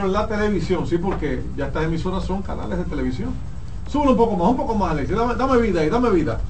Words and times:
En 0.00 0.12
la 0.12 0.26
televisión, 0.26 0.86
sí, 0.86 0.98
porque 0.98 1.42
ya 1.56 1.66
estas 1.66 1.84
emisoras 1.84 2.24
son 2.24 2.42
canales 2.42 2.78
de 2.78 2.84
televisión. 2.84 3.30
Súbelo 3.90 4.12
un 4.12 4.16
poco 4.16 4.36
más, 4.36 4.48
un 4.48 4.56
poco 4.56 4.74
más, 4.74 4.92
Alex. 4.92 5.10
Dame, 5.10 5.34
dame 5.34 5.60
vida 5.60 5.80
ahí, 5.80 5.90
dame 5.90 6.10
vida. 6.10 6.40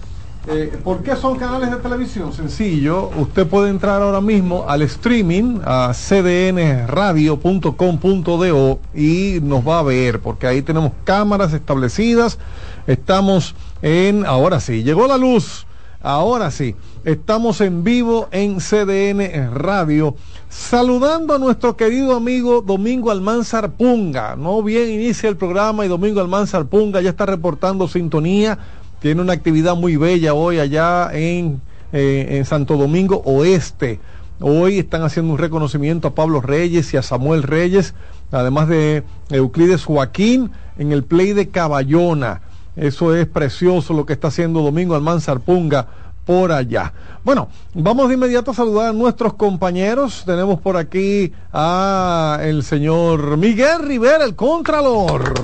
Eh, 0.46 0.78
¿Por 0.82 1.02
qué 1.02 1.16
son 1.16 1.36
canales 1.36 1.70
de 1.70 1.76
televisión? 1.76 2.32
Sencillo, 2.32 3.10
usted 3.18 3.46
puede 3.46 3.68
entrar 3.68 4.00
ahora 4.00 4.22
mismo 4.22 4.64
al 4.66 4.80
streaming 4.82 5.60
a 5.64 5.92
cdnradio.com.do 5.92 8.80
y 8.94 9.38
nos 9.42 9.68
va 9.68 9.80
a 9.80 9.82
ver, 9.82 10.20
porque 10.20 10.46
ahí 10.46 10.62
tenemos 10.62 10.92
cámaras 11.04 11.52
establecidas. 11.52 12.38
Estamos 12.86 13.54
en, 13.82 14.24
ahora 14.24 14.60
sí, 14.60 14.82
llegó 14.82 15.06
la 15.06 15.18
luz. 15.18 15.66
Ahora 16.02 16.50
sí, 16.50 16.74
estamos 17.04 17.60
en 17.60 17.84
vivo 17.84 18.28
en 18.30 18.58
CDN 18.58 19.54
Radio, 19.54 20.16
saludando 20.48 21.34
a 21.34 21.38
nuestro 21.38 21.76
querido 21.76 22.16
amigo 22.16 22.62
Domingo 22.62 23.10
Almanzar 23.10 23.72
Punga. 23.72 24.34
No 24.34 24.62
bien 24.62 24.88
inicia 24.88 25.28
el 25.28 25.36
programa 25.36 25.84
y 25.84 25.88
Domingo 25.88 26.20
Almanzar 26.20 26.66
Punga 26.66 27.00
ya 27.02 27.10
está 27.10 27.26
reportando 27.26 27.86
sintonía 27.86 28.58
tiene 29.00 29.22
una 29.22 29.32
actividad 29.32 29.74
muy 29.76 29.96
bella 29.96 30.34
hoy 30.34 30.58
allá 30.58 31.10
en, 31.12 31.60
eh, 31.92 32.26
en 32.30 32.44
Santo 32.44 32.76
Domingo 32.76 33.22
Oeste. 33.24 33.98
Hoy 34.40 34.78
están 34.78 35.02
haciendo 35.02 35.32
un 35.32 35.38
reconocimiento 35.38 36.08
a 36.08 36.14
Pablo 36.14 36.40
Reyes 36.40 36.92
y 36.92 36.98
a 36.98 37.02
Samuel 37.02 37.42
Reyes, 37.42 37.94
además 38.30 38.68
de 38.68 39.02
Euclides 39.30 39.84
Joaquín 39.84 40.50
en 40.78 40.92
el 40.92 41.02
play 41.02 41.32
de 41.32 41.48
Caballona. 41.48 42.42
Eso 42.76 43.14
es 43.14 43.26
precioso 43.26 43.94
lo 43.94 44.06
que 44.06 44.12
está 44.12 44.28
haciendo 44.28 44.62
Domingo 44.62 44.94
Almanzar 44.94 45.40
Punga 45.40 45.86
por 46.24 46.52
allá. 46.52 46.92
Bueno, 47.24 47.48
vamos 47.74 48.08
de 48.08 48.14
inmediato 48.14 48.52
a 48.52 48.54
saludar 48.54 48.90
a 48.90 48.92
nuestros 48.92 49.34
compañeros. 49.34 50.22
Tenemos 50.24 50.60
por 50.60 50.76
aquí 50.76 51.32
a 51.52 52.38
el 52.42 52.62
señor 52.62 53.36
Miguel 53.36 53.80
Rivera, 53.80 54.24
el 54.24 54.36
Contralor. 54.36 55.34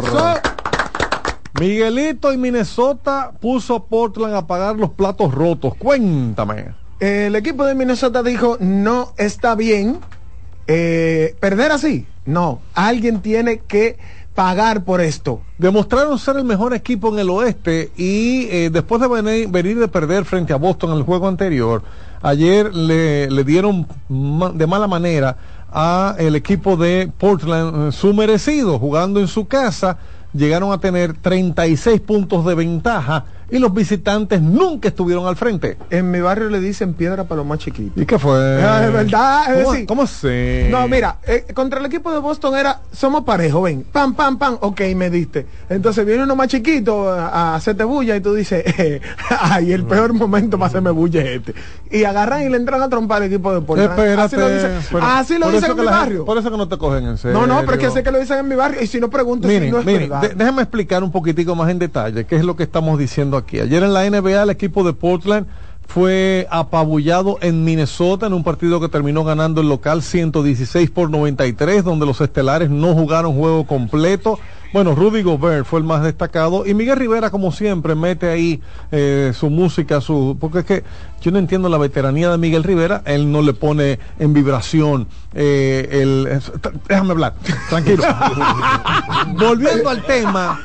Miguelito 1.59 2.33
y 2.33 2.37
Minnesota 2.37 3.33
puso 3.41 3.75
a 3.75 3.87
Portland 3.87 4.35
a 4.35 4.47
pagar 4.47 4.77
los 4.77 4.91
platos 4.91 5.35
rotos. 5.35 5.75
Cuéntame. 5.77 6.75
El 7.01 7.35
equipo 7.35 7.65
de 7.65 7.75
Minnesota 7.75 8.23
dijo, 8.23 8.57
no 8.61 9.13
está 9.17 9.55
bien 9.55 9.99
eh, 10.67 11.35
perder 11.41 11.73
así. 11.73 12.07
No, 12.25 12.61
alguien 12.75 13.21
tiene 13.23 13.59
que 13.59 13.99
pagar 14.37 14.85
por 14.85 15.01
esto. 15.01 15.41
Demostraron 15.59 16.19
ser 16.19 16.37
el 16.37 16.45
mejor 16.45 16.75
equipo 16.75 17.13
en 17.13 17.19
el 17.19 17.31
oeste 17.31 17.91
y 17.97 18.47
eh, 18.51 18.71
después 18.71 19.01
de 19.01 19.09
venir, 19.09 19.79
de 19.79 19.89
perder 19.89 20.25
frente 20.27 20.53
a 20.53 20.57
Boston 20.57 20.93
en 20.93 20.99
el 20.99 21.03
juego 21.03 21.27
anterior, 21.27 21.83
ayer 22.23 22.73
le, 22.73 23.31
le 23.31 23.45
dieron 23.45 23.89
de 24.09 24.67
mala 24.67 24.87
manera 24.87 25.37
a 25.73 26.15
el 26.19 26.37
equipo 26.37 26.77
de 26.77 27.11
Portland 27.19 27.89
eh, 27.89 27.93
su 27.93 28.13
merecido, 28.13 28.79
jugando 28.79 29.21
en 29.21 29.27
su 29.27 29.49
casa 29.49 29.99
llegaron 30.35 30.71
a 30.71 30.79
tener 30.79 31.15
36 31.15 32.01
puntos 32.03 32.45
de 32.45 32.55
ventaja 32.55 33.25
y 33.51 33.59
los 33.59 33.73
visitantes 33.73 34.41
nunca 34.43 34.89
estuvieron 34.89 35.27
al 35.27 35.37
frente. 35.37 35.77
En 35.91 36.11
mi 36.11 36.21
barrio 36.21 36.49
le 36.51 36.61
dicen 36.61 36.95
piedra 36.95 37.25
para 37.25 37.37
los 37.39 37.47
más 37.47 37.59
chiquitos. 37.61 38.03
¿Y 38.03 38.07
qué 38.07 38.19
fue? 38.19 38.37
Ah, 38.63 38.85
es 38.87 38.93
verdad. 38.93 39.43
Es 39.57 39.63
¿Cómo, 39.63 39.73
decir, 39.73 39.87
¿Cómo 39.87 40.07
sé? 40.07 40.69
No, 40.71 40.89
mira, 40.89 41.19
eh, 41.27 41.45
contra 41.55 41.79
el 41.81 41.87
equipo 41.87 42.11
de 42.13 42.19
Boston 42.19 42.57
era, 42.57 42.81
somos 42.93 43.23
parejos, 43.25 43.63
ven, 43.63 43.85
pam, 43.93 44.15
pam, 44.15 44.37
pam, 44.39 44.59
ok, 44.61 44.81
me 44.97 45.11
diste. 45.11 45.47
Entonces 45.69 46.05
viene 46.05 46.25
uno 46.25 46.35
más 46.35 46.49
chiquito 46.49 47.09
a, 47.11 47.29
a 47.29 47.55
hacerte 47.55 47.85
bulla 47.85 48.17
y 48.17 48.21
tú 48.21 48.35
dices, 48.35 48.65
eh, 48.79 49.01
ay, 49.41 49.73
el 49.73 49.85
peor 49.85 50.13
momento 50.13 50.59
para 50.59 50.69
hacerme 50.69 50.91
bulla 50.91 51.21
es 51.23 51.37
este. 51.39 51.55
Y 51.91 52.03
agarran 52.03 52.43
y 52.43 52.49
le 52.49 52.57
entran 52.57 52.83
a 52.83 52.89
trompar 52.89 53.23
al 53.23 53.29
equipo 53.29 53.55
de 53.55 53.61
Portland. 53.61 53.91
Espérate, 53.91 54.23
así 54.23 54.37
lo 54.37 54.49
dicen, 54.49 54.71
pero- 54.91 55.05
así 55.07 55.39
lo 55.39 55.51
dicen 55.51 55.71
en 55.71 55.77
mi 55.79 55.85
barrio. 55.87 56.25
por 56.25 56.37
eso 56.39 56.51
que 56.51 56.57
no 56.57 56.67
te 56.69 56.77
cogen 56.79 57.07
en 57.07 57.17
serio. 57.19 57.39
No, 57.39 57.47
no, 57.47 57.61
pero 57.61 57.75
es 57.75 57.79
que 57.79 57.91
sé 57.91 58.03
que 58.03 58.11
lo 58.11 58.19
dicen 58.19 58.39
en 58.39 58.49
mi 58.49 58.57
barrio 58.57 58.83
y 58.83 58.87
si 58.89 58.99
no 58.99 59.09
pregunto 59.09 59.47
si 59.49 59.55
Miren, 59.55 59.71
no 59.71 59.79
es 59.81 59.87
miren, 59.87 60.11
verdad. 60.11 60.33
déjame 60.35 60.63
explicar 60.63 61.05
un 61.05 61.13
poquitico 61.13 61.55
más 61.55 61.71
en 61.71 61.79
detalle 61.79 62.25
qué 62.27 62.37
es 62.37 62.45
lo 62.45 62.57
que 62.57 62.65
estamos 62.65 62.99
diciendo 62.99 63.36
aquí. 63.37 63.61
Ayer 63.61 63.83
en 63.83 63.93
la 63.93 64.09
NBA 64.09 64.43
el 64.43 64.51
equipo 64.51 64.85
de 64.85 64.93
Portland 64.93 65.47
fue 65.87 66.47
apabullado 66.51 67.39
en 67.41 67.65
Minnesota 67.65 68.27
en 68.27 68.33
un 68.35 68.45
partido 68.45 68.81
que 68.81 68.89
terminó 68.89 69.25
ganando 69.25 69.61
el 69.61 69.69
local 69.69 70.03
116 70.03 70.91
por 70.91 71.11
93, 71.11 71.85
donde 71.85 72.07
los 72.07 72.21
estelares 72.21 72.69
no 72.71 72.95
jugaron 72.95 73.35
juego 73.37 73.67
completo. 73.67 74.39
Bueno, 74.73 74.95
Rudy 74.95 75.23
Gobert 75.23 75.65
fue 75.65 75.79
el 75.79 75.87
más 75.87 76.03
destacado 76.03 76.67
y 76.67 76.75
Miguel 76.75 76.97
Rivera, 76.99 77.31
como 77.31 77.51
siempre, 77.53 77.95
mete 77.95 78.29
ahí 78.29 78.61
eh, 78.91 79.33
su 79.35 79.49
música, 79.49 80.01
su 80.03 80.37
porque 80.39 80.59
es 80.59 80.65
que 80.67 80.85
yo 81.23 81.31
no 81.31 81.39
entiendo 81.39 81.69
la 81.69 81.79
veteranía 81.79 82.31
de 82.31 82.37
Miguel 82.37 82.63
Rivera, 82.65 83.01
él 83.07 83.31
no 83.33 83.41
le 83.41 83.55
pone 83.55 83.99
en 84.19 84.35
vibración 84.35 85.07
eh, 85.33 85.89
el... 85.93 86.27
es- 86.27 86.53
déjame 86.89 87.13
hablar, 87.13 87.35
tranquilo. 87.71 88.03
Volviendo 89.39 89.89
al 89.89 90.03
tema, 90.05 90.61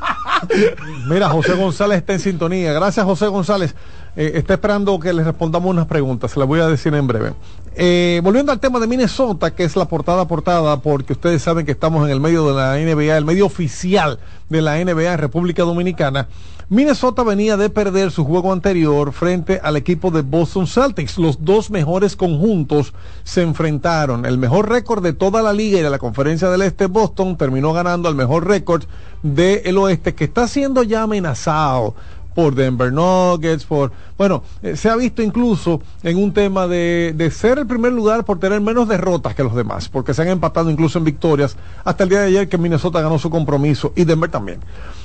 Mira, 1.08 1.30
José 1.30 1.54
González 1.54 2.00
está 2.00 2.14
en 2.14 2.20
sintonía. 2.20 2.74
Gracias, 2.74 3.06
José 3.06 3.28
González. 3.28 3.76
Eh, 4.16 4.34
está 4.36 4.56
esperando 4.56 5.00
que 5.00 5.14
le 5.14 5.24
respondamos 5.24 5.70
unas 5.70 5.88
preguntas. 5.88 6.32
Se 6.32 6.40
las 6.40 6.48
voy 6.48 6.60
a 6.60 6.68
decir 6.68 6.94
en 6.94 7.08
breve. 7.08 7.34
Eh, 7.76 8.20
volviendo 8.24 8.52
al 8.52 8.60
tema 8.60 8.80
de 8.80 8.88
Minnesota, 8.88 9.52
que 9.56 9.64
es 9.64 9.78
la 9.78 9.86
portada 9.86 10.28
portada, 10.28 10.82
porque 10.82 11.14
ustedes 11.14 11.42
saben 11.42 11.66
que 11.66 11.72
estamos 11.72 12.06
en 12.06 12.12
el 12.12 12.20
medio 12.20 12.46
de 12.48 12.54
la 12.54 12.76
NBA, 12.78 13.18
el 13.18 13.24
medio 13.24 13.46
oficial 13.46 14.20
de 14.50 14.62
la 14.62 14.84
NBA 14.84 15.14
en 15.14 15.18
República 15.18 15.64
Dominicana. 15.64 16.28
Minnesota 16.68 17.24
venía 17.24 17.58
de 17.58 17.70
perder 17.70 18.12
su 18.12 18.24
juego 18.24 18.54
anterior 18.54 19.12
frente 19.12 19.60
al 19.62 19.76
equipo 19.76 20.10
de 20.10 20.22
Boston 20.22 20.68
Celtics. 20.68 21.18
Los 21.18 21.44
dos 21.44 21.70
mejores 21.70 22.16
conjuntos 22.16 22.94
se 23.24 23.42
enfrentaron. 23.42 24.26
El 24.26 24.38
mejor 24.38 24.70
récord 24.70 25.04
de 25.04 25.12
toda 25.12 25.42
la 25.42 25.52
liga 25.52 25.80
y 25.80 25.82
de 25.82 25.90
la 25.90 26.00
conferencia 26.00 26.50
del 26.50 26.62
Este, 26.62 26.86
Boston, 26.86 27.36
terminó 27.36 27.74
ganando 27.74 28.08
al 28.08 28.16
mejor 28.16 28.48
récord 28.48 28.84
del 29.22 29.78
Oeste, 29.78 30.16
que 30.16 30.24
está 30.24 30.48
siendo 30.48 30.84
ya 30.84 31.04
amenazado 31.04 31.94
por 32.34 32.56
Denver 32.56 32.92
Nuggets, 32.92 33.66
por... 33.66 33.92
Bueno, 34.18 34.44
eh, 34.62 34.76
se 34.76 34.90
ha 34.90 34.96
visto 34.96 35.22
incluso 35.22 35.82
en 36.04 36.18
un 36.18 36.34
tema 36.34 36.68
de, 36.68 37.14
de 37.16 37.32
ser 37.32 37.60
el 37.60 37.68
primer 37.68 37.92
lugar 37.92 38.24
por 38.26 38.40
tener 38.40 38.62
menos 38.62 38.88
derrotas 38.88 39.36
que 39.36 39.44
los 39.44 39.56
demás, 39.56 39.90
porque 39.90 40.14
se 40.14 40.22
han 40.22 40.30
empatado 40.30 40.70
incluso 40.70 41.00
en 41.00 41.06
victorias 41.06 41.58
hasta 41.84 42.04
el 42.04 42.10
día 42.10 42.22
de 42.22 42.28
ayer 42.28 42.50
que 42.50 42.58
Minnesota 42.58 43.02
ganó 43.02 43.18
su 43.20 43.30
compromiso 43.30 43.94
y 43.96 44.06
Denver 44.06 44.30
también. 44.30 44.60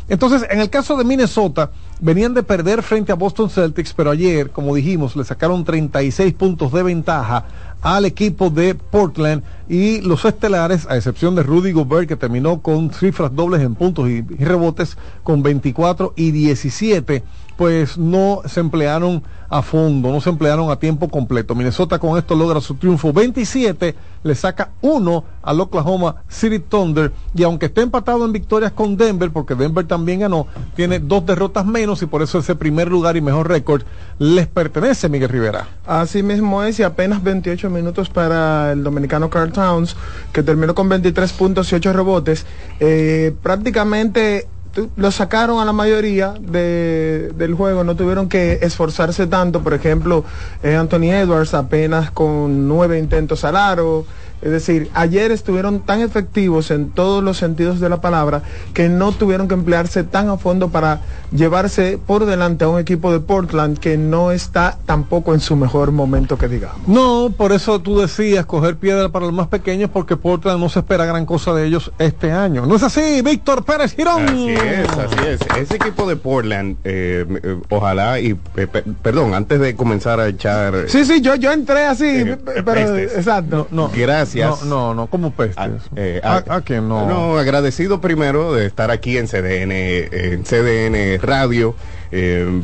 Entonces, 0.09 0.47
en 0.51 0.61
el 0.61 0.71
caso 0.71 0.97
de 0.97 1.05
Minnesota, 1.05 1.71
venían 2.01 2.33
de 2.33 2.45
perder 2.45 2.83
frente 2.83 3.11
a 3.11 3.17
Boston 3.17 3.51
Celtics, 3.51 3.93
pero 3.93 4.11
ayer, 4.11 4.51
como 4.51 4.75
dijimos, 4.75 5.17
le 5.17 5.25
sacaron 5.25 5.65
36 5.65 6.33
puntos 6.35 6.73
de 6.73 6.83
ventaja 6.85 7.45
al 7.83 8.05
equipo 8.05 8.49
de 8.49 8.75
Portland 8.75 9.43
y 9.69 10.01
los 10.03 10.25
estelares, 10.25 10.87
a 10.89 10.97
excepción 10.97 11.35
de 11.35 11.43
Rudy 11.43 11.73
Gobert, 11.73 12.09
que 12.09 12.17
terminó 12.17 12.63
con 12.63 12.93
cifras 12.93 13.35
dobles 13.35 13.63
en 13.63 13.75
puntos 13.75 14.09
y, 14.09 14.25
y 14.39 14.45
rebotes 14.45 14.97
con 15.25 15.43
24 15.43 16.13
y 16.15 16.31
17, 16.31 17.25
pues 17.57 17.97
no 17.97 18.43
se 18.45 18.61
emplearon 18.61 19.23
a 19.49 19.63
fondo, 19.63 20.11
no 20.11 20.21
se 20.21 20.31
emplearon 20.31 20.71
a 20.71 20.77
tiempo 20.77 21.09
completo. 21.09 21.55
Minnesota 21.55 21.99
con 21.99 22.19
esto 22.19 22.35
logra 22.35 22.61
su 22.61 22.75
triunfo 22.75 23.13
27, 23.13 23.95
le 24.23 24.35
saca 24.35 24.71
uno 24.81 25.25
al 25.43 25.61
Oklahoma 25.61 26.17
City 26.29 26.59
Thunder 26.59 27.13
y 27.35 27.45
aunque 27.45 27.67
esté 27.67 27.83
empatado 27.83 28.25
en 28.25 28.33
victorias 28.33 28.73
con 28.73 28.97
Denver, 28.97 29.31
porque 29.31 29.55
Denver 29.55 29.87
también 29.87 30.21
ganó, 30.21 30.47
tiene 30.75 30.99
dos 30.99 31.25
derrotas 31.25 31.65
menos 31.65 32.03
y 32.03 32.07
por 32.07 32.23
eso 32.23 32.39
ese 32.39 32.57
primer 32.57 32.89
lugar 32.89 33.17
y 33.17 33.21
mejor 33.21 33.49
récord 33.49 33.83
les 34.19 34.47
pertenece 34.47 35.09
Miguel 35.09 35.29
Rivera. 35.29 35.69
Así 35.87 36.23
mismo 36.23 36.63
es, 36.65 36.79
y 36.81 36.83
apenas 36.83 37.23
28 37.23 37.71
minutos 37.71 38.09
para 38.09 38.73
el 38.73 38.83
dominicano 38.83 39.31
Carl 39.31 39.53
Towns, 39.53 39.97
que 40.33 40.43
terminó 40.43 40.75
con 40.75 40.89
23 40.89 41.33
puntos 41.33 41.71
y 41.73 41.77
8 41.77 41.93
rebotes. 41.93 42.47
Eh, 42.81 43.35
prácticamente 43.43 44.49
lo 44.97 45.11
sacaron 45.11 45.61
a 45.61 45.65
la 45.65 45.73
mayoría 45.73 46.35
de- 46.41 47.33
del 47.37 47.55
juego, 47.55 47.85
no 47.85 47.97
tuvieron 47.97 48.29
que 48.29 48.59
esforzarse 48.63 49.27
tanto. 49.27 49.61
Por 49.63 49.75
ejemplo, 49.75 50.25
eh, 50.63 50.77
Anthony 50.77 51.11
Edwards 51.13 51.55
apenas 51.55 52.11
con 52.11 52.69
nueve 52.69 52.99
intentos 52.99 53.45
al 53.45 53.57
aro. 53.57 54.05
Es 54.43 54.51
decir, 54.51 54.91
ayer 54.93 55.33
estuvieron 55.33 55.81
tan 55.81 56.03
efectivos 56.03 56.71
en 56.71 56.91
todos 56.91 57.25
los 57.25 57.39
sentidos 57.39 57.81
de 57.81 57.89
la 57.89 58.03
palabra 58.03 58.43
que 58.75 58.91
no 58.91 59.13
tuvieron 59.13 59.49
que 59.49 59.55
emplearse 59.55 60.05
tan 60.05 60.29
a 60.29 60.37
fondo 60.37 60.69
para 60.69 61.01
llevarse 61.33 61.99
por 62.07 62.27
delante 62.27 62.65
a 62.65 62.69
un 62.69 62.79
equipo 62.79 63.11
de 63.13 63.21
Portland 63.21 63.79
que 63.79 63.97
no 63.97 64.33
está 64.33 64.77
tampoco 64.85 65.33
en 65.33 65.41
su 65.41 65.57
mejor 65.57 65.91
momento 65.91 66.37
que 66.37 66.49
digamos. 66.49 66.87
No, 66.87 67.33
por 67.35 67.53
eso 67.53 67.81
tú 67.81 67.99
decías 67.99 68.45
coger 68.45 68.77
piedra 68.77 69.09
para 69.09 69.25
los 69.25 69.35
más 69.35 69.49
pequeños 69.49 69.89
porque 69.91 70.19
Portland 70.19 70.61
no 70.61 70.69
se 70.69 70.81
espera 70.81 71.07
gran 71.07 71.25
cosa 71.25 71.55
de 71.55 71.67
ellos 71.67 71.91
este 71.99 72.31
año. 72.31 72.67
¿No 72.67 72.77
es 72.77 72.83
así, 72.83 73.23
Víctor 73.23 73.65
Pérez 73.65 73.97
Girón? 73.97 74.29
Así 74.29 74.51
es, 74.51 74.63
así 74.69 75.17
es. 75.29 75.41
Ese 75.57 75.77
equipo 75.77 76.09
de 76.09 76.17
Portland, 76.17 76.77
eh, 76.85 77.25
eh, 77.43 77.57
ojalá 77.71 78.21
y, 78.21 78.37
eh, 78.57 78.67
pe- 78.67 78.83
perdón, 79.03 79.35
antes 79.35 79.61
de 79.61 79.75
comenzar 79.77 80.21
a 80.21 80.29
echar... 80.29 80.75
Sí, 80.89 81.05
sí, 81.05 81.21
yo, 81.21 81.35
yo 81.37 81.53
entré 81.53 81.85
así, 81.87 82.05
Eh, 82.07 82.39
eh, 82.57 82.63
pero 82.65 82.97
exacto. 82.99 83.69
No, 83.71 83.91
Gracias. 83.95 84.63
No, 84.65 84.67
no, 84.67 84.95
no, 84.95 85.07
¿cómo 85.09 85.31
pestes? 85.33 85.57
a, 85.59 85.71
eh, 85.97 86.21
¿A, 86.23 86.43
a- 86.49 86.57
a 86.57 86.61
quién 86.63 86.89
no? 86.89 87.07
No, 87.07 87.39
agradecido 87.39 88.01
primero 88.01 88.53
de 88.55 88.67
estar 88.67 88.91
aquí 88.91 89.19
en 89.19 89.27
CDN, 89.29 89.73
en 89.73 90.45
CDN 90.45 91.19
Radio 91.23 91.75
eh, 92.11 92.61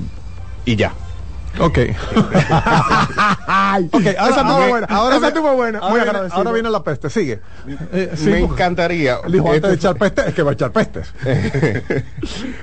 y 0.65 0.77
ya. 0.77 0.93
Ok. 1.59 1.79
okay 3.93 4.15
ahora, 4.19 4.31
esa 4.31 4.41
ahora, 4.41 4.69
buena. 4.69 4.87
Ahora 4.89 5.17
esa 5.17 5.29
estuvo 5.29 5.55
buena. 5.55 5.81
Muy 5.81 5.89
ahora, 5.91 6.03
agradecido. 6.03 6.39
ahora 6.39 6.53
viene 6.53 6.71
la 6.71 6.83
peste. 6.83 7.11
Sigue. 7.11 7.41
Eh, 7.93 8.15
Me 8.25 8.41
encantaría. 8.41 9.19
Dijo 9.29 9.49
antes 9.51 9.71
de 9.71 9.77
echar 9.77 9.97
peste, 9.97 10.29
es 10.29 10.35
que 10.35 10.43
va 10.43 10.51
a 10.51 10.55
echar 10.55 10.73
pestes. 10.73 11.13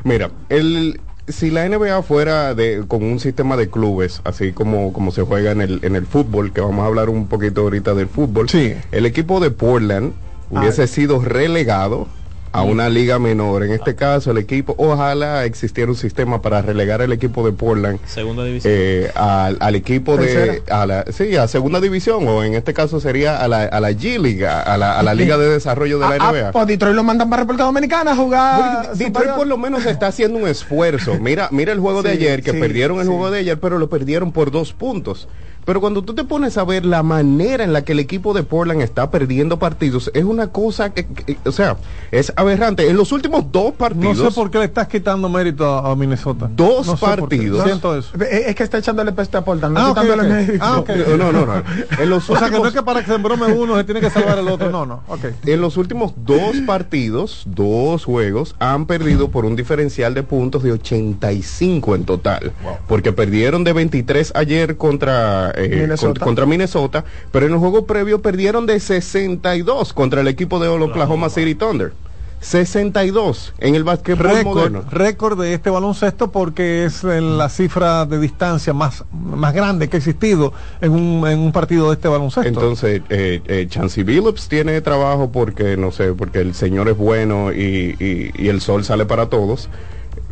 Mira, 0.03 0.31
el, 0.49 0.99
si 1.27 1.51
la 1.51 1.67
NBA 1.67 2.01
fuera 2.03 2.55
de, 2.55 2.83
con 2.87 3.03
un 3.03 3.19
sistema 3.19 3.57
de 3.57 3.69
clubes, 3.69 4.21
así 4.23 4.51
como, 4.51 4.91
como 4.93 5.11
se 5.11 5.21
juega 5.21 5.51
en 5.51 5.61
el, 5.61 5.79
en 5.83 5.95
el 5.95 6.05
fútbol, 6.05 6.51
que 6.51 6.61
vamos 6.61 6.83
a 6.83 6.87
hablar 6.87 7.09
un 7.09 7.27
poquito 7.27 7.61
ahorita 7.61 7.93
del 7.93 8.07
fútbol, 8.07 8.49
sí. 8.49 8.75
el 8.91 9.05
equipo 9.05 9.39
de 9.39 9.51
Portland 9.51 10.13
hubiese 10.49 10.87
sido 10.87 11.21
relegado 11.21 12.07
a 12.51 12.63
una 12.63 12.89
liga 12.89 13.19
menor. 13.19 13.63
En 13.63 13.71
este 13.71 13.95
caso, 13.95 14.31
el 14.31 14.37
equipo, 14.37 14.75
ojalá 14.77 15.45
existiera 15.45 15.91
un 15.91 15.97
sistema 15.97 16.41
para 16.41 16.61
relegar 16.61 17.01
el 17.01 17.11
equipo 17.11 17.45
de 17.45 17.51
Portland. 17.51 17.99
Segunda 18.05 18.43
división. 18.43 18.73
Eh, 18.75 19.11
al, 19.15 19.57
al, 19.59 19.75
equipo 19.75 20.17
de. 20.17 20.63
A 20.69 20.85
la, 20.85 21.05
sí, 21.11 21.35
a 21.35 21.47
segunda 21.47 21.79
división, 21.79 22.27
o 22.27 22.43
en 22.43 22.55
este 22.55 22.73
caso 22.73 22.99
sería 22.99 23.37
a 23.37 23.47
la, 23.47 23.63
a 23.63 23.79
la 23.79 23.91
G-Liga, 23.91 24.61
a 24.61 24.77
la, 24.77 24.99
a 24.99 25.03
la 25.03 25.13
Liga 25.13 25.37
de 25.37 25.49
Desarrollo 25.49 25.99
de 25.99 26.09
la 26.09 26.15
a, 26.15 26.31
NBA. 26.31 26.49
A, 26.49 26.51
pues 26.51 26.67
Detroit 26.67 26.95
lo 26.95 27.03
mandan 27.03 27.29
para 27.29 27.43
República 27.43 27.65
Dominicana 27.65 28.11
a 28.11 28.15
jugar. 28.15 28.95
Detroit 28.95 29.31
por 29.31 29.47
lo 29.47 29.57
menos 29.57 29.85
está 29.85 30.07
haciendo 30.07 30.39
un 30.39 30.47
esfuerzo. 30.47 31.17
Mira, 31.19 31.49
mira 31.51 31.71
el 31.71 31.79
juego 31.79 32.01
sí, 32.01 32.07
de 32.07 32.13
ayer, 32.13 32.43
que 32.43 32.51
sí, 32.51 32.59
perdieron 32.59 32.97
el 32.97 33.03
sí. 33.03 33.09
juego 33.09 33.31
de 33.31 33.39
ayer, 33.39 33.59
pero 33.59 33.77
lo 33.77 33.89
perdieron 33.89 34.31
por 34.31 34.51
dos 34.51 34.73
puntos. 34.73 35.27
Pero 35.69 35.81
cuando 35.81 36.01
tú 36.01 36.15
te 36.15 36.23
pones 36.23 36.57
a 36.57 36.63
ver 36.63 36.83
la 36.83 37.03
manera 37.03 37.63
en 37.63 37.73
la 37.73 37.83
que 37.83 37.91
el 37.91 37.99
equipo 37.99 38.33
de 38.33 38.41
Portland 38.41 38.81
está 38.81 39.11
perdiendo 39.11 39.59
partidos, 39.59 40.09
es 40.15 40.23
una 40.23 40.47
cosa 40.47 40.95
que, 40.95 41.05
que 41.05 41.37
o 41.45 41.51
sea, 41.51 41.77
es 42.09 42.33
aberrante. 42.35 42.89
En 42.89 42.97
los 42.97 43.11
últimos 43.11 43.51
dos 43.51 43.73
partidos. 43.73 44.17
No 44.17 44.31
sé 44.31 44.35
por 44.35 44.49
qué 44.49 44.57
le 44.57 44.65
estás 44.65 44.87
quitando 44.87 45.29
mérito 45.29 45.67
a, 45.67 45.91
a 45.91 45.95
Minnesota. 45.95 46.49
Dos 46.51 46.87
no 46.87 46.97
partidos. 46.97 47.63
Siento 47.65 47.95
eso. 47.95 48.17
Es 48.19 48.55
que 48.55 48.63
está 48.63 48.79
echándole 48.79 49.11
peste 49.11 49.37
a 49.37 49.45
Portland, 49.45 49.75
no 49.75 49.79
ah, 49.79 49.89
quitándole 49.89 50.23
okay, 50.23 50.33
mérito. 50.47 50.65
Ah, 50.65 50.79
okay. 50.79 51.05
No, 51.15 51.31
no, 51.31 51.45
no. 51.45 51.63
En 51.99 52.09
los 52.09 52.27
o 52.27 52.35
sea, 52.35 52.49
que 52.49 52.57
no 52.57 52.65
es 52.65 52.73
que 52.73 52.81
para 52.81 53.01
que 53.01 53.05
se 53.05 53.13
embrome 53.13 53.45
uno 53.53 53.77
se 53.77 53.83
tiene 53.83 54.01
que 54.01 54.09
salvar 54.09 54.39
el 54.39 54.47
otro. 54.47 54.71
No, 54.71 54.87
no. 54.87 55.03
Okay. 55.07 55.35
En 55.45 55.61
los 55.61 55.77
últimos 55.77 56.13
dos 56.25 56.57
partidos, 56.65 57.43
dos 57.45 58.05
juegos, 58.05 58.55
han 58.57 58.87
perdido 58.87 59.29
por 59.29 59.45
un 59.45 59.55
diferencial 59.55 60.15
de 60.15 60.23
puntos 60.23 60.63
de 60.63 60.71
85 60.71 61.93
en 61.93 62.05
total. 62.05 62.53
Wow. 62.63 62.77
Porque 62.87 63.13
perdieron 63.13 63.63
de 63.63 63.73
23 63.73 64.31
ayer 64.33 64.77
contra, 64.77 65.53
eh, 65.65 65.81
Minnesota. 65.81 66.19
contra 66.19 66.45
Minnesota, 66.45 67.05
pero 67.31 67.45
en 67.45 67.53
el 67.53 67.59
juego 67.59 67.85
previo 67.85 68.21
perdieron 68.21 68.65
de 68.65 68.79
62 68.79 69.93
contra 69.93 70.21
el 70.21 70.27
equipo 70.27 70.59
de 70.59 70.67
Oklahoma 70.67 71.29
City 71.29 71.55
Thunder. 71.55 71.93
62 72.41 73.53
en 73.59 73.75
el 73.75 73.83
básquetbol 73.83 74.43
moderno. 74.43 74.85
Récord 74.89 75.39
de 75.41 75.53
este 75.53 75.69
baloncesto 75.69 76.31
porque 76.31 76.85
es 76.85 77.03
la 77.03 77.49
cifra 77.49 78.05
de 78.05 78.19
distancia 78.19 78.73
más, 78.73 79.03
más 79.11 79.53
grande 79.53 79.89
que 79.89 79.97
ha 79.97 79.99
existido 79.99 80.53
en 80.81 80.91
un, 80.91 81.27
en 81.27 81.39
un 81.39 81.51
partido 81.51 81.89
de 81.89 81.95
este 81.95 82.07
baloncesto. 82.07 82.47
Entonces, 82.47 83.01
eh, 83.09 83.41
eh, 83.45 83.67
Chansey 83.69 84.03
Billups 84.03 84.47
tiene 84.47 84.79
trabajo 84.81 85.31
porque, 85.31 85.75
no 85.75 85.91
sé, 85.91 86.13
porque 86.13 86.39
el 86.39 86.53
señor 86.53 86.87
es 86.87 86.97
bueno 86.97 87.51
y, 87.51 87.95
y, 87.99 88.31
y 88.33 88.47
el 88.47 88.61
sol 88.61 88.85
sale 88.85 89.05
para 89.05 89.27
todos 89.27 89.69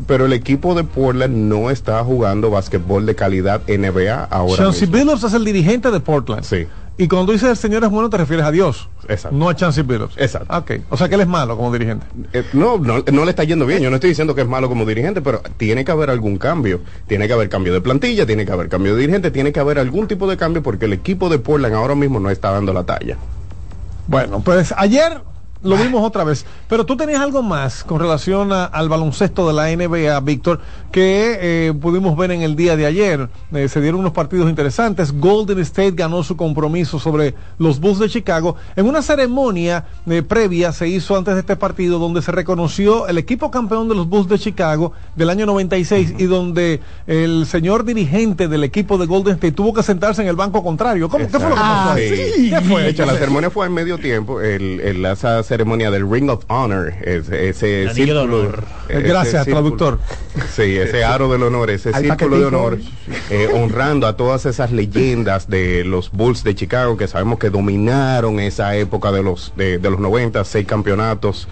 pero 0.05 0.25
el 0.25 0.33
equipo 0.33 0.75
de 0.75 0.83
Portland 0.83 1.35
no 1.35 1.69
está 1.71 2.03
jugando 2.03 2.49
básquetbol 2.49 3.05
de 3.05 3.15
calidad 3.15 3.61
NBA 3.67 4.25
ahora 4.25 4.63
Chancey 4.63 4.87
mismo. 4.87 5.05
Billups 5.05 5.23
es 5.23 5.33
el 5.33 5.45
dirigente 5.45 5.89
de 5.89 5.99
Portland. 5.99 6.43
Sí. 6.43 6.67
Y 6.99 7.07
cuando 7.07 7.31
dices 7.31 7.49
el 7.49 7.57
señor 7.57 7.83
es 7.83 7.91
bueno, 7.91 8.09
te 8.09 8.17
refieres 8.17 8.43
a 8.45 8.51
Dios. 8.51 8.89
Exacto. 9.07 9.37
No 9.37 9.49
a 9.49 9.55
Chancey 9.55 9.83
Billups. 9.83 10.15
Exacto. 10.17 10.55
Ok. 10.57 10.71
O 10.89 10.97
sea 10.97 11.07
que 11.07 11.15
él 11.15 11.21
es 11.21 11.27
malo 11.27 11.55
como 11.55 11.71
dirigente. 11.71 12.05
Eh, 12.33 12.43
no, 12.53 12.79
no, 12.79 13.03
no 13.11 13.23
le 13.23 13.29
está 13.29 13.43
yendo 13.43 13.67
bien. 13.67 13.81
Yo 13.81 13.89
no 13.91 13.97
estoy 13.97 14.09
diciendo 14.09 14.33
que 14.33 14.41
es 14.41 14.47
malo 14.47 14.67
como 14.67 14.83
dirigente, 14.85 15.21
pero 15.21 15.41
tiene 15.57 15.85
que 15.85 15.91
haber 15.91 16.09
algún 16.09 16.37
cambio. 16.37 16.81
Tiene 17.07 17.27
que 17.27 17.33
haber 17.33 17.49
cambio 17.49 17.71
de 17.71 17.81
plantilla, 17.81 18.25
tiene 18.25 18.45
que 18.45 18.51
haber 18.51 18.67
cambio 18.67 18.95
de 18.95 19.01
dirigente, 19.01 19.29
tiene 19.29 19.51
que 19.51 19.59
haber 19.59 19.77
algún 19.77 20.07
tipo 20.07 20.27
de 20.27 20.37
cambio 20.37 20.63
porque 20.63 20.85
el 20.85 20.93
equipo 20.93 21.29
de 21.29 21.37
Portland 21.37 21.75
ahora 21.75 21.93
mismo 21.93 22.19
no 22.19 22.31
está 22.31 22.51
dando 22.51 22.73
la 22.73 22.83
talla. 22.83 23.17
Bueno, 24.07 24.41
pues 24.43 24.73
ayer 24.75 25.21
lo 25.63 25.77
vimos 25.77 26.03
otra 26.03 26.23
vez. 26.23 26.45
Pero 26.67 26.85
tú 26.85 26.97
tenías 26.97 27.21
algo 27.21 27.43
más 27.43 27.83
con 27.83 27.99
relación 27.99 28.51
a, 28.51 28.65
al 28.65 28.89
baloncesto 28.89 29.47
de 29.47 29.53
la 29.53 29.67
NBA, 29.75 30.19
Víctor, 30.21 30.59
que 30.91 31.37
eh, 31.39 31.73
pudimos 31.79 32.17
ver 32.17 32.31
en 32.31 32.41
el 32.41 32.55
día 32.55 32.75
de 32.75 32.85
ayer. 32.85 33.29
Eh, 33.53 33.67
se 33.67 33.81
dieron 33.81 33.99
unos 34.01 34.13
partidos 34.13 34.49
interesantes. 34.49 35.11
Golden 35.11 35.59
State 35.59 35.91
ganó 35.91 36.23
su 36.23 36.35
compromiso 36.37 36.99
sobre 36.99 37.35
los 37.57 37.79
Bulls 37.79 37.99
de 37.99 38.09
Chicago. 38.09 38.55
En 38.75 38.87
una 38.87 39.01
ceremonia 39.01 39.85
eh, 40.07 40.21
previa 40.21 40.71
se 40.71 40.87
hizo 40.87 41.17
antes 41.17 41.33
de 41.33 41.41
este 41.41 41.55
partido 41.55 41.99
donde 41.99 42.21
se 42.21 42.31
reconoció 42.31 43.07
el 43.07 43.17
equipo 43.17 43.51
campeón 43.51 43.87
de 43.89 43.95
los 43.95 44.07
Bulls 44.07 44.27
de 44.27 44.39
Chicago 44.39 44.93
del 45.15 45.29
año 45.29 45.45
96 45.45 46.09
uh 46.09 46.13
-huh. 46.13 46.21
y 46.21 46.25
donde 46.25 46.81
el 47.07 47.45
señor 47.45 47.83
dirigente 47.83 48.47
del 48.47 48.63
equipo 48.63 48.97
de 48.97 49.05
Golden 49.05 49.35
State 49.35 49.53
tuvo 49.53 49.73
que 49.73 49.83
sentarse 49.83 50.21
en 50.21 50.27
el 50.27 50.35
banco 50.35 50.63
contrario. 50.63 51.09
¿Cómo, 51.09 51.25
¿Qué 51.27 51.39
fue 51.39 51.49
lo 51.49 51.55
que 51.55 51.61
pasó? 51.61 51.91
Ah, 51.91 51.95
sí. 51.97 52.49
¿Qué 52.49 52.61
fue? 52.61 52.83
De 52.83 52.89
hecho, 52.89 53.05
la 53.05 53.13
ceremonia 53.13 53.49
fue 53.49 53.65
en 53.67 53.73
medio 53.73 53.97
tiempo. 53.97 54.41
El, 54.41 54.79
el, 54.79 55.05
esa 55.05 55.43
ceremonia 55.47 55.89
del 55.89 56.09
Ring 56.09 56.29
of 56.29 56.43
Honor, 56.47 56.93
ese, 57.01 57.49
ese 57.49 57.89
círculo. 57.93 58.23
Honor. 58.23 58.63
Ese 58.89 59.01
Gracias, 59.01 59.45
círculo, 59.45 59.75
traductor. 59.77 59.99
Sí, 60.53 60.77
ese 60.77 61.03
aro 61.03 61.31
del 61.31 61.43
honor, 61.43 61.69
ese 61.69 61.93
círculo 61.93 62.37
de 62.37 62.45
honor, 62.45 62.79
eh, 63.29 63.49
honrando 63.53 64.07
a 64.07 64.17
todas 64.17 64.45
esas 64.45 64.71
leyendas 64.71 65.49
de 65.49 65.83
los 65.83 66.11
Bulls 66.11 66.43
de 66.43 66.55
Chicago 66.55 66.97
que 66.97 67.07
sabemos 67.07 67.39
que 67.39 67.49
dominaron 67.49 68.39
esa 68.39 68.75
época 68.75 69.11
de 69.11 69.23
los, 69.23 69.53
de, 69.55 69.77
de 69.77 69.89
los 69.89 69.99
90, 69.99 70.43
seis 70.43 70.67
campeonatos. 70.67 71.47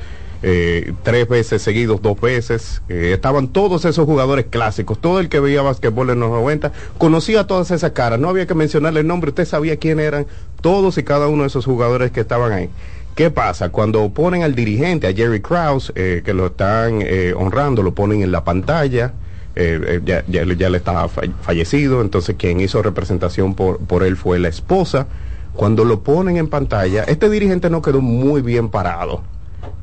Eh, 0.48 0.94
tres 1.02 1.28
veces 1.28 1.64
seguidos, 1.64 2.04
dos 2.04 2.22
veces. 2.22 2.84
Eh, 2.88 3.12
estaban 3.14 3.48
todos 3.48 3.84
esos 3.86 4.06
jugadores 4.06 4.46
clásicos. 4.48 5.00
Todo 5.00 5.20
el 5.20 5.28
que 5.28 5.40
veía 5.40 5.64
basquetbol 5.64 6.12
en 6.12 6.20
los 6.20 6.30
90 6.30 6.72
conocía 7.00 7.48
todas 7.48 7.72
esas 7.72 7.92
caras. 7.92 8.20
No 8.20 8.30
había 8.30 8.46
que 8.46 8.54
mencionarle 8.54 9.00
el 9.00 9.08
nombre, 9.08 9.30
usted 9.30 9.46
sabía 9.46 9.78
quién 9.78 10.00
eran 10.00 10.28
todos 10.62 11.00
y 11.00 11.04
cada 11.04 11.28
uno 11.28 11.44
de 11.44 11.48
esos 11.48 11.66
jugadores 11.66 12.12
que 12.12 12.20
estaban 12.20 12.52
ahí. 12.52 12.70
¿Qué 13.16 13.32
pasa? 13.32 13.70
Cuando 13.70 14.10
ponen 14.10 14.44
al 14.44 14.56
dirigente, 14.56 15.08
a 15.08 15.14
Jerry 15.14 15.42
Krause, 15.42 15.94
eh, 15.96 16.22
que 16.26 16.34
lo 16.34 16.48
están 16.48 17.00
eh, 17.02 17.34
honrando, 17.34 17.82
lo 17.82 17.96
ponen 17.96 18.22
en 18.22 18.30
la 18.34 18.44
pantalla, 18.44 19.14
eh, 19.56 20.02
ya, 20.04 20.26
ya, 20.28 20.44
ya, 20.44 20.70
le 20.70 20.78
estaba 20.78 21.08
fallecido, 21.08 22.02
entonces 22.02 22.36
quien 22.38 22.60
hizo 22.60 22.84
representación 22.84 23.56
por, 23.56 23.78
por 23.78 24.04
él 24.04 24.18
fue 24.18 24.38
la 24.38 24.50
esposa. 24.50 25.08
Cuando 25.54 25.86
lo 25.86 26.02
ponen 26.02 26.36
en 26.36 26.50
pantalla, 26.50 27.04
este 27.04 27.30
dirigente 27.30 27.70
no 27.70 27.82
quedó 27.82 28.02
muy 28.02 28.42
bien 28.42 28.68
parado. 28.68 29.24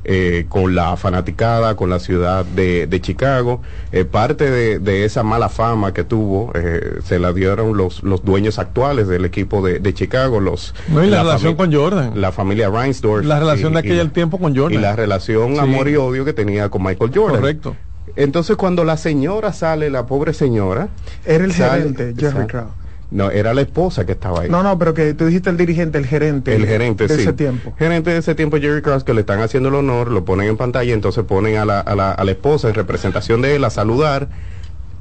Eh, 0.05 0.47
con 0.49 0.75
la 0.75 0.97
fanaticada, 0.97 1.77
con 1.77 1.89
la 1.89 2.01
ciudad 2.01 2.45
de, 2.45 2.89
de 2.89 3.01
Chicago. 3.01 3.63
Eh, 3.93 4.05
parte 4.05 4.51
de, 4.51 4.81
de, 4.81 5.05
esa 5.05 5.23
mala 5.23 5.49
fama 5.49 5.95
que 5.95 6.03
tuvo 6.03 6.51
eh, 6.57 6.99
se 7.05 7.21
la 7.21 7.33
dieron 7.33 7.77
los, 7.77 8.03
los 8.03 8.25
dueños 8.25 8.59
actuales 8.59 9.07
del 9.07 9.25
equipo 9.25 9.65
de, 9.65 9.79
de 9.79 9.95
Chicago, 9.95 10.41
los 10.41 10.75
no, 10.89 11.05
y 11.05 11.07
la, 11.09 11.19
la 11.19 11.23
relación 11.23 11.55
con 11.55 11.73
Jordan, 11.73 12.21
la 12.21 12.33
familia 12.33 12.69
Reinsdorf, 12.69 13.25
la 13.25 13.39
relación 13.39 13.71
y, 13.71 13.75
de 13.75 13.79
aquel 13.79 14.07
y, 14.09 14.11
tiempo 14.11 14.39
con 14.39 14.57
Jordan 14.57 14.77
y 14.77 14.83
la 14.83 14.97
relación 14.97 15.55
sí. 15.55 15.61
amor 15.61 15.89
y 15.89 15.95
odio 15.95 16.25
que 16.25 16.33
tenía 16.33 16.69
con 16.69 16.83
Michael 16.83 17.13
Jordan. 17.15 17.41
Correcto. 17.41 17.77
Entonces 18.17 18.57
cuando 18.57 18.83
la 18.83 18.97
señora 18.97 19.53
sale, 19.53 19.89
la 19.89 20.07
pobre 20.07 20.35
señora, 20.35 20.89
era 21.25 21.45
el 21.45 21.53
gerente 21.53 22.13
Jerry 22.19 22.49
Krause. 22.49 22.82
No, 23.13 23.31
era 23.31 23.53
la 23.53 23.61
esposa 23.61 24.07
que 24.07 24.13
estaba 24.13 24.41
ahí. 24.41 24.49
No, 24.49 24.63
no, 24.63 24.79
pero 24.79 24.95
que 24.95 25.13
tú 25.13 25.27
dijiste 25.27 25.51
el 25.51 25.59
dirigente, 25.59 25.99
el 25.99 26.07
gerente. 26.07 26.55
El 26.55 26.67
gerente, 26.67 27.07
de 27.07 27.15
sí. 27.15 27.21
ese 27.21 27.35
tiempo. 27.35 27.75
Gerente 27.79 28.11
de 28.11 28.17
ese 28.17 28.35
tiempo, 28.35 28.57
Jerry 28.57 28.81
Krause, 28.81 29.05
que 29.05 29.13
le 29.13 29.21
están 29.21 29.41
haciendo 29.41 29.69
el 29.69 29.75
honor, 29.75 30.11
lo 30.11 30.25
ponen 30.25 30.49
en 30.49 30.57
pantalla, 30.57 30.95
entonces 30.95 31.23
ponen 31.25 31.59
a 31.59 31.67
la, 31.67 31.81
a 31.81 31.95
la, 31.95 32.13
a 32.13 32.25
la 32.25 32.31
esposa 32.31 32.69
en 32.69 32.75
representación 32.75 33.43
de 33.43 33.57
él 33.57 33.65
a 33.65 33.71
saludar. 33.71 34.29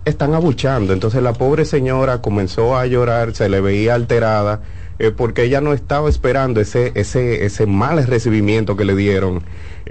Están 0.03 0.33
abuchando. 0.33 0.91
Entonces 0.91 1.23
la 1.23 1.33
pobre 1.33 1.63
señora 1.63 2.21
comenzó 2.21 2.75
a 2.75 2.85
llorar, 2.85 3.33
se 3.33 3.47
le 3.47 3.61
veía 3.61 3.95
alterada, 3.95 4.59
eh, 4.99 5.11
porque 5.15 5.43
ella 5.43 5.61
no 5.61 5.71
estaba 5.71 6.09
esperando 6.09 6.59
ese, 6.59 6.91
ese, 6.95 7.45
ese 7.45 7.65
mal 7.65 8.05
recibimiento 8.05 8.75
que 8.75 8.83
le 8.83 8.95
dieron 8.95 9.41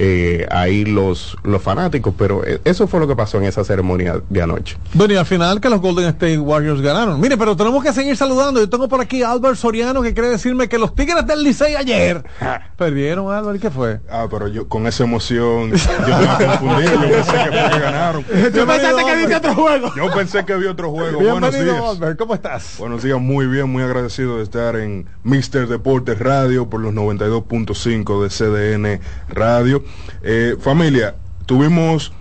eh, 0.03 0.47
ahí 0.51 0.87
los, 0.87 1.37
los 1.45 1.61
fanáticos, 1.61 2.15
pero 2.17 2.43
eh, 2.43 2.59
eso 2.65 2.87
fue 2.87 3.01
lo 3.01 3.07
que 3.07 3.15
pasó 3.15 3.37
en 3.37 3.45
esa 3.45 3.65
ceremonia 3.65 4.23
de 4.31 4.41
anoche. 4.41 4.79
Bueno, 4.95 5.13
y 5.13 5.19
al 5.19 5.27
final 5.27 5.61
que 5.61 5.69
los 5.69 5.83
Golden 5.83 6.07
State 6.07 6.39
Warriors 6.39 6.81
ganaron. 6.81 7.21
Mire, 7.21 7.37
pero 7.37 7.55
tenemos 7.55 7.85
que 7.85 7.93
seguir 7.93 8.17
saludando. 8.17 8.61
Yo 8.61 8.71
tengo 8.71 8.89
por 8.89 9.03
aquí 9.03 9.23
a 9.23 9.31
Albert 9.31 9.57
Soriano 9.57 10.01
que 10.01 10.15
quiere 10.15 10.31
decirme 10.31 10.71
que 10.71 10.79
los 10.79 10.95
Tigres 10.95 11.27
del 11.27 11.45
Licey 11.45 11.77
ayer 11.77 12.25
perdieron, 12.79 13.31
Albert, 13.31 13.57
¿y 13.57 13.61
qué 13.61 13.71
fue? 13.71 14.01
Ah, 14.11 14.27
pero 14.31 14.49
yo 14.49 14.67
con 14.69 14.87
esa 14.87 15.05
emoción, 15.05 15.71
yo 15.71 16.19
me 16.19 16.47
confundí, 16.47 16.85
yo 16.85 17.01
pensé 17.01 17.33
que 17.33 17.51
fue 17.51 17.71
que 17.71 17.81
ganaron. 17.81 18.25
Yo 18.55 18.67
pensaste 18.67 19.05
que 19.05 19.17
viste 19.17 19.37
otro 19.37 19.55
juego. 19.55 19.93
Yo 19.95 20.11
pensé 20.15 20.45
que 20.47 20.57
vi 20.57 20.65
otro 20.65 20.91
juego. 20.93 21.19
Bienvenido, 21.19 21.41
Buenos 21.41 21.55
días. 21.55 21.83
Albert, 21.91 22.19
¿cómo 22.19 22.35
estás? 22.35 22.77
Buenos 22.79 23.03
días, 23.03 23.21
muy 23.21 23.47
bien, 23.47 23.69
muy 23.69 23.83
agradecido 23.83 24.39
de 24.39 24.45
estar 24.45 24.77
en 24.77 25.05
Mister 25.25 25.69
Deportes 25.69 26.19
Radio 26.19 26.71
por 26.71 26.81
los 26.81 26.95
92.5 26.95 28.23
de 28.23 28.31
CDN 28.31 29.01
Radio. 29.29 29.85
Eh, 30.23 30.57
familia, 30.61 31.15
tuvimos 31.47 32.13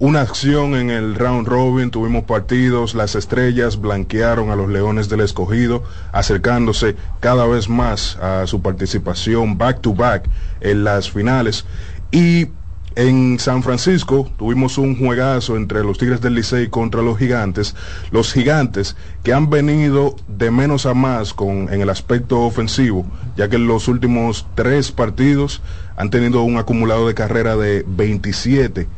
una 0.00 0.20
acción 0.20 0.74
en 0.76 0.90
el 0.90 1.16
round 1.16 1.48
robin, 1.48 1.90
tuvimos 1.90 2.24
partidos, 2.24 2.94
las 2.94 3.16
estrellas 3.16 3.80
blanquearon 3.80 4.50
a 4.50 4.56
los 4.56 4.68
Leones 4.68 5.08
del 5.08 5.20
Escogido, 5.20 5.82
acercándose 6.12 6.94
cada 7.20 7.46
vez 7.46 7.68
más 7.68 8.16
a 8.16 8.46
su 8.46 8.62
participación 8.62 9.58
back 9.58 9.80
to 9.80 9.94
back 9.94 10.28
en 10.60 10.84
las 10.84 11.10
finales. 11.10 11.64
Y 12.12 12.46
En 12.94 13.38
San 13.38 13.62
Francisco 13.62 14.30
tuvimos 14.38 14.78
un 14.78 14.98
juegazo 14.98 15.56
entre 15.56 15.84
los 15.84 15.98
Tigres 15.98 16.20
del 16.20 16.34
Licey 16.34 16.68
contra 16.68 17.02
los 17.02 17.18
Gigantes. 17.18 17.74
Los 18.10 18.32
Gigantes 18.32 18.96
que 19.22 19.32
han 19.32 19.50
venido 19.50 20.16
de 20.26 20.50
menos 20.50 20.86
a 20.86 20.94
más 20.94 21.32
con, 21.34 21.72
en 21.72 21.80
el 21.80 21.90
aspecto 21.90 22.40
ofensivo, 22.40 23.06
ya 23.36 23.48
que 23.48 23.56
en 23.56 23.66
los 23.66 23.88
últimos 23.88 24.46
tres 24.54 24.90
partidos 24.90 25.62
han 25.96 26.10
tenido 26.10 26.42
un 26.42 26.56
acumulado 26.56 27.06
de 27.06 27.14
carrera 27.14 27.56
de 27.56 27.84
27 27.86 28.88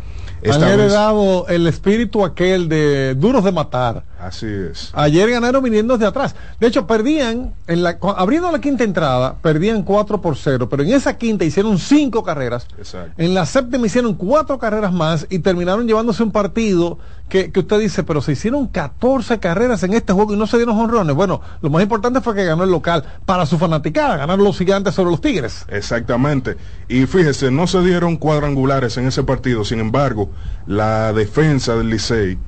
han 0.49 0.63
heredado 0.63 1.47
el 1.49 1.67
espíritu 1.67 2.25
aquel 2.25 2.69
de 2.69 3.15
duros 3.15 3.45
de 3.45 3.53
matar. 3.53 4.05
Así 4.21 4.47
es. 4.47 4.91
Ayer 4.93 5.31
ganaron 5.31 5.63
viniendo 5.63 5.97
de 5.97 6.07
atrás. 6.07 6.35
De 6.59 6.67
hecho, 6.67 6.87
perdían, 6.87 7.55
en 7.67 7.83
la, 7.83 7.99
abriendo 8.17 8.53
la 8.53 8.61
quinta 8.61 8.85
entrada, 8.85 9.37
perdían 9.41 9.83
4 9.83 10.21
por 10.21 10.37
0, 10.37 10.69
pero 10.69 10.83
en 10.83 10.93
esa 10.93 11.17
quinta 11.17 11.45
hicieron 11.45 11.79
5 11.79 12.23
carreras. 12.23 12.67
Exacto. 12.77 13.13
En 13.17 13.33
la 13.33 13.47
séptima 13.47 13.87
hicieron 13.87 14.15
4 14.15 14.59
carreras 14.59 14.93
más 14.93 15.27
y 15.31 15.39
terminaron 15.39 15.87
llevándose 15.87 16.23
un 16.23 16.33
partido 16.33 16.99
que, 17.31 17.51
que, 17.51 17.61
usted 17.61 17.79
dice, 17.79 18.03
pero 18.03 18.21
se 18.21 18.33
hicieron 18.33 18.67
14 18.67 19.39
carreras 19.39 19.83
en 19.85 19.95
este 19.95 20.13
juego 20.13 20.35
y 20.35 20.37
no 20.37 20.47
se 20.47 20.59
dieron 20.59 20.79
honrones. 20.79 21.17
Bueno, 21.17 21.41
lo 21.63 21.71
más 21.71 21.83
importante 21.83 22.21
fue 22.21 22.35
que 22.35 22.45
ganó 22.45 22.65
el 22.65 22.71
local 22.71 23.05
para 23.25 23.47
su 23.47 23.57
fanaticada, 23.57 24.17
ganaron 24.17 24.45
los 24.45 24.59
gigantes 24.59 24.95
sobre 24.95 25.13
los 25.13 25.21
tigres. 25.21 25.65
Exactamente. 25.69 26.57
Y 26.89 27.07
fíjese, 27.07 27.51
no 27.51 27.67
se 27.67 27.81
dieron 27.81 28.17
cuadrangulares 28.17 28.99
en 28.99 29.07
ese 29.07 29.23
partido, 29.23 29.65
sin 29.65 29.81
embargo, 29.81 30.31
la 30.67 31.13
defensa 31.13 31.75
del 31.75 31.89
Licey 31.89 32.39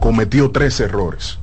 cometió 0.00 0.50
tres 0.50 0.80
errores. 0.80 1.38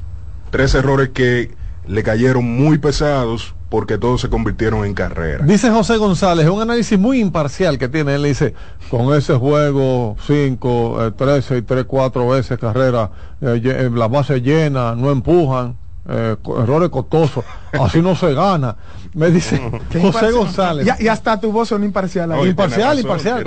Tres 0.51 0.75
errores 0.75 1.09
que 1.09 1.51
le 1.88 2.03
cayeron 2.03 2.45
muy 2.45 2.77
pesados 2.77 3.53
porque 3.69 3.97
todos 3.97 4.21
se 4.21 4.29
convirtieron 4.29 4.85
en 4.85 4.93
carrera. 4.93 5.43
Dice 5.45 5.69
José 5.69 5.97
González, 5.97 6.47
un 6.47 6.62
análisis 6.62 6.97
muy 6.97 7.19
imparcial 7.19 7.77
que 7.77 7.89
tiene. 7.89 8.15
Él 8.15 8.24
dice, 8.24 8.53
con 8.89 9.13
ese 9.15 9.33
juego 9.35 10.15
5, 10.25 11.13
13 11.17 11.57
y 11.57 11.62
3, 11.62 11.85
4 11.85 12.27
veces 12.29 12.59
carrera, 12.59 13.12
eh, 13.41 13.59
eh, 13.63 13.89
la 13.93 14.07
base 14.07 14.39
llena, 14.39 14.95
no 14.95 15.12
empujan, 15.12 15.75
eh, 16.07 16.35
errores 16.57 16.89
costosos, 16.89 17.43
así 17.74 18.01
no 18.01 18.15
se 18.15 18.33
gana. 18.33 18.75
Me 19.13 19.31
dice 19.31 19.59
José 20.01 20.31
González. 20.31 20.88
Y, 21.00 21.07
hasta 21.07 21.39
tu 21.39 21.51
voz 21.51 21.69
son 21.69 21.83
imparcial. 21.83 22.47
imparcial, 22.47 23.00
imparcial. 23.00 23.43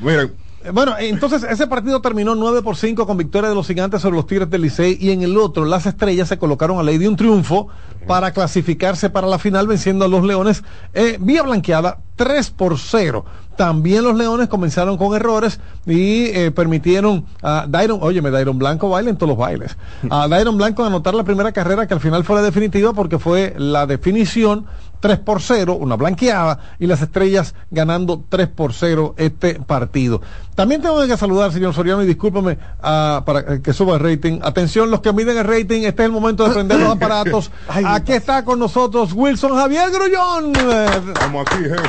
Miren, 0.00 0.32
bueno, 0.72 0.94
entonces 0.98 1.42
ese 1.42 1.66
partido 1.66 2.00
terminó 2.00 2.34
9 2.34 2.62
por 2.62 2.76
5 2.76 3.06
con 3.06 3.16
victoria 3.16 3.48
de 3.48 3.54
los 3.54 3.66
gigantes 3.66 4.02
sobre 4.02 4.16
los 4.16 4.26
Tigres 4.26 4.48
del 4.50 4.62
Licey 4.62 4.96
y 5.00 5.10
en 5.10 5.22
el 5.22 5.36
otro 5.36 5.64
las 5.64 5.86
estrellas 5.86 6.28
se 6.28 6.38
colocaron 6.38 6.78
a 6.78 6.82
ley 6.82 6.98
de 6.98 7.08
un 7.08 7.16
triunfo 7.16 7.68
para 8.06 8.32
clasificarse 8.32 9.10
para 9.10 9.26
la 9.26 9.38
final 9.38 9.66
venciendo 9.66 10.04
a 10.04 10.08
los 10.08 10.24
Leones 10.24 10.62
eh, 10.94 11.16
vía 11.20 11.42
blanqueada 11.42 11.98
3 12.16 12.50
por 12.50 12.78
0. 12.78 13.24
También 13.56 14.04
los 14.04 14.16
Leones 14.16 14.48
comenzaron 14.48 14.96
con 14.96 15.14
errores 15.14 15.60
y 15.86 16.26
eh, 16.26 16.50
permitieron 16.50 17.26
a 17.42 17.66
Dairon, 17.68 17.98
óyeme, 18.00 18.30
Dairon 18.30 18.58
Blanco 18.58 18.88
baile 18.88 19.10
en 19.10 19.16
todos 19.16 19.28
los 19.28 19.38
bailes. 19.38 19.76
A 20.10 20.26
Dairon 20.30 20.56
Blanco 20.56 20.84
anotar 20.84 21.14
la 21.14 21.24
primera 21.24 21.52
carrera 21.52 21.86
que 21.86 21.94
al 21.94 22.00
final 22.00 22.24
fue 22.24 22.36
la 22.36 22.42
definitiva 22.42 22.92
porque 22.92 23.18
fue 23.18 23.54
la 23.58 23.86
definición 23.86 24.66
3 25.02 25.18
por 25.18 25.42
0, 25.42 25.74
una 25.74 25.96
blanqueada, 25.96 26.60
y 26.78 26.86
las 26.86 27.02
estrellas 27.02 27.56
ganando 27.72 28.24
3 28.28 28.46
por 28.46 28.72
0 28.72 29.14
este 29.18 29.56
partido. 29.56 30.22
También 30.54 30.80
tengo 30.80 31.04
que 31.04 31.16
saludar, 31.16 31.50
señor 31.50 31.74
Soriano, 31.74 32.04
y 32.04 32.06
discúlpame 32.06 32.52
uh, 32.52 33.24
para 33.24 33.60
que 33.60 33.72
suba 33.72 33.94
el 33.94 34.00
rating. 34.00 34.38
Atención, 34.42 34.92
los 34.92 35.00
que 35.00 35.12
miden 35.12 35.36
el 35.38 35.44
rating, 35.44 35.82
este 35.82 36.02
es 36.02 36.06
el 36.06 36.12
momento 36.12 36.46
de 36.46 36.54
prender 36.54 36.78
los 36.78 36.90
aparatos. 36.96 37.50
aquí 37.68 38.12
está 38.12 38.44
con 38.44 38.60
nosotros 38.60 39.12
Wilson 39.12 39.56
Javier 39.56 39.90
Grullón, 39.90 40.52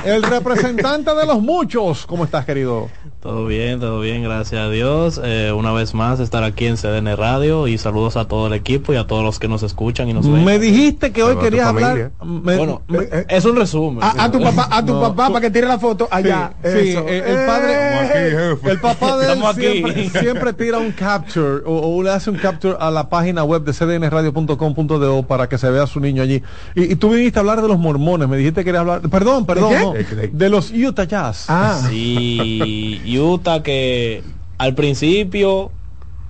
el 0.05 0.23
representante 0.23 1.13
de 1.13 1.25
los 1.27 1.39
muchos. 1.39 2.07
¿Cómo 2.07 2.25
estás, 2.25 2.45
querido? 2.45 2.89
Todo 3.23 3.45
bien, 3.45 3.79
todo 3.79 4.01
bien, 4.01 4.21
gracias 4.21 4.59
a 4.59 4.69
Dios. 4.69 5.21
Eh, 5.23 5.53
una 5.55 5.71
vez 5.71 5.93
más 5.93 6.19
estar 6.19 6.43
aquí 6.43 6.65
en 6.65 6.75
CDN 6.75 7.15
Radio 7.15 7.69
y 7.69 7.77
saludos 7.77 8.17
a 8.17 8.25
todo 8.25 8.47
el 8.47 8.53
equipo 8.53 8.91
y 8.91 8.97
a 8.97 9.07
todos 9.07 9.23
los 9.23 9.39
que 9.39 9.47
nos 9.47 9.63
escuchan 9.63 10.09
y 10.09 10.13
nos 10.13 10.29
ven. 10.29 10.43
Me 10.43 10.59
dijiste 10.59 11.13
que 11.13 11.23
hoy 11.23 11.37
querías 11.37 11.67
hablar. 11.67 12.11
bueno, 12.21 12.81
eh, 12.89 13.09
eh, 13.13 13.25
es 13.29 13.45
un 13.45 13.55
resumen. 13.55 14.03
A, 14.03 14.29
tu 14.29 14.41
papá, 14.41 14.67
a 14.69 14.85
tu 14.85 14.99
papá 14.99 15.29
para 15.29 15.39
que 15.39 15.49
tire 15.49 15.65
la 15.67 15.79
foto 15.79 16.09
allá. 16.11 16.51
Sí, 16.65 16.97
el 16.97 17.45
padre, 17.45 18.57
el 18.61 18.79
papá 18.81 19.15
de 19.15 19.31
él 19.31 19.39
siempre, 19.55 20.09
siempre, 20.09 20.51
tira 20.51 20.79
un 20.79 20.91
capture 20.91 21.61
o, 21.65 22.03
le 22.03 22.09
hace 22.09 22.29
un 22.29 22.35
capture 22.35 22.75
a 22.77 22.91
la 22.91 23.07
página 23.07 23.45
web 23.45 23.63
de 23.63 23.71
cdnradio.com.do 23.71 25.23
para 25.23 25.47
que 25.47 25.57
se 25.57 25.69
vea 25.69 25.87
su 25.87 26.01
niño 26.01 26.23
allí. 26.23 26.43
Y, 26.75 26.97
tú 26.97 27.11
viniste 27.11 27.39
a 27.39 27.41
hablar 27.41 27.61
de 27.61 27.69
los 27.69 27.79
mormones. 27.79 28.27
Me 28.27 28.35
dijiste 28.35 28.59
que 28.59 28.65
querías 28.65 28.81
hablar. 28.81 28.99
Perdón, 29.09 29.45
perdón, 29.45 29.93
¿De, 29.93 30.27
de 30.27 30.49
los 30.49 30.71
Utah 30.71 31.05
Jazz. 31.05 31.45
Ah, 31.47 31.79
sí. 31.89 33.12
Utah 33.19 33.63
que 33.63 34.23
al 34.57 34.75
principio 34.75 35.71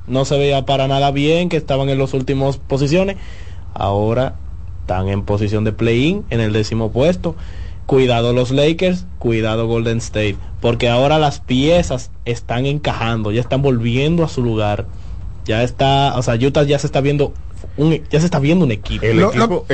no 0.08 0.26
se 0.26 0.38
veía 0.38 0.66
para 0.66 0.88
nada 0.88 1.12
bien, 1.12 1.50
que 1.50 1.58
estaban 1.58 1.90
en 1.90 2.00
las 2.00 2.14
últimas 2.14 2.58
posiciones. 2.58 3.18
Ahora 3.74 4.36
están 4.82 5.08
en 5.08 5.24
posición 5.24 5.64
de 5.64 5.72
play-in, 5.72 6.26
en 6.30 6.42
el 6.42 6.54
décimo 6.54 6.92
puesto. 6.92 7.36
Cuidado 7.86 8.34
los 8.34 8.52
Lakers, 8.52 9.06
cuidado 9.20 9.68
Golden 9.68 9.98
State, 9.98 10.38
porque 10.62 10.90
ahora 10.90 11.20
las 11.20 11.40
piezas 11.40 12.12
están 12.26 12.66
encajando, 12.66 13.32
ya 13.32 13.42
están 13.42 13.62
volviendo 13.62 14.24
a 14.24 14.30
su 14.30 14.42
lugar. 14.42 14.86
Ya 15.46 15.64
está, 15.64 16.18
o 16.18 16.22
sea, 16.22 16.36
Utah 16.36 16.64
ya 16.64 16.80
se 16.80 16.88
está 16.88 17.02
viendo 17.02 17.34
ya 17.78 18.20
se 18.20 18.26
está 18.26 18.40
viendo 18.40 18.66
un 18.66 18.72
equipo. 18.72 19.06
El 19.06 19.20
equipo, 19.20 19.66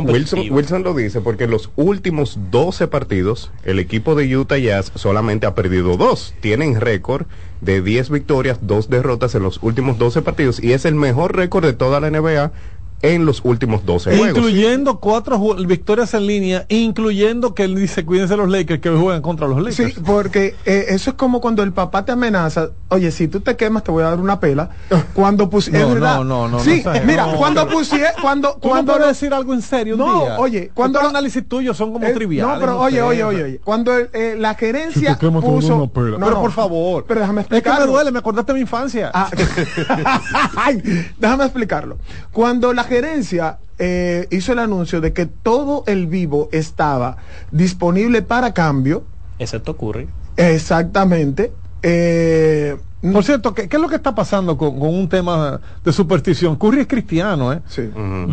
Wilson, 0.00 0.82
lo 0.82 0.94
dice 0.94 1.20
porque 1.20 1.44
en 1.44 1.50
los 1.50 1.70
últimos 1.76 2.38
12 2.50 2.88
partidos, 2.88 3.50
el 3.64 3.78
equipo 3.78 4.14
de 4.14 4.36
Utah 4.36 4.58
Jazz 4.58 4.92
solamente 4.94 5.46
ha 5.46 5.54
perdido 5.54 5.96
dos. 5.96 6.34
Tienen 6.40 6.80
récord 6.80 7.26
de 7.60 7.82
10 7.82 8.10
victorias, 8.10 8.58
dos 8.62 8.90
derrotas 8.90 9.34
en 9.34 9.42
los 9.42 9.58
últimos 9.62 9.98
12 9.98 10.22
partidos 10.22 10.62
y 10.62 10.72
es 10.72 10.84
el 10.84 10.94
mejor 10.94 11.36
récord 11.36 11.64
de 11.64 11.72
toda 11.72 12.00
la 12.00 12.10
NBA 12.10 12.52
en 13.02 13.26
los 13.26 13.44
últimos 13.44 13.84
12 13.84 14.16
juegos. 14.16 14.38
Incluyendo 14.38 15.00
cuatro 15.00 15.38
victorias 15.66 16.14
en 16.14 16.26
línea, 16.26 16.66
incluyendo 16.68 17.54
que 17.54 17.64
él 17.64 17.74
dice, 17.74 18.06
cuídense 18.06 18.36
los 18.36 18.48
Lakers 18.48 18.80
que 18.80 18.90
juegan 18.90 19.20
contra 19.22 19.48
los 19.48 19.58
Lakers. 19.58 19.94
Sí, 19.94 20.00
porque 20.04 20.54
eh, 20.64 20.86
eso 20.88 21.10
es 21.10 21.16
como 21.16 21.40
cuando 21.40 21.62
el 21.62 21.72
papá 21.72 22.04
te 22.04 22.12
amenaza, 22.12 22.70
oye, 22.88 23.10
si 23.10 23.26
tú 23.26 23.40
te 23.40 23.56
quemas 23.56 23.82
te 23.82 23.90
voy 23.90 24.04
a 24.04 24.10
dar 24.10 24.20
una 24.20 24.38
pela. 24.38 24.70
Cuando 25.14 25.50
pusieron... 25.50 26.00
No, 26.00 26.24
no, 26.24 26.48
no, 26.48 26.60
Sí, 26.60 26.82
mira, 27.04 27.26
cuando 27.36 27.68
pusieron... 27.68 28.12
Cuando, 28.20 28.54
cuando 28.58 28.98
no 28.98 29.06
decir 29.06 29.32
algo 29.34 29.52
en 29.52 29.62
serio 29.62 29.96
no, 29.96 30.36
oye, 30.36 30.70
cuando... 30.72 31.00
Los 31.00 31.10
análisis 31.10 31.46
tuyos 31.48 31.76
son 31.76 31.92
como 31.92 32.06
triviales. 32.12 32.54
No, 32.54 32.60
pero 32.60 32.80
oye, 32.80 33.02
oye, 33.02 33.24
oye, 33.24 33.42
oye, 33.42 33.60
cuando 33.62 33.96
eh, 33.98 34.36
la 34.38 34.54
gerencia 34.54 35.18
puso... 35.18 35.76
No, 35.76 35.88
pero 35.92 36.40
por 36.40 36.52
favor. 36.52 37.04
Pero 37.06 37.20
déjame 37.20 37.40
explicarlo. 37.42 37.78
Es 37.80 37.80
que 37.80 37.86
me 37.86 37.92
duele, 37.92 38.12
me 38.12 38.18
acordaste 38.20 38.52
de 38.52 38.56
mi 38.56 38.62
infancia. 38.62 39.10
Ah, 39.12 39.30
déjame 41.18 41.44
explicarlo. 41.44 41.98
Cuando 42.30 42.72
la 42.72 42.84
gerencia 42.92 43.58
eh, 43.78 44.28
hizo 44.30 44.52
el 44.52 44.58
anuncio 44.58 45.00
de 45.00 45.14
que 45.14 45.24
todo 45.24 45.82
el 45.86 46.06
vivo 46.06 46.50
estaba 46.52 47.16
disponible 47.50 48.20
para 48.20 48.52
cambio. 48.52 49.02
Excepto 49.38 49.76
Curry. 49.78 50.08
Exactamente. 50.36 51.52
Eh, 51.82 52.76
por 53.10 53.24
cierto, 53.24 53.52
¿qué, 53.52 53.68
es 53.70 53.80
lo 53.80 53.88
que 53.88 53.96
está 53.96 54.14
pasando 54.14 54.56
con, 54.56 54.80
un 54.80 55.08
tema 55.08 55.60
de 55.84 55.92
superstición? 55.92 56.54
Curry 56.54 56.82
es 56.82 56.86
cristiano, 56.86 57.52
¿eh? 57.52 57.60
Sí. 57.66 57.82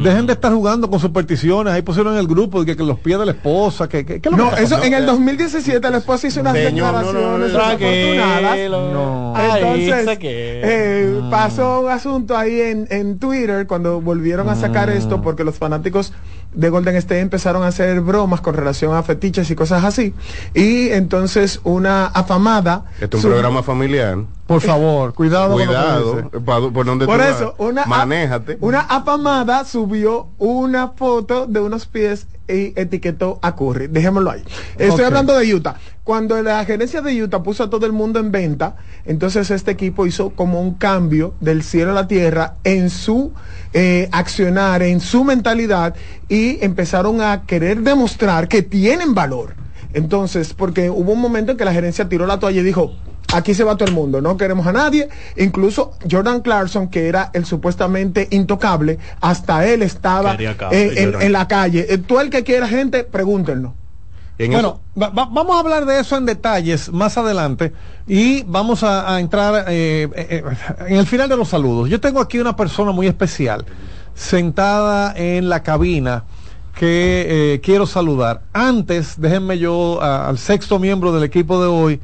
Dejen 0.04 0.28
de 0.28 0.34
estar 0.34 0.54
jugando 0.54 0.90
con 0.90 1.00
supersticiones. 1.00 1.74
Ahí 1.74 1.82
pusieron 1.82 2.14
en 2.14 2.20
el 2.20 2.28
grupo 2.28 2.64
de 2.64 2.76
que, 2.76 2.84
los 2.84 3.00
pies 3.00 3.18
de 3.18 3.26
la 3.26 3.32
esposa. 3.32 3.90
Que, 3.90 4.22
no, 4.32 4.56
eso 4.56 4.82
en 4.84 4.94
el 4.94 5.06
2017 5.08 5.90
la 5.90 5.98
esposa 5.98 6.28
hizo 6.28 6.42
unas 6.42 6.54
declaraciones 6.54 7.52
no, 8.70 9.34
Entonces, 9.38 10.18
eh, 10.22 11.20
pasó 11.32 11.82
un 11.82 11.90
asunto 11.90 12.38
ahí 12.38 12.62
en, 12.62 12.88
en 12.92 13.18
Twitter 13.18 13.66
cuando 13.66 14.02
volvieron 14.02 14.50
a 14.50 14.56
sacar 14.56 14.90
esto 14.90 15.18
mm. 15.18 15.22
porque 15.22 15.44
los 15.44 15.58
fanáticos 15.58 16.14
de 16.54 16.70
Golden 16.70 16.96
State 16.96 17.22
empezaron 17.22 17.64
a 17.64 17.68
hacer 17.68 18.02
bromas 18.02 18.42
con 18.42 18.56
relación 18.56 18.96
a 18.96 19.04
fetiches 19.04 19.50
y 19.50 19.56
cosas 19.56 19.84
así. 19.84 20.14
Y 20.54 20.90
entonces 20.90 21.60
una 21.64 22.06
afamada... 22.06 22.86
Este 23.00 23.18
es 23.18 23.24
un 23.24 23.32
programa 23.32 23.64
familiar. 23.64 24.20
Por 24.50 24.62
favor, 24.62 25.14
cuidado. 25.14 25.54
Cuidado. 25.54 26.28
por, 26.74 26.84
donde 26.84 27.06
por 27.06 27.22
eso, 27.22 27.54
una, 27.60 27.86
manéjate. 27.86 28.58
Una 28.62 28.80
afamada 28.80 29.64
subió 29.64 30.30
una 30.40 30.88
foto 30.88 31.46
de 31.46 31.60
unos 31.60 31.86
pies 31.86 32.26
y 32.48 32.74
etiquetó 32.76 33.38
a 33.44 33.56
Curry. 33.56 33.86
Dejémoslo 33.86 34.32
ahí. 34.32 34.44
Estoy 34.80 35.06
hablando 35.06 35.38
de 35.38 35.54
Utah. 35.54 35.76
Cuando 36.04 36.42
la 36.42 36.66
gerencia 36.66 37.04
de 37.04 37.22
Utah 37.22 37.44
puso 37.44 37.66
a 37.66 37.70
todo 37.70 37.86
el 37.86 37.92
mundo 37.92 38.20
en 38.20 38.32
venta, 38.32 38.78
entonces 39.06 39.52
este 39.52 39.70
equipo 39.70 40.08
hizo 40.08 40.32
como 40.32 40.60
un 40.60 40.74
cambio 40.74 41.36
del 41.42 41.62
cielo 41.62 41.92
a 41.92 41.94
la 41.94 42.08
tierra 42.08 42.56
en 42.64 42.90
su 42.90 43.32
eh, 43.74 44.10
accionar, 44.12 44.82
en 44.82 45.00
su 45.00 45.24
mentalidad 45.26 45.94
y 46.28 46.58
empezaron 46.66 47.22
a 47.22 47.44
querer 47.46 47.82
demostrar 47.82 48.48
que 48.48 48.64
tienen 48.64 49.14
valor. 49.14 49.54
Entonces, 49.94 50.56
porque 50.56 50.90
hubo 50.90 51.12
un 51.12 51.22
momento 51.22 51.52
en 51.52 51.58
que 51.60 51.66
la 51.66 51.74
gerencia 51.74 52.10
tiró 52.10 52.26
la 52.26 52.40
toalla 52.40 52.62
y 52.62 52.64
dijo, 52.64 52.96
aquí 53.32 53.54
se 53.54 53.64
va 53.64 53.76
todo 53.76 53.86
el 53.86 53.92
mundo, 53.92 54.22
no 54.22 54.38
queremos 54.38 54.66
a 54.68 54.72
nadie. 54.74 55.10
Incluso 55.38 55.92
Jordan 56.10 56.42
Clarkson, 56.42 56.88
que 56.90 57.08
era 57.08 57.30
el 57.34 57.46
supuestamente 57.46 58.28
intocable, 58.32 58.98
hasta 59.22 59.66
él 59.68 59.82
estaba 59.84 60.32
en, 60.72 61.14
la 61.32 61.48
calle. 61.48 61.86
Eh, 61.90 61.98
tú 62.00 62.20
el 62.20 62.30
que 62.30 62.44
quiera 62.44 62.68
gente, 62.68 63.04
pregúntenlo. 63.04 63.74
En 64.38 64.52
bueno, 64.54 64.80
va- 65.00 65.10
va- 65.10 65.26
vamos 65.30 65.56
a 65.58 65.60
hablar 65.60 65.86
de 65.86 66.00
eso 66.00 66.16
en 66.16 66.26
detalles 66.26 66.90
más 66.94 67.18
adelante 67.18 67.74
y 68.08 68.44
vamos 68.44 68.84
a, 68.84 69.14
a 69.14 69.20
entrar 69.20 69.66
eh, 69.68 70.08
eh, 70.16 70.28
eh, 70.40 70.44
en 70.88 70.96
el 70.96 71.06
final 71.06 71.28
de 71.28 71.36
los 71.36 71.50
saludos. 71.50 71.90
Yo 71.90 72.00
tengo 72.00 72.22
aquí 72.22 72.40
una 72.40 72.56
persona 72.56 72.92
muy 72.94 73.06
especial 73.08 73.66
sentada 74.16 75.14
en 75.16 75.50
la 75.50 75.64
cabina 75.64 76.24
que 76.78 77.54
eh, 77.56 77.60
quiero 77.62 77.86
saludar. 77.86 78.42
Antes, 78.54 79.16
déjenme 79.20 79.58
yo 79.60 80.02
a- 80.02 80.30
al 80.30 80.38
sexto 80.38 80.80
miembro 80.80 81.12
del 81.12 81.24
equipo 81.24 81.62
de 81.62 81.68
hoy 81.68 82.00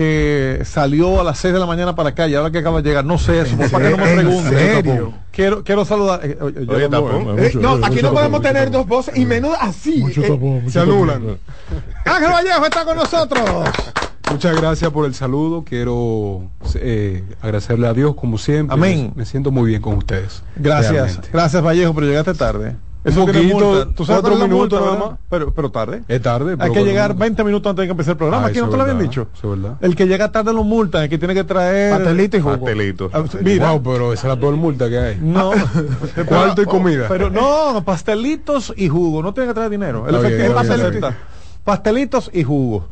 que 0.00 0.62
salió 0.64 1.20
a 1.20 1.24
las 1.24 1.38
6 1.40 1.52
de 1.52 1.60
la 1.60 1.66
mañana 1.66 1.94
para 1.94 2.08
acá 2.08 2.26
y 2.26 2.34
ahora 2.34 2.50
que 2.50 2.56
acaba 2.56 2.80
de 2.80 2.88
llegar, 2.88 3.04
no 3.04 3.18
sé 3.18 3.42
eso, 3.42 3.54
para 3.70 3.90
que 3.90 3.90
no 3.90 3.98
me 3.98 4.10
¿En 4.12 4.16
pregunten. 4.16 5.14
Quiero, 5.30 5.62
quiero 5.62 5.84
saludar. 5.84 6.20
eh, 6.24 6.38
oye, 6.40 6.64
Oye, 6.66 6.88
tapón. 6.88 7.38
Eh, 7.38 7.52
no, 7.60 7.72
aquí 7.84 8.00
no 8.00 8.10
podemos 8.14 8.40
tener 8.40 8.70
dos 8.70 8.86
voces 8.86 9.14
y 9.18 9.26
menudo 9.26 9.54
así. 9.60 10.02
eh, 10.16 10.62
Se 10.68 10.80
anulan. 10.80 11.36
Ángel 12.06 12.30
Vallejo 12.32 12.64
está 12.64 12.82
con 12.86 12.96
nosotros. 12.96 13.42
Muchas 14.30 14.56
gracias 14.58 14.90
por 14.90 15.04
el 15.04 15.14
saludo. 15.14 15.64
Quiero 15.68 16.48
eh, 16.76 17.22
agradecerle 17.42 17.86
a 17.86 17.92
Dios 17.92 18.14
como 18.14 18.38
siempre. 18.38 18.72
Amén. 18.72 19.12
Me, 19.14 19.20
me 19.20 19.24
siento 19.26 19.50
muy 19.50 19.68
bien 19.68 19.82
con 19.82 19.96
ustedes. 19.98 20.42
Gracias, 20.56 20.92
realmente. 20.94 21.28
gracias 21.30 21.62
Vallejo, 21.62 21.94
pero 21.94 22.06
llegaste 22.06 22.32
tarde. 22.32 22.74
Un 23.04 23.12
tiene 23.32 23.52
poquito. 23.52 23.88
Tú 23.94 24.04
sabes 24.04 24.20
cuatro 24.22 24.38
minutos 24.38 24.58
multa, 24.58 24.76
nada 24.76 24.90
¿verdad? 24.92 25.10
más. 25.12 25.18
Pero, 25.30 25.54
pero 25.54 25.70
tarde. 25.70 26.02
Es 26.06 26.20
tarde. 26.20 26.56
Hay 26.58 26.70
que 26.70 26.84
llegar 26.84 27.08
minutos. 27.10 27.18
20 27.20 27.44
minutos 27.44 27.70
antes 27.70 27.82
de 27.82 27.86
que 27.86 27.90
empiece 27.92 28.10
el 28.10 28.16
programa. 28.18 28.44
Ah, 28.44 28.48
Aquí 28.48 28.58
eso 28.58 28.66
no 28.66 28.70
te 28.70 28.76
lo 28.76 28.82
habían 28.82 28.98
dicho. 28.98 29.28
eso 29.34 29.54
es 29.54 29.60
verdad. 29.62 29.78
El 29.80 29.96
que 29.96 30.06
llega 30.06 30.30
tarde 30.30 30.52
lo 30.52 30.64
multan, 30.64 31.04
el 31.04 31.08
que 31.08 31.16
tiene 31.18 31.32
que 31.34 31.44
traer. 31.44 31.94
Pastelito 31.94 32.36
y 32.36 32.40
jugo. 32.40 32.56
Pastelito. 32.58 33.10
Ah, 33.12 33.24
Mira, 33.40 33.70
Wow, 33.72 33.82
pero 33.82 34.12
esa 34.12 34.26
es 34.28 34.34
la 34.34 34.40
peor 34.40 34.56
multa 34.56 34.88
que 34.90 34.98
hay. 34.98 35.18
no. 35.20 35.50
Cuarto 36.26 36.62
y 36.62 36.66
comida. 36.66 37.06
Pero 37.08 37.30
no, 37.30 37.82
pastelitos 37.84 38.72
y 38.76 38.88
jugo. 38.88 39.22
No 39.22 39.32
tiene 39.32 39.48
que 39.48 39.54
traer 39.54 39.70
dinero. 39.70 40.06
El 40.06 40.12
bien, 40.16 40.26
efectivo 40.26 40.42
bien, 40.42 40.54
pastelito. 40.54 41.06
está 41.08 41.16
Pastelitos 41.64 42.30
y 42.32 42.42
jugo. 42.42 42.88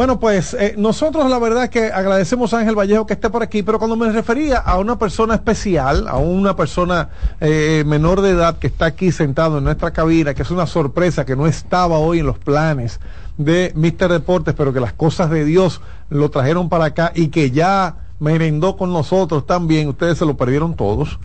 Bueno, 0.00 0.18
pues 0.18 0.54
eh, 0.54 0.76
nosotros 0.78 1.28
la 1.28 1.38
verdad 1.38 1.68
que 1.68 1.92
agradecemos 1.92 2.54
a 2.54 2.60
Ángel 2.60 2.74
Vallejo 2.74 3.04
que 3.04 3.12
esté 3.12 3.28
por 3.28 3.42
aquí, 3.42 3.62
pero 3.62 3.78
cuando 3.78 3.96
me 3.96 4.10
refería 4.10 4.56
a 4.56 4.78
una 4.78 4.98
persona 4.98 5.34
especial, 5.34 6.08
a 6.08 6.16
una 6.16 6.56
persona 6.56 7.10
eh, 7.38 7.84
menor 7.86 8.22
de 8.22 8.30
edad 8.30 8.56
que 8.56 8.68
está 8.68 8.86
aquí 8.86 9.12
sentado 9.12 9.58
en 9.58 9.64
nuestra 9.64 9.90
cabina, 9.90 10.32
que 10.32 10.40
es 10.40 10.50
una 10.50 10.66
sorpresa 10.66 11.26
que 11.26 11.36
no 11.36 11.46
estaba 11.46 11.98
hoy 11.98 12.20
en 12.20 12.24
los 12.24 12.38
planes 12.38 12.98
de 13.36 13.72
Mister 13.74 14.10
Deportes, 14.10 14.54
pero 14.56 14.72
que 14.72 14.80
las 14.80 14.94
cosas 14.94 15.28
de 15.28 15.44
Dios 15.44 15.82
lo 16.08 16.30
trajeron 16.30 16.70
para 16.70 16.86
acá 16.86 17.12
y 17.14 17.28
que 17.28 17.50
ya 17.50 17.96
merendó 18.20 18.78
con 18.78 18.94
nosotros 18.94 19.44
también, 19.44 19.86
ustedes 19.88 20.16
se 20.16 20.24
lo 20.24 20.34
perdieron 20.34 20.76
todos. 20.76 21.18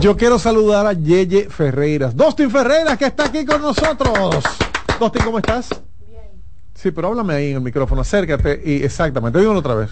Yo 0.00 0.16
quiero 0.16 0.38
saludar 0.38 0.86
a 0.86 0.92
Yeye 0.92 1.50
Ferreiras. 1.50 2.16
Dustin 2.16 2.48
Ferreiras 2.48 2.96
que 2.96 3.06
está 3.06 3.24
aquí 3.24 3.44
con 3.44 3.60
nosotros. 3.60 4.44
Dustin, 5.00 5.24
¿cómo 5.24 5.38
estás? 5.38 5.68
Sí, 6.82 6.90
pero 6.90 7.08
háblame 7.08 7.34
ahí 7.34 7.50
en 7.50 7.56
el 7.56 7.62
micrófono, 7.62 8.00
acércate 8.00 8.60
y 8.64 8.82
exactamente, 8.82 9.38
dímelo 9.38 9.60
otra 9.60 9.74
vez. 9.76 9.90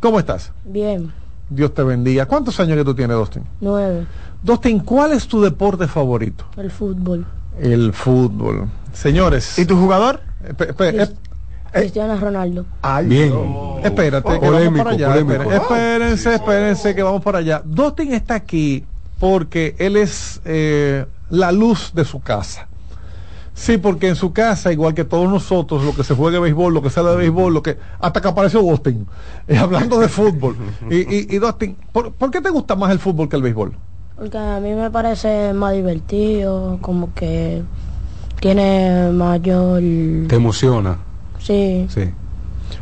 ¿Cómo 0.00 0.18
estás? 0.18 0.52
Bien, 0.64 1.10
Dios 1.48 1.72
te 1.72 1.82
bendiga. 1.82 2.26
¿Cuántos 2.26 2.60
años 2.60 2.76
que 2.76 2.84
tú 2.84 2.94
tienes, 2.94 3.16
Dustin? 3.16 3.42
nueve, 3.60 4.06
Dustin, 4.42 4.80
¿cuál 4.80 5.12
es 5.12 5.26
tu 5.26 5.40
deporte 5.40 5.86
favorito? 5.88 6.44
el 6.58 6.70
fútbol. 6.70 7.24
El 7.58 7.92
fútbol. 7.94 8.68
Señores, 8.92 9.58
¿Y 9.58 9.64
tu 9.64 9.78
jugador? 9.78 10.20
espe- 10.46 10.74
espe- 10.74 10.94
esp- 10.94 11.14
Cristiano 11.72 12.18
Ronaldo. 12.18 12.66
Ay, 12.82 13.06
Bien. 13.06 13.30
no. 13.30 13.78
espérate, 13.82 14.32
que 14.34 14.38
Polémico, 14.46 14.60
vamos 14.60 14.78
para 14.78 14.90
allá. 14.90 15.08
polémico. 15.08 15.50
esperen- 15.50 15.62
Espérense, 15.62 16.34
espérense, 16.34 16.94
que 16.94 17.02
vamos 17.02 17.22
para 17.22 17.38
allá. 17.38 17.62
Dustin 17.64 18.12
está 18.12 18.34
aquí 18.34 18.84
porque 19.18 19.74
él 19.78 19.96
es 19.96 20.40
eh, 20.44 21.06
la 21.30 21.50
luz 21.52 21.92
de 21.94 22.04
su 22.04 22.20
casa. 22.20 22.68
Sí, 23.56 23.78
porque 23.78 24.08
en 24.08 24.16
su 24.16 24.34
casa, 24.34 24.70
igual 24.70 24.92
que 24.92 25.04
todos 25.04 25.30
nosotros, 25.30 25.82
lo 25.82 25.94
que 25.94 26.04
se 26.04 26.14
juega 26.14 26.32
de 26.34 26.40
béisbol, 26.40 26.74
lo 26.74 26.82
que 26.82 26.90
sale 26.90 27.08
de 27.10 27.16
béisbol, 27.16 27.54
lo 27.54 27.62
que 27.62 27.78
hasta 27.98 28.20
que 28.20 28.28
apareció 28.28 28.60
Dustin, 28.60 29.06
eh, 29.48 29.56
hablando 29.56 29.98
de 29.98 30.08
fútbol. 30.08 30.56
Y, 30.90 30.96
y, 30.96 31.26
y 31.30 31.38
Dustin, 31.38 31.74
¿por, 31.90 32.12
por 32.12 32.30
qué 32.30 32.42
te 32.42 32.50
gusta 32.50 32.76
más 32.76 32.92
el 32.92 32.98
fútbol 32.98 33.30
que 33.30 33.36
el 33.36 33.42
béisbol? 33.42 33.72
Porque 34.14 34.36
a 34.36 34.60
mí 34.60 34.74
me 34.74 34.90
parece 34.90 35.54
más 35.54 35.72
divertido, 35.72 36.78
como 36.82 37.14
que 37.14 37.62
tiene 38.40 39.10
mayor... 39.10 39.80
Te 40.28 40.36
emociona. 40.36 40.98
Sí, 41.38 41.86
Sí. 41.88 42.10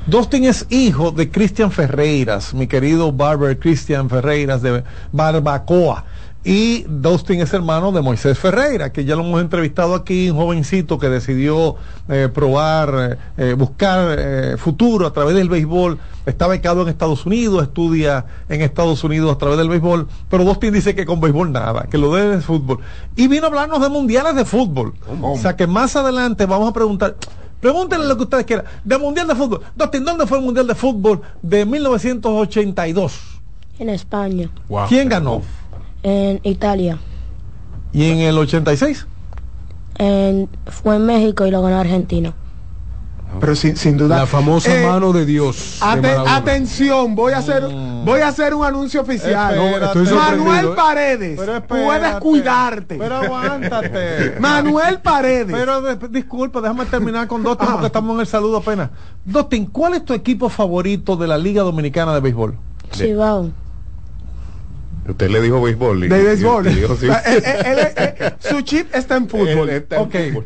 Dustin 0.06 0.44
es 0.44 0.66
hijo 0.70 1.12
de 1.12 1.30
Cristian 1.30 1.70
Ferreiras, 1.70 2.52
mi 2.52 2.66
querido 2.66 3.12
barber 3.12 3.58
Cristian 3.58 4.10
Ferreiras 4.10 4.60
de 4.60 4.82
Barbacoa. 5.12 6.04
Y 6.46 6.85
Dustin 6.87 7.40
es 7.40 7.54
hermano 7.54 7.90
de 7.90 8.02
Moisés 8.02 8.38
Ferreira, 8.38 8.92
que 8.92 9.07
ya 9.07 9.16
lo 9.16 9.22
hemos 9.22 9.40
entrevistado 9.40 9.94
aquí, 9.94 10.28
un 10.28 10.37
jovencito 10.37 10.98
que 10.98 11.09
decidió 11.09 11.76
eh, 12.09 12.28
probar, 12.33 13.18
eh, 13.38 13.48
eh, 13.50 13.54
buscar 13.54 14.14
eh, 14.18 14.57
futuro 14.59 15.07
a 15.07 15.12
través 15.14 15.35
del 15.37 15.48
béisbol. 15.48 15.98
Está 16.26 16.46
becado 16.46 16.83
en 16.83 16.88
Estados 16.88 17.24
Unidos, 17.24 17.62
estudia 17.62 18.26
en 18.50 18.61
Estados 18.61 19.02
Unidos 19.04 19.35
a 19.35 19.38
través 19.38 19.57
del 19.57 19.70
béisbol, 19.70 20.07
pero 20.28 20.44
Dustin 20.44 20.74
dice 20.74 20.94
que 20.94 21.07
con 21.07 21.18
béisbol 21.18 21.50
nada, 21.50 21.87
que 21.90 21.96
lo 21.96 22.14
debe 22.14 22.37
de 22.37 22.42
fútbol. 22.42 22.78
Y 23.16 23.26
vino 23.26 23.44
a 23.44 23.48
hablarnos 23.48 23.80
de 23.80 23.88
mundiales 23.88 24.35
de 24.35 24.44
fútbol. 24.44 24.92
O 25.22 25.38
sea 25.38 25.57
que 25.57 25.66
más 25.66 25.96
adelante 25.96 26.44
vamos 26.44 26.68
a 26.68 26.72
preguntar, 26.72 27.16
Pregúntenle 27.61 28.07
lo 28.07 28.18
que 28.18 28.24
ustedes 28.24 28.44
quieran. 28.44 28.66
De 28.85 28.98
Mundial 28.98 29.26
de 29.26 29.35
Fútbol. 29.35 29.62
Dustin, 29.74 30.04
¿dónde 30.04 30.26
fue 30.26 30.37
el 30.37 30.44
Mundial 30.44 30.66
de 30.66 30.74
Fútbol 30.74 31.22
de 31.40 31.64
1982? 31.64 33.40
en 33.78 33.88
España, 33.88 34.50
Wow. 34.68 34.87
¿Quién 34.87 35.09
ganó? 35.09 35.42
En 36.04 36.38
Italia, 36.44 36.98
¿Y 37.92 38.10
en 38.10 38.18
el 38.18 38.38
86? 38.38 39.06
en, 39.98 40.48
fue 40.66 40.96
en 40.96 41.06
México 41.06 41.46
y 41.46 41.50
lo 41.50 41.62
ganó 41.62 41.78
Argentina. 41.78 42.34
Pero 43.40 43.56
sin, 43.56 43.76
sin 43.76 43.96
duda. 43.96 44.18
La 44.18 44.26
famosa 44.26 44.72
Eh, 44.80 44.86
mano 44.86 45.12
de 45.12 45.26
Dios. 45.26 45.80
de 46.00 46.08
atención, 46.28 47.16
voy 47.16 47.32
a 47.32 47.38
hacer 47.38 47.64
voy 48.04 48.20
a 48.20 48.28
hacer 48.28 48.54
un 48.54 48.64
anuncio 48.64 49.00
oficial. 49.00 49.54
Espérate. 49.56 50.14
Manuel 50.14 50.66
¿eh? 50.66 50.72
Paredes, 50.76 51.40
Pero 51.40 51.62
puedes 51.66 52.14
cuidarte. 52.16 52.96
Pero 52.96 53.16
aguántate. 53.16 54.34
Manuel 54.40 55.00
Paredes. 55.00 55.48
Pero 55.56 55.82
de- 55.82 56.08
disculpa, 56.08 56.60
déjame 56.60 56.84
terminar 56.86 57.26
con 57.26 57.42
Dustin 57.42 57.66
porque 57.72 57.86
estamos 57.86 58.14
en 58.14 58.20
el 58.20 58.26
saludo 58.28 58.58
apenas. 58.58 58.90
Dustin, 59.24 59.66
¿cuál 59.66 59.94
es 59.94 60.04
tu 60.04 60.12
equipo 60.14 60.48
favorito 60.48 61.16
de 61.16 61.26
la 61.26 61.36
Liga 61.38 61.62
Dominicana 61.64 62.14
de 62.14 62.20
Béisbol? 62.20 62.56
Cibao, 62.92 63.50
Usted 65.08 65.30
le 65.30 65.40
dijo 65.42 65.60
béisbol. 65.60 66.04
y- 66.04 66.08
de 66.08 66.22
béisbol. 66.22 66.64
dijo, 66.74 66.96
sí. 66.96 67.06
Eh, 67.06 67.12
eh, 67.26 67.94
eh, 67.96 68.30
su 68.40 68.60
chip 68.62 68.94
está 68.94 69.16
en 69.16 69.28
fútbol. 69.28 69.68
Él 69.68 69.70
está 69.70 69.96
en 69.96 70.02
Ok. 70.02 70.14
fútbol. 70.28 70.44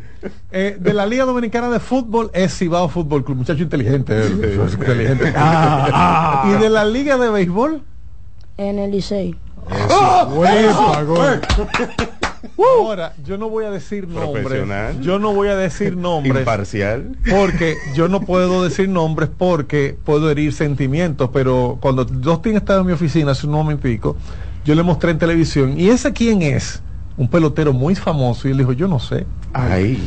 Eh, 0.51 0.77
de 0.79 0.93
la 0.93 1.05
Liga 1.05 1.23
Dominicana 1.25 1.69
de 1.69 1.79
Fútbol 1.79 2.29
es 2.33 2.57
Cibao 2.57 2.89
Fútbol 2.89 3.23
Club. 3.23 3.37
Muchacho 3.37 3.63
inteligente. 3.63 4.19
es 4.21 4.29
inteligente. 4.73 5.33
¿Y 6.45 6.51
de 6.61 6.69
la 6.69 6.85
Liga 6.85 7.17
de 7.17 7.29
Béisbol? 7.29 7.81
en 8.57 8.77
el 8.79 8.91
Licey. 8.91 9.37
Gol. 10.25 11.41
Ahora, 12.79 13.13
yo 13.25 13.37
no 13.37 13.49
voy 13.49 13.65
a 13.65 13.71
decir 13.71 14.07
nombres. 14.07 14.45
Yo 15.01 15.19
no 15.19 15.33
voy 15.33 15.47
a 15.47 15.55
decir 15.55 15.95
nombres. 15.95 16.35
Imparcial. 16.41 17.15
Porque 17.29 17.75
yo 17.95 18.07
no 18.09 18.21
puedo 18.21 18.63
decir 18.63 18.89
nombres 18.89 19.29
porque 19.35 19.97
puedo 20.03 20.29
herir 20.29 20.51
sentimientos, 20.53 21.29
pero 21.31 21.77
cuando 21.79 22.03
Dustin 22.05 22.57
estaba 22.57 22.81
en 22.81 22.87
mi 22.87 22.93
oficina 22.93 23.31
hace 23.31 23.45
un 23.47 23.53
momentico, 23.53 24.17
yo 24.65 24.75
le 24.75 24.83
mostré 24.83 25.11
en 25.11 25.17
televisión, 25.17 25.79
¿y 25.79 25.89
ese 25.89 26.13
quién 26.13 26.41
es? 26.41 26.81
Un 27.17 27.27
pelotero 27.27 27.73
muy 27.73 27.95
famoso, 27.95 28.47
y 28.47 28.51
él 28.51 28.57
dijo, 28.57 28.71
yo 28.71 28.87
no 28.87 28.99
sé. 28.99 29.25
Ay. 29.51 30.01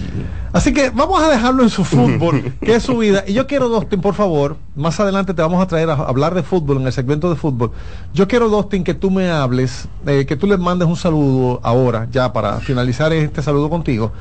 Así 0.53 0.73
que 0.73 0.91
vamos 0.91 1.23
a 1.23 1.29
dejarlo 1.29 1.63
en 1.63 1.69
su 1.69 1.85
fútbol, 1.85 2.55
que 2.61 2.75
es 2.75 2.83
su 2.83 2.97
vida. 2.99 3.25
Y 3.27 3.33
yo 3.33 3.47
quiero, 3.47 3.69
Dustin, 3.69 4.01
por 4.01 4.15
favor, 4.15 4.57
más 4.77 4.99
adelante 5.01 5.35
te 5.35 5.43
vamos 5.43 5.63
a 5.63 5.67
traer 5.67 5.91
a 5.91 5.95
hablar 5.95 6.35
de 6.35 6.43
fútbol 6.43 6.79
en 6.79 6.87
el 6.87 6.93
segmento 6.93 7.29
de 7.29 7.37
fútbol. 7.37 7.73
Yo 8.15 8.29
quiero, 8.29 8.49
Dustin, 8.49 8.85
que 8.85 8.95
tú 8.95 9.11
me 9.11 9.31
hables, 9.31 9.89
eh, 10.07 10.27
que 10.27 10.37
tú 10.37 10.47
le 10.47 10.57
mandes 10.57 10.89
un 10.89 10.97
saludo 10.97 11.61
ahora, 11.63 12.07
ya 12.11 12.33
para 12.33 12.61
finalizar 12.61 13.13
este 13.13 13.43
saludo 13.43 13.69
contigo, 13.69 14.13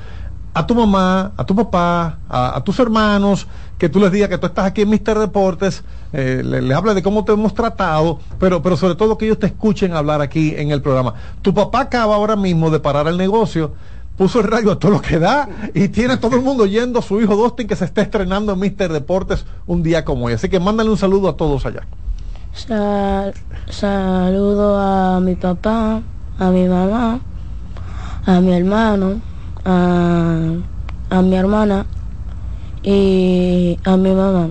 a 0.53 0.67
tu 0.67 0.75
mamá, 0.75 1.31
a 1.37 1.45
tu 1.45 1.55
papá, 1.55 2.17
a, 2.29 2.57
a 2.57 2.63
tus 2.63 2.77
hermanos, 2.79 3.47
que 3.77 3.87
tú 3.89 3.99
les 3.99 4.11
digas 4.11 4.29
que 4.29 4.37
tú 4.37 4.47
estás 4.47 4.65
aquí 4.65 4.81
en 4.81 4.89
Mister 4.89 5.17
Deportes, 5.17 5.83
eh, 6.13 6.41
le- 6.43 6.61
les 6.61 6.77
hables 6.77 6.93
de 6.95 7.01
cómo 7.01 7.23
te 7.23 7.31
hemos 7.31 7.53
tratado, 7.53 8.19
pero, 8.39 8.61
pero 8.61 8.75
sobre 8.77 8.95
todo 8.95 9.17
que 9.17 9.25
ellos 9.25 9.39
te 9.39 9.47
escuchen 9.47 9.93
hablar 9.93 10.21
aquí 10.21 10.53
en 10.57 10.71
el 10.71 10.81
programa. 10.81 11.13
Tu 11.41 11.53
papá 11.53 11.81
acaba 11.81 12.15
ahora 12.15 12.35
mismo 12.35 12.69
de 12.69 12.79
parar 12.79 13.07
el 13.07 13.17
negocio, 13.17 13.73
puso 14.17 14.39
el 14.39 14.47
radio 14.47 14.71
a 14.73 14.77
todo 14.77 14.91
lo 14.91 15.01
que 15.01 15.17
da 15.17 15.47
y 15.73 15.87
tiene 15.87 16.17
todo 16.17 16.35
el 16.35 16.41
mundo 16.43 16.65
yendo 16.65 16.99
a 16.99 17.01
su 17.01 17.19
hijo 17.21 17.35
Dustin 17.35 17.67
que 17.67 17.75
se 17.75 17.85
está 17.85 18.01
estrenando 18.01 18.51
en 18.53 18.59
Mister 18.59 18.91
Deportes 18.91 19.45
un 19.65 19.81
día 19.81 20.03
como 20.05 20.25
hoy. 20.25 20.33
Así 20.33 20.49
que 20.49 20.59
mándale 20.59 20.89
un 20.89 20.97
saludo 20.97 21.29
a 21.29 21.37
todos 21.37 21.65
allá. 21.65 21.81
Sal- 22.53 23.33
saludo 23.69 24.77
a 24.77 25.19
mi 25.21 25.35
papá, 25.35 26.01
a 26.37 26.49
mi 26.49 26.67
mamá, 26.67 27.21
a 28.25 28.39
mi 28.41 28.51
hermano, 28.53 29.21
a, 29.65 30.37
a 31.09 31.21
mi 31.21 31.35
hermana 31.35 31.85
y 32.83 33.77
a 33.83 33.95
mi 33.97 34.11
mamá, 34.11 34.49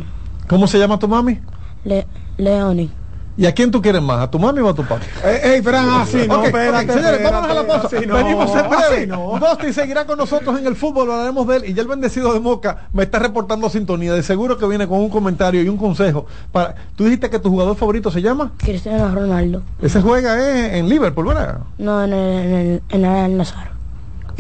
¿Cómo 0.49 0.67
se 0.67 0.79
llama 0.79 0.99
tu 0.99 1.07
mami? 1.09 1.39
Le, 1.85 2.07
Leoni. 2.37 2.91
¿Y 3.37 3.47
a 3.47 3.55
quién 3.55 3.71
tú 3.71 3.81
quieres 3.81 4.03
más? 4.03 4.21
¿A 4.21 4.31
tu 4.31 4.39
mami 4.39 4.61
o 4.61 4.69
a 4.69 4.75
tu 4.75 4.83
papá? 4.83 5.01
Eh, 5.25 5.55
ey, 5.55 5.63
Fran, 5.63 5.89
así 5.89 6.27
no, 6.29 6.45
espérate, 6.45 6.93
señores, 6.93 7.23
vámonos 7.23 7.51
a 7.51 7.55
la 7.55 7.61
espérate, 7.61 7.67
pausa. 7.83 7.97
así 7.97 8.07
no, 8.07 8.15
Venimos 8.17 8.51
en 8.51 8.69
breve. 8.69 8.97
así 8.99 9.07
no. 9.07 9.39
Dosti 9.39 9.73
seguirá 9.73 10.05
con 10.05 10.19
nosotros 10.19 10.59
en 10.59 10.67
el 10.67 10.77
fútbol, 10.77 11.11
hablaremos 11.11 11.47
de 11.47 11.57
él. 11.57 11.65
Y 11.69 11.73
ya 11.73 11.83
el 11.83 11.89
bendecido 11.89 12.35
de 12.35 12.41
Moca 12.41 12.89
me 12.93 13.05
está 13.05 13.19
reportando 13.21 13.71
sintonía. 13.71 14.13
De 14.13 14.23
seguro 14.23 14.59
que 14.59 14.67
viene 14.67 14.87
con 14.87 14.99
un 14.99 15.09
comentario 15.09 15.63
y 15.63 15.69
un 15.69 15.79
consejo. 15.79 16.27
Para... 16.53 16.75
Tú 16.97 17.05
dijiste 17.05 17.31
que 17.31 17.39
tu 17.39 17.49
jugador 17.49 17.77
favorito 17.77 18.11
se 18.11 18.21
llama. 18.21 18.53
Cristiano 18.59 19.15
Ronaldo. 19.15 19.63
Ese 19.81 20.03
juega 20.03 20.39
eh, 20.39 20.79
en 20.79 20.89
Liverpool, 20.89 21.29
¿verdad? 21.29 21.61
No, 21.79 22.05
en 22.05 22.13
el, 22.13 22.45
en 22.45 22.55
el, 22.55 22.83
en 22.91 23.05
el 23.07 23.37
Nazar. 23.39 23.71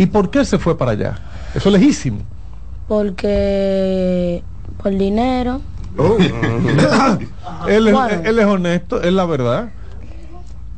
¿Y 0.01 0.07
por 0.07 0.31
qué 0.31 0.47
se 0.47 0.59
fue 0.59 0.79
para 0.79 0.93
allá? 0.93 1.19
Eso 1.55 1.69
es 1.69 1.75
lejísimo. 1.75 2.21
Porque 2.89 4.43
por 4.83 4.97
dinero. 4.97 5.61
él, 7.69 7.87
es, 7.89 7.93
Bueno. 7.93 8.23
él 8.25 8.39
es 8.39 8.47
honesto, 8.47 9.03
es 9.03 9.13
la 9.13 9.27
verdad. 9.27 9.69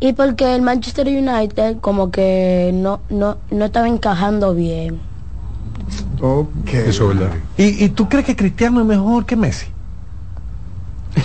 Y 0.01 0.13
porque 0.15 0.57
el 0.57 0.63
Manchester 0.63 1.07
United 1.07 1.77
como 1.81 2.11
que 2.11 2.73
no, 2.75 2.99
no, 3.11 3.37
no 3.53 3.65
estaba 3.65 3.87
encajando 3.87 4.57
bien. 4.57 5.01
Ok. 6.21 6.75
Eso 6.75 7.13
es 7.13 7.19
verdad. 7.21 7.37
¿Y, 7.57 7.85
y 7.85 7.89
tú 7.91 8.09
crees 8.09 8.27
que 8.27 8.35
Cristiano 8.35 8.81
es 8.81 8.87
mejor 8.87 9.25
que 9.25 9.37
Messi? 9.37 9.72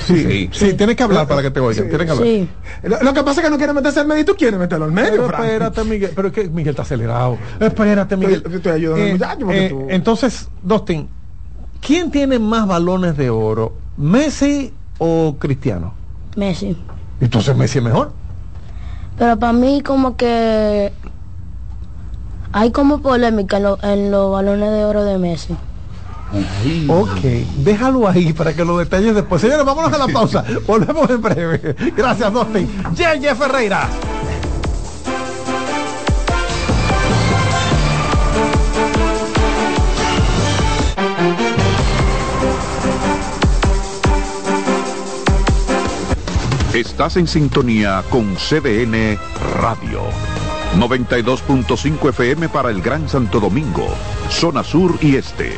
Sí, 0.05 0.49
sí, 0.51 0.73
tienes 0.73 0.95
que 0.95 1.03
hablar 1.03 1.27
para 1.27 1.41
que 1.41 1.51
te 1.51 1.59
oigan. 1.61 1.87
tienes 1.87 2.05
que 2.05 2.11
hablar. 2.11 2.27
Sí. 2.27 2.49
Lo, 2.83 3.01
lo 3.03 3.13
que 3.13 3.23
pasa 3.23 3.39
es 3.41 3.45
que 3.45 3.51
no 3.51 3.57
quiere 3.57 3.71
meterse 3.73 3.99
al 4.01 4.07
medio 4.07 4.21
y 4.21 4.25
tú 4.25 4.35
quieres 4.35 4.59
meterlo 4.59 4.85
al 4.85 4.91
medio, 4.91 5.25
Pero 5.27 5.43
espérate, 5.43 5.83
Miguel. 5.85 6.11
Pero 6.15 6.27
es 6.27 6.33
que 6.33 6.49
Miguel 6.49 6.71
está 6.71 6.81
acelerado. 6.81 7.37
Espérate, 7.59 8.17
Miguel. 8.17 8.35
Estoy- 8.45 8.55
estoy 8.55 8.71
ayudando 8.73 9.05
al 9.05 9.11
muchacho 9.13 9.39
porque 9.45 9.69
tú- 9.69 9.85
Entonces, 9.89 10.49
Dustin, 10.61 11.07
¿quién 11.79 12.11
tiene 12.11 12.37
más 12.39 12.67
balones 12.67 13.15
de 13.17 13.29
oro? 13.29 13.73
¿Messi 13.97 14.73
o 14.97 15.35
Cristiano? 15.39 15.93
Messi. 16.35 16.75
Entonces 17.21 17.55
Messi 17.55 17.77
es 17.79 17.83
mejor. 17.83 18.11
Pero 19.17 19.39
para 19.39 19.53
mí 19.53 19.81
como 19.81 20.15
que 20.17 20.91
hay 22.51 22.71
como 22.71 23.01
polémica 23.01 23.57
en, 23.57 23.63
lo- 23.63 23.79
en 23.83 24.11
los 24.11 24.31
balones 24.31 24.71
de 24.71 24.85
oro 24.85 25.03
de 25.03 25.17
Messi. 25.17 25.55
Ok, 26.87 27.21
déjalo 27.57 28.07
ahí 28.07 28.33
para 28.33 28.53
que 28.53 28.65
lo 28.65 28.77
detalles 28.77 29.15
después. 29.15 29.41
Señores, 29.41 29.65
vámonos 29.65 29.93
a 29.93 29.97
la 29.97 30.07
pausa. 30.07 30.43
Volvemos 30.67 31.09
en 31.09 31.21
breve. 31.21 31.75
Gracias, 31.95 32.33
Dustin. 32.33 32.69
Yeye 32.95 33.33
Ferreira. 33.35 33.89
Estás 46.73 47.17
en 47.17 47.27
sintonía 47.27 48.03
con 48.09 48.35
CDN 48.35 49.17
Radio. 49.61 50.01
92.5 50.75 52.09
FM 52.09 52.49
para 52.49 52.69
el 52.69 52.81
Gran 52.81 53.09
Santo 53.09 53.39
Domingo, 53.39 53.87
zona 54.29 54.63
sur 54.63 54.95
y 55.01 55.15
este. 55.15 55.57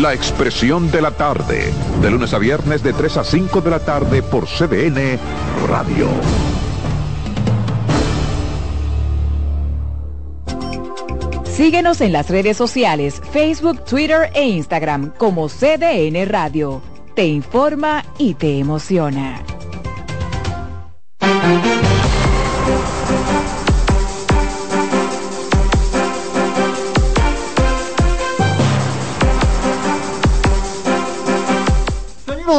La 0.00 0.12
Expresión 0.12 0.90
de 0.90 1.00
la 1.00 1.10
Tarde, 1.12 1.72
de 2.02 2.10
lunes 2.10 2.34
a 2.34 2.38
viernes 2.38 2.82
de 2.82 2.92
3 2.92 3.16
a 3.16 3.24
5 3.24 3.62
de 3.62 3.70
la 3.70 3.78
tarde 3.78 4.22
por 4.22 4.44
CDN 4.46 5.18
Radio. 5.66 6.08
Síguenos 11.44 12.02
en 12.02 12.12
las 12.12 12.28
redes 12.28 12.58
sociales, 12.58 13.22
Facebook, 13.32 13.86
Twitter 13.86 14.30
e 14.34 14.46
Instagram 14.46 15.14
como 15.16 15.48
CDN 15.48 16.26
Radio. 16.26 16.82
Te 17.14 17.26
informa 17.26 18.04
y 18.18 18.34
te 18.34 18.58
emociona. 18.58 19.42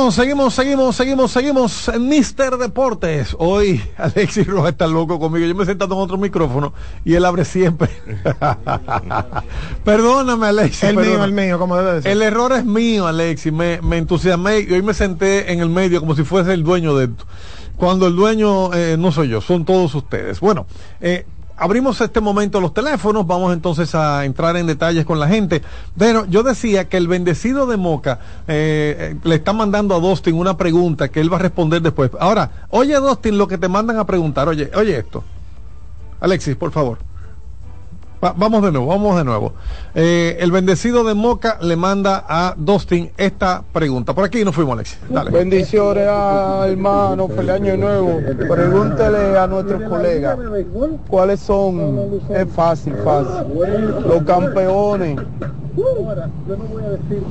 Seguimos, 0.07 0.53
seguimos, 0.53 0.55
seguimos, 0.55 0.95
seguimos, 0.95 1.31
seguimos 1.31 1.87
en 1.89 2.07
Mister 2.07 2.55
Deportes. 2.55 3.35
Hoy 3.39 3.81
Alexis 3.97 4.47
Rojas 4.47 4.71
está 4.71 4.87
loco 4.87 5.19
conmigo. 5.19 5.45
Yo 5.45 5.53
me 5.53 5.63
he 5.63 5.65
sentado 5.65 5.95
en 5.95 6.01
otro 6.01 6.17
micrófono 6.17 6.73
y 7.03 7.15
él 7.15 7.25
abre 7.25 7.43
siempre. 7.43 7.89
Perdóname, 9.83 10.47
Alexis. 10.47 10.83
El 10.83 10.95
mío, 10.95 11.03
perdona. 11.03 11.25
el 11.25 11.33
mío, 11.33 11.59
como 11.59 11.75
debe. 11.75 12.09
El 12.09 12.21
error 12.21 12.53
es 12.53 12.63
mío, 12.63 13.05
Alexis. 13.05 13.51
Me, 13.51 13.81
me 13.81 13.97
entusiasmé 13.97 14.61
y 14.61 14.71
hoy 14.71 14.81
me 14.81 14.93
senté 14.93 15.51
en 15.51 15.59
el 15.59 15.69
medio 15.69 15.99
como 15.99 16.15
si 16.15 16.23
fuese 16.23 16.53
el 16.53 16.63
dueño 16.63 16.95
de 16.95 17.05
esto. 17.05 17.25
Cuando 17.75 18.07
el 18.07 18.15
dueño 18.15 18.73
eh, 18.73 18.95
no 18.97 19.11
soy 19.11 19.27
yo, 19.27 19.41
son 19.41 19.65
todos 19.65 19.93
ustedes. 19.93 20.39
Bueno, 20.39 20.67
eh, 21.01 21.25
abrimos 21.57 21.99
este 21.99 22.21
momento 22.21 22.61
los 22.61 22.73
teléfonos, 22.73 23.25
vamos 23.25 23.51
entonces 23.51 23.93
a 23.95 24.23
entrar 24.23 24.55
en 24.55 24.67
detalles 24.67 25.05
con 25.05 25.19
la 25.19 25.27
gente. 25.27 25.61
Pero 25.97 26.25
yo 26.25 26.43
decía 26.43 26.87
que 26.87 26.97
el 26.97 27.07
bendecido 27.07 27.65
de 27.65 27.77
Moca 27.77 28.19
eh, 28.47 29.13
eh, 29.13 29.15
le 29.23 29.35
está 29.35 29.53
mandando 29.53 29.95
a 29.95 29.99
Dustin 29.99 30.35
una 30.35 30.55
pregunta 30.55 31.09
que 31.09 31.19
él 31.19 31.31
va 31.31 31.37
a 31.37 31.41
responder 31.41 31.81
después. 31.81 32.11
Ahora, 32.19 32.67
oye 32.69 32.95
Dustin 32.95 33.37
lo 33.37 33.47
que 33.47 33.57
te 33.57 33.67
mandan 33.67 33.97
a 33.97 34.05
preguntar. 34.05 34.47
Oye, 34.47 34.71
oye 34.75 34.97
esto. 34.97 35.23
Alexis, 36.19 36.55
por 36.55 36.71
favor. 36.71 37.06
Va- 38.23 38.33
vamos 38.35 38.63
de 38.63 38.71
nuevo, 38.71 38.87
vamos 38.87 39.15
de 39.17 39.23
nuevo. 39.23 39.53
Eh, 39.93 40.37
el 40.39 40.51
bendecido 40.51 41.03
de 41.03 41.13
Moca 41.13 41.59
le 41.61 41.75
manda 41.75 42.25
a 42.27 42.55
Dustin 42.57 43.11
esta 43.17 43.63
pregunta. 43.71 44.13
Por 44.15 44.23
aquí 44.23 44.43
nos 44.43 44.55
fuimos, 44.55 44.73
Alexis. 44.73 44.97
Dale. 45.09 45.29
Bendiciones 45.29 46.07
a 46.09 46.65
hermano, 46.67 47.27
feliz 47.27 47.51
año 47.51 47.77
nuevo. 47.77 48.19
Pregúntele 48.49 49.37
a 49.37 49.45
nuestros 49.47 49.83
colegas 49.83 50.37
cuáles 51.07 51.39
son, 51.41 52.19
es 52.33 52.47
fácil, 52.55 52.95
fácil. 53.03 53.45
Los 54.07 54.23
campeones, 54.23 55.19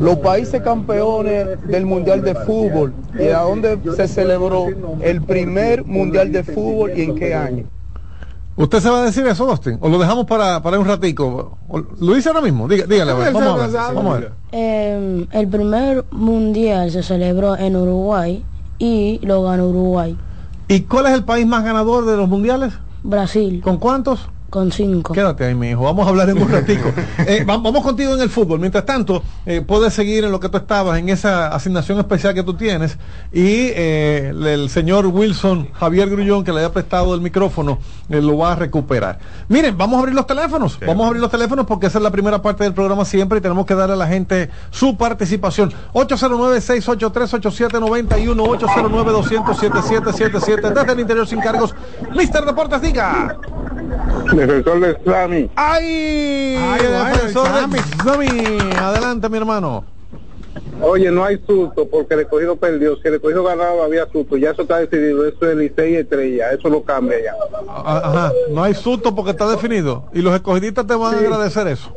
los 0.00 0.16
países 0.18 0.62
campeones 0.62 1.60
del 1.66 1.84
Mundial 1.84 2.22
de 2.22 2.34
Fútbol 2.36 2.92
y 3.18 3.28
a 3.28 3.40
dónde 3.40 3.78
se 3.96 4.06
celebró 4.06 4.66
el 5.00 5.20
primer 5.22 5.84
Mundial 5.84 6.30
de 6.30 6.44
Fútbol 6.44 6.92
y 6.96 7.02
en 7.02 7.14
qué 7.16 7.34
año. 7.34 7.64
¿Usted 8.56 8.80
se 8.80 8.88
va 8.90 9.00
a 9.00 9.04
decir 9.04 9.26
eso, 9.26 9.44
Dustin? 9.44 9.78
¿O 9.82 9.88
lo 9.88 9.98
dejamos 9.98 10.24
para, 10.24 10.62
para 10.62 10.78
un 10.78 10.86
ratico? 10.86 11.58
¿O- 11.68 11.78
¿Lo 12.00 12.14
dice 12.14 12.30
ahora 12.30 12.40
mismo? 12.40 12.66
Diga- 12.66 12.86
dígale, 12.86 13.12
a 13.12 13.14
ver, 13.14 13.32
vamos 13.34 13.60
a 13.60 13.66
ver. 13.66 13.70
Vamos 13.94 14.14
a 14.16 14.18
ver. 14.18 14.32
Eh, 14.52 15.26
el 15.30 15.48
primer 15.48 16.06
mundial 16.10 16.90
se 16.90 17.02
celebró 17.02 17.56
en 17.56 17.76
Uruguay 17.76 18.46
y 18.78 19.20
lo 19.26 19.42
ganó 19.42 19.68
Uruguay. 19.68 20.18
¿Y 20.68 20.80
cuál 20.82 21.06
es 21.06 21.12
el 21.12 21.24
país 21.24 21.46
más 21.46 21.64
ganador 21.64 22.06
de 22.06 22.16
los 22.16 22.28
mundiales? 22.28 22.72
Brasil. 23.02 23.60
¿Con 23.62 23.76
cuántos? 23.78 24.30
Con 24.50 24.70
cinco. 24.72 25.12
Quédate 25.12 25.44
ahí, 25.44 25.54
mi 25.54 25.70
hijo. 25.70 25.82
Vamos 25.82 26.06
a 26.06 26.10
hablar 26.10 26.28
en 26.30 26.40
un 26.40 26.48
ratico. 26.50 26.92
Eh, 27.26 27.44
va- 27.44 27.56
vamos 27.56 27.82
contigo 27.82 28.14
en 28.14 28.20
el 28.20 28.30
fútbol. 28.30 28.60
Mientras 28.60 28.84
tanto, 28.84 29.20
eh, 29.46 29.62
puedes 29.66 29.92
seguir 29.92 30.22
en 30.24 30.30
lo 30.30 30.38
que 30.38 30.48
tú 30.48 30.58
estabas, 30.58 30.96
en 30.98 31.08
esa 31.08 31.48
asignación 31.48 31.98
especial 31.98 32.34
que 32.34 32.44
tú 32.44 32.54
tienes. 32.54 32.98
Y 33.32 33.70
eh, 33.74 34.32
el, 34.32 34.68
señor 34.70 35.06
Wilson 35.06 35.68
Javier 35.72 36.08
Grullón, 36.08 36.44
que 36.44 36.52
le 36.52 36.60
haya 36.60 36.72
prestado 36.72 37.14
el 37.14 37.20
micrófono, 37.20 37.78
eh, 38.08 38.22
lo 38.22 38.38
va 38.38 38.52
a 38.52 38.54
recuperar. 38.54 39.18
Miren, 39.48 39.76
vamos 39.76 39.96
a 39.96 40.00
abrir 40.00 40.14
los 40.14 40.26
teléfonos. 40.26 40.78
Vamos 40.86 41.04
a 41.04 41.08
abrir 41.08 41.20
los 41.20 41.30
teléfonos 41.30 41.66
porque 41.66 41.86
esa 41.86 41.98
es 41.98 42.04
la 42.04 42.10
primera 42.12 42.40
parte 42.40 42.62
del 42.62 42.74
programa 42.74 43.04
siempre 43.04 43.38
y 43.38 43.40
tenemos 43.40 43.66
que 43.66 43.74
darle 43.74 43.94
a 43.94 43.98
la 43.98 44.06
gente 44.06 44.48
su 44.70 44.96
participación. 44.96 45.72
809-683-8791, 45.94 48.36
809-200-7777. 48.36 50.72
Desde 50.72 50.92
el 50.92 51.00
interior 51.00 51.26
sin 51.26 51.40
cargos. 51.40 51.74
Mister 52.14 52.44
Deportes, 52.44 52.80
diga. 52.80 53.36
Defensor 54.46 54.80
de 54.80 54.98
Slami. 55.02 55.50
¡Ay! 55.56 56.56
Ay, 56.60 56.82
defensor 56.82 57.48
el 57.64 57.70
de 57.70 57.78
Xami. 57.78 58.76
Adelante, 58.76 59.28
mi 59.28 59.38
hermano. 59.38 59.84
Oye, 60.82 61.10
no 61.10 61.24
hay 61.24 61.38
susto 61.46 61.88
porque 61.88 62.14
el 62.14 62.20
escogido 62.20 62.56
perdió. 62.56 62.96
Si 62.96 63.08
el 63.08 63.14
escogido 63.14 63.44
ganaba 63.44 63.84
había 63.84 64.06
susto. 64.10 64.36
Ya 64.36 64.50
eso 64.50 64.62
está 64.62 64.78
decidido. 64.78 65.26
Eso 65.26 65.50
es 65.50 65.56
Licey 65.56 65.94
y 65.94 65.96
Estrella. 65.96 66.52
Eso 66.52 66.68
no 66.68 66.82
cambia 66.82 67.16
ya. 67.22 67.32
Ajá, 67.68 68.32
no 68.50 68.62
hay 68.62 68.74
susto 68.74 69.14
porque 69.14 69.30
está 69.30 69.48
definido. 69.48 70.04
Y 70.12 70.20
los 70.20 70.34
escogidistas 70.34 70.86
te 70.86 70.94
van 70.94 71.14
a 71.14 71.18
agradecer 71.18 71.66
eso. 71.68 71.90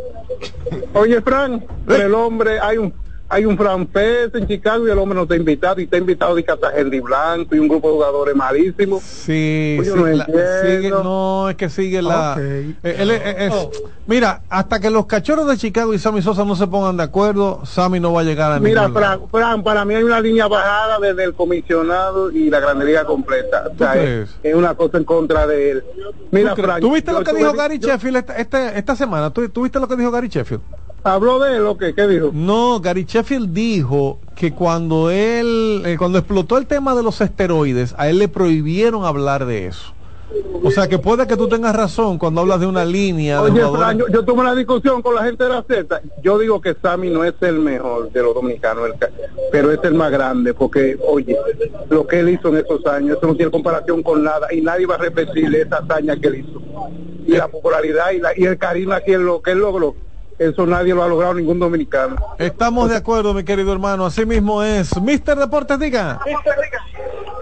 Oye, 0.93 1.21
Fran, 1.21 1.65
el 1.89 2.13
hombre, 2.13 2.60
hay 2.60 2.78
un 2.78 2.93
hay 3.30 3.46
un 3.46 3.58
francés 3.58 4.32
en 4.34 4.48
Chicago 4.48 4.88
y 4.88 4.92
el 4.92 4.98
hombre 4.98 5.15
no 5.15 5.24
está 5.24 5.36
invitado. 5.36 5.80
Y 5.80 5.84
está 5.84 5.98
invitado 5.98 6.36
de 6.36 6.44
Cartagena 6.44 6.89
Blanco 7.02 7.56
y 7.56 7.60
un 7.60 7.68
grupo 7.68 7.88
de 7.89 7.94
jugadores 7.94 8.36
malísimos. 8.36 9.04
Sí, 9.04 9.78
Oye, 9.80 9.89
sí, 9.92 9.96
no 9.98 10.06
la- 10.08 10.26
sigue- 10.26 10.89
no, 10.89 11.50
es 11.50 11.56
que 11.56 11.70
sigue 11.70 12.02
la... 12.02 12.36
eh, 12.39 12.74
él 12.84 13.12
es- 13.12 13.22
es- 13.54 13.70
Mira, 14.08 14.42
hasta 14.50 14.80
que 14.80 14.89
los 14.89 15.06
cachorros 15.06 15.48
de 15.48 15.56
Chicago 15.58 15.94
y 15.94 16.00
Sammy 16.00 16.24
Sosa 16.24 16.44
no 16.44 16.56
se 16.56 16.65
pongan 16.65 16.98
de 16.98 17.04
acuerdo, 17.04 17.63
Sammy 17.63 18.00
no 18.00 18.12
va 18.12 18.22
a 18.22 18.24
llegar 18.24 18.52
a 18.52 18.60
Mira, 18.60 18.88
ningún 18.88 19.02
lado. 19.02 19.28
Fran, 19.30 19.30
Fran, 19.30 19.63
para 19.63 19.86
mí 19.86 19.94
hay 19.94 20.02
una 20.04 20.20
línea 20.20 20.48
bajada 20.48 20.98
desde 21.00 21.26
el 21.26 21.36
comisionado 21.36 22.32
y 22.32 22.50
la 22.50 22.60
grandería 22.60 23.06
completa. 23.06 23.65
O 23.72 23.78
sea, 23.78 23.94
es, 24.02 24.32
es 24.42 24.56
una 24.56 24.74
cosa 24.74 24.98
en 24.98 25.04
contra 25.04 25.46
de 25.46 25.72
él. 25.72 25.84
Mira. 26.32 26.56
Fran, 26.56 26.82
¿Tú 26.82 26.92
viste 26.92 27.12
yo 27.12 27.20
lo 27.20 27.24
que 27.24 27.34
dijo 27.34 27.54
Gary 27.54 27.78
Sheffield 27.78 28.18
esta, 28.18 28.36
este- 28.38 28.80
esta 28.80 28.96
semana? 28.96 29.30
¿Tú, 29.30 29.48
tú 29.50 29.62
viste 29.62 29.80
lo 29.80 29.88
que 29.88 29.96
dijo 29.96 30.10
Gary 30.10 30.28
Sheffield? 30.28 30.62
¿Habló 31.04 31.40
de 31.40 31.56
él 31.58 31.66
o 31.66 31.78
qué? 31.78 31.94
¿Qué 31.94 32.08
dijo? 32.08 32.32
No, 32.34 32.80
Gary 32.82 33.06
Sheffield 33.06 33.54
dijo 33.54 34.20
que 34.36 34.54
cuando 34.54 35.10
él, 35.10 35.82
eh, 35.86 35.96
cuando 35.98 36.18
explotó 36.18 36.58
el 36.58 36.68
tema 36.68 36.96
de 36.96 37.04
los 37.04 37.22
esteroides, 37.22 37.96
a 37.98 38.10
él 38.10 38.20
le 38.20 38.28
prohibieron 38.28 39.06
hablar 39.06 39.46
de 39.46 39.68
eso. 39.68 39.94
O 40.64 40.70
sea 40.70 40.88
que 40.88 41.00
puede 41.00 41.26
que 41.26 41.36
tú 41.36 41.48
tengas 41.48 41.76
razón 41.76 42.20
cuando 42.20 42.42
hablas 42.42 42.60
de 42.60 42.68
una 42.68 42.86
línea. 42.86 43.42
Oye, 43.42 43.62
Fran, 43.66 43.98
yo, 43.98 44.06
yo 44.10 44.24
tuve 44.24 44.42
una 44.42 44.54
discusión 44.54 45.02
con 45.02 45.16
la 45.16 45.24
gente 45.24 45.44
de 45.44 45.50
la 45.50 45.64
Z. 45.64 46.02
Yo 46.22 46.38
digo 46.38 46.62
que 46.62 46.76
Sammy 46.80 47.10
no 47.10 47.24
es 47.24 47.34
el 47.42 47.58
mejor 47.60 48.12
de 48.12 48.22
los 48.22 48.36
dominicanos, 48.36 48.86
el 48.90 48.94
pero 49.52 49.72
es 49.72 49.80
el 49.84 49.96
más 49.96 50.12
grande, 50.12 50.54
porque, 50.54 51.00
oye, 51.08 51.36
lo 51.90 52.06
que 52.06 52.20
él 52.20 52.30
hizo 52.30 52.50
en 52.50 52.58
esos 52.58 52.86
años, 52.86 53.18
eso 53.18 53.26
no 53.26 53.36
tiene 53.36 53.52
comparación 53.52 54.04
con 54.04 54.22
nada, 54.24 54.54
y 54.54 54.62
nadie 54.62 54.86
va 54.86 54.96
a 54.96 55.00
repetirle 55.00 55.62
esa 55.62 55.78
hazaña 55.78 56.16
que 56.18 56.28
él 56.28 56.46
hizo. 56.48 56.62
Y 57.26 57.32
la 57.32 57.48
popularidad 57.48 58.12
y, 58.12 58.20
la- 58.20 58.38
y 58.38 58.44
el 58.46 58.58
carisma 58.60 59.02
que 59.02 59.14
él, 59.14 59.22
lo, 59.24 59.42
que 59.42 59.52
él 59.52 59.60
logró, 59.60 59.96
eso 60.39 60.65
nadie 60.65 60.95
lo 60.95 61.04
ha 61.04 61.08
logrado 61.08 61.34
ningún 61.36 61.60
dominicano. 61.60 62.15
Estamos 62.39 62.89
de 62.89 62.95
acuerdo, 62.95 63.34
mi 63.34 63.43
querido 63.43 63.71
hermano. 63.73 64.06
Así 64.06 64.25
mismo 64.25 64.63
es. 64.63 64.99
Mister 65.02 65.38
Deportes, 65.38 65.78
diga. 65.80 66.19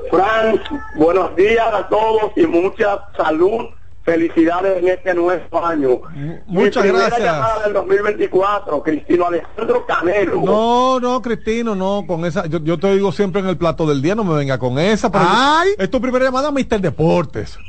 Frank, 0.10 0.62
buenos 0.96 1.36
días 1.36 1.68
a 1.74 1.88
todos 1.88 2.32
y 2.36 2.46
mucha 2.46 3.00
salud. 3.18 3.66
Felicidades 4.04 4.78
en 4.78 4.88
este 4.88 5.14
nuevo 5.14 5.66
año. 5.66 6.00
muchas 6.48 6.82
Mi 6.82 6.90
primera 6.92 7.08
gracias. 7.10 7.20
llamada 7.30 7.64
del 7.66 7.74
2024, 7.74 8.82
Cristino 8.82 9.28
Alejandro 9.28 9.86
Canelo. 9.86 10.42
No, 10.46 11.00
no, 11.02 11.22
Cristino, 11.22 11.76
no, 11.76 12.06
con 12.08 12.24
esa, 12.24 12.46
yo, 12.46 12.60
yo 12.60 12.80
te 12.80 12.94
digo 12.94 13.12
siempre 13.12 13.42
en 13.42 13.48
el 13.48 13.58
plato 13.58 13.86
del 13.86 14.02
día, 14.02 14.16
no 14.16 14.24
me 14.24 14.34
venga 14.34 14.58
con 14.58 14.80
esa. 14.80 15.12
pero 15.12 15.26
yo- 15.26 15.84
es 15.84 15.90
tu 15.92 16.00
primera 16.00 16.24
llamada, 16.24 16.52
Mister 16.54 16.80
Deportes. 16.80 17.60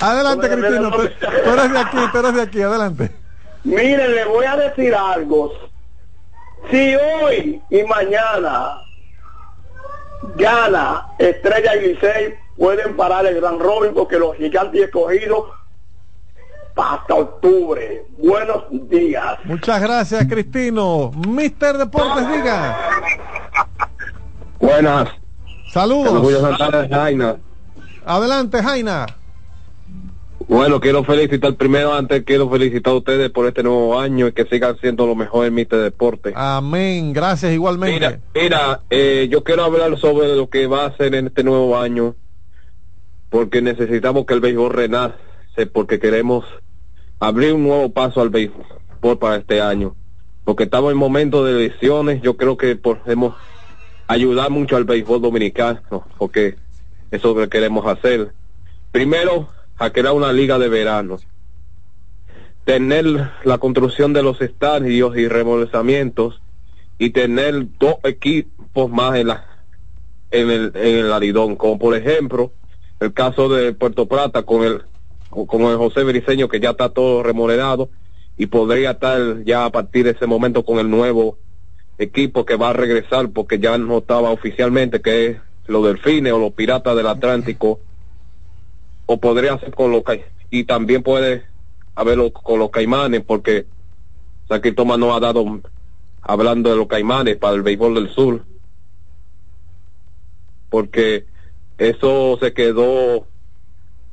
Adelante, 0.00 0.48
Cristino, 0.48 0.90
tú, 0.90 1.08
tú 1.44 1.50
eres 1.50 1.72
de 1.72 1.78
aquí, 1.78 1.98
tú 2.12 2.18
eres 2.18 2.34
de 2.34 2.42
aquí, 2.42 2.62
adelante. 2.62 3.12
Miren, 3.64 4.14
le 4.14 4.24
voy 4.24 4.46
a 4.46 4.56
decir 4.56 4.94
algo. 4.94 5.52
Si 6.70 6.96
hoy 6.96 7.62
y 7.70 7.82
mañana 7.84 8.82
gana 10.36 11.06
Estrella 11.18 11.76
y 11.76 11.88
Licey, 11.88 12.34
pueden 12.56 12.96
parar 12.96 13.26
el 13.26 13.40
Gran 13.40 13.58
Robin 13.58 13.94
porque 13.94 14.18
los 14.18 14.36
gigantes 14.36 14.82
escogidos 14.82 15.44
hasta 16.76 17.14
octubre. 17.14 18.04
Buenos 18.18 18.64
días. 18.70 19.38
Muchas 19.44 19.80
gracias, 19.80 20.26
Cristino. 20.26 21.10
Mister 21.26 21.76
Deportes, 21.76 22.28
diga. 22.28 22.76
Buenas. 24.60 25.08
Saludos. 25.78 26.40
Santana 26.40 26.88
Jaina. 26.88 27.36
Adelante, 28.04 28.60
Jaina. 28.60 29.06
Bueno, 30.48 30.80
quiero 30.80 31.04
felicitar 31.04 31.54
primero, 31.54 31.94
antes 31.94 32.24
quiero 32.24 32.50
felicitar 32.50 32.94
a 32.94 32.96
ustedes 32.96 33.30
por 33.30 33.46
este 33.46 33.62
nuevo 33.62 33.96
año 33.96 34.26
y 34.26 34.32
que 34.32 34.44
sigan 34.46 34.76
siendo 34.80 35.06
lo 35.06 35.14
mejor 35.14 35.46
en 35.46 35.54
Mister 35.54 35.78
Deporte. 35.78 36.32
Amén, 36.34 37.12
gracias 37.12 37.52
igualmente. 37.52 38.18
Mira, 38.34 38.80
eh, 38.90 39.28
yo 39.30 39.44
quiero 39.44 39.62
hablar 39.62 39.96
sobre 40.00 40.34
lo 40.34 40.50
que 40.50 40.66
va 40.66 40.82
a 40.82 40.86
hacer 40.88 41.14
en 41.14 41.28
este 41.28 41.44
nuevo 41.44 41.78
año, 41.78 42.16
porque 43.30 43.62
necesitamos 43.62 44.26
que 44.26 44.34
el 44.34 44.40
béisbol 44.40 44.72
renace, 44.72 45.14
porque 45.72 46.00
queremos 46.00 46.44
abrir 47.20 47.52
un 47.52 47.62
nuevo 47.62 47.92
paso 47.92 48.20
al 48.20 48.30
béisbol 48.30 49.18
para 49.20 49.36
este 49.36 49.60
año, 49.60 49.94
porque 50.44 50.64
estamos 50.64 50.90
en 50.90 50.98
momentos 50.98 51.44
de 51.46 51.52
elecciones, 51.52 52.20
yo 52.20 52.36
creo 52.36 52.56
que 52.56 52.74
podemos 52.74 53.36
ayudar 54.08 54.50
mucho 54.50 54.76
al 54.76 54.84
béisbol 54.84 55.22
dominicano, 55.22 56.04
porque 56.18 56.56
eso 57.10 57.30
es 57.30 57.36
lo 57.36 57.36
que 57.36 57.48
queremos 57.48 57.86
hacer. 57.86 58.32
Primero, 58.90 59.48
a 59.76 59.90
crear 59.90 60.14
una 60.14 60.32
liga 60.32 60.58
de 60.58 60.68
verano, 60.68 61.18
tener 62.64 63.30
la 63.44 63.58
construcción 63.58 64.12
de 64.12 64.22
los 64.22 64.40
estadios 64.40 65.16
y 65.16 65.28
remolezamientos, 65.28 66.40
y 66.98 67.10
tener 67.10 67.66
dos 67.78 67.96
equipos 68.02 68.90
más 68.90 69.16
en 69.16 69.28
la 69.28 69.44
en 70.30 70.50
el 70.50 70.72
en 70.74 71.06
el 71.06 71.12
Aridón 71.12 71.56
como 71.56 71.78
por 71.78 71.96
ejemplo 71.96 72.52
el 73.00 73.12
caso 73.12 73.48
de 73.48 73.72
Puerto 73.72 74.06
Plata 74.06 74.42
con 74.42 74.64
el 74.64 74.82
con 75.30 75.62
el 75.62 75.76
José 75.76 76.02
Briceño 76.02 76.48
que 76.48 76.60
ya 76.60 76.70
está 76.70 76.90
todo 76.90 77.22
remodelado 77.22 77.88
y 78.36 78.46
podría 78.46 78.92
estar 78.92 79.42
ya 79.44 79.64
a 79.64 79.70
partir 79.70 80.04
de 80.04 80.10
ese 80.10 80.26
momento 80.26 80.64
con 80.64 80.78
el 80.78 80.90
nuevo 80.90 81.38
equipo 81.98 82.44
que 82.44 82.56
va 82.56 82.70
a 82.70 82.74
regresar 82.74 83.30
porque 83.30 83.58
ya 83.58 83.76
no 83.76 83.98
estaba 83.98 84.30
oficialmente 84.30 85.02
que 85.02 85.26
es 85.26 85.36
los 85.66 85.84
delfines 85.84 86.32
o 86.32 86.38
los 86.38 86.52
piratas 86.52 86.96
del 86.96 87.06
Atlántico 87.06 87.80
o 89.06 89.18
podría 89.18 89.58
ser 89.58 89.74
con 89.74 89.90
los 89.90 90.02
y 90.50 90.64
también 90.64 91.02
puede 91.02 91.44
haberlo 91.94 92.32
con 92.32 92.58
los 92.58 92.70
caimanes 92.70 93.22
porque 93.26 93.66
Saki 94.48 94.72
Thomas 94.72 94.98
no 94.98 95.14
ha 95.14 95.20
dado 95.20 95.44
hablando 96.22 96.70
de 96.70 96.76
los 96.76 96.86
caimanes 96.86 97.36
para 97.36 97.54
el 97.54 97.62
béisbol 97.62 97.94
del 97.94 98.10
sur. 98.10 98.44
Porque 100.70 101.26
eso 101.78 102.38
se 102.40 102.52
quedó 102.52 103.26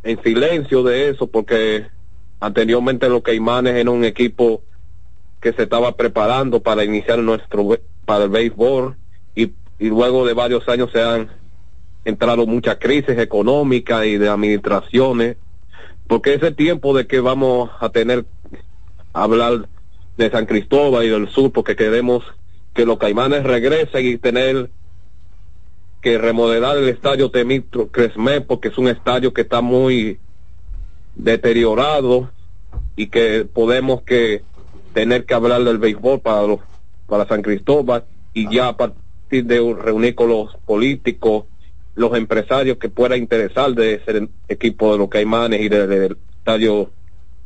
en 0.04 0.22
silencio 0.24 0.84
de 0.84 1.10
eso 1.10 1.28
porque 1.28 1.88
anteriormente 2.40 3.10
los 3.10 3.22
caimanes 3.22 3.76
eran 3.76 3.90
un 3.90 4.06
equipo 4.06 4.62
que 5.46 5.54
se 5.54 5.62
estaba 5.62 5.96
preparando 5.96 6.60
para 6.60 6.84
iniciar 6.84 7.20
nuestro 7.20 7.78
para 8.04 8.24
el 8.24 8.32
béisbol 8.32 8.96
y, 9.36 9.52
y 9.78 9.90
luego 9.90 10.26
de 10.26 10.34
varios 10.34 10.68
años 10.68 10.90
se 10.92 11.04
han 11.04 11.30
entrado 12.04 12.48
muchas 12.48 12.78
crisis 12.78 13.16
económicas 13.20 14.08
y 14.08 14.18
de 14.18 14.28
administraciones 14.28 15.38
porque 16.08 16.34
ese 16.34 16.52
tiempo 16.52 16.98
de 16.98 17.06
que 17.06 17.20
vamos 17.20 17.70
a 17.80 17.90
tener 17.90 18.26
hablar 19.14 19.70
de 20.18 20.32
San 20.32 20.48
Cristóbal 20.48 21.06
y 21.06 21.10
del 21.10 21.30
sur 21.30 21.52
porque 21.52 21.76
queremos 21.76 22.24
que 22.74 22.88
los 22.88 22.98
caimanes 22.98 23.44
regresen 23.44 24.04
y 24.04 24.18
tener 24.18 24.72
que 26.02 26.18
remodelar 26.18 26.78
el 26.78 26.90
estadio 26.90 27.30
Temitro 27.30 27.90
Cresme 27.90 28.42
porque 28.42 28.70
es 28.70 28.80
un 28.80 28.88
estadio 28.88 29.32
que 29.32 29.42
está 29.42 29.62
muy 29.62 30.18
deteriorado 31.14 32.32
y 32.96 33.10
que 33.10 33.46
podemos 33.46 34.02
que 34.02 34.42
tener 34.96 35.26
que 35.26 35.34
hablar 35.34 35.62
del 35.64 35.78
béisbol 35.78 36.22
para 36.22 36.48
los, 36.48 36.62
para 37.06 37.28
San 37.28 37.42
Cristóbal 37.42 38.06
y 38.34 38.50
ya 38.54 38.70
a 38.70 38.78
partir 38.78 39.46
de 39.46 39.74
reunir 39.74 40.16
con 40.16 40.30
los 40.30 40.56
políticos 40.66 41.46
los 41.96 42.16
empresarios 42.18 42.78
que 42.78 42.90
pueda 42.90 43.18
interesar 43.18 43.74
de 43.74 43.96
ese 43.96 44.30
equipo 44.48 44.94
de 44.94 44.98
los 44.98 45.10
caimanes 45.10 45.62
y 45.62 45.70
de- 45.70 45.86
del 45.88 46.18
estadio 46.38 46.92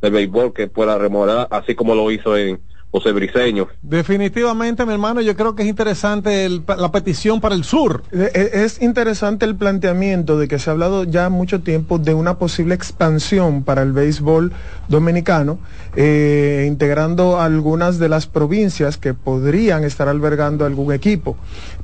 de 0.00 0.10
béisbol 0.10 0.54
que 0.54 0.68
pueda 0.68 0.96
remodelar 0.96 1.48
así 1.50 1.74
como 1.74 1.94
lo 1.96 2.10
hizo 2.12 2.36
en 2.36 2.60
José 2.92 3.12
Briseño. 3.12 3.68
Definitivamente, 3.82 4.84
mi 4.84 4.92
hermano, 4.92 5.20
yo 5.20 5.36
creo 5.36 5.54
que 5.54 5.62
es 5.62 5.68
interesante 5.68 6.44
el- 6.44 6.62
la 6.66 6.90
petición 6.90 7.40
para 7.40 7.54
el 7.54 7.62
sur. 7.64 8.02
Eh, 8.12 8.30
eh, 8.34 8.50
Es 8.64 8.82
interesante 8.82 9.46
el 9.46 9.54
planteamiento 9.56 10.38
de 10.38 10.48
que 10.48 10.58
se 10.58 10.70
ha 10.70 10.72
hablado 10.72 11.04
ya 11.04 11.28
mucho 11.28 11.60
tiempo 11.60 11.98
de 11.98 12.14
una 12.14 12.38
posible 12.38 12.74
expansión 12.74 13.62
para 13.62 13.82
el 13.82 13.92
béisbol 13.92 14.52
dominicano, 14.88 15.58
eh, 15.94 16.64
integrando 16.68 17.40
algunas 17.40 17.98
de 17.98 18.08
las 18.08 18.26
provincias 18.26 18.96
que 18.96 19.14
podrían 19.14 19.84
estar 19.84 20.08
albergando 20.08 20.64
algún 20.66 20.92
equipo. 20.92 21.36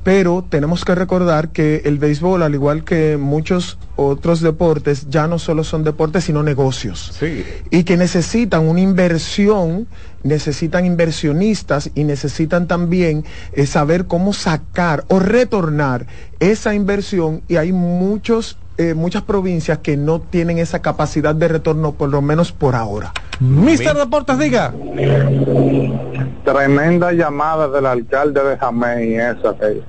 Pero 0.03 0.45
tenemos 0.49 0.83
que 0.85 0.93
recordar 0.95 1.49
que 1.49 1.81
el 1.85 1.97
béisbol, 1.99 2.43
al 2.43 2.53
igual 2.53 2.83
que 2.83 3.17
muchos 3.17 3.77
otros 3.95 4.41
deportes, 4.41 5.09
ya 5.09 5.27
no 5.27 5.39
solo 5.39 5.63
son 5.63 5.83
deportes, 5.83 6.25
sino 6.25 6.43
negocios. 6.43 7.17
Y 7.71 7.83
que 7.83 7.97
necesitan 7.97 8.67
una 8.67 8.81
inversión, 8.81 9.87
necesitan 10.23 10.85
inversionistas 10.85 11.91
y 11.95 12.03
necesitan 12.03 12.67
también 12.67 13.25
eh, 13.53 13.65
saber 13.65 14.07
cómo 14.07 14.33
sacar 14.33 15.05
o 15.07 15.19
retornar 15.19 16.07
esa 16.39 16.73
inversión 16.73 17.43
y 17.47 17.57
hay 17.57 17.71
muchos 17.71 18.57
eh, 18.79 18.93
muchas 18.93 19.23
provincias 19.23 19.79
que 19.79 19.97
no 19.97 20.19
tienen 20.21 20.59
esa 20.59 20.83
capacidad 20.83 21.33
de 21.33 21.47
retorno 21.47 21.93
por 21.93 22.09
lo 22.09 22.21
menos 22.21 22.51
por 22.51 22.75
ahora. 22.75 23.11
Mister 23.39 23.95
Deportes, 23.95 24.37
diga. 24.37 24.71
Tremenda 26.45 27.11
llamada 27.11 27.67
del 27.69 27.85
alcalde 27.85 28.43
de 28.43 28.57
Jamey, 28.57 29.15
esa 29.15 29.55
que 29.57 29.81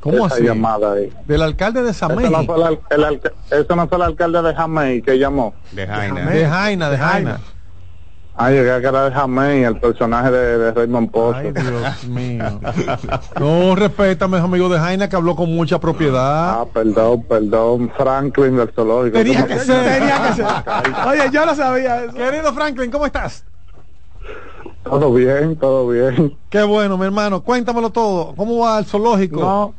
¿Cómo 0.00 0.26
esa 0.26 0.36
así? 0.36 0.44
llamada 0.44 0.92
ahí. 0.94 1.12
Del 1.26 1.42
alcalde 1.42 1.82
de 1.82 1.92
Samey. 1.94 2.24
Ese 2.26 2.30
no, 2.30 2.44
fue 2.44 2.56
el, 2.56 2.62
al- 2.62 2.80
el 2.90 3.04
alca- 3.04 3.32
ese 3.50 3.76
no 3.76 3.88
fue 3.88 3.96
el 3.96 4.02
alcalde 4.02 4.42
de 4.42 4.54
Jamey 4.54 5.02
que 5.02 5.18
llamó. 5.18 5.54
De 5.72 5.86
Jaina. 5.86 6.30
De 6.30 6.46
Jaina, 6.46 6.90
de 6.90 6.98
Jaina. 6.98 7.40
Ah, 8.36 8.50
llegué 8.50 8.80
que 8.80 8.88
era 8.88 9.04
de 9.08 9.14
Jamey, 9.14 9.62
el 9.62 9.78
personaje 9.78 10.28
de, 10.28 10.58
de 10.58 10.72
Raymond 10.72 11.10
Pozo. 11.12 11.38
Ay, 11.38 11.52
Dios 11.52 12.04
mío. 12.08 12.60
No, 13.38 13.76
respétame, 13.76 14.38
amigo 14.38 14.68
de 14.68 14.78
Jaina, 14.78 15.08
que 15.08 15.14
habló 15.14 15.36
con 15.36 15.54
mucha 15.54 15.78
propiedad. 15.78 16.60
Ah, 16.60 16.66
perdón, 16.72 17.22
perdón, 17.28 17.92
Franklin 17.96 18.56
del 18.56 18.72
zoológico. 18.72 19.18
Tenía 19.18 19.42
¿Cómo 19.42 19.54
que 19.54 19.60
ser. 19.60 19.84
Tenía 19.84 20.22
que 20.26 20.32
ser. 20.32 20.46
Oye, 21.06 21.30
yo 21.32 21.46
lo 21.46 21.54
sabía 21.54 22.04
eso. 22.04 22.14
Querido 22.14 22.52
Franklin, 22.52 22.90
¿cómo 22.90 23.06
estás? 23.06 23.44
Todo 24.82 25.14
bien, 25.14 25.56
todo 25.56 25.88
bien. 25.88 26.36
Qué 26.50 26.62
bueno, 26.64 26.98
mi 26.98 27.04
hermano. 27.04 27.42
Cuéntamelo 27.42 27.90
todo. 27.90 28.34
¿Cómo 28.34 28.58
va 28.58 28.80
el 28.80 28.84
zoológico? 28.84 29.40
No, 29.40 29.74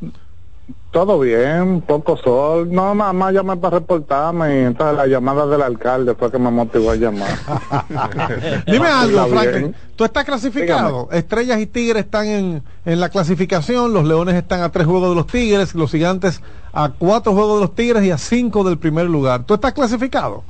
todo 0.96 1.20
bien, 1.20 1.82
poco 1.82 2.16
sol. 2.16 2.72
No, 2.72 2.96
nada 2.96 3.12
más 3.12 3.34
llamé 3.34 3.58
para 3.58 3.80
reportarme 3.80 4.62
y 4.62 4.64
entonces 4.64 4.96
la 4.96 5.06
llamada 5.06 5.46
del 5.46 5.62
alcalde 5.62 6.16
fue 6.16 6.32
que 6.32 6.40
me 6.40 6.50
motivó 6.50 6.92
a 6.92 6.96
llamar. 6.96 7.28
Dime 8.66 8.88
algo, 8.88 9.28
Franklin. 9.28 9.76
¿Tú 9.98 10.06
estás 10.06 10.24
clasificado? 10.24 11.10
Estrellas 11.12 11.60
y 11.60 11.66
Tigres 11.66 12.06
están 12.06 12.28
en, 12.28 12.64
en 12.86 13.00
la 13.02 13.10
clasificación. 13.10 13.94
Los 13.94 14.06
Leones 14.06 14.36
están 14.36 14.62
a 14.62 14.72
tres 14.72 14.88
juegos 14.88 15.10
de 15.10 15.16
los 15.16 15.28
Tigres. 15.28 15.76
Los 15.76 15.92
Gigantes 15.92 16.42
a 16.72 16.94
cuatro 16.98 17.34
juegos 17.34 17.56
de 17.56 17.66
los 17.66 17.76
Tigres 17.76 18.06
y 18.06 18.12
a 18.12 18.18
cinco 18.18 18.64
del 18.64 18.78
primer 18.78 19.08
lugar. 19.08 19.44
¿Tú 19.44 19.56
estás 19.56 19.74
clasificado? 19.74 20.46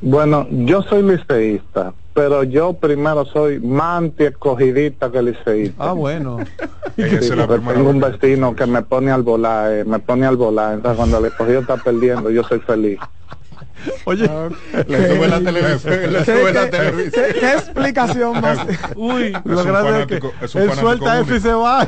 Bueno, 0.00 0.46
yo 0.50 0.80
soy 0.80 1.02
liceísta, 1.02 1.92
pero 2.18 2.42
yo 2.42 2.72
primero 2.72 3.24
soy 3.26 3.60
más 3.60 3.98
anti-escogidista 3.98 5.08
que 5.08 5.22
liceísta. 5.22 5.90
Ah, 5.90 5.92
bueno. 5.92 6.38
Sí, 6.96 7.04
porque 7.46 7.60
tengo 7.72 7.90
un 7.90 8.00
vecino 8.00 8.56
que 8.56 8.66
me 8.66 8.82
pone 8.82 9.12
al 9.12 9.22
volar, 9.22 9.72
eh, 9.72 9.84
me 9.84 10.00
pone 10.00 10.26
al 10.26 10.36
volar. 10.36 10.74
Entonces 10.74 10.96
cuando 10.96 11.18
el 11.18 11.26
escogido 11.26 11.60
está 11.60 11.76
perdiendo, 11.76 12.28
yo 12.28 12.42
soy 12.42 12.58
feliz. 12.58 12.98
Oye, 14.04 14.28
Le 14.88 15.08
sube 15.14 15.28
la 15.28 15.40
televisión. 15.40 16.12
Le 16.12 16.24
sube 16.24 16.52
la 16.52 16.70
televisión. 16.70 17.24
¿Qué, 17.38 17.52
explicación 17.52 18.40
más? 18.40 18.58
Uy, 18.96 19.32
lo 19.44 19.64
grande 19.64 20.00
es 20.00 20.06
que 20.06 20.58
él 20.58 20.72
suelta 20.74 21.20
eso 21.20 21.34
y 21.34 21.40
se 21.48 21.52
va. 21.52 21.86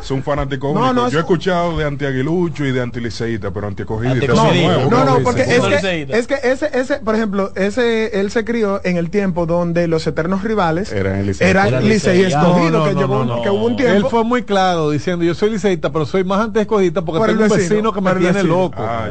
Es 0.00 0.10
un 0.10 0.22
fanático 0.22 0.66
No, 0.72 0.80
único. 0.80 0.92
no, 0.94 1.00
Yo 1.02 1.06
he 1.06 1.20
es- 1.20 1.24
escuchado 1.24 1.76
de 1.78 1.84
antiaguilucho 1.84 2.64
y 2.64 2.72
de 2.72 2.80
antiliceísta, 2.82 3.50
pero 3.50 3.66
antiacogidista 3.66 4.26
No, 4.32 4.90
no, 4.90 5.04
no, 5.04 5.18
porque 5.24 5.42
es 5.42 5.60
que, 5.60 5.68
liceísta. 5.70 6.16
es 6.16 6.26
que 6.26 6.34
ese, 6.42 6.70
ese, 6.78 6.98
por 6.98 7.14
ejemplo, 7.14 7.52
ese, 7.56 8.20
él 8.20 8.30
se 8.30 8.44
crió 8.44 8.80
en 8.84 8.96
el 8.96 9.10
tiempo 9.10 9.46
donde 9.46 9.88
los 9.88 10.06
eternos 10.06 10.42
rivales 10.44 10.92
Eran 10.92 11.16
el 11.16 11.26
Licey. 11.26 11.48
eran 11.48 11.68
Eran 11.68 11.88
Licey 11.88 12.20
y 12.20 12.24
Licey. 12.24 12.38
escogido, 12.40 12.70
No, 12.70 12.78
no, 13.24 13.42
que, 13.42 13.50
un- 13.50 13.56
hubo 13.58 13.66
un 13.66 13.72
Él 13.72 13.76
tiempo. 13.76 14.10
fue 14.10 14.24
muy 14.24 14.42
claro 14.42 14.90
diciendo, 14.90 15.24
yo 15.24 15.34
soy 15.34 15.50
liceísta, 15.50 15.90
pero 15.92 16.06
soy 16.06 16.24
más 16.24 16.40
antiescogista 16.40 17.02
porque 17.02 17.26
tengo 17.26 17.42
un 17.44 17.48
vecino, 17.50 17.92
que 17.92 18.00
me 18.00 18.14
tiene 18.14 18.42
loco. 18.44 18.76
Ah, 18.78 19.08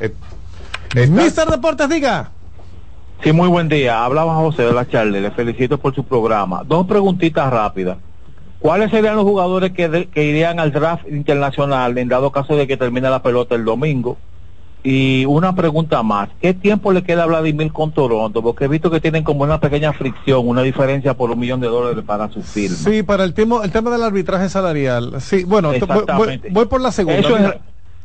ya. 0.00 0.08
Eh, 0.94 1.02
¿estás- 1.04 1.10
Mister 1.24 1.48
Deportes, 1.48 1.88
diga. 1.88 2.30
Sí, 3.22 3.32
muy 3.32 3.48
buen 3.48 3.68
día. 3.68 4.04
Hablaba 4.04 4.34
José 4.36 4.62
de 4.62 4.72
la 4.72 4.88
Charle. 4.88 5.20
Le 5.20 5.30
felicito 5.32 5.78
por 5.78 5.94
su 5.94 6.04
programa. 6.04 6.62
Dos 6.64 6.86
preguntitas 6.86 7.50
rápidas. 7.50 7.98
¿Cuáles 8.60 8.90
serían 8.90 9.16
los 9.16 9.24
jugadores 9.24 9.72
que, 9.72 9.88
de- 9.88 10.06
que 10.06 10.24
irían 10.24 10.58
al 10.60 10.72
draft 10.72 11.06
internacional 11.08 11.96
en 11.98 12.08
dado 12.08 12.30
caso 12.32 12.56
de 12.56 12.66
que 12.66 12.76
termine 12.76 13.08
la 13.10 13.22
pelota 13.22 13.54
el 13.54 13.64
domingo? 13.64 14.16
Y 14.84 15.24
una 15.26 15.54
pregunta 15.54 16.02
más. 16.04 16.28
¿Qué 16.40 16.54
tiempo 16.54 16.92
le 16.92 17.02
queda 17.02 17.24
a 17.24 17.26
Vladimir 17.26 17.72
con 17.72 17.90
Toronto? 17.92 18.42
Porque 18.42 18.64
he 18.64 18.68
visto 18.68 18.90
que 18.90 19.00
tienen 19.00 19.24
como 19.24 19.42
una 19.42 19.58
pequeña 19.60 19.92
fricción, 19.92 20.48
una 20.48 20.62
diferencia 20.62 21.14
por 21.14 21.30
un 21.32 21.38
millón 21.40 21.60
de 21.60 21.66
dólares 21.66 22.04
para 22.06 22.28
su 22.30 22.42
firma. 22.42 22.76
Sí, 22.76 23.02
para 23.02 23.24
el 23.24 23.34
tema, 23.34 23.60
el 23.64 23.72
tema 23.72 23.90
del 23.90 24.02
arbitraje 24.04 24.48
salarial. 24.48 25.20
Sí, 25.20 25.42
bueno, 25.44 25.70
voy, 26.16 26.40
voy- 26.50 26.66
por 26.66 26.80
la 26.80 26.92
segunda. 26.92 27.18
Eso, 27.18 27.36
es- 27.36 27.54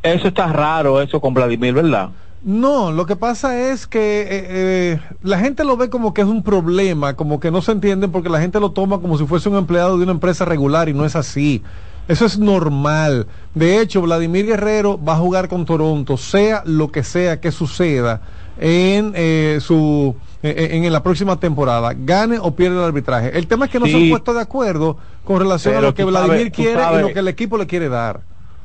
eso 0.02 0.28
está 0.28 0.48
raro, 0.48 1.00
eso 1.02 1.22
con 1.22 1.34
Vladimir, 1.36 1.74
¿verdad? 1.76 2.10
No, 2.44 2.92
lo 2.92 3.06
que 3.06 3.16
pasa 3.16 3.72
es 3.72 3.88
que 3.88 4.22
eh, 4.22 4.28
eh, 4.30 5.00
la 5.22 5.40
gente 5.40 5.64
lo 5.64 5.78
ve 5.78 5.90
como 5.90 6.14
que 6.14 6.22
es 6.22 6.28
un 6.28 6.44
problema, 6.44 7.16
como 7.16 7.40
que 7.40 7.52
no 7.52 7.62
se 7.62 7.72
entienden 7.72 8.12
porque 8.12 8.28
la 8.28 8.42
gente 8.42 8.60
lo 8.60 8.72
toma 8.72 9.00
como 9.00 9.18
si 9.18 9.26
fuese 9.26 9.48
un 9.48 9.56
empleado 9.56 9.98
de 9.98 10.04
una 10.04 10.12
empresa 10.12 10.44
regular 10.44 10.90
y 10.90 10.94
no 10.94 11.06
es 11.06 11.16
así. 11.16 11.64
Eso 12.10 12.26
es 12.26 12.38
normal. 12.38 13.28
De 13.56 13.80
hecho, 13.80 14.02
Vladimir 14.02 14.46
Guerrero 14.46 15.02
va 15.02 15.14
a 15.14 15.18
jugar 15.20 15.48
con 15.48 15.64
Toronto, 15.64 16.18
sea 16.18 16.64
lo 16.66 16.92
que 16.92 17.04
sea 17.04 17.40
que 17.40 17.52
suceda 17.52 18.22
en 18.60 19.14
eh, 19.16 19.60
su 19.62 20.14
eh, 20.44 20.72
en, 20.72 20.92
la 20.92 21.02
próxima 21.02 21.40
temporada, 21.40 21.94
gane 21.96 22.40
o 22.40 22.54
pierde 22.54 22.78
el 22.78 22.84
arbitraje. 22.84 23.38
El 23.38 23.48
tema 23.48 23.66
es 23.66 23.72
que 23.72 23.80
no 23.80 23.86
se 23.86 23.96
han 23.96 24.10
puesto 24.10 24.34
de 24.34 24.42
acuerdo 24.42 24.98
con 25.24 25.40
relación 25.40 25.78
a 25.78 25.82
lo 25.82 25.94
que 25.94 26.04
Vladimir 26.04 26.52
sabes- 26.52 26.52
quiere 26.52 26.82
y 26.82 27.02
lo 27.04 27.14
que 27.14 27.20
el 27.20 27.28
equipo 27.30 27.58
le 27.58 27.68
quiere 27.68 27.88
dar. 27.88 28.20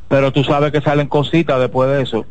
Pero 0.08 0.32
tú 0.32 0.42
sabes 0.42 0.72
que 0.72 0.80
salen 0.80 1.06
cositas 1.06 1.60
después 1.60 1.88
de 1.90 2.02
eso. 2.02 2.26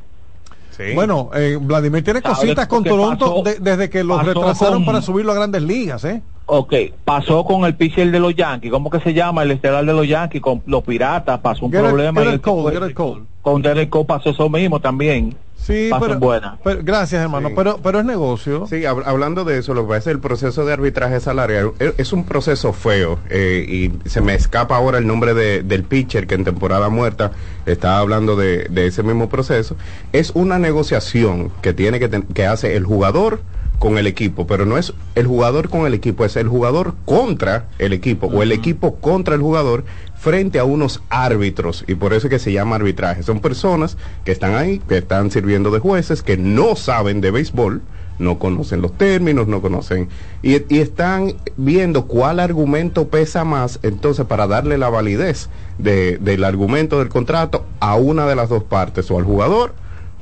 Sí. 0.77 0.93
Bueno, 0.93 1.31
eh, 1.33 1.57
Vladimir 1.59 2.03
tiene 2.03 2.21
cositas 2.21 2.67
con 2.67 2.83
Toronto 2.83 3.25
pasó- 3.25 3.43
de- 3.43 3.59
desde 3.59 3.89
que 3.89 4.03
los 4.03 4.23
retrasaron 4.23 4.75
con- 4.79 4.85
para 4.85 5.01
subirlo 5.01 5.31
a 5.31 5.35
grandes 5.35 5.63
ligas, 5.63 6.03
¿eh? 6.05 6.21
Ok, 6.49 6.73
pasó 7.03 7.43
con 7.43 7.65
el 7.65 7.75
pitcher 7.75 8.09
de 8.09 8.19
los 8.21 8.33
Yankees, 8.33 8.71
¿cómo 8.71 8.89
que 8.89 9.01
se 9.01 9.13
llama? 9.13 9.43
El 9.43 9.51
estelar 9.51 9.85
de 9.85 9.91
los 9.91 10.07
Yankees, 10.07 10.41
con 10.41 10.63
los 10.65 10.81
Piratas, 10.83 11.39
pasó 11.41 11.65
un 11.65 11.71
Gerrit- 11.73 11.89
problema. 11.89 12.21
y 12.21 12.23
Gerrit 12.23 12.83
el 12.83 12.93
Cole. 12.93 13.23
Con 13.41 13.61
Derek 13.61 13.89
Cole 13.89 14.05
pasó 14.05 14.29
eso 14.29 14.49
mismo 14.49 14.79
también. 14.79 15.35
Sí, 15.57 15.89
pero, 15.99 16.17
buena. 16.19 16.57
pero- 16.63 16.79
gracias 16.83 17.21
hermano, 17.21 17.49
Sí. 17.49 17.53
pero 17.57 17.79
pero 17.83 17.99
es 17.99 18.05
negocio. 18.05 18.65
Sí, 18.67 18.83
hab- 18.83 19.03
hablando 19.05 19.43
de 19.43 19.57
eso, 19.57 19.73
lo 19.73 19.81
que 19.81 19.87
pasa 19.87 19.97
es 19.97 20.03
que 20.05 20.11
el 20.11 20.19
proceso 20.19 20.63
de 20.65 20.71
arbitraje 20.71 21.19
salarial 21.19 21.71
es, 21.79 21.93
es 21.97 22.13
un 22.13 22.23
proceso 22.23 22.71
feo 22.71 23.19
eh, 23.29 23.65
y 23.67 24.09
se 24.09 24.21
me 24.21 24.33
escapa 24.33 24.77
ahora 24.77 24.99
el 24.99 25.07
nombre 25.07 25.33
de- 25.33 25.63
del 25.63 25.83
pitcher 25.83 26.27
que 26.27 26.35
en 26.35 26.45
temporada 26.45 26.87
muerta 26.87 27.31
estaba 27.65 27.97
hablando 27.99 28.37
de, 28.37 28.67
de 28.69 28.85
ese 28.87 29.03
mismo 29.03 29.27
proceso. 29.27 29.75
Es 30.13 30.31
una 30.35 30.59
negociación 30.59 31.51
que 31.61 31.73
tiene 31.73 31.99
que, 31.99 32.09
que 32.33 32.45
hace 32.45 32.75
el 32.77 32.85
jugador 32.85 33.41
con 33.79 33.97
el 33.97 34.07
equipo, 34.07 34.47
pero 34.47 34.65
no 34.65 34.77
es 34.77 34.93
el 35.15 35.27
jugador 35.27 35.69
con 35.69 35.85
el 35.85 35.93
equipo, 35.93 36.25
es 36.25 36.35
el 36.35 36.47
jugador 36.47 36.95
contra 37.05 37.67
el 37.77 37.93
equipo 37.93 38.27
o 38.27 38.41
el 38.41 38.51
equipo 38.51 38.95
contra 38.95 39.35
el 39.35 39.41
jugador 39.41 39.83
frente 40.15 40.57
a 40.57 40.63
unos 40.63 41.01
árbitros 41.09 41.83
y 41.87 41.93
por 41.95 42.13
eso 42.13 42.27
es 42.27 42.31
que 42.31 42.39
se 42.39 42.51
llama 42.51 42.77
arbitraje. 42.77 43.21
Son 43.23 43.39
personas 43.39 43.97
que 44.25 44.31
están 44.31 44.55
ahí, 44.55 44.79
que 44.89 44.97
están 44.97 45.29
sirviendo 45.29 45.69
de 45.69 45.79
jueces, 45.79 46.23
que 46.23 46.37
no 46.37 46.75
saben 46.75 47.21
de 47.21 47.29
béisbol, 47.29 47.81
no 48.17 48.39
conocen 48.39 48.81
los 48.81 48.97
términos, 48.97 49.47
no 49.47 49.61
conocen 49.61 50.09
y, 50.41 50.53
y 50.73 50.79
están 50.79 51.35
viendo 51.55 52.07
cuál 52.07 52.39
argumento 52.39 53.09
pesa 53.09 53.43
más, 53.43 53.79
entonces 53.83 54.25
para 54.25 54.47
darle 54.47 54.79
la 54.79 54.89
validez 54.89 55.49
de- 55.77 56.17
del 56.17 56.43
argumento 56.45 56.97
del 56.97 57.09
contrato 57.09 57.63
a 57.79 57.95
una 57.95 58.25
de 58.25 58.35
las 58.35 58.49
dos 58.49 58.63
partes, 58.63 59.11
o 59.11 59.19
al 59.19 59.23
jugador 59.23 59.75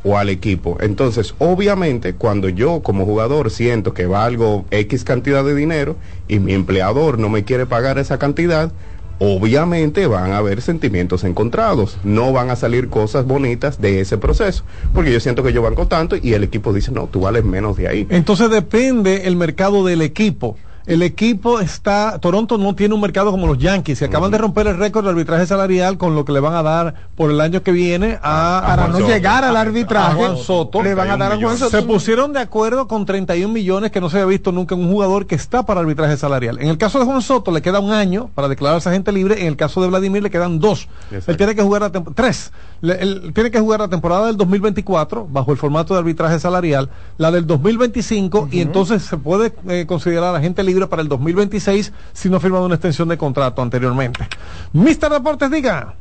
o 0.06 0.18
al 0.18 0.30
equipo. 0.30 0.78
Entonces, 0.80 1.34
obviamente, 1.40 2.14
cuando 2.14 2.48
yo 2.48 2.82
como 2.82 3.06
jugador 3.06 3.50
siento 3.50 3.94
que 3.94 4.06
valgo 4.06 4.66
X 4.70 5.04
cantidad 5.04 5.44
de 5.44 5.56
dinero 5.56 5.96
y 6.28 6.40
mi 6.40 6.54
empleador 6.54 7.18
no 7.18 7.28
me 7.28 7.44
quiere 7.44 7.66
pagar 7.66 7.98
esa 7.98 8.20
cantidad, 8.20 8.72
obviamente 9.18 10.06
van 10.06 10.32
a 10.32 10.38
haber 10.38 10.62
sentimientos 10.62 11.24
encontrados. 11.24 11.98
No 12.04 12.32
van 12.32 12.52
a 12.52 12.56
salir 12.56 12.90
cosas 12.90 13.26
bonitas 13.26 13.82
de 13.82 14.00
ese 14.00 14.18
proceso, 14.20 14.64
porque 14.94 15.12
yo 15.12 15.20
siento 15.20 15.42
que 15.42 15.54
yo 15.54 15.64
banco 15.64 15.88
tanto 15.88 16.16
y 16.16 16.34
el 16.34 16.44
equipo 16.44 16.72
dice, 16.72 16.92
no, 16.92 17.08
tú 17.08 17.22
vales 17.22 17.44
menos 17.44 17.76
de 17.76 17.88
ahí. 17.88 18.08
Entonces 18.12 18.50
depende 18.52 19.28
el 19.28 19.36
mercado 19.36 19.84
del 19.84 20.04
equipo. 20.04 20.56
El 20.86 21.02
equipo 21.02 21.60
está, 21.60 22.20
Toronto 22.20 22.58
no 22.58 22.76
tiene 22.76 22.94
un 22.94 23.02
mercado 23.02 23.32
como 23.32 23.48
los 23.48 23.58
Yankees, 23.58 24.02
y 24.02 24.06
acaban 24.06 24.32
de 24.32 24.38
romper 24.38 24.68
el 24.68 24.78
récord 24.78 25.04
de 25.04 25.10
arbitraje 25.12 25.46
salarial 25.48 25.98
con 25.98 26.16
lo 26.16 26.26
que 26.26 26.32
le 26.32 26.40
van 26.40 26.54
a 26.54 26.64
dar 26.64 26.94
por 27.16 27.32
el 27.32 27.42
año 27.42 27.64
que 27.64 27.72
viene 27.72 28.20
a, 28.22 28.64
Para 28.66 28.84
a 28.86 28.88
no 28.88 28.98
Juan 29.00 29.08
llegar 29.12 29.44
al 29.44 29.56
A 29.58 29.62
arbitraje, 29.62 30.16
Juan 30.16 30.38
Soto. 30.38 30.84
le 30.84 30.94
van 30.94 31.10
a 31.12 31.18
dar 31.18 31.32
a 31.32 31.38
Juan 31.38 31.58
Soto. 31.58 31.72
Se 31.72 31.82
pusieron 31.84 32.34
de 32.34 32.40
acuerdo 32.40 32.88
con 32.88 33.06
31 33.06 33.52
millones 33.54 33.92
que 33.92 34.00
no 34.02 34.10
se 34.10 34.18
había 34.18 34.28
visto 34.28 34.52
nunca 34.52 34.76
en 34.76 34.82
un 34.82 34.92
jugador 34.92 35.26
que 35.26 35.36
está 35.36 35.64
para 35.66 35.80
arbitraje 35.82 36.18
salarial. 36.18 36.60
En 36.62 36.68
el 36.70 36.78
caso 36.78 37.00
de 37.00 37.06
Juan 37.06 37.22
Soto 37.22 37.52
le 37.52 37.62
queda 37.62 37.80
un 37.80 37.92
año 37.92 38.30
para 38.36 38.48
declararse 38.48 38.90
agente 38.90 39.12
libre, 39.12 39.42
en 39.42 39.48
el 39.48 39.56
caso 39.58 39.82
de 39.82 39.88
Vladimir 39.88 40.22
le 40.24 40.30
quedan 40.30 40.60
dos. 40.60 40.88
Él 41.28 41.38
tiene 41.38 41.56
que 41.56 41.64
jugar 41.64 41.82
la 41.82 41.92
tres. 41.92 42.52
Le- 42.82 43.02
él 43.02 43.32
tiene 43.34 43.50
que 43.52 43.60
jugar 43.60 43.80
la 43.80 43.88
temporada 43.88 44.28
del 44.28 44.38
2024 44.38 45.28
bajo 45.32 45.52
el 45.52 45.58
formato 45.58 45.94
de 45.94 46.00
arbitraje 46.02 46.40
salarial, 46.40 46.90
la 47.18 47.32
del 47.32 47.48
2025 47.48 48.50
y 48.52 48.62
entonces 48.62 49.04
se 49.04 49.18
puede 49.18 49.54
eh, 49.70 49.86
considerar 49.88 50.36
agente 50.36 50.62
libre 50.64 50.75
para 50.90 51.02
el 51.02 51.08
2026 51.08 51.94
si 52.14 52.30
no 52.30 52.38
ha 52.38 52.40
firmado 52.40 52.66
una 52.66 52.76
extensión 52.76 53.08
de 53.08 53.18
contrato 53.18 53.62
anteriormente. 53.62 54.28
Mister 54.74 55.12
Deportes, 55.12 55.50
diga. 55.50 55.96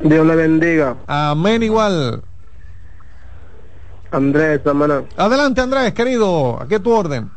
Dios 0.00 0.26
le 0.26 0.36
bendiga. 0.36 0.96
Amén 1.06 1.62
igual. 1.62 2.22
Andrés, 4.10 4.60
hermano. 4.64 5.06
Adelante 5.16 5.60
Andrés, 5.60 5.92
querido, 5.92 6.60
aquí 6.60 6.78
tu 6.78 6.92
orden. 6.92 7.30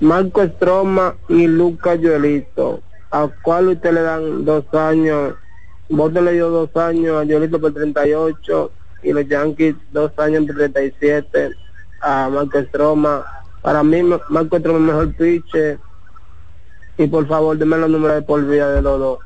Marco 0.00 0.42
Estroma 0.42 1.14
y 1.28 1.46
Lucas 1.46 1.98
Joelito. 2.02 2.82
¿A 3.10 3.28
cuál 3.42 3.68
usted 3.68 3.92
le 3.92 4.02
dan 4.02 4.44
dos 4.44 4.64
años? 4.74 5.34
Vos 5.88 6.12
te 6.12 6.20
le 6.20 6.32
dio 6.32 6.50
dos 6.50 6.74
años 6.76 7.22
a 7.22 7.26
Joelito 7.26 7.60
por 7.60 7.72
38 7.72 8.72
y 9.02 9.12
los 9.12 9.26
Yankees 9.28 9.76
dos 9.92 10.12
años 10.18 10.44
por 10.46 10.56
37 10.56 11.52
a 12.00 12.28
Marco 12.28 12.58
Estroma. 12.58 13.24
Para 13.66 13.82
mí, 13.82 14.00
Ma- 14.00 14.20
Marco 14.28 14.58
Estroma 14.58 14.78
es 14.78 14.84
mejor 14.84 15.12
pitcher. 15.14 15.80
Y 16.96 17.08
por 17.08 17.26
favor, 17.26 17.58
denme 17.58 17.76
los 17.76 17.90
números 17.90 18.14
de 18.14 18.22
por 18.22 18.46
vida 18.46 18.70
de 18.70 18.80
los 18.80 18.96
dos. 19.00 19.18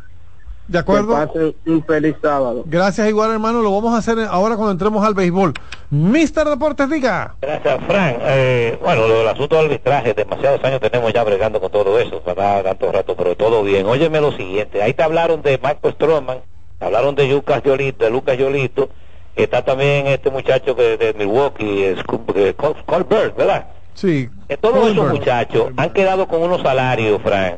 De 0.67 0.79
acuerdo. 0.79 1.09
Que 1.09 1.27
pasen 1.27 1.57
un 1.67 1.85
feliz 1.85 2.17
sábado. 2.23 2.63
Gracias 2.65 3.07
igual 3.11 3.33
hermano, 3.33 3.61
lo 3.61 3.71
vamos 3.71 3.93
a 3.93 3.99
hacer 3.99 4.19
ahora 4.21 4.57
cuando 4.57 4.73
entremos 4.73 5.05
al 5.05 5.13
béisbol. 5.13 5.53
Mister 5.91 6.49
Deportes, 6.49 6.89
diga. 6.89 7.35
Gracias, 7.43 7.85
Frank. 7.87 8.17
Eh, 8.23 8.79
bueno, 8.83 9.07
lo 9.09 9.19
del 9.19 9.29
asunto 9.29 9.57
del 9.57 9.67
arbitraje, 9.67 10.15
demasiados 10.15 10.65
años 10.65 10.81
tenemos 10.81 11.13
ya 11.13 11.23
bregando 11.23 11.61
con 11.61 11.71
todo 11.71 11.99
eso, 11.99 12.23
¿verdad? 12.25 12.63
Tanto 12.65 12.91
rato, 12.91 13.15
pero 13.15 13.37
todo 13.37 13.63
bien. 13.63 13.85
Óyeme 13.85 14.23
lo 14.23 14.33
siguiente, 14.33 14.83
ahí 14.83 14.95
te 14.95 15.03
hablaron 15.03 15.43
de 15.43 15.59
Marco 15.59 15.91
Stroman, 15.91 16.39
te 16.79 16.85
hablaron 16.87 17.15
de 17.15 17.29
Lucas 17.29 17.63
Yolito, 17.63 18.07
de 18.07 18.11
Lucas 18.11 18.39
Yolito, 18.39 18.89
está 19.37 19.63
también 19.67 20.07
este 20.07 20.31
muchacho 20.31 20.75
que 20.75 20.97
de 20.97 21.13
Milwaukee, 21.13 21.83
es 21.83 21.99
eh, 22.37 22.55
Col- 22.57 22.83
Colbert, 22.87 23.37
¿verdad? 23.37 23.67
Sí. 24.01 24.31
Que 24.49 24.57
todos 24.57 24.91
esos 24.91 25.13
muchachos 25.13 25.73
han 25.77 25.91
quedado 25.91 26.27
con 26.27 26.41
unos 26.41 26.63
salarios, 26.63 27.21
Frank, 27.21 27.57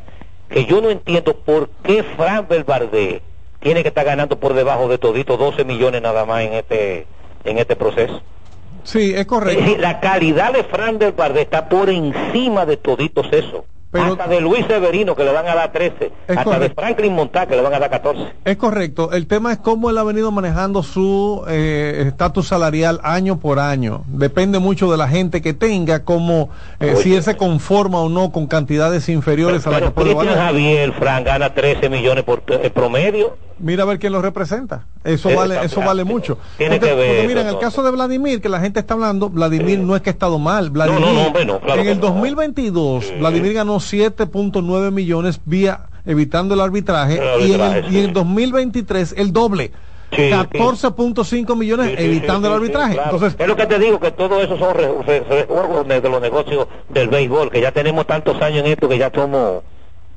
que 0.48 0.64
yo 0.64 0.80
no 0.80 0.90
entiendo 0.90 1.36
por 1.36 1.68
qué 1.84 2.02
Frank 2.02 2.48
Belvardé 2.48 3.22
tiene 3.60 3.82
que 3.82 3.90
estar 3.90 4.04
ganando 4.04 4.40
por 4.40 4.52
debajo 4.52 4.88
de 4.88 4.98
todito 4.98 5.36
12 5.36 5.64
millones 5.64 6.02
nada 6.02 6.24
más 6.24 6.42
en 6.42 6.54
este 6.54 7.06
en 7.44 7.58
este 7.58 7.76
proceso. 7.76 8.22
Sí, 8.82 9.14
es 9.14 9.24
correcto. 9.24 9.60
Es 9.60 9.66
decir, 9.66 9.80
la 9.80 10.00
calidad 10.00 10.52
de 10.52 10.64
Fran 10.64 10.98
del 10.98 11.12
Vardé 11.12 11.42
está 11.42 11.68
por 11.68 11.88
encima 11.88 12.66
de 12.66 12.76
toditos 12.76 13.28
hasta 13.92 14.26
de 14.26 14.40
Luis 14.40 14.64
Severino 14.66 15.14
que 15.14 15.24
le 15.24 15.32
van 15.32 15.46
a 15.46 15.54
dar 15.54 15.72
13. 15.72 16.12
Hasta 16.28 16.44
correcto. 16.44 16.68
de 16.68 16.74
Franklin 16.74 17.14
Montá 17.14 17.46
que 17.46 17.56
le 17.56 17.62
van 17.62 17.74
a 17.74 17.78
dar 17.78 17.90
14. 17.90 18.32
Es 18.44 18.56
correcto. 18.56 19.12
El 19.12 19.26
tema 19.26 19.52
es 19.52 19.58
cómo 19.58 19.90
él 19.90 19.98
ha 19.98 20.02
venido 20.02 20.30
manejando 20.30 20.82
su 20.82 21.44
eh, 21.48 22.04
estatus 22.06 22.48
salarial 22.48 23.00
año 23.02 23.38
por 23.38 23.58
año. 23.58 24.04
Depende 24.06 24.58
mucho 24.58 24.90
de 24.90 24.96
la 24.96 25.08
gente 25.08 25.42
que 25.42 25.52
tenga, 25.52 26.04
como 26.04 26.50
eh, 26.80 26.96
si 26.96 27.14
él 27.14 27.22
se 27.22 27.36
conforma 27.36 28.00
o 28.00 28.08
no 28.08 28.32
con 28.32 28.46
cantidades 28.46 29.08
inferiores 29.08 29.66
a 29.66 29.70
las 29.70 29.82
que 29.82 29.90
puede 29.90 30.14
valer. 30.14 30.34
Javier, 30.34 30.92
Fran, 30.92 31.24
gana 31.24 31.54
13 31.54 31.88
millones 31.88 32.24
por 32.24 32.42
eh, 32.48 32.70
promedio. 32.70 33.36
Mira 33.62 33.84
a 33.84 33.86
ver 33.86 33.98
quién 33.98 34.12
lo 34.12 34.20
representa. 34.20 34.86
Eso 35.04 35.30
Eh, 35.30 35.36
vale, 35.36 35.54
está 35.54 35.66
eso 35.66 35.76
claro. 35.76 35.88
vale 35.90 36.04
mucho. 36.04 36.36
Tiene 36.58 36.76
porque, 36.78 36.90
que 36.90 36.94
ver 36.96 37.06
porque 37.08 37.28
mira, 37.28 37.40
en 37.42 37.46
el 37.48 37.58
caso 37.58 37.82
de 37.82 37.90
Vladimir, 37.92 38.40
que 38.40 38.48
la 38.48 38.60
gente 38.60 38.80
está 38.80 38.94
hablando, 38.94 39.30
Vladimir 39.30 39.78
no 39.78 39.94
es 39.96 40.02
que 40.02 40.10
ha 40.10 40.12
estado 40.12 40.38
mal. 40.38 40.70
Vladimir, 40.70 41.00
no, 41.00 41.30
no, 41.30 41.44
no, 41.44 41.60
claro 41.60 41.80
en 41.80 41.88
el 41.88 42.00
no. 42.00 42.06
2022, 42.08 43.14
Vladimir 43.20 43.52
ganó 43.54 43.76
7.9 43.76 44.90
millones 44.90 45.40
vía 45.44 45.86
evitando 46.04 46.54
el 46.54 46.60
arbitraje, 46.60 47.20
El 47.36 47.48
y, 47.48 47.54
en 47.54 47.60
el, 47.60 47.92
y 47.94 47.98
en 48.04 48.12
2023 48.12 49.14
el 49.16 49.32
doble. 49.32 49.70
Sí, 50.14 50.28
14.5 50.30 51.56
millones 51.56 51.86
Sí, 51.90 51.94
sí, 51.96 52.02
evitando 52.04 52.48
sí, 52.48 52.52
el 52.54 52.58
sí, 52.60 52.64
arbitraje. 52.64 52.94
claro. 52.94 53.10
Entonces, 53.14 53.40
es 53.40 53.48
lo 53.48 53.56
que 53.56 53.66
te 53.66 53.78
digo, 53.78 53.98
que 53.98 54.10
todo 54.10 54.42
eso 54.42 54.58
son 54.58 54.74
re- 54.74 54.92
re- 55.06 55.20
re- 55.20 55.46
juegos 55.46 55.88
de, 55.88 56.00
de 56.02 56.08
los 56.10 56.20
negocios 56.20 56.66
del 56.90 57.08
béisbol, 57.08 57.50
que 57.50 57.60
ya 57.62 57.72
tenemos 57.72 58.06
tantos 58.06 58.40
años 58.42 58.58
en 58.60 58.72
esto 58.72 58.88
que 58.90 58.98
ya 58.98 59.10
somos 59.14 59.62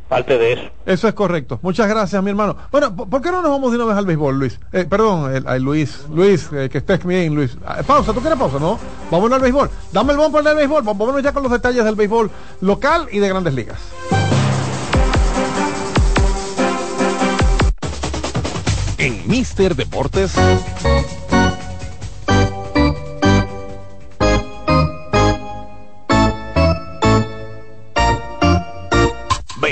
parte 0.07 0.37
de 0.37 0.53
eso. 0.53 0.63
Eso 0.85 1.07
es 1.07 1.13
correcto. 1.13 1.59
Muchas 1.61 1.87
gracias, 1.87 2.21
mi 2.23 2.29
hermano. 2.29 2.55
Bueno, 2.71 2.95
¿por 2.95 3.21
qué 3.21 3.31
no 3.31 3.41
nos 3.41 3.51
vamos 3.51 3.71
de 3.71 3.77
una 3.77 3.85
vez 3.85 3.97
al 3.97 4.05
béisbol, 4.05 4.37
Luis? 4.39 4.59
Eh, 4.71 4.85
perdón, 4.89 5.33
el- 5.35 5.61
Luis. 5.63 6.05
Luis, 6.13 6.49
eh, 6.53 6.69
que 6.71 6.77
estés 6.77 7.03
bien, 7.03 7.33
Luis. 7.33 7.57
Ah, 7.65 7.81
pausa, 7.85 8.13
¿tú 8.13 8.19
quieres 8.21 8.37
pausa, 8.37 8.59
no? 8.59 8.77
Vámonos 9.09 9.35
al 9.37 9.41
béisbol. 9.41 9.69
Dame 9.91 10.13
el 10.13 10.17
bumper 10.19 10.43
del 10.43 10.55
béisbol. 10.57 10.83
Vámonos 10.83 11.23
ya 11.23 11.31
con 11.31 11.43
los 11.43 11.51
detalles 11.51 11.83
del 11.83 11.95
béisbol 11.95 12.29
local 12.61 13.07
y 13.11 13.19
de 13.19 13.29
grandes 13.29 13.53
ligas. 13.53 13.79
En 18.97 19.21
Mister 19.27 19.75
Deportes. 19.75 20.33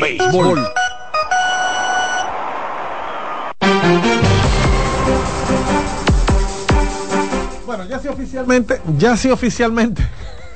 Béisbol. 0.02 0.68
Bueno, 7.66 7.86
ya 7.86 8.00
sí 8.00 8.08
oficialmente, 8.08 8.82
ya 8.98 9.18
sí 9.18 9.32
oficialmente. 9.32 10.04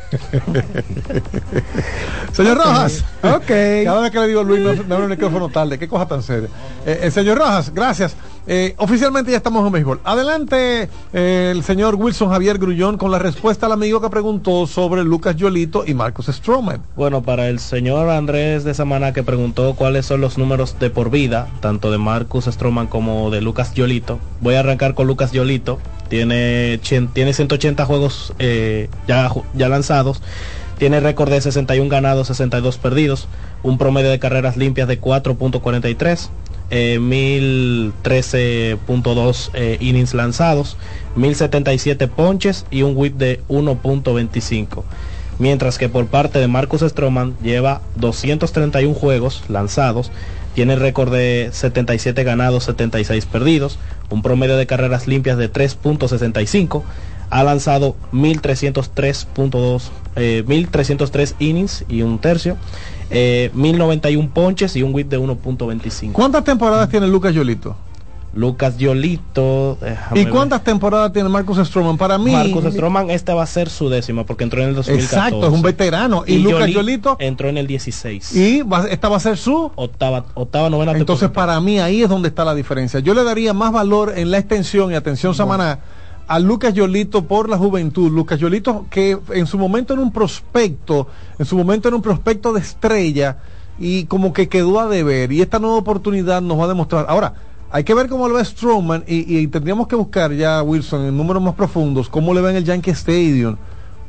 señor 2.32 2.58
Rojas. 2.58 3.04
Ok. 3.24 3.48
Cada 3.84 4.02
vez 4.02 4.12
que 4.12 4.20
le 4.20 4.28
digo 4.28 4.42
a 4.42 4.44
Luis, 4.44 4.62
no, 4.62 4.74
no 4.74 4.96
abre 4.96 5.06
el 5.06 5.12
micrófono 5.12 5.50
tarde. 5.50 5.78
Qué 5.78 5.88
cosa 5.88 6.08
tan 6.08 6.24
seria. 6.24 6.50
Eh, 6.86 7.02
eh, 7.04 7.12
señor 7.12 7.38
Rojas, 7.38 7.74
gracias. 7.74 8.16
Eh, 8.50 8.76
oficialmente 8.78 9.32
ya 9.32 9.38
estamos 9.38 9.66
en 9.66 9.74
béisbol. 9.74 10.00
Adelante 10.06 10.90
eh, 11.12 11.52
el 11.54 11.64
señor 11.64 11.96
Wilson 11.96 12.30
Javier 12.30 12.58
Grullón 12.58 12.98
con 12.98 13.12
la 13.12 13.20
respuesta 13.20 13.66
al 13.66 13.74
amigo 13.74 14.00
que 14.00 14.10
preguntó 14.10 14.66
sobre 14.68 15.04
Lucas 15.04 15.36
Yolito 15.36 15.84
y 15.86 15.94
Marcos 15.94 16.28
Stroman. 16.28 16.82
Bueno, 16.96 17.22
para 17.22 17.50
el 17.50 17.60
señor 17.60 18.10
Andrés 18.10 18.64
de 18.64 18.74
Samana 18.74 19.12
que 19.12 19.22
preguntó 19.22 19.76
cuáles 19.76 20.06
son 20.06 20.22
los 20.22 20.38
números 20.38 20.80
de 20.80 20.90
por 20.90 21.10
vida, 21.10 21.50
tanto 21.60 21.92
de 21.92 21.98
Marcus 21.98 22.46
Stroman 22.46 22.88
como 22.88 23.32
de 23.32 23.42
Lucas 23.42 23.74
Yolito, 23.74 24.18
voy 24.40 24.56
a 24.56 24.62
arrancar 24.62 24.94
con 24.94 25.08
Lucas 25.08 25.34
Yolito. 25.34 25.80
Tiene, 26.08 26.80
tiene 27.14 27.34
180 27.34 27.86
juegos 27.86 28.34
eh, 28.40 28.90
ya, 29.10 29.30
ya 29.56 29.68
lanzados. 29.68 30.22
Tiene 30.78 31.00
récord 31.00 31.32
de 31.32 31.42
61 31.42 31.90
ganados, 31.90 32.28
62 32.28 32.78
perdidos. 32.78 33.28
Un 33.64 33.78
promedio 33.78 34.10
de 34.10 34.20
carreras 34.20 34.56
limpias 34.58 34.88
de 34.88 35.02
4.43. 35.02 36.30
eh, 36.70 37.00
1013.2 37.00 39.50
eh, 39.54 39.78
innings 39.80 40.14
lanzados. 40.14 40.78
1077 41.16 42.08
ponches 42.08 42.66
y 42.70 42.84
un 42.84 42.96
whip 42.96 43.18
de 43.18 43.42
1.25 43.48 44.84
mientras 45.40 45.78
que 45.78 45.90
por 45.90 46.08
parte 46.08 46.40
de 46.40 46.48
Marcus 46.48 46.82
Stroman 46.82 47.36
lleva 47.42 47.82
231 47.96 48.94
juegos 48.94 49.44
lanzados, 49.50 50.12
tiene 50.56 50.76
récord 50.76 51.14
de 51.14 51.50
77 51.52 52.24
ganados, 52.24 52.64
76 52.64 53.26
perdidos, 53.26 53.78
un 54.10 54.22
promedio 54.22 54.58
de 54.58 54.66
carreras 54.66 55.08
limpias 55.08 55.38
de 55.38 55.52
3.65, 55.52 56.84
ha 57.30 57.44
lanzado 57.44 57.96
1303.2 58.14 59.82
eh, 60.16 60.44
1303 60.48 61.36
innings 61.40 61.86
y 61.88 62.02
un 62.02 62.20
tercio, 62.20 62.58
eh, 63.10 63.52
1091 63.54 64.30
ponches 64.34 64.76
y 64.76 64.84
un 64.84 64.94
whip 64.94 65.10
de 65.10 65.20
1.25. 65.20 66.12
¿Cuántas 66.14 66.44
temporadas 66.44 66.90
tiene 66.90 67.08
Lucas 67.08 67.34
Yolito? 67.34 67.76
Lucas 68.34 68.78
Yolito. 68.78 69.80
¿Y 70.14 70.26
ver. 70.26 70.30
cuántas 70.30 70.64
temporadas 70.64 71.12
tiene 71.12 71.28
Marcus 71.28 71.58
Stroman? 71.68 71.98
Para 71.98 72.20
mí. 72.20 72.32
Marcus 72.32 72.66
Stroman, 72.72 73.10
esta 73.10 73.34
va 73.34 73.42
a 73.44 73.48
ser 73.48 73.68
su 73.70 73.90
décima 73.90 74.26
porque 74.26 74.44
entró 74.44 74.62
en 74.62 74.70
el 74.70 74.76
2014. 74.76 75.16
Exacto, 75.16 75.48
es 75.48 75.54
un 75.54 75.64
veterano. 75.64 76.24
Y, 76.28 76.38
Lucas 76.38 76.68
Yoli- 76.68 76.74
Yolito. 76.74 77.16
entró 77.20 77.50
en 77.50 77.58
el 77.58 77.66
16. 77.66 78.36
Y 78.36 78.62
va- 78.62 78.88
esta 78.90 79.10
va 79.10 79.18
a 79.18 79.22
ser 79.22 79.38
su 79.38 79.72
octava, 79.76 80.26
octava 80.36 80.70
novena. 80.70 80.92
Entonces, 80.92 81.30
para 81.30 81.60
mí 81.62 81.80
ahí 81.80 82.04
es 82.04 82.10
donde 82.10 82.28
está 82.30 82.46
la 82.46 82.54
diferencia. 82.54 83.00
Yo 83.00 83.16
le 83.16 83.24
daría 83.24 83.54
más 83.54 83.72
valor 83.72 84.14
en 84.16 84.30
la 84.30 84.38
extensión 84.38 84.92
y 84.92 84.96
atención 84.96 85.34
Samaná 85.34 85.80
a 86.28 86.40
Lucas 86.40 86.74
Yolito 86.74 87.26
por 87.26 87.50
la 87.50 87.58
juventud. 87.58 88.12
Lucas 88.12 88.40
Yolito 88.40 88.86
que 88.90 89.18
en 89.32 89.48
su 89.48 89.58
momento 89.58 89.94
era 89.94 90.02
un 90.02 90.12
prospecto, 90.12 91.08
en 91.40 91.46
su 91.46 91.58
momento 91.58 91.88
era 91.88 91.96
un 91.96 92.02
prospecto 92.02 92.54
de 92.54 92.60
estrella 92.60 93.38
y 93.80 94.06
como 94.06 94.34
que 94.34 94.50
quedó 94.50 94.80
a 94.80 94.88
deber. 94.88 95.32
Y 95.32 95.42
esta 95.42 95.60
nueva 95.60 95.78
oportunidad 95.78 96.42
nos 96.42 96.60
va 96.60 96.66
a 96.66 96.68
demostrar. 96.68 97.06
Ahora, 97.10 97.34
hay 97.72 97.84
que 97.84 97.94
ver 97.94 98.08
cómo 98.08 98.28
lo 98.28 98.36
ve 98.36 98.46
Strowman 98.46 99.04
y, 99.08 99.38
y 99.38 99.48
tendríamos 99.48 99.88
que 99.88 99.96
buscar 99.96 100.32
ya, 100.34 100.62
Wilson, 100.64 101.06
en 101.06 101.18
números 101.18 101.42
más 101.44 101.56
profundos, 101.56 102.10
cómo 102.10 102.34
le 102.34 102.42
va 102.42 102.52
en 102.52 102.58
el 102.58 102.64
Yankee 102.64 102.92
Stadium. 102.92 103.58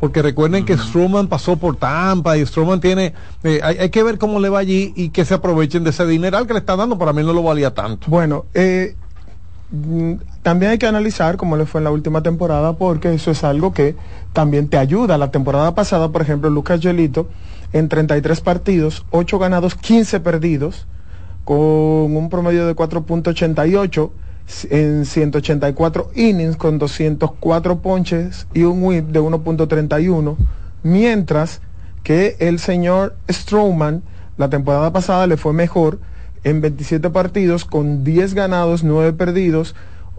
porque 0.00 0.22
recuerden 0.22 0.64
que 0.64 0.76
Stroman 0.76 1.26
pasó 1.26 1.56
por 1.56 1.76
Tampa 1.76 2.36
y 2.38 2.46
Stroman 2.46 2.80
tiene, 2.80 3.14
eh, 3.42 3.60
hay, 3.62 3.78
hay 3.78 3.90
que 3.90 4.02
ver 4.02 4.18
cómo 4.18 4.38
le 4.38 4.48
va 4.48 4.60
allí 4.60 4.92
y 4.96 5.08
que 5.10 5.24
se 5.24 5.34
aprovechen 5.34 5.82
de 5.84 5.90
ese 5.90 6.06
dineral 6.06 6.46
que 6.46 6.52
le 6.52 6.60
está 6.60 6.76
dando, 6.76 6.98
para 6.98 7.12
mí 7.12 7.22
no 7.22 7.32
lo 7.32 7.42
valía 7.42 7.74
tanto. 7.74 8.06
Bueno, 8.08 8.46
eh, 8.54 8.94
también 10.42 10.72
hay 10.72 10.78
que 10.78 10.86
analizar 10.86 11.36
cómo 11.36 11.56
le 11.56 11.66
fue 11.66 11.80
en 11.80 11.84
la 11.84 11.90
última 11.90 12.22
temporada, 12.22 12.74
porque 12.74 13.12
eso 13.12 13.30
es 13.30 13.44
algo 13.44 13.72
que 13.72 13.96
también 14.32 14.68
te 14.68 14.78
ayuda. 14.78 15.18
La 15.18 15.30
temporada 15.30 15.74
pasada, 15.74 16.08
por 16.08 16.22
ejemplo, 16.22 16.48
Lucas 16.48 16.80
Yelito, 16.80 17.28
en 17.72 17.88
33 17.88 18.40
partidos, 18.40 19.04
8 19.10 19.38
ganados, 19.38 19.74
15 19.74 20.20
perdidos, 20.20 20.86
con 21.44 22.16
un 22.16 22.28
promedio 22.30 22.66
de 22.66 22.74
4.88 22.74 24.10
en 24.70 25.04
184 25.04 26.10
innings 26.14 26.56
con 26.56 26.78
204 26.78 27.80
ponches 27.80 28.46
y 28.54 28.62
un 28.62 28.82
whip 28.82 29.08
de 29.08 29.20
1.31, 29.20 30.36
mientras 30.82 31.60
que 32.02 32.36
el 32.38 32.58
señor 32.58 33.16
Strowman 33.30 34.02
la 34.38 34.48
temporada 34.48 34.92
pasada 34.92 35.26
le 35.26 35.36
fue 35.36 35.52
mejor 35.52 35.98
en 36.44 36.60
27 36.60 37.10
partidos 37.10 37.64
con 37.64 38.04
10 38.04 38.34
ganados, 38.34 38.84
9 38.84 39.12
perdidos, 39.12 39.74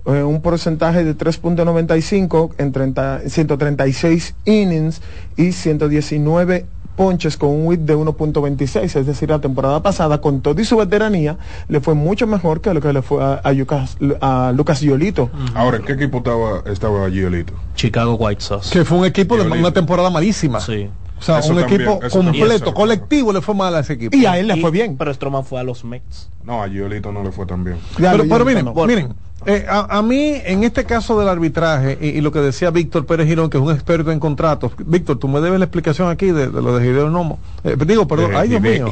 eh, 0.05 0.23
un 0.23 0.41
porcentaje 0.41 1.03
de 1.03 1.15
3.95 1.15 2.51
en 2.57 2.71
30 2.71 3.21
136 3.27 4.35
innings 4.45 5.01
y 5.37 5.51
119 5.51 6.65
ponches 6.99 7.37
con 7.37 7.51
un 7.51 7.65
whip 7.65 7.79
de 7.81 7.95
1.26, 7.95 8.83
es 8.97 9.05
decir, 9.05 9.29
la 9.29 9.39
temporada 9.39 9.81
pasada, 9.81 10.19
con 10.19 10.41
todo 10.41 10.59
y 10.59 10.65
su 10.65 10.75
veteranía, 10.75 11.37
le 11.69 11.79
fue 11.79 11.93
mucho 11.93 12.27
mejor 12.27 12.59
que 12.59 12.73
lo 12.73 12.81
que 12.81 12.91
le 12.91 13.01
fue 13.01 13.23
a, 13.23 13.35
a 13.35 13.53
Lucas, 13.53 13.95
a 14.19 14.51
Lucas 14.53 14.81
Giolito. 14.81 15.29
Ahora, 15.55 15.77
¿en 15.77 15.83
qué 15.83 15.93
equipo 15.93 16.17
estaba, 16.17 16.61
estaba 16.69 17.09
Giolito? 17.09 17.53
Chicago 17.75 18.15
White 18.15 18.41
Sox. 18.41 18.71
Que 18.71 18.83
fue 18.83 18.97
un 18.97 19.05
equipo 19.05 19.37
de 19.37 19.43
una 19.43 19.71
temporada 19.71 20.09
malísima. 20.09 20.59
Sí. 20.59 20.89
O 21.19 21.21
sea, 21.21 21.39
Eso 21.39 21.51
un 21.53 21.59
también, 21.59 21.81
equipo 21.81 21.99
completo, 22.09 22.73
colectivo 22.73 23.33
le 23.33 23.41
fue 23.41 23.53
mal 23.53 23.75
a 23.75 23.79
ese 23.81 23.93
equipo. 23.93 24.15
Y 24.15 24.25
a 24.25 24.39
él 24.39 24.47
le 24.47 24.57
fue 24.57 24.71
bien. 24.71 24.95
Pero 24.97 25.13
Stroman 25.13 25.43
fue 25.43 25.59
a 25.59 25.63
los 25.63 25.83
Mets. 25.83 26.29
No, 26.43 26.63
a 26.63 26.67
Giolito 26.69 27.11
no 27.11 27.23
le 27.23 27.31
fue 27.31 27.45
tan 27.45 27.63
bien. 27.63 27.77
Pero, 27.97 28.23
pero 28.27 28.45
miren, 28.45 28.65
no. 28.65 28.73
miren, 28.85 29.13
eh, 29.45 29.65
a, 29.69 29.97
a 29.97 30.01
mí 30.01 30.33
en 30.45 30.63
este 30.63 30.83
caso 30.85 31.17
del 31.19 31.29
arbitraje 31.29 31.97
y, 32.01 32.07
y 32.07 32.21
lo 32.21 32.31
que 32.31 32.39
decía 32.39 32.71
Víctor 32.71 33.05
Pérez 33.05 33.27
Girón, 33.27 33.49
que 33.49 33.57
es 33.57 33.63
un 33.63 33.71
experto 33.71 34.11
en 34.11 34.19
contratos, 34.19 34.71
Víctor, 34.85 35.17
tú 35.19 35.27
me 35.27 35.39
debes 35.41 35.59
la 35.59 35.65
explicación 35.65 36.09
aquí 36.09 36.27
de, 36.27 36.49
de 36.49 36.61
lo 36.61 36.77
de 36.77 36.85
Gideon 36.85 37.11
Nomo. 37.13 37.39
Eh, 37.63 37.75
digo, 37.85 38.07
perdón, 38.07 38.31
De 38.31 38.37
ay 38.37 38.49
Dios 38.49 38.61
mío. 38.61 38.89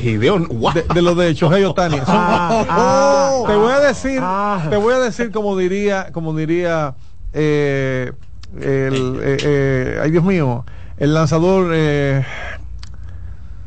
Wow. 0.50 0.74
De, 0.74 0.86
de 0.94 1.02
lo 1.02 1.16
de 1.16 1.34
Shohei 1.34 1.64
Otani. 1.64 1.98
Son- 1.98 2.06
Ah, 2.10 3.44
te 3.48 3.56
voy 3.56 3.72
a 3.72 3.80
decir, 3.80 4.22
te 4.70 4.76
voy 4.78 4.94
a 4.94 5.00
decir 5.00 5.32
como 5.32 5.58
diría, 5.58 6.10
como 6.12 6.36
diría 6.36 6.96
eh, 7.34 8.12
el, 8.60 9.20
eh, 9.22 9.38
eh, 9.44 10.00
ay 10.04 10.12
Dios 10.12 10.24
mío, 10.24 10.66
el 10.98 11.14
lanzador 11.14 11.72
eh, 11.74 12.26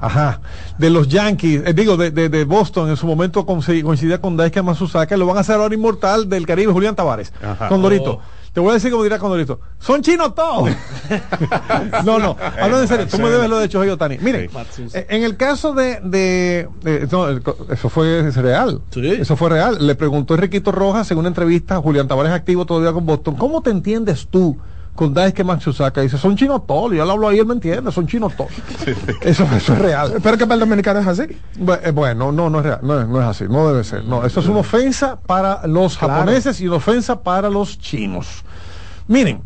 Ajá, 0.02 0.40
de 0.78 0.88
los 0.88 1.08
Yankees, 1.08 1.62
eh, 1.66 1.74
digo, 1.74 1.98
de, 1.98 2.10
de, 2.10 2.30
de 2.30 2.44
Boston, 2.44 2.88
en 2.88 2.96
su 2.96 3.06
momento 3.06 3.44
coinci- 3.44 3.82
coincidía 3.82 4.18
con 4.18 4.34
Daisuke 4.34 4.62
Masusaka, 4.62 5.14
lo 5.18 5.26
van 5.26 5.36
a 5.36 5.40
hacer 5.40 5.56
ahora 5.56 5.74
inmortal 5.74 6.26
del 6.26 6.46
Caribe, 6.46 6.72
Julián 6.72 6.96
Tavares, 6.96 7.34
Ajá. 7.42 7.68
Condorito. 7.68 8.12
Oh. 8.12 8.22
Te 8.54 8.58
voy 8.60 8.70
a 8.70 8.74
decir 8.74 8.90
como 8.90 9.04
dirá 9.04 9.18
Condorito, 9.18 9.60
son 9.78 10.00
chinos 10.00 10.34
todos. 10.34 10.70
no, 12.04 12.18
no, 12.18 12.34
hablando 12.40 12.80
en 12.80 12.88
serio, 12.88 13.06
tú 13.06 13.18
me 13.18 13.28
debes 13.28 13.50
lo 13.50 13.58
de 13.58 13.68
Shohei 13.68 13.90
Otani. 13.90 14.16
Miren, 14.18 14.48
eh, 14.94 15.06
en 15.10 15.22
el 15.22 15.36
caso 15.36 15.74
de, 15.74 16.00
de, 16.02 16.66
no, 17.12 17.28
eso 17.28 17.88
fue 17.90 18.26
es 18.26 18.36
real, 18.36 18.80
eso 18.96 19.36
fue 19.36 19.50
real. 19.50 19.86
Le 19.86 19.94
preguntó 19.96 20.32
Enriquito 20.34 20.72
Rojas 20.72 21.10
en 21.10 21.18
una 21.18 21.28
entrevista, 21.28 21.76
Julián 21.76 22.08
Tavares 22.08 22.32
activo 22.32 22.64
todavía 22.64 22.92
con 22.94 23.04
Boston, 23.04 23.36
¿cómo 23.36 23.60
te 23.60 23.68
entiendes 23.70 24.26
tú? 24.28 24.56
Con 24.94 25.14
Daisuke 25.14 25.44
Matsusaka 25.44 26.02
dice, 26.02 26.18
son 26.18 26.36
chinos 26.36 26.66
todos, 26.66 26.92
yo 26.92 27.04
le 27.04 27.10
hablo 27.10 27.28
ahí, 27.28 27.38
él 27.38 27.46
me 27.46 27.54
entiende, 27.54 27.90
son 27.90 28.06
chinos 28.06 28.34
todos. 28.36 28.50
Eso, 29.22 29.44
eso 29.56 29.72
es 29.72 29.78
real. 29.78 30.14
Pero 30.22 30.36
que 30.36 30.44
para 30.44 30.54
el 30.54 30.60
dominicano 30.60 31.00
es 31.00 31.06
así. 31.06 31.22
Eh, 31.84 31.90
Bueno, 31.92 32.32
no, 32.32 32.50
no 32.50 32.58
es 32.58 32.64
real, 32.66 32.80
no, 32.82 33.00
es- 33.00 33.08
no 33.08 33.20
es 33.20 33.26
así, 33.26 33.44
no 33.48 33.68
debe 33.68 33.84
ser. 33.84 34.04
No, 34.04 34.24
eso 34.26 34.40
es 34.40 34.46
una 34.46 34.58
ofensa 34.60 35.18
para 35.24 35.66
los 35.66 35.96
Claro. 35.96 36.14
japoneses 36.14 36.60
y 36.60 36.66
una 36.66 36.76
ofensa 36.76 37.22
para 37.22 37.48
los 37.48 37.78
chinos. 37.78 38.44
Miren, 39.08 39.40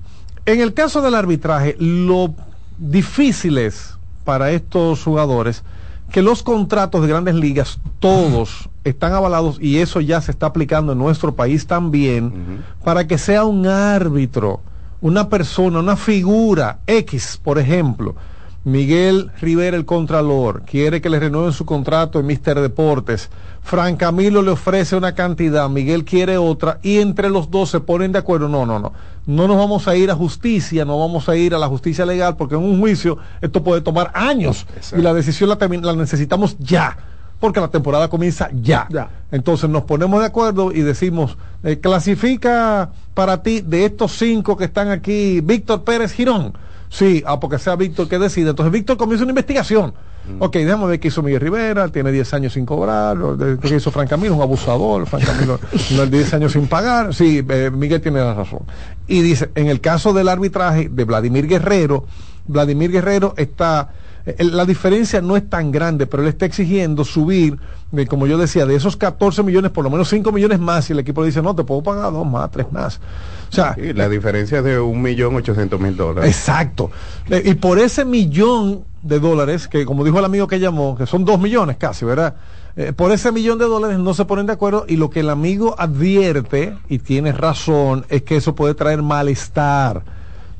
en 0.47 0.61
el 0.61 0.75
caso 0.75 1.01
del 1.03 1.15
arbitraje, 1.15 1.77
lo 1.79 2.35
difícil 2.79 3.59
es 3.59 3.97
para 4.25 4.51
estos 4.51 5.05
jugadores 5.05 5.63
que 6.11 6.23
los 6.23 6.43
contratos 6.43 7.03
de 7.03 7.09
grandes 7.09 7.35
ligas, 7.35 7.79
todos 7.99 8.69
están 8.85 9.13
avalados 9.13 9.59
y 9.61 9.79
eso 9.79 10.01
ya 10.01 10.21
se 10.21 10.31
está 10.31 10.47
aplicando 10.47 10.93
en 10.93 10.99
nuestro 10.99 11.35
país 11.35 11.67
también, 11.67 12.63
para 12.85 13.07
que 13.07 13.19
sea 13.19 13.45
un 13.45 13.67
árbitro, 13.67 14.61
una 15.05 15.29
persona, 15.29 15.81
una 15.81 15.97
figura 15.97 16.79
X, 16.87 17.39
por 17.43 17.59
ejemplo. 17.59 18.15
Miguel 18.65 19.31
Rivera, 19.39 19.77
el 19.77 19.85
Contralor, 19.85 20.63
quiere 20.63 21.03
que 21.03 21.11
le 21.11 21.21
renueven 21.21 21.53
su 21.53 21.67
contrato 21.67 22.19
en 22.19 22.25
Mister 22.25 22.59
Deportes. 22.59 23.29
Fran 23.63 23.97
Camilo 23.97 24.41
le 24.41 24.53
ofrece 24.53 24.97
una 24.97 25.15
cantidad, 25.15 25.69
Miguel 25.69 26.07
quiere 26.07 26.39
otra, 26.39 26.79
y 26.83 27.01
entre 27.01 27.29
los 27.29 27.51
dos 27.51 27.69
se 27.69 27.81
ponen 27.81 28.13
de 28.13 28.21
acuerdo. 28.21 28.49
No, 28.49 28.65
no, 28.65 28.79
no. 28.79 28.95
No 29.27 29.47
nos 29.47 29.59
vamos 29.59 29.87
a 29.89 29.95
ir 29.95 30.11
a 30.11 30.15
justicia, 30.15 30.87
no 30.87 30.99
vamos 30.99 31.29
a 31.29 31.37
ir 31.37 31.55
a 31.55 31.59
la 31.59 31.69
justicia 31.69 32.07
legal, 32.07 32.37
porque 32.39 32.55
en 32.55 32.63
un 32.63 32.81
juicio 32.81 33.19
esto 33.43 33.63
puede 33.63 33.83
tomar 33.83 34.11
años. 34.15 34.67
Y 34.97 35.03
la 35.03 35.13
decisión 35.13 35.51
la, 35.51 35.93
necesitamos 35.95 36.57
ya, 36.59 36.97
porque 37.41 37.61
la 37.61 37.69
temporada 37.69 38.09
comienza 38.09 38.49
ya. 38.53 38.89
Entonces 39.31 39.69
nos 39.69 39.85
ponemos 39.85 40.21
de 40.21 40.27
acuerdo 40.27 40.73
y 40.73 40.81
decimos, 40.81 41.37
eh, 41.63 41.79
clasifica 41.81 42.91
para 43.15 43.43
ti 43.43 43.61
de 43.61 43.85
estos 43.85 44.17
cinco 44.17 44.57
que 44.57 44.65
están 44.65 44.91
aquí, 44.91 45.41
Víctor 45.41 45.85
Pérez 45.85 46.13
Girón. 46.13 46.55
Sí, 46.89 47.23
ah, 47.27 47.41
porque 47.41 47.59
sea 47.59 47.77
Víctor 47.77 48.09
que 48.09 48.19
decide. 48.19 48.51
Entonces 48.51 48.73
Víctor 48.73 48.97
comienza 48.97 49.25
una 49.25 49.33
investigación. 49.33 49.95
Ok, 50.39 50.57
déjame 50.57 50.87
ver 50.87 51.01
qué 51.01 51.09
hizo 51.09 51.23
Miguel 51.23 51.41
Rivera, 51.41 51.89
tiene 51.89 52.11
10 52.11 52.35
años 52.35 52.55
sin 52.55 52.65
cobrar, 52.65 53.17
qué 53.61 53.75
hizo 53.77 53.91
Fran 53.91 54.09
Camilo, 54.09 54.35
un 54.35 54.41
abusador, 54.41 55.07
Fran 55.07 55.23
Camilo, 55.23 55.61
no, 55.97 56.07
10 56.07 56.35
años 56.35 56.53
sin 56.53 56.67
pagar. 56.67 57.13
Sí, 57.13 57.45
eh, 57.47 57.71
Miguel 57.71 58.01
tiene 58.01 58.21
la 58.21 58.33
razón. 58.33 58.61
Y 59.07 59.21
dice, 59.21 59.51
en 59.55 59.67
el 59.67 59.83
caso 59.83 60.15
del 60.15 60.29
arbitraje 60.29 60.89
de 60.89 61.05
Vladimir 61.05 61.47
Guerrero, 61.47 62.07
Vladimir 62.47 62.91
Guerrero 62.91 63.35
está, 63.37 63.91
la 64.39 64.65
diferencia 64.65 65.21
no 65.21 65.37
es 65.37 65.49
tan 65.49 65.71
grande, 65.71 66.07
pero 66.07 66.23
él 66.23 66.29
está 66.31 66.47
exigiendo 66.47 67.05
subir, 67.05 67.59
eh, 67.93 68.07
como 68.07 68.27
yo 68.27 68.39
decía, 68.39 68.65
de 68.65 68.75
esos 68.75 68.97
14 68.97 69.43
millones, 69.43 69.71
por 69.71 69.85
lo 69.85 69.91
menos 69.91 70.09
5 70.09 70.33
millones 70.33 70.59
más, 70.61 70.89
y 70.89 70.95
el 70.95 71.01
equipo 71.01 71.21
le 71.21 71.27
dice, 71.27 71.43
no, 71.43 71.55
te 71.55 71.63
puedo 71.65 71.83
pagar 71.83 72.11
dos 72.13 72.27
más, 72.27 72.51
tres 72.51 72.67
más. 72.73 73.01
O 73.51 73.55
sea, 73.55 73.75
Sí, 73.75 73.93
la 73.93 74.09
diferencia 74.09 74.59
es 74.59 74.65
de 74.65 74.81
un 74.81 75.03
millón 75.03 75.35
ochocientos 75.37 75.79
mil 75.79 75.97
dólares. 75.97 76.31
Exacto. 76.31 76.91
Eh, 77.29 77.43
Y 77.45 77.55
por 77.55 77.79
ese 77.79 78.05
millón 78.05 78.85
de 79.03 79.21
dólares, 79.21 79.69
que 79.69 79.85
como 79.85 80.03
dijo 80.05 80.19
el 80.19 80.25
amigo 80.25 80.47
que 80.49 80.59
llamó, 80.59 80.97
que 80.97 81.07
son 81.07 81.27
dos 81.27 81.39
millones 81.39 81.77
casi, 81.77 82.07
¿verdad? 82.07 82.37
Eh, 82.77 82.93
por 82.93 83.13
ese 83.13 83.31
millón 83.31 83.59
de 83.59 83.67
dólares 83.67 83.99
no 83.99 84.15
se 84.15 84.25
ponen 84.25 84.47
de 84.47 84.55
acuerdo 84.55 84.87
y 84.89 84.97
lo 84.97 85.11
que 85.11 85.21
el 85.21 85.29
amigo 85.31 85.75
advierte, 85.79 86.77
y 86.89 86.99
tiene 86.99 87.33
razón, 87.33 88.07
es 88.09 88.23
que 88.23 88.37
eso 88.37 88.55
puede 88.55 88.75
traer 88.75 89.03
malestar 89.03 90.03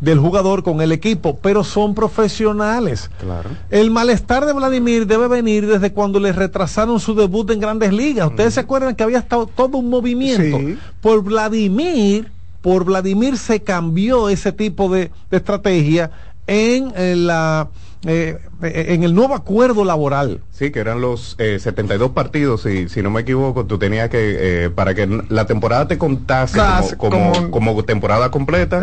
del 0.05 0.19
jugador 0.19 0.63
con 0.63 0.81
el 0.81 0.93
equipo, 0.93 1.39
pero 1.41 1.65
son 1.65 1.95
profesionales. 1.95 3.11
Claro. 3.19 3.51
El 3.71 3.91
malestar 3.91 4.47
de 4.47 4.53
Vladimir 4.53 5.07
debe 5.07 5.29
venir 5.29 5.67
desde 5.67 5.93
cuando 5.93 6.21
le 6.21 6.33
retrasaron 6.33 7.01
su 7.01 7.15
debut 7.15 7.51
en 7.51 7.61
grandes 7.61 7.93
ligas. 7.93 8.29
Ustedes 8.29 8.55
se 8.55 8.61
acuerdan 8.61 8.95
que 8.95 9.03
había 9.03 9.19
estado 9.19 9.47
todo 9.47 9.79
un 9.79 9.89
movimiento. 9.89 10.59
Sí. 10.59 10.79
Por 11.01 11.23
Vladimir, 11.23 12.31
por 12.61 12.85
Vladimir 12.85 13.39
se 13.39 13.63
cambió 13.63 14.29
ese 14.29 14.53
tipo 14.53 14.89
de, 14.89 15.11
de 15.31 15.37
estrategia 15.37 16.11
en, 16.47 16.93
eh, 16.97 17.15
la 17.17 17.69
eh, 18.07 18.39
en 18.65 19.05
el 19.05 19.15
nuevo 19.15 19.35
acuerdo 19.35 19.85
laboral. 19.85 20.41
Sí, 20.51 20.71
que 20.71 20.81
eran 20.81 21.01
los 21.01 21.35
eh, 21.39 21.59
72 21.59 22.11
partidos, 22.11 22.65
y 22.67 22.89
si 22.89 23.03
no 23.03 23.11
me 23.11 23.23
equivoco, 23.23 23.67
tú 23.67 23.79
tenías 23.79 24.09
que, 24.09 24.65
eh, 24.65 24.71
para 24.71 24.95
que 24.95 25.07
la 25.29 25.47
temporada 25.47 25.89
te 25.89 25.99
contase 25.99 26.59
como, 26.97 26.99
como, 26.99 27.33
como- 27.51 27.51
como 27.75 27.85
temporada 27.85 28.31
completa, 28.31 28.81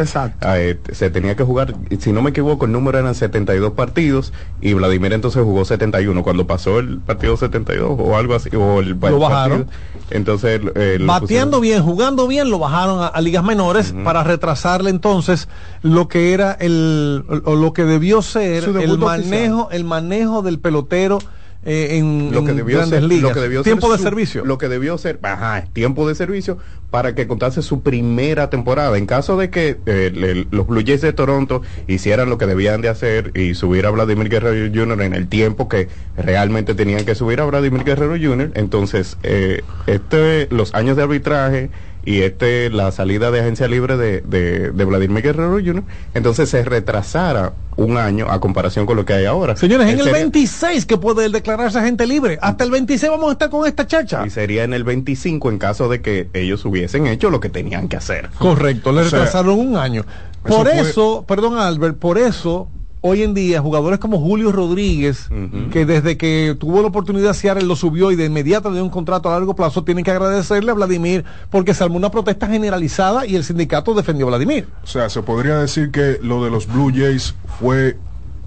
eh, 0.57 0.75
t- 0.81 0.95
se 0.95 1.09
tenía 1.09 1.35
que 1.35 1.43
jugar, 1.43 1.73
si 1.99 2.11
no 2.11 2.21
me 2.21 2.31
equivoco, 2.31 2.65
el 2.65 2.71
número 2.71 2.99
eran 2.99 3.15
72 3.15 3.73
partidos, 3.73 4.33
y 4.61 4.73
Vladimir 4.73 5.13
entonces 5.13 5.43
jugó 5.43 5.65
71, 5.65 6.23
cuando 6.23 6.45
pasó 6.47 6.79
el 6.79 6.99
partido 6.99 7.37
72 7.37 7.95
o 7.99 8.17
algo 8.17 8.35
así, 8.35 8.49
o 8.55 8.79
el, 8.79 8.89
el 8.89 8.93
bajaron. 8.95 9.65
partido, 9.65 9.65
entonces... 10.11 10.61
eh, 10.75 10.97
lo 10.99 11.07
pusieron- 11.19 11.61
bien, 11.61 11.83
jugando 11.83 12.27
bien, 12.27 12.49
lo 12.49 12.59
bajaron 12.59 13.01
a, 13.01 13.07
a 13.07 13.21
ligas 13.21 13.43
menores 13.43 13.93
para 14.03 14.23
retrasarle 14.23 14.89
entonces 14.89 15.47
lo 15.81 16.07
que 16.07 16.33
era 16.33 16.51
el 16.59 17.23
o 17.45 17.55
lo 17.55 17.73
que 17.73 17.83
debió 17.85 18.21
ser 18.21 18.63
el 18.63 18.97
manejo, 18.97 19.69
el 19.71 19.83
manejo 19.83 20.41
del 20.41 20.59
pelotero 20.59 21.19
eh, 21.63 21.97
en, 21.99 22.31
lo 22.31 22.43
que 22.43 22.53
debió 22.53 22.77
grandes 22.77 23.01
ser, 23.01 23.07
ligas. 23.07 23.21
lo 23.29 23.33
que 23.35 23.39
debió 23.39 23.61
Tiempo 23.61 23.85
ser 23.87 23.91
de 23.91 23.97
su- 23.97 24.03
servicio. 24.03 24.45
Lo 24.45 24.57
que 24.57 24.67
debió 24.67 24.97
ser, 24.97 25.19
ajá, 25.21 25.65
tiempo 25.73 26.07
de 26.07 26.15
servicio 26.15 26.57
para 26.89 27.13
que 27.13 27.27
contase 27.27 27.61
su 27.61 27.81
primera 27.81 28.49
temporada. 28.49 28.97
En 28.97 29.05
caso 29.05 29.37
de 29.37 29.51
que 29.51 29.77
eh, 29.85 30.11
le- 30.11 30.47
los 30.49 30.65
Blue 30.65 30.81
Jays 30.83 31.01
de 31.01 31.13
Toronto 31.13 31.61
hicieran 31.87 32.29
lo 32.31 32.39
que 32.39 32.47
debían 32.47 32.81
de 32.81 32.89
hacer 32.89 33.31
y 33.35 33.53
subir 33.53 33.85
a 33.85 33.91
Vladimir 33.91 34.27
Guerrero 34.29 34.71
Jr. 34.73 35.03
en 35.03 35.13
el 35.13 35.27
tiempo 35.27 35.69
que 35.69 35.87
realmente 36.17 36.73
tenían 36.73 37.05
que 37.05 37.13
subir 37.13 37.39
a 37.39 37.45
Vladimir 37.45 37.83
Guerrero 37.83 38.15
Jr., 38.19 38.51
entonces 38.55 39.17
eh, 39.21 39.61
este, 39.85 40.47
los 40.49 40.73
años 40.73 40.97
de 40.97 41.03
arbitraje 41.03 41.69
y 42.03 42.21
este 42.21 42.69
la 42.69 42.91
salida 42.91 43.29
de 43.31 43.41
agencia 43.41 43.67
libre 43.67 43.95
de, 43.97 44.21
de, 44.21 44.71
de 44.71 44.85
Vladimir 44.85 45.23
Guerrero 45.23 45.51
Jr., 45.53 45.83
entonces 46.13 46.49
se 46.49 46.63
retrasara 46.63 47.53
un 47.77 47.97
año 47.97 48.29
a 48.29 48.39
comparación 48.39 48.85
con 48.85 48.97
lo 48.97 49.05
que 49.05 49.13
hay 49.13 49.25
ahora. 49.25 49.55
Señores, 49.55 49.87
en 49.87 49.93
el 49.99 50.05
sería- 50.05 50.13
26 50.19 50.85
que 50.85 50.97
puede 50.97 51.29
declararse 51.29 51.79
agente 51.79 52.05
libre. 52.07 52.37
Hasta 52.41 52.63
el 52.63 52.71
26 52.71 53.11
vamos 53.11 53.29
a 53.29 53.31
estar 53.33 53.49
con 53.49 53.65
esta 53.67 53.87
chacha. 53.87 54.23
Y 54.25 54.29
sería 54.29 54.63
en 54.63 54.73
el 54.73 54.83
25 54.83 55.49
en 55.49 55.57
caso 55.57 55.87
de 55.89 56.01
que 56.01 56.29
ellos 56.33 56.65
hubiesen 56.65 57.07
hecho 57.07 57.29
lo 57.29 57.39
que 57.39 57.49
tenían 57.49 57.87
que 57.87 57.97
hacer. 57.97 58.29
Correcto, 58.37 58.91
le 58.91 59.01
O 59.01 59.05
sea, 59.09 59.19
retrasaron 59.19 59.57
un 59.59 59.77
año. 59.77 60.01
eso 60.43 60.55
Por 60.57 60.67
fue- 60.69 60.79
eso, 60.81 61.25
perdón 61.27 61.57
Albert, 61.57 61.97
por 61.97 62.17
eso 62.17 62.67
hoy 63.01 63.23
en 63.23 63.33
día 63.33 63.61
jugadores 63.61 63.99
como 63.99 64.19
Julio 64.19 64.51
Rodríguez, 64.51 65.27
que 65.71 65.85
desde 65.85 66.17
que 66.17 66.55
tuvo 66.59 66.81
la 66.81 66.87
oportunidad 66.89 67.33
Seattle 67.33 67.65
lo 67.65 67.75
subió 67.75 68.11
y 68.11 68.15
de 68.15 68.25
inmediato 68.25 68.69
le 68.69 68.75
dio 68.75 68.83
un 68.83 68.89
contrato 68.91 69.29
a 69.29 69.33
largo 69.33 69.55
plazo, 69.55 69.83
tienen 69.83 70.03
que 70.03 70.11
agradecerle 70.11 70.71
a 70.71 70.75
Vladimir 70.75 71.23
porque 71.49 71.73
se 71.73 71.83
armó 71.83 71.97
una 71.97 72.11
protesta 72.11 72.47
generalizada 72.47 73.25
y 73.25 73.35
el 73.35 73.43
sindicato 73.43 73.93
defendió 73.93 74.27
a 74.27 74.29
Vladimir. 74.29 74.67
O 74.83 74.87
sea, 74.87 75.09
se 75.09 75.21
podría 75.23 75.57
decir 75.57 75.91
que 75.91 76.19
lo 76.21 76.43
de 76.43 76.51
los 76.51 76.67
Blue 76.67 76.91
Jays 76.95 77.33
fue 77.59 77.97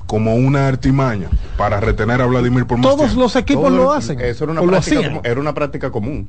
como 0.07 0.35
una 0.37 0.69
artimaña 0.69 1.29
para 1.57 1.81
retener 1.81 2.21
a 2.21 2.27
Vladimir 2.27 2.67
por 2.67 2.79
más 2.79 2.87
Todos 2.87 3.07
tiempo. 3.07 3.21
los 3.23 3.37
equipos 3.37 3.73
lo 3.73 3.93
hacen. 3.93 4.21
Eso 4.21 4.45
era 4.45 4.53
una, 4.53 4.61
o 4.61 4.67
lo 4.67 4.71
práctica, 4.73 4.99
hacían. 4.99 5.15
como- 5.15 5.25
era 5.25 5.41
una 5.41 5.55
práctica 5.55 5.91
común. 5.91 6.29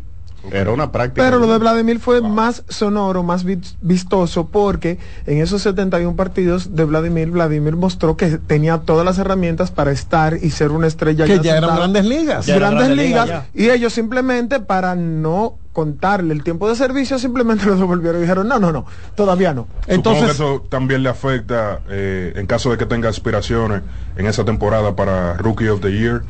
Era 0.52 0.72
una 0.72 0.92
práctica. 0.92 1.24
Pero 1.24 1.40
lo 1.40 1.48
de. 1.48 1.58
Vladimir 1.58 2.00
fue 2.00 2.22
más 2.22 2.64
sonoro, 2.70 3.24
más 3.24 3.44
vi- 3.44 3.60
vistoso, 3.82 4.48
porque 4.48 5.00
en 5.26 5.40
esos 5.42 5.62
71 5.64 6.16
partidos 6.16 6.76
de 6.76 6.86
Vladimir, 6.86 7.32
Vladimir 7.32 7.76
mostró 7.76 8.16
que 8.18 8.38
tenía 8.38 8.78
todas 8.80 9.06
las 9.06 9.18
herramientas 9.18 9.72
para 9.72 9.92
estar 9.92 10.38
y 10.42 10.52
ser 10.52 10.72
una 10.72 10.88
estrella. 10.88 11.26
Que 11.26 11.40
ya 11.40 11.52
eran 11.58 11.62
sentada. 11.62 11.76
grandes 11.78 12.06
ligas. 12.06 12.46
Ya 12.46 12.56
eran 12.56 12.72
Grandes 12.76 12.88
grandes 12.90 13.06
ligas. 13.08 13.26
ligas, 13.28 13.44
y 13.54 13.70
ellos 13.70 13.94
simplemente, 13.94 14.60
para 14.60 14.96
no 14.96 15.56
contarle 15.74 16.34
el 16.34 16.42
tiempo 16.44 16.70
de 16.70 16.76
servicio, 16.76 17.20
simplemente 17.20 17.66
lo 17.68 17.76
devolvieron 17.76 18.20
y 18.20 18.22
dijeron, 18.22 18.48
no, 18.48 18.60
no, 18.60 18.72
no, 18.72 18.86
todavía 19.16 19.54
no. 19.54 19.68
Supongo 19.90 20.26
que 20.26 20.32
eso 20.32 20.66
también 20.70 21.04
le 21.04 21.10
afecta 21.10 21.82
eh, 21.90 22.34
en 22.36 22.46
caso 22.48 22.70
de 22.72 22.78
que 22.78 22.86
tenga 22.86 23.10
aspiraciones 23.10 23.82
en 24.16 24.26
esa 24.28 24.46
temporada 24.46 24.96
para 24.96 25.34
Rookie 25.34 25.68
of 25.68 25.82
the 25.82 25.92
Year. 25.92 26.22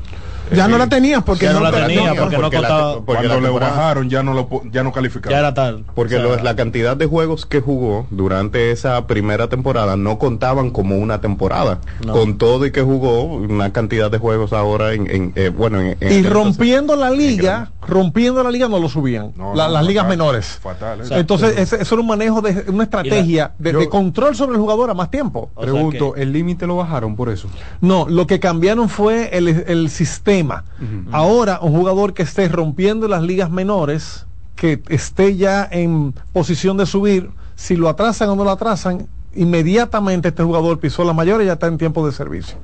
Ya 0.54 0.68
no 0.68 0.78
la 0.78 0.88
tenías 0.88 1.24
porque 1.24 1.46
Ya 1.46 1.54
no, 1.54 1.60
no 1.60 1.66
la 1.66 1.72
te- 1.72 1.82
tenía, 1.86 2.14
porque 2.16 2.36
no 2.38 2.41
porque 2.43 2.62
la- 2.62 2.68
contaba. 2.68 2.93
porque 3.06 3.28
Cuando 3.28 3.41
le 3.41 3.50
bajaron 3.60 4.10
ya 4.10 4.24
no 4.24 4.34
lo 4.34 4.50
ya 4.72 4.84
no 4.84 4.91
calificaba. 4.91 5.32
Ya 5.34 5.39
era 5.39 5.54
tal. 5.54 5.86
Porque 5.96 6.16
O 6.16 6.20
sea, 6.20 6.28
lo- 6.38 6.43
la 6.43 6.56
cantidad 6.56 6.96
de 6.98 7.06
juegos 7.06 7.46
que 7.46 7.62
jugó 7.62 8.08
durante 8.12 8.72
esa 8.72 9.08
primera 9.08 9.48
temporada 9.48 9.96
no 9.98 10.20
contaban 10.20 10.70
como 10.72 10.98
una 10.98 11.22
temporada. 11.22 11.80
No. 12.06 12.14
Con 12.14 12.38
todo 12.38 12.66
y 12.66 12.72
que 12.72 12.82
jugó 12.82 13.24
una 13.24 13.72
cantidad 13.74 14.12
de 14.12 14.18
juegos 14.18 14.54
ahora 14.54 14.93
en, 14.93 15.10
en, 15.10 15.34
eh, 15.36 15.50
bueno 15.50 15.80
en, 15.82 15.98
en- 16.00 16.12
Y 16.12 16.16
en- 16.18 16.30
rompiendo 16.30 16.96
la 16.96 17.10
liga, 17.10 17.72
rompiendo 17.88 18.43
la 18.43 18.52
liga 18.52 18.68
no 18.68 18.80
lo 18.80 18.89
subían. 18.89 19.32
No, 19.36 19.56
La- 19.56 19.68
no, 19.68 19.74
las 19.74 19.86
ligas 19.86 20.04
fatal, 20.04 20.18
menores. 20.18 20.60
Fatal. 20.62 21.02
¿eh? 21.02 21.06
Entonces, 21.12 21.58
eso 21.74 21.96
era 21.96 22.02
un 22.02 22.08
manejo 22.08 22.41
de 22.41 22.66
una 22.68 22.84
estrategia 22.84 23.54
de, 23.58 23.72
yo- 23.74 23.80
de 23.80 23.89
control 23.89 24.36
sobre 24.36 24.54
el 24.56 24.60
jugador 24.62 24.89
a 24.89 24.93
más 24.93 25.10
tiempo. 25.10 25.50
Pregunto, 25.60 26.16
¿el 26.16 26.32
límite 26.32 26.68
lo 26.68 26.76
bajaron 26.78 27.16
por 27.16 27.30
eso? 27.30 27.48
No, 27.82 28.08
lo 28.08 28.28
que 28.28 28.39
cambiaron 28.39 28.89
fue 28.89 29.36
el, 29.36 29.48
el 29.48 29.89
sistema. 29.89 30.35
Ahora, 31.12 31.60
un 31.62 31.74
jugador 31.74 32.14
que 32.14 32.24
esté 32.24 32.48
rompiendo 32.48 33.08
las 33.08 33.22
ligas 33.24 33.50
menores, 33.52 34.26
que 34.56 34.82
esté 34.90 35.36
ya 35.36 35.68
en 35.70 36.14
posición 36.34 36.78
de 36.78 36.86
subir, 36.86 37.30
si 37.56 37.76
lo 37.76 37.90
atrasan 37.90 38.30
o 38.30 38.36
no 38.36 38.44
lo 38.44 38.52
atrasan, 38.52 39.08
inmediatamente 39.38 40.30
este 40.30 40.44
jugador 40.44 40.80
pisó 40.80 41.04
la 41.04 41.12
mayor 41.14 41.42
y 41.42 41.46
ya 41.46 41.54
está 41.54 41.68
en 41.68 41.78
tiempo 41.78 42.06
de 42.06 42.14
servicio. 42.14 42.58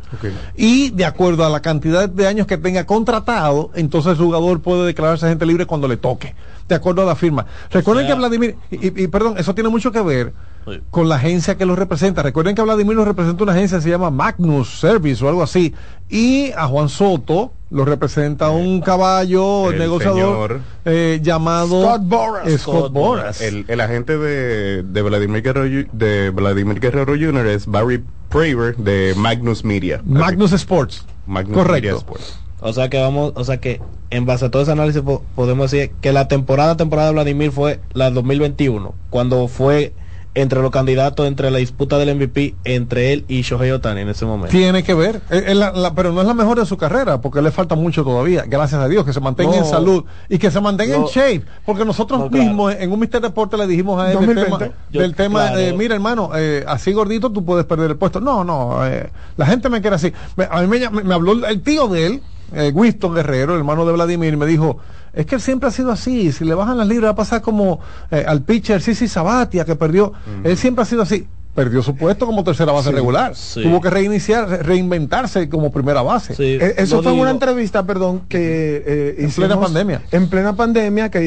Y 0.55 0.89
de 0.91 1.05
acuerdo 1.05 1.45
a 1.45 1.49
la 1.49 1.59
cantidad 1.61 2.07
de 2.07 2.27
años 2.27 2.47
que 2.47 2.57
tenga 2.57 2.85
contratado, 2.85 3.71
entonces 3.75 4.13
el 4.13 4.17
jugador 4.25 4.61
puede 4.61 4.85
declararse 4.85 5.25
agente 5.25 5.45
libre 5.45 5.65
cuando 5.65 5.87
le 5.87 5.97
toque, 5.97 6.33
de 6.69 6.75
acuerdo 6.75 7.01
a 7.01 7.05
la 7.05 7.15
firma. 7.15 7.45
Recuerden 7.71 8.05
O 8.05 8.07
sea- 8.07 8.15
que 8.15 8.19
Vladimir, 8.19 8.55
y 8.71 9.07
perdón, 9.07 9.35
eso 9.37 9.53
tiene 9.53 9.69
mucho 9.69 9.91
que 9.91 10.01
ver 10.01 10.33
Sí. 10.65 10.79
con 10.91 11.09
la 11.09 11.15
agencia 11.15 11.57
que 11.57 11.65
lo 11.65 11.75
representa. 11.75 12.21
Recuerden 12.21 12.53
que 12.55 12.61
a 12.61 12.63
Vladimir 12.65 12.95
lo 12.95 13.03
representa 13.05 13.43
una 13.43 13.53
agencia 13.53 13.77
que 13.79 13.83
se 13.83 13.89
llama 13.89 14.11
Magnus 14.11 14.79
Service 14.79 15.23
o 15.25 15.29
algo 15.29 15.41
así. 15.43 15.73
Y 16.09 16.51
a 16.51 16.67
Juan 16.67 16.87
Soto 16.89 17.51
lo 17.71 17.83
representa 17.85 18.49
un 18.49 18.81
caballo 18.81 19.71
el 19.71 19.79
negociador 19.79 20.51
señor- 20.51 20.61
eh, 20.85 21.19
llamado 21.23 21.81
Scott 21.83 22.01
Boras. 22.03 22.43
Scott 22.43 22.59
Scott 22.59 22.91
Boras. 22.93 23.41
el, 23.41 23.65
el 23.67 23.81
agente 23.81 24.17
de, 24.17 24.83
de 24.83 25.01
Vladimir 25.01 25.41
Guerrero 25.41 25.87
de 25.93 26.29
Vladimir 26.29 26.79
Guerrero 26.79 27.13
Jr. 27.13 27.47
es 27.47 27.65
Barry 27.65 28.03
Praver 28.29 28.75
de 28.77 29.13
Magnus 29.17 29.63
Media. 29.63 30.01
Magnus 30.05 30.51
Sports. 30.53 31.05
Magnus 31.25 31.57
Correcto. 31.57 31.87
Media 31.87 31.97
Sports. 31.97 32.37
O 32.59 32.73
sea 32.73 32.89
que 32.89 33.01
vamos, 33.01 33.31
o 33.35 33.43
sea 33.43 33.57
que 33.59 33.81
en 34.11 34.25
base 34.27 34.45
a 34.45 34.51
todo 34.51 34.61
ese 34.61 34.71
análisis 34.71 35.01
po- 35.01 35.23
podemos 35.33 35.71
decir 35.71 35.91
que 36.01 36.11
la 36.13 36.27
temporada 36.27 36.77
temporada 36.77 37.07
de 37.07 37.13
Vladimir 37.13 37.51
fue 37.51 37.79
la 37.93 38.11
2021, 38.11 38.93
cuando 39.09 39.47
fue 39.47 39.93
entre 40.33 40.61
los 40.61 40.71
candidatos 40.71 41.27
entre 41.27 41.51
la 41.51 41.57
disputa 41.57 41.97
del 41.97 42.15
MVP 42.15 42.55
entre 42.63 43.11
él 43.11 43.25
y 43.27 43.41
Shohei 43.41 43.71
Otani 43.71 44.01
en 44.01 44.09
ese 44.09 44.25
momento. 44.25 44.51
Tiene 44.51 44.81
que 44.81 44.93
ver, 44.93 45.17
Eh, 45.29 45.43
eh, 45.47 45.55
la- 45.55 45.71
la- 45.71 45.93
pero 45.93 46.13
no 46.13 46.21
es 46.21 46.27
la 46.27 46.33
mejor 46.33 46.57
de 46.57 46.65
su 46.65 46.77
carrera, 46.77 47.19
porque 47.19 47.41
le 47.41 47.51
falta 47.51 47.75
mucho 47.75 48.03
todavía, 48.05 48.45
gracias 48.47 48.81
a 48.81 48.87
Dios, 48.87 49.03
que 49.05 49.11
se 49.11 49.19
mantenga 49.19 49.57
en 49.57 49.65
salud 49.65 50.05
y 50.29 50.37
que 50.37 50.49
se 50.49 50.61
mantenga 50.61 50.95
en 50.95 51.03
shape, 51.03 51.43
porque 51.65 51.83
nosotros 51.83 52.19
No, 52.21 52.29
claro. 52.29 52.45
mismos 52.45 52.73
en 52.79 52.91
un 52.91 52.99
Mister 52.99 53.19
Deporte 53.21 53.57
le 53.57 53.67
dijimos 53.67 54.01
a 54.01 54.11
él 54.11 54.17
del 54.19 54.25
2020. 54.27 54.65
tema, 54.65 54.75
Yo- 54.91 55.01
del 55.01 55.15
tema 55.15 55.39
claro. 55.41 55.57
de, 55.57 55.73
mira 55.73 55.95
hermano, 55.95 56.31
eh, 56.35 56.63
así 56.67 56.93
gordito 56.93 57.29
tú 57.29 57.43
puedes 57.43 57.65
perder 57.65 57.91
el 57.91 57.97
puesto. 57.97 58.21
No, 58.21 58.43
no, 58.45 58.85
eh, 58.87 59.09
la 59.35 59.45
gente 59.45 59.67
me 59.69 59.81
quiere 59.81 59.97
así. 59.97 60.13
Me- 60.37 60.47
a 60.49 60.61
mí 60.61 60.67
me, 60.67 60.89
me 61.03 61.13
habló 61.13 61.45
el 61.45 61.61
tío 61.61 61.89
de 61.89 62.05
él, 62.05 62.21
eh, 62.53 62.71
Winston 62.73 63.13
Guerrero, 63.15 63.53
el 63.53 63.59
hermano 63.59 63.85
de 63.85 63.91
Vladimir, 63.91 64.33
y 64.33 64.37
me 64.37 64.45
dijo, 64.45 64.77
es 65.13 65.25
que 65.25 65.35
él 65.35 65.41
siempre 65.41 65.67
ha 65.67 65.71
sido 65.71 65.91
así, 65.91 66.31
si 66.31 66.45
le 66.45 66.53
bajan 66.53 66.77
las 66.77 66.87
libras 66.87 67.09
va 67.09 67.13
a 67.13 67.15
pasar 67.15 67.41
como 67.41 67.79
eh, 68.09 68.23
al 68.25 68.43
pitcher 68.43 68.81
Sisi 68.81 69.07
Sabatia 69.07 69.65
que 69.65 69.75
perdió, 69.75 70.13
él 70.43 70.57
siempre 70.57 70.83
ha 70.83 70.85
sido 70.85 71.01
así. 71.01 71.27
Perdió 71.53 71.83
su 71.83 71.97
puesto 71.97 72.25
como 72.25 72.45
tercera 72.45 72.71
base 72.71 72.91
regular. 72.91 73.35
sí. 73.35 73.61
Tuvo 73.61 73.81
que 73.81 73.89
reiniciar, 73.89 74.47
re- 74.47 74.63
reinventarse 74.63 75.49
como 75.49 75.69
primera 75.71 76.01
base. 76.01 76.33
Sí, 76.33 76.43
Eh, 76.61 76.75
Eso 76.77 77.03
fue 77.03 77.11
en 77.11 77.19
una 77.19 77.31
digo. 77.31 77.41
entrevista, 77.43 77.85
perdón, 77.85 78.21
que 78.29 78.83
eh, 78.85 79.15
En 79.17 79.27
hicimos- 79.27 79.35
plena 79.49 79.59
pandemia. 79.59 80.01
En 80.11 80.27
plena 80.29 80.55
pandemia, 80.55 81.11
que 81.11 81.19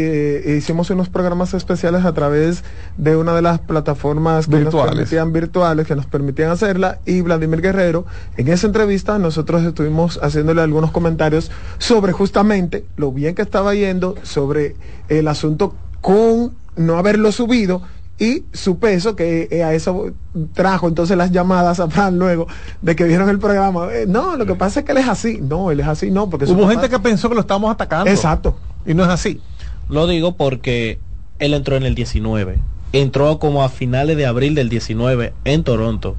eh, 0.47 0.57
hicimos 0.57 0.89
unos 0.89 1.11
programas 1.11 1.53
especiales 1.53 2.07
a 2.07 2.15
través 2.15 2.65
de 2.97 3.17
una 3.17 3.35
de 3.35 3.43
las 3.43 3.59
plataformas 3.59 4.47
que 4.47 4.61
nos 4.61 4.75
permitían 4.75 5.33
virtuales, 5.33 5.87
que 5.87 5.95
nos 5.95 6.07
permitían 6.07 6.51
hacerla, 6.51 7.01
y 7.05 7.21
Vladimir 7.21 7.61
Guerrero, 7.61 8.07
en 8.39 8.49
esa 8.49 8.67
entrevista 8.67 9.19
nosotros 9.19 9.63
estuvimos 9.63 10.19
haciéndole 10.23 10.63
algunos 10.63 10.91
comentarios 10.91 11.51
sobre 11.79 12.13
justamente 12.13 12.87
lo 12.97 13.13
bien 13.13 13.35
que 13.35 13.43
estaba 13.43 13.75
yendo, 13.75 14.15
sobre 14.23 14.77
el 15.11 15.29
asunto 15.29 15.75
con 16.01 16.53
no 16.77 16.99
haberlo 16.99 17.31
subido 17.31 17.83
y 18.19 18.45
su 18.53 18.79
peso, 18.79 19.17
que 19.17 19.49
eh, 19.51 19.65
a 19.65 19.75
eso 19.75 20.13
trajo 20.53 20.87
entonces 20.87 21.17
las 21.17 21.33
llamadas 21.33 21.81
a 21.81 21.89
Fran 21.89 22.19
luego 22.19 22.47
de 22.81 22.95
que 22.95 23.05
vieron 23.05 23.29
el 23.29 23.41
programa. 23.41 23.89
Eh, 23.93 24.07
no, 24.07 24.37
lo 24.37 24.47
que 24.47 24.55
pasa 24.55 24.81
es 24.81 24.87
que 24.87 24.93
él 24.93 24.99
es 24.99 25.09
así. 25.09 25.41
No, 25.43 25.71
él 25.71 25.81
es 25.81 25.87
así, 25.87 26.11
no, 26.11 26.31
porque 26.31 26.47
Hubo 26.47 26.69
gente 26.69 26.89
que 26.89 26.99
pensó 27.01 27.29
que 27.29 27.35
lo 27.35 27.41
estábamos 27.41 27.73
atacando. 27.73 28.11
Exacto. 28.11 28.57
Y 28.87 28.95
no 28.95 29.03
es 29.03 29.11
así. 29.11 29.41
Lo 29.89 30.07
digo 30.07 30.37
porque 30.37 31.01
él 31.41 31.55
entró 31.55 31.77
en 31.77 31.83
el 31.83 31.95
19. 31.95 32.59
Entró 32.93 33.41
como 33.41 33.65
a 33.65 33.69
finales 33.69 34.17
de 34.17 34.27
abril 34.27 34.55
del 34.55 34.69
19 34.69 35.33
en 35.45 35.65
Toronto. 35.65 36.15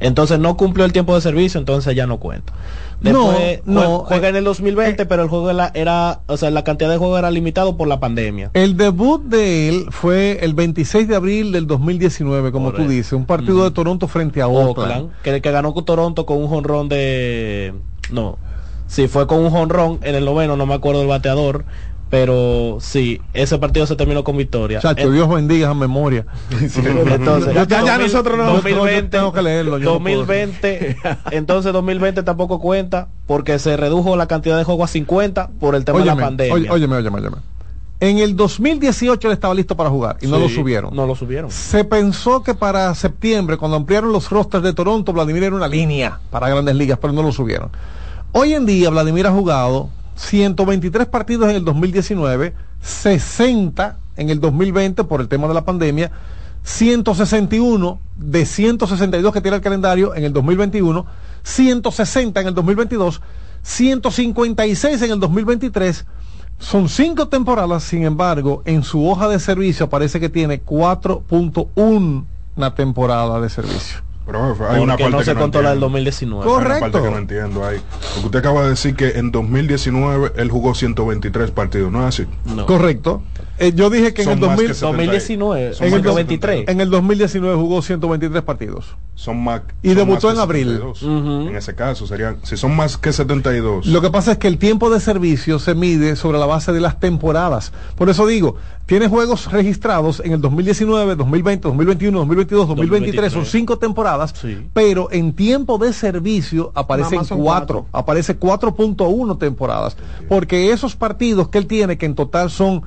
Entonces 0.00 0.38
no 0.38 0.56
cumplió 0.56 0.86
el 0.86 0.92
tiempo 0.92 1.14
de 1.14 1.20
servicio, 1.20 1.60
entonces 1.60 1.94
ya 1.94 2.06
no 2.06 2.18
cuenta. 2.18 2.52
Después 3.00 3.60
No, 3.64 3.80
no, 3.82 3.98
juega 4.00 4.28
eh, 4.28 4.30
en 4.30 4.36
el 4.36 4.44
2020, 4.44 5.06
pero 5.06 5.22
el 5.22 5.28
juego 5.28 5.50
era, 5.50 5.70
era, 5.74 6.20
o 6.26 6.36
sea, 6.36 6.50
la 6.50 6.64
cantidad 6.64 6.90
de 6.90 6.96
juegos 6.96 7.18
era 7.18 7.30
limitado 7.30 7.76
por 7.76 7.86
la 7.86 8.00
pandemia. 8.00 8.50
El 8.54 8.76
debut 8.76 9.22
de 9.22 9.68
él 9.68 9.86
fue 9.90 10.38
el 10.42 10.54
26 10.54 11.06
de 11.06 11.16
abril 11.16 11.52
del 11.52 11.66
2019, 11.66 12.50
como 12.50 12.72
tú 12.72 12.88
dices, 12.88 13.12
un 13.12 13.26
partido 13.26 13.64
de 13.64 13.70
Toronto 13.70 14.08
frente 14.08 14.42
a 14.42 14.48
Oakland. 14.48 14.78
Oakland, 14.78 15.10
que, 15.22 15.40
que 15.40 15.50
ganó 15.50 15.72
con 15.74 15.84
Toronto 15.84 16.26
con 16.26 16.38
un 16.38 16.48
jonrón 16.48 16.88
de 16.88 17.74
no, 18.10 18.38
sí 18.86 19.08
fue 19.08 19.26
con 19.26 19.38
un 19.38 19.50
jonrón 19.50 20.00
en 20.02 20.14
el 20.14 20.24
noveno, 20.24 20.56
no 20.56 20.66
me 20.66 20.74
acuerdo 20.74 21.00
del 21.00 21.08
bateador, 21.08 21.64
pero 22.10 22.78
sí, 22.80 23.20
ese 23.32 23.56
partido 23.58 23.86
se 23.86 23.94
terminó 23.96 24.24
con 24.24 24.36
victoria. 24.36 24.80
Chacho, 24.80 25.06
En- 25.06 25.14
Dios 25.14 25.28
bendiga 25.28 25.68
esa 25.68 25.74
memoria. 25.74 26.26
Entonces, 26.60 27.54
Ya- 27.54 27.64
ya 27.66 27.80
2000 27.80 27.98
nosotros 28.02 28.36
no- 28.36 28.44
2020, 28.54 29.02
yo 29.02 29.08
tengo 29.10 29.32
que 29.32 29.42
leerlo, 29.42 29.78
yo 29.78 29.94
no 29.94 30.00
puedo. 30.02 30.16
2020, 30.18 30.96
entonces 31.30 31.72
2020 31.72 32.22
tampoco 32.24 32.58
cuenta 32.60 33.08
porque 33.26 33.58
se 33.58 33.76
redujo 33.76 34.16
la 34.16 34.26
cantidad 34.26 34.58
de 34.58 34.64
juegos 34.64 34.90
a 34.90 34.92
50 34.92 35.50
por 35.60 35.74
el 35.76 35.84
tema 35.84 36.00
de 36.00 36.04
la 36.06 36.16
pandemia. 36.16 36.72
óyeme, 36.72 36.96
óyeme, 36.96 37.18
óyeme. 37.18 37.36
En 38.00 38.18
el 38.18 38.34
2018 38.34 39.28
él 39.28 39.34
estaba 39.34 39.52
listo 39.54 39.76
para 39.76 39.90
jugar 39.90 40.16
y 40.22 40.26
no 40.26 40.38
lo 40.38 40.48
subieron. 40.48 40.96
No 40.96 41.06
lo 41.06 41.14
subieron. 41.14 41.50
Se 41.50 41.84
pensó 41.84 42.42
que 42.42 42.54
para 42.54 42.94
septiembre, 42.94 43.58
cuando 43.58 43.76
ampliaron 43.76 44.10
los 44.10 44.30
rosters 44.30 44.64
de 44.64 44.72
Toronto, 44.72 45.12
Vladimir 45.12 45.44
era 45.44 45.54
una 45.54 45.68
línea 45.68 46.18
para 46.30 46.48
grandes 46.48 46.74
ligas, 46.74 46.98
pero 47.00 47.12
no 47.12 47.22
lo 47.22 47.30
subieron. 47.30 47.68
Hoy 48.32 48.54
en 48.54 48.64
día, 48.64 48.88
Vladimir 48.88 49.26
ha 49.26 49.32
jugado 49.32 49.90
123 50.20 51.06
partidos 51.06 51.48
en 51.48 51.56
el 51.56 51.64
2019, 51.64 52.54
60 52.82 53.98
en 54.16 54.30
el 54.30 54.38
2020 54.38 55.04
por 55.04 55.20
el 55.22 55.28
tema 55.28 55.48
de 55.48 55.54
la 55.54 55.64
pandemia, 55.64 56.10
161 56.62 57.98
de 58.16 58.44
162 58.44 59.32
que 59.32 59.40
tiene 59.40 59.56
el 59.56 59.62
calendario 59.62 60.14
en 60.14 60.24
el 60.24 60.32
2021, 60.32 61.06
160 61.42 62.40
en 62.40 62.46
el 62.46 62.54
2022, 62.54 63.22
156 63.62 65.02
en 65.02 65.10
el 65.10 65.20
2023, 65.20 66.06
Son 66.58 66.90
cinco 66.90 67.28
temporadas, 67.28 67.82
sin 67.82 68.04
embargo, 68.04 68.62
en 68.66 68.82
su 68.82 69.08
hoja 69.08 69.26
de 69.28 69.40
servicio 69.40 69.88
parece 69.88 70.20
que 70.20 70.28
tiene 70.28 70.62
4.1 70.62 72.24
una 72.56 72.74
temporada 72.74 73.40
de 73.40 73.48
servicio. 73.48 74.09
Pero 74.26 74.44
hay 74.44 74.54
Porque 74.54 74.80
una 74.80 74.96
parte 74.96 75.10
no 75.16 75.22
se 75.24 75.32
que 75.34 75.40
contó 75.40 75.62
la 75.62 75.70
del 75.70 75.78
entiendo. 75.82 75.86
2019. 75.86 76.44
Hay 76.44 76.48
una 76.50 76.62
Correcto. 76.62 76.80
parte 76.92 77.06
que 77.06 77.10
no 77.12 77.18
entiendo 77.18 77.64
ahí. 77.66 77.80
Porque 78.14 78.26
usted 78.26 78.38
acaba 78.38 78.62
de 78.64 78.70
decir 78.70 78.94
que 78.94 79.08
en 79.18 79.32
2019 79.32 80.32
él 80.36 80.50
jugó 80.50 80.74
123 80.74 81.50
partidos, 81.50 81.90
¿no 81.90 82.00
es 82.06 82.14
así? 82.20 82.26
No. 82.44 82.66
Correcto. 82.66 83.22
Eh, 83.60 83.72
yo 83.74 83.90
dije 83.90 84.14
que 84.14 84.22
en 84.22 84.28
Son 84.28 84.38
el 84.38 84.40
más 84.40 84.56
2000 84.56 84.66
que 84.68 84.74
70. 84.74 84.96
2019, 84.96 85.74
Son 85.74 85.86
en, 85.86 85.92
el 85.94 86.00
que 86.00 86.08
123. 86.08 86.68
en 86.68 86.80
el 86.80 86.90
2019 86.90 87.56
jugó 87.56 87.82
123 87.82 88.42
partidos. 88.42 88.96
Son 89.14 89.44
más. 89.44 89.60
Y 89.82 89.88
son 89.88 89.96
debutó 89.98 90.28
más 90.28 90.36
en 90.36 90.40
abril. 90.40 90.66
72. 90.94 91.02
En 91.50 91.56
ese 91.56 91.74
caso 91.74 92.06
serían, 92.06 92.38
si 92.42 92.56
son 92.56 92.74
más 92.74 92.96
que 92.96 93.12
72. 93.12 93.86
Lo 93.86 94.00
que 94.00 94.10
pasa 94.10 94.32
es 94.32 94.38
que 94.38 94.48
el 94.48 94.56
tiempo 94.56 94.88
de 94.88 94.98
servicio 94.98 95.58
se 95.58 95.74
mide 95.74 96.16
sobre 96.16 96.38
la 96.38 96.46
base 96.46 96.72
de 96.72 96.80
las 96.80 96.98
temporadas. 97.00 97.72
Por 97.96 98.08
eso 98.08 98.26
digo, 98.26 98.56
tiene 98.86 99.06
juegos 99.06 99.52
registrados 99.52 100.20
en 100.24 100.32
el 100.32 100.40
2019, 100.40 101.14
2020, 101.14 101.68
2021, 101.68 102.18
2022, 102.18 102.66
2023, 102.68 103.32
son 103.32 103.42
2023. 103.42 103.50
cinco 103.52 103.78
temporadas, 103.78 104.34
Sí. 104.40 104.66
pero 104.72 105.12
en 105.12 105.32
tiempo 105.32 105.78
de 105.78 105.92
servicio 105.92 106.72
aparecen 106.74 107.24
son 107.24 107.40
cuatro, 107.40 107.86
aparece 107.92 108.36
4.1 108.36 109.38
temporadas, 109.38 109.96
porque 110.28 110.72
esos 110.72 110.96
partidos 110.96 111.48
que 111.50 111.58
él 111.58 111.66
tiene, 111.68 111.98
que 111.98 112.06
en 112.06 112.16
total 112.16 112.50
son 112.50 112.82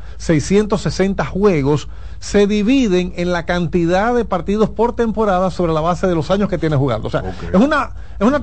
660 0.69 1.25
juegos, 1.25 1.87
se 2.19 2.47
dividen 2.47 3.13
en 3.17 3.31
la 3.33 3.45
cantidad 3.45 4.13
de 4.15 4.25
partidos 4.25 4.69
por 4.69 4.95
temporada 4.95 5.51
sobre 5.51 5.73
la 5.73 5.81
base 5.81 6.07
de 6.07 6.15
los 6.15 6.31
años 6.31 6.49
que 6.49 6.57
tiene 6.57 6.75
jugando. 6.75 7.07
O 7.07 7.11
sea, 7.11 7.21
es 7.51 7.59
una, 7.59 7.91
es 8.19 8.25
una 8.25 8.41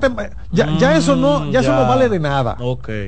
ya, 0.52 0.76
ya 0.78 0.96
eso 0.96 1.16
no, 1.16 1.50
ya, 1.50 1.60
eso 1.60 1.72
no 1.74 1.88
vale 1.88 2.08
de 2.08 2.18
nada. 2.18 2.56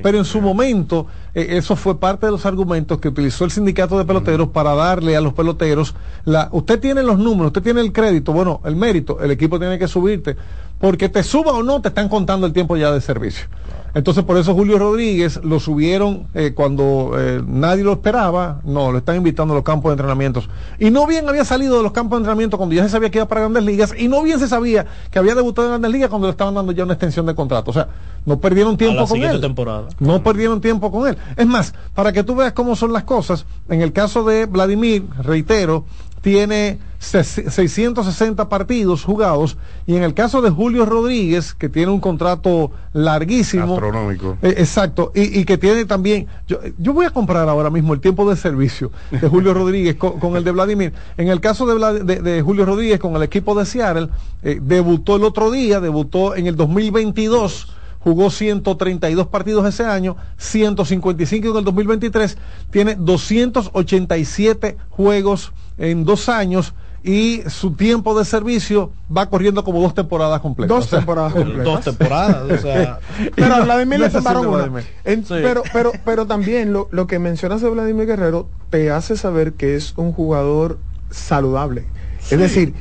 Pero 0.01 0.17
en 0.17 0.25
su 0.25 0.41
momento, 0.41 1.07
eh, 1.35 1.47
eso 1.51 1.75
fue 1.75 1.99
parte 1.99 2.25
de 2.25 2.31
los 2.31 2.45
argumentos 2.45 2.99
que 2.99 3.09
utilizó 3.09 3.45
el 3.45 3.51
sindicato 3.51 3.97
de 3.97 4.05
peloteros 4.05 4.49
para 4.49 4.73
darle 4.73 5.15
a 5.15 5.21
los 5.21 5.33
peloteros 5.33 5.95
la. 6.25 6.49
Usted 6.51 6.79
tiene 6.79 7.03
los 7.03 7.19
números, 7.19 7.47
usted 7.47 7.61
tiene 7.61 7.81
el 7.81 7.91
crédito, 7.91 8.33
bueno, 8.33 8.61
el 8.65 8.75
mérito, 8.75 9.19
el 9.21 9.31
equipo 9.31 9.59
tiene 9.59 9.77
que 9.77 9.87
subirte, 9.87 10.35
porque 10.83 11.07
te 11.07 11.23
suba 11.23 11.53
o 11.53 11.63
no, 11.63 11.79
te 11.79 11.87
están 11.87 12.09
contando 12.09 12.45
el 12.45 12.51
tiempo 12.51 12.75
ya 12.75 12.91
de 12.91 12.99
servicio. 12.99 13.45
Entonces, 13.93 14.25
por 14.25 14.35
eso 14.35 14.53
Julio 14.53 14.77
Rodríguez 14.77 15.39
lo 15.41 15.61
subieron 15.61 16.27
eh, 16.33 16.51
cuando 16.53 17.13
eh, 17.17 17.41
nadie 17.47 17.85
lo 17.85 17.93
esperaba. 17.93 18.59
No, 18.65 18.91
lo 18.91 18.97
están 18.97 19.15
invitando 19.15 19.53
a 19.53 19.55
los 19.55 19.63
campos 19.63 19.91
de 19.91 19.93
entrenamientos. 19.93 20.49
Y 20.79 20.91
no 20.91 21.07
bien 21.07 21.29
había 21.29 21.45
salido 21.45 21.77
de 21.77 21.83
los 21.83 21.93
campos 21.93 22.17
de 22.17 22.23
entrenamiento 22.23 22.57
cuando 22.57 22.75
ya 22.75 22.83
se 22.83 22.89
sabía 22.89 23.09
que 23.09 23.19
iba 23.19 23.29
para 23.29 23.39
grandes 23.39 23.63
ligas. 23.63 23.93
Y 23.97 24.09
no 24.09 24.21
bien 24.23 24.39
se 24.39 24.49
sabía 24.49 24.85
que 25.09 25.19
había 25.19 25.35
debutado 25.35 25.69
en 25.69 25.71
grandes 25.71 25.91
ligas 25.91 26.09
cuando 26.09 26.27
le 26.27 26.31
estaban 26.31 26.53
dando 26.53 26.73
ya 26.73 26.83
una 26.83 26.95
extensión 26.95 27.27
de 27.27 27.33
contrato. 27.33 27.71
O 27.71 27.73
sea, 27.73 27.87
no 28.25 28.41
perdieron 28.41 28.73
a 28.73 28.77
tiempo 28.77 28.99
la 29.03 29.07
con 29.07 29.23
él. 29.23 29.39
temporada. 29.39 29.87
No 29.99 30.21
perdieron 30.21 30.59
tiempo 30.59 30.91
con 30.91 31.07
él. 31.07 31.17
Es 31.37 31.47
más, 31.47 31.73
para 31.95 32.11
que 32.11 32.25
tú 32.25 32.35
veas 32.35 32.51
cómo 32.51 32.75
son 32.75 32.91
las 32.91 33.05
cosas, 33.05 33.45
en 33.69 33.81
el 33.81 33.93
caso 33.93 34.25
de 34.25 34.47
Vladimir, 34.47 35.05
reitero, 35.21 35.85
tiene 36.23 36.79
ses- 37.01 37.49
660 37.51 38.47
partidos 38.47 39.03
jugados 39.03 39.57
y 39.85 39.95
en 39.97 40.03
el 40.03 40.13
caso 40.13 40.41
de 40.41 40.49
Julio 40.49 40.85
Rodríguez, 40.85 41.53
que 41.53 41.67
tiene 41.67 41.91
un 41.91 41.99
contrato 41.99 42.71
larguísimo. 42.93 43.73
Astronómico. 43.73 44.37
Eh, 44.41 44.55
exacto, 44.57 45.11
y, 45.13 45.37
y 45.41 45.43
que 45.43 45.57
tiene 45.57 45.83
también, 45.83 46.27
yo, 46.47 46.59
yo 46.77 46.93
voy 46.93 47.05
a 47.05 47.09
comprar 47.09 47.47
ahora 47.49 47.69
mismo 47.69 47.93
el 47.93 47.99
tiempo 47.99 48.27
de 48.29 48.37
servicio 48.37 48.89
de 49.11 49.27
Julio 49.27 49.53
Rodríguez 49.53 49.95
con, 49.97 50.17
con 50.19 50.37
el 50.37 50.45
de 50.45 50.51
Vladimir. 50.51 50.93
En 51.17 51.27
el 51.27 51.41
caso 51.41 51.65
de- 51.67 52.15
de 52.21 52.41
Julio 52.41 52.65
Rodríguez 52.65 52.99
con 53.01 53.15
el 53.17 53.23
equipo 53.23 53.53
de 53.53 53.65
Seattle, 53.65 54.07
eh, 54.41 54.59
debutó 54.61 55.17
el 55.17 55.25
otro 55.25 55.51
día, 55.51 55.81
debutó 55.81 56.35
en 56.37 56.47
el 56.47 56.55
2022 56.55 57.67
jugó 58.03 58.29
132 58.29 59.27
partidos 59.27 59.65
ese 59.67 59.85
año, 59.85 60.17
155 60.37 61.49
en 61.49 61.57
el 61.57 61.63
2023, 61.63 62.37
tiene 62.69 62.95
287 62.95 64.77
juegos 64.89 65.53
en 65.77 66.05
dos 66.05 66.29
años 66.29 66.73
y 67.05 67.41
su 67.49 67.71
tiempo 67.73 68.17
de 68.17 68.23
servicio 68.23 68.91
va 69.15 69.29
corriendo 69.29 69.63
como 69.65 69.81
dos 69.81 69.93
temporadas 69.93 70.39
completas. 70.39 70.69
Dos 70.77 70.85
O 70.85 70.89
sea, 70.89 70.99
temporadas 70.99 71.33
completas. 71.33 71.63
Dos 71.65 71.81
temporadas, 71.83 72.51
o 72.51 72.57
sea. 72.61 72.99
Pero 73.35 73.55
a 73.55 73.59
Vladimir 73.61 73.99
no 73.99 74.05
le 74.05 74.11
tomaron 74.11 74.41
de 74.43 74.47
una. 74.47 74.57
Vladimir. 74.57 74.85
En- 75.03 75.25
Sí. 75.25 75.35
pero, 75.41 75.63
pero, 75.73 75.91
pero 76.05 76.25
también 76.27 76.71
lo, 76.71 76.87
lo 76.91 77.07
que 77.07 77.19
mencionas 77.19 77.61
de 77.61 77.69
Vladimir 77.69 78.07
Guerrero 78.07 78.47
te 78.69 78.89
hace 78.91 79.17
saber 79.17 79.53
que 79.53 79.75
es 79.75 79.93
un 79.97 80.13
jugador 80.13 80.79
saludable. 81.09 81.87
Es 82.31 82.39
decir, 82.39 82.73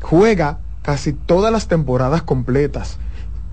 juega 0.00 0.60
casi 0.82 1.12
todas 1.12 1.52
las 1.52 1.68
temporadas 1.68 2.22
completas. 2.22 2.98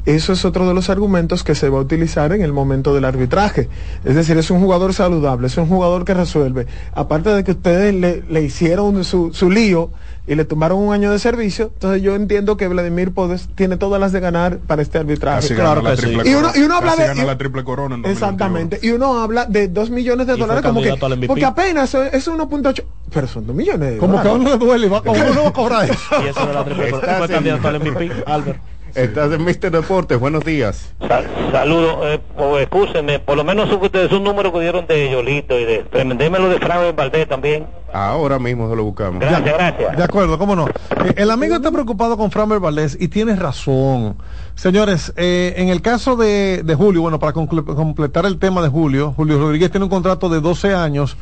Eso 0.06 0.34
es 0.34 0.46
otro 0.46 0.68
de 0.68 0.74
los 0.74 0.90
argumentos 0.90 1.44
que 1.44 1.56
se 1.56 1.68
va 1.70 1.80
a 1.80 1.82
utilizar 1.82 2.32
en 2.34 2.42
el 2.44 2.54
momento 2.54 2.94
del 2.94 3.06
arbitraje. 3.06 3.70
Es 4.04 4.16
decir, 4.16 4.38
es 4.38 4.52
un 4.52 4.60
jugador 4.60 4.94
saludable, 4.94 5.48
es 5.48 5.58
un 5.58 5.68
jugador 5.68 6.06
que 6.06 6.14
resuelve. 6.14 6.68
Aparte 6.94 7.30
de 7.32 7.44
que 7.44 7.52
ustedes 7.52 7.94
le, 7.94 8.24
le 8.30 8.42
hicieron 8.44 9.04
su, 9.04 9.34
su 9.34 9.50
lío 9.50 9.90
y 10.28 10.36
le 10.36 10.46
tomaron 10.46 10.80
un 10.80 10.94
año 10.94 11.12
de 11.12 11.20
servicio, 11.20 11.72
entonces 11.74 12.02
yo 12.02 12.16
entiendo 12.16 12.58
que 12.58 12.68
Vladimir 12.68 13.12
Podes 13.14 13.48
tiene 13.56 13.78
todas 13.78 14.00
las 14.00 14.12
de 14.12 14.20
ganar 14.20 14.58
para 14.58 14.82
este 14.82 14.98
arbitraje. 14.98 15.42
Casi 15.42 15.54
Claro 15.56 15.84
que 15.84 15.98
sí. 15.98 16.10
Y 16.26 16.34
uno, 16.36 16.50
y 16.56 16.60
uno 16.62 16.76
corona. 16.76 16.92
habla 16.94 17.14
de. 17.14 17.22
y- 17.22 17.26
la 17.26 17.38
triple 17.38 17.64
corona 17.64 17.96
en 17.96 18.02
2021. 18.02 18.12
Exactamente. 18.12 18.80
Y 18.82 18.92
uno 18.92 19.20
habla 19.20 19.46
de 19.46 19.68
2 19.68 19.90
millones 19.92 20.28
de 20.28 20.36
dólares 20.36 20.64
como 20.64 20.82
que. 20.82 20.96
Porque 21.28 21.46
apenas 21.46 21.94
es 21.96 22.14
es 22.14 22.28
1.8. 22.28 22.84
Pero 23.14 23.28
son 23.28 23.46
2 23.48 23.56
millones 23.56 23.92
de 23.94 23.98
como 23.98 24.22
que 24.22 24.28
a 24.28 24.32
dólares. 24.32 24.54
uno 24.56 24.66
le 24.66 24.66
duele, 24.66 24.90
va, 24.90 25.02
uno 25.06 25.34
no 25.34 25.44
va 25.44 25.50
a 25.50 25.54
cobrar 25.54 25.86
eso. 25.90 26.00
Y 26.24 26.28
eso 26.28 26.46
de 26.48 26.54
la 26.54 26.64
triple 26.66 26.92
corona. 26.92 27.18
Fue 27.18 27.28
candidato 27.28 27.68
al 27.68 27.80
MVP, 27.80 28.12
Albert. 28.26 28.60
Estás 28.96 29.30
en 29.34 29.44
Mister 29.44 29.70
Deportes, 29.72 30.18
buenos 30.18 30.46
días. 30.46 30.94
Sal- 31.06 31.28
Saludos, 31.52 31.98
eh, 32.04 32.20
pues, 32.38 32.64
excúsenme, 32.64 33.20
por 33.20 33.36
lo 33.36 33.44
menos 33.44 33.70
supe 33.70 33.88
ustedes 33.88 34.10
un 34.14 34.24
número 34.24 34.54
que 34.54 34.62
dieron 34.62 34.88
de 34.88 35.12
Yolito 35.12 35.60
y 35.60 35.66
de... 35.66 35.86
Démelo 36.16 36.48
de 36.48 36.60
Frank 36.60 36.96
Valdés 36.96 37.28
también. 37.28 37.66
Ahora 37.94 38.40
mismo 38.40 38.70
se 38.70 38.76
lo 38.76 38.86
buscamos. 38.86 39.20
Gracias, 39.20 39.44
gracias. 39.54 39.98
De 39.98 40.04
acuerdo, 40.04 40.38
cómo 40.38 40.56
no. 40.56 40.68
Eh, 40.68 41.14
el 41.18 41.30
amigo 41.30 41.56
está 41.56 41.72
preocupado 41.72 42.16
con 42.18 42.32
Framber 42.32 42.60
Valdés 42.60 42.98
y 43.00 43.10
tiene 43.10 43.36
razón. 43.36 44.16
Señores, 44.56 45.14
eh, 45.18 45.54
en 45.58 45.68
el 45.68 45.82
caso 45.82 46.16
de, 46.16 46.62
de 46.64 46.76
Julio, 46.76 47.02
bueno, 47.02 47.20
para 47.20 47.34
conclu- 47.34 47.66
completar 47.76 48.26
el 48.26 48.40
tema 48.40 48.62
de 48.62 48.70
Julio, 48.70 49.14
Julio 49.16 49.38
Rodríguez 49.40 49.72
tiene 49.72 49.84
un 49.84 49.90
contrato 49.90 50.30
de 50.30 50.40
12 50.40 50.74
años 50.74 51.18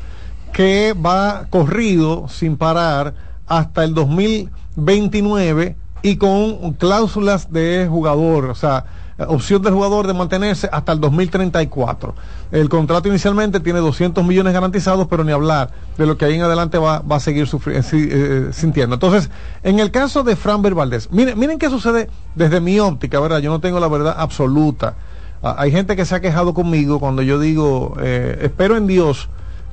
que 0.51 0.93
va 0.93 1.47
corrido 1.49 2.27
sin 2.29 2.55
parar 2.57 3.15
hasta 3.47 3.83
el 3.83 3.95
2029 3.95 5.75
y 6.03 6.17
con 6.17 6.73
cláusulas 6.73 7.51
de 7.51 7.87
jugador, 7.89 8.45
o 8.45 8.55
sea, 8.55 8.85
opción 9.27 9.61
del 9.61 9.73
jugador 9.73 10.05
de 10.05 10.13
mantenerse 10.13 10.67
hasta 10.71 10.91
el 10.91 10.99
2034. 10.99 12.13
El 12.51 12.67
contrato 12.67 13.07
inicialmente 13.07 13.61
tiene 13.61 13.79
200 13.79 14.23
millones 14.25 14.53
garantizados, 14.53 15.07
pero 15.07 15.23
ni 15.23 15.31
hablar 15.31 15.71
de 15.97 16.05
lo 16.05 16.17
que 16.17 16.25
ahí 16.25 16.35
en 16.35 16.41
adelante 16.41 16.77
va, 16.77 16.99
va 16.99 17.15
a 17.15 17.19
seguir 17.19 17.47
eh, 17.67 17.81
eh, 17.93 18.49
sintiendo. 18.51 18.95
Entonces, 18.95 19.29
en 19.63 19.79
el 19.79 19.91
caso 19.91 20.23
de 20.23 20.35
Fran 20.35 20.61
Valdés, 20.61 21.09
miren, 21.11 21.39
miren 21.39 21.57
qué 21.57 21.69
sucede 21.69 22.09
desde 22.35 22.59
mi 22.59 22.79
óptica, 22.79 23.19
¿verdad? 23.19 23.39
Yo 23.39 23.49
no 23.49 23.59
tengo 23.59 23.79
la 23.79 23.87
verdad 23.87 24.15
absoluta. 24.17 24.95
Ah, 25.41 25.55
hay 25.57 25.71
gente 25.71 25.95
que 25.95 26.05
se 26.05 26.15
ha 26.15 26.19
quejado 26.19 26.53
conmigo 26.53 26.99
cuando 26.99 27.21
yo 27.21 27.39
digo, 27.39 27.95
eh, 28.01 28.39
espero 28.41 28.75
en 28.75 28.87
Dios 28.87 29.29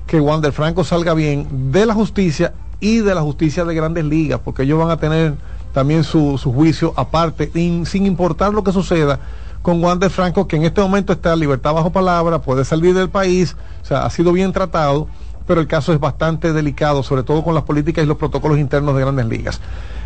que 0.07 0.21
Wander 0.21 0.53
Franco 0.53 0.85
salga 0.85 1.15
bien 1.15 1.73
de 1.73 1.87
la 1.87 1.95
justicia 1.95 2.53
y 2.81 2.99
de 2.99 3.15
la 3.15 3.21
justicia 3.21 3.65
de 3.65 3.75
grandes 3.75 4.05
ligas, 4.05 4.41
porque 4.45 4.63
ellos 4.63 4.79
van 4.79 4.91
a 4.91 4.97
tener 4.97 5.35
también 5.73 6.05
su, 6.05 6.39
su 6.39 6.53
juicio 6.53 6.93
aparte, 6.97 7.51
in- 7.55 7.87
sin 7.87 8.07
importar 8.07 8.53
lo 8.53 8.63
que 8.65 8.73
suceda 8.73 9.21
con 9.63 9.83
Wander 9.85 10.11
Franco, 10.11 10.47
que 10.49 10.57
en 10.57 10.65
este 10.65 10.81
momento 10.81 11.13
está 11.13 11.35
en 11.35 11.41
libertad 11.41 11.75
bajo 11.75 11.91
palabra, 11.91 12.41
puede 12.41 12.65
salir 12.65 12.95
del 12.95 13.11
país, 13.11 13.57
o 13.83 13.85
sea, 13.85 14.05
ha 14.07 14.11
sido 14.11 14.33
bien 14.33 14.53
tratado, 14.53 15.07
pero 15.47 15.61
el 15.61 15.67
caso 15.67 15.93
es 15.93 16.01
bastante 16.01 16.53
delicado, 16.53 17.03
sobre 17.03 17.23
todo 17.25 17.43
con 17.45 17.55
las 17.55 17.65
políticas 17.65 18.05
y 18.05 18.07
los 18.07 18.17
protocolos 18.17 18.59
internos 18.59 18.95
de 18.95 19.03
grandes 19.03 19.27
ligas. 19.27 19.61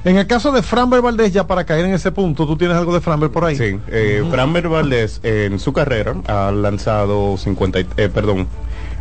En 0.05 0.17
el 0.17 0.27
caso 0.27 0.53
de 0.53 0.63
Framber 0.63 1.01
Valdés, 1.01 1.33
ya 1.33 1.47
para 1.47 1.65
caer 1.65 1.85
en 1.87 1.95
ese 1.95 2.11
punto, 2.13 2.47
¿tú 2.47 2.57
tienes 2.57 2.77
algo 2.77 2.93
de 2.93 3.01
Framber 3.01 3.31
por 3.31 3.45
ahí? 3.45 3.57
Sí, 3.57 3.79
eh, 3.89 4.23
Framber 4.31 4.69
Valdés 4.69 5.21
en 5.23 5.59
su 5.59 5.73
carrera 5.73 6.15
ha 6.27 6.51
lanzado 6.51 7.37
50, 7.39 7.81
y- 7.81 7.87
eh, 7.97 8.09
perdón, 8.09 8.47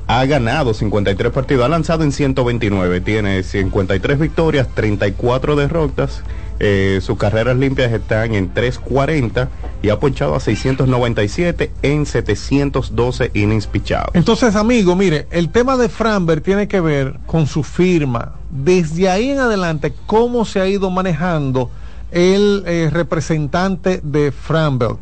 ha 0.07 0.24
ganado 0.26 0.74
53 0.74 1.32
partidos, 1.32 1.66
ha 1.66 1.70
lanzado 1.70 2.03
en 2.03 2.11
129, 2.11 3.01
tiene 3.01 3.41
53 3.43 4.20
victorias, 4.20 4.68
34 4.74 5.55
derrotas, 5.55 6.24
eh, 6.60 6.99
sus 7.01 7.18
carreras 7.18 7.58
limpias 7.58 7.91
están 7.91 8.34
en 8.34 8.54
340 8.54 9.49
y 9.82 9.89
ha 9.89 9.99
ponchado 9.99 10.36
a 10.36 10.39
697 10.39 11.72
en 11.82 12.06
712 12.06 13.32
innings 13.34 13.68
pichados. 13.68 14.12
Entonces, 14.14 14.56
amigo, 14.56 14.95
mire, 14.95 15.28
el 15.32 15.49
tema 15.49 15.78
de 15.78 15.89
Framber 15.89 16.41
tiene 16.41 16.68
que 16.68 16.80
ver 16.80 17.20
con 17.26 17.47
su 17.47 17.64
firma. 17.64 18.34
Desde 18.49 19.10
ahí 19.10 19.32
en 19.32 19.39
adelante, 19.39 19.93
cómo 20.06 20.45
se 20.45 20.62
ha 20.62 20.68
ido 20.68 20.89
manejando 20.89 21.70
el 22.12 22.64
eh, 22.66 22.89
representante 22.91 23.99
de 24.04 24.32
Framber. 24.32 24.95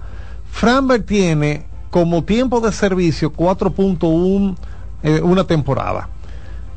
Framber 0.50 1.04
tiene 1.04 1.66
como 1.90 2.24
tiempo 2.24 2.62
de 2.62 2.72
servicio 2.72 3.34
4.1 3.34 4.56
eh, 5.04 5.22
una 5.22 5.44
temporada. 5.44 6.10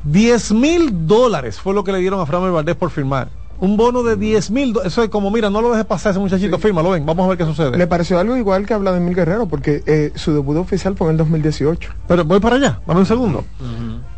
10 0.03 0.51
mil 0.51 1.07
dólares 1.07 1.59
fue 1.59 1.73
lo 1.73 1.83
que 1.83 1.91
le 1.91 1.99
dieron 1.99 2.19
a 2.19 2.25
Framber 2.25 2.51
Valdés 2.51 2.75
por 2.75 2.91
firmar 2.91 3.29
un 3.65 3.77
bono 3.77 4.03
de 4.03 4.15
10 4.15 4.51
mil. 4.51 4.73
Eso 4.85 5.03
es 5.03 5.09
como, 5.09 5.31
mira, 5.31 5.49
no 5.49 5.61
lo 5.61 5.71
dejes 5.71 5.85
pasar 5.85 6.11
ese 6.11 6.19
muchachito, 6.19 6.57
fírmalo, 6.59 6.91
ven, 6.91 7.05
vamos 7.05 7.25
a 7.25 7.29
ver 7.29 7.37
qué 7.37 7.45
sucede. 7.45 7.77
Le 7.77 7.87
pareció 7.87 8.19
algo 8.19 8.37
igual 8.37 8.65
que 8.65 8.73
habla 8.73 8.91
de 8.91 8.99
Mil 8.99 9.15
Guerrero, 9.15 9.47
porque 9.47 9.83
eh, 9.85 10.11
su 10.15 10.33
debut 10.33 10.57
oficial 10.57 10.95
fue 10.95 11.07
en 11.07 11.11
el 11.11 11.17
2018. 11.17 11.93
Pero 12.07 12.23
voy 12.23 12.39
para 12.39 12.55
allá, 12.55 12.79
dame 12.85 13.01
un 13.01 13.05
segundo. 13.05 13.43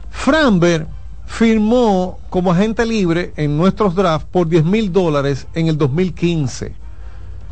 Framber 0.10 0.88
firmó 1.26 2.20
como 2.30 2.52
agente 2.52 2.86
libre 2.86 3.34
en 3.36 3.58
nuestros 3.58 3.96
drafts 3.96 4.28
por 4.32 4.48
10 4.48 4.66
mil 4.66 4.92
dólares 4.92 5.48
en 5.54 5.68
el 5.68 5.78
2015. 5.78 6.74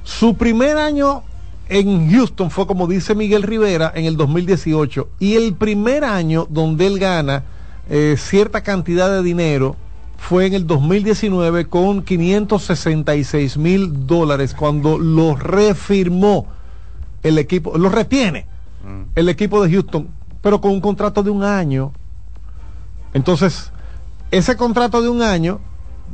Su 0.03 0.35
primer 0.35 0.77
año 0.77 1.23
en 1.69 2.11
Houston 2.11 2.51
fue, 2.51 2.67
como 2.67 2.87
dice 2.87 3.15
Miguel 3.15 3.43
Rivera, 3.43 3.91
en 3.95 4.05
el 4.05 4.17
2018. 4.17 5.09
Y 5.19 5.35
el 5.35 5.55
primer 5.55 6.03
año 6.03 6.47
donde 6.49 6.87
él 6.87 6.99
gana 6.99 7.43
eh, 7.89 8.15
cierta 8.17 8.61
cantidad 8.61 9.09
de 9.09 9.23
dinero 9.23 9.75
fue 10.28 10.47
en 10.47 10.55
el 10.55 10.65
2019 10.65 11.65
con 11.65 12.01
566 12.01 13.57
mil 13.57 14.07
dólares 14.07 14.55
cuando 14.55 14.97
lo 14.97 15.36
refirmó 15.36 16.47
el 17.21 17.38
equipo, 17.38 17.78
lo 17.78 17.89
retiene 17.89 18.47
el 19.13 19.30
equipo 19.30 19.63
de 19.63 19.71
Houston, 19.71 20.07
pero 20.41 20.61
con 20.61 20.71
un 20.71 20.82
contrato 20.82 21.21
de 21.21 21.30
un 21.30 21.43
año. 21.43 21.91
Entonces, 23.13 23.71
ese 24.32 24.57
contrato 24.57 24.99
de 25.03 25.09
un 25.09 25.21
año 25.21 25.59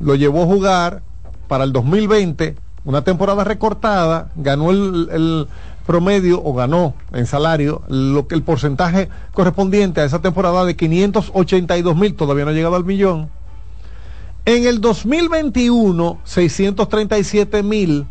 lo 0.01 0.15
llevó 0.15 0.43
a 0.43 0.45
jugar 0.45 1.03
para 1.47 1.63
el 1.63 1.71
2020, 1.71 2.57
una 2.83 3.03
temporada 3.03 3.45
recortada, 3.45 4.29
ganó 4.35 4.71
el, 4.71 5.07
el 5.09 5.47
promedio 5.87 6.43
o 6.43 6.53
ganó 6.53 6.95
en 7.13 7.25
salario 7.25 7.83
lo 7.87 8.27
que 8.27 8.35
el 8.35 8.43
porcentaje 8.43 9.07
correspondiente 9.33 10.01
a 10.01 10.03
esa 10.03 10.19
temporada 10.19 10.65
de 10.65 10.75
582 10.75 11.95
mil, 11.95 12.13
todavía 12.15 12.43
no 12.43 12.51
ha 12.51 12.53
llegado 12.53 12.75
al 12.75 12.83
millón. 12.83 13.29
En 14.45 14.65
el 14.65 14.81
2021, 14.81 16.19
637 16.23 17.61
mil. 17.61 18.07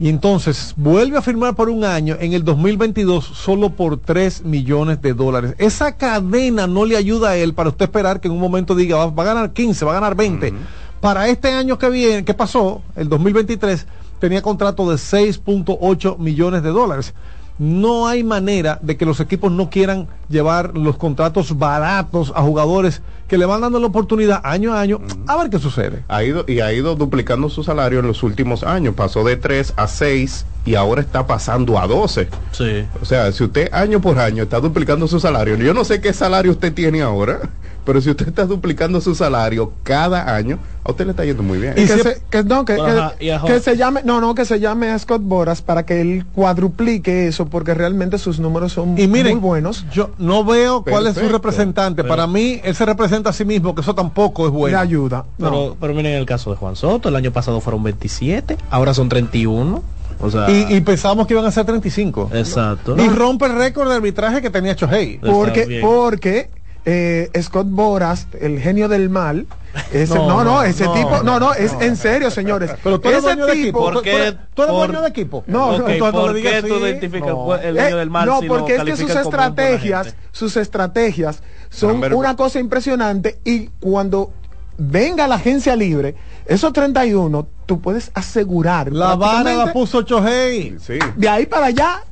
Y 0.00 0.08
entonces 0.08 0.74
vuelve 0.76 1.16
a 1.18 1.22
firmar 1.22 1.54
por 1.54 1.68
un 1.68 1.84
año 1.84 2.16
en 2.20 2.32
el 2.32 2.44
2022 2.44 3.24
solo 3.24 3.70
por 3.70 3.98
3 3.98 4.44
millones 4.44 5.00
de 5.00 5.12
dólares. 5.12 5.54
Esa 5.58 5.96
cadena 5.96 6.66
no 6.66 6.84
le 6.84 6.96
ayuda 6.96 7.30
a 7.30 7.36
él 7.36 7.54
para 7.54 7.70
usted 7.70 7.84
esperar 7.84 8.20
que 8.20 8.28
en 8.28 8.34
un 8.34 8.40
momento 8.40 8.74
diga 8.74 8.96
va, 8.96 9.06
va 9.06 9.22
a 9.24 9.26
ganar 9.26 9.52
15, 9.52 9.84
va 9.84 9.92
a 9.92 9.94
ganar 9.94 10.16
20. 10.16 10.54
Para 11.00 11.28
este 11.28 11.52
año 11.52 11.78
que 11.78 11.90
viene, 11.90 12.24
que 12.24 12.34
pasó, 12.34 12.82
el 12.96 13.08
2023, 13.08 13.86
tenía 14.18 14.42
contrato 14.42 14.88
de 14.90 14.96
6.8 14.96 16.18
millones 16.18 16.62
de 16.64 16.70
dólares. 16.70 17.14
No 17.58 18.06
hay 18.06 18.22
manera 18.22 18.78
de 18.82 18.96
que 18.96 19.04
los 19.04 19.20
equipos 19.20 19.50
no 19.50 19.68
quieran 19.68 20.06
llevar 20.28 20.76
los 20.76 20.96
contratos 20.96 21.58
baratos 21.58 22.32
a 22.36 22.42
jugadores 22.42 23.02
que 23.26 23.36
le 23.36 23.46
van 23.46 23.60
dando 23.60 23.78
la 23.78 23.86
oportunidad 23.86 24.40
año 24.44 24.72
a 24.72 24.80
año 24.80 25.00
a 25.26 25.36
ver 25.36 25.50
qué 25.50 25.58
sucede. 25.58 26.02
Ha 26.08 26.24
ido, 26.24 26.44
y 26.48 26.60
ha 26.60 26.72
ido 26.72 26.94
duplicando 26.94 27.50
su 27.50 27.62
salario 27.62 27.98
en 28.00 28.06
los 28.06 28.22
últimos 28.22 28.62
años. 28.62 28.94
Pasó 28.94 29.22
de 29.22 29.36
3 29.36 29.74
a 29.76 29.86
6 29.86 30.46
y 30.64 30.74
ahora 30.76 31.02
está 31.02 31.26
pasando 31.26 31.78
a 31.78 31.86
12. 31.86 32.28
Sí. 32.52 32.84
O 33.02 33.04
sea, 33.04 33.30
si 33.32 33.44
usted 33.44 33.72
año 33.72 34.00
por 34.00 34.18
año 34.18 34.44
está 34.44 34.60
duplicando 34.60 35.06
su 35.08 35.20
salario, 35.20 35.56
yo 35.56 35.74
no 35.74 35.84
sé 35.84 36.00
qué 36.00 36.12
salario 36.12 36.52
usted 36.52 36.72
tiene 36.72 37.02
ahora, 37.02 37.40
pero 37.88 38.02
si 38.02 38.10
usted 38.10 38.28
está 38.28 38.44
duplicando 38.44 39.00
su 39.00 39.14
salario 39.14 39.72
cada 39.82 40.34
año, 40.36 40.58
a 40.84 40.90
usted 40.90 41.06
le 41.06 41.12
está 41.12 41.24
yendo 41.24 41.42
muy 41.42 41.56
bien. 41.56 41.72
Y 41.74 41.86
que, 41.86 41.96
se, 41.96 42.20
que, 42.28 42.44
no, 42.44 42.66
que, 42.66 42.74
que- 42.76 43.32
Ajá, 43.32 43.60
se 43.60 43.78
llame, 43.78 44.02
no, 44.04 44.20
no, 44.20 44.34
que 44.34 44.44
se 44.44 44.60
llame 44.60 44.90
a 44.90 44.98
Scott 44.98 45.22
Boras 45.24 45.62
para 45.62 45.86
que 45.86 46.02
él 46.02 46.26
cuadruplique 46.34 47.28
eso, 47.28 47.46
porque 47.46 47.72
realmente 47.72 48.18
sus 48.18 48.40
números 48.40 48.74
son 48.74 48.98
Y 48.98 49.06
miren, 49.06 49.38
muy 49.38 49.40
buenos. 49.40 49.86
Yo 49.90 50.10
no 50.18 50.44
veo 50.44 50.84
cuál 50.84 51.06
es 51.06 51.14
su 51.14 51.30
representante. 51.30 52.04
Para 52.04 52.26
mí, 52.26 52.60
él 52.62 52.74
se 52.74 52.84
representa 52.84 53.30
a 53.30 53.32
sí 53.32 53.46
mismo, 53.46 53.74
que 53.74 53.80
eso 53.80 53.94
tampoco 53.94 54.44
es 54.44 54.52
bueno. 54.52 54.76
Le 54.76 54.82
ayuda. 54.82 55.24
Pero, 55.38 55.74
pero 55.80 55.94
miren 55.94 56.12
el 56.12 56.26
caso 56.26 56.50
de 56.50 56.56
Juan 56.56 56.76
Soto, 56.76 57.08
el 57.08 57.16
año 57.16 57.32
pasado 57.32 57.62
fueron 57.62 57.82
27, 57.84 58.58
ahora 58.68 58.92
son 58.92 59.08
31. 59.08 59.82
O 60.20 60.30
sea, 60.30 60.50
Y, 60.50 60.74
y 60.76 60.80
pensábamos 60.80 61.26
que 61.26 61.34
iban 61.34 61.46
a 61.46 61.50
ser 61.52 61.64
35. 61.64 62.32
exacto. 62.34 62.96
Y 62.98 63.08
rompe 63.08 63.46
el 63.46 63.54
récord 63.54 63.88
de 63.88 63.94
arbitraje 63.94 64.42
que 64.42 64.50
tenía 64.50 64.74
Chohei. 64.76 65.18
Porque, 65.18 65.78
porque 65.80 66.50
eh, 66.90 67.30
Scott 67.42 67.66
Boras, 67.68 68.28
el 68.40 68.58
genio 68.60 68.88
del 68.88 69.10
mal, 69.10 69.46
ese- 69.92 70.14
No, 70.14 70.42
no, 70.42 70.62
ese 70.62 70.84
no, 70.84 70.94
tipo, 70.94 71.10
no, 71.18 71.22
no, 71.22 71.40
no, 71.40 71.54
es 71.54 71.74
no. 71.74 71.82
en 71.82 71.96
serio, 71.96 72.30
señores. 72.30 72.70
Pero 72.82 72.98
tú 72.98 73.08
eres 73.08 73.18
ese 73.24 73.26
dueño 73.34 73.46
de 73.46 73.52
equipo. 73.52 73.78
tipo, 73.80 73.92
¿Por 73.92 74.02
qué? 74.02 74.10
Tú 74.10 74.16
eres- 74.16 74.34
tú 74.54 74.62
eres 74.62 74.74
por- 74.74 74.86
dueño 74.86 75.02
de 75.02 75.08
equipo. 75.08 75.44
No, 75.46 75.72
no, 75.72 75.82
¿por 75.82 75.90
entonces 75.90 76.14
no 76.14 76.26
qué 76.26 76.32
le 76.32 76.38
digas 76.38 76.60
tú 76.64 76.74
así. 76.74 76.82
identificas 76.84 77.28
No. 77.28 77.54
el 77.56 77.74
dueño 77.74 77.96
del 77.98 78.10
mal 78.10 78.26
no, 78.26 78.40
si 78.40 78.48
porque 78.48 78.76
es 78.76 78.82
que 78.84 78.96
sus 78.96 79.10
estrategias, 79.14 80.14
sus 80.32 80.56
estrategias 80.56 81.42
son 81.68 82.02
una 82.14 82.36
cosa 82.36 82.58
impresionante 82.58 83.38
y 83.44 83.66
cuando 83.80 84.32
venga 84.78 85.26
la 85.28 85.34
agencia 85.34 85.76
libre, 85.76 86.14
esos 86.46 86.72
31, 86.72 87.46
tú 87.66 87.80
puedes 87.80 88.10
asegurar. 88.14 88.90
La 88.92 89.14
vara 89.16 89.52
la 89.54 89.72
puso 89.72 90.02
Chohei. 90.02 90.76
Sí. 90.80 90.98
De 91.16 91.28
ahí 91.28 91.44
para 91.46 91.66
allá. 91.66 92.02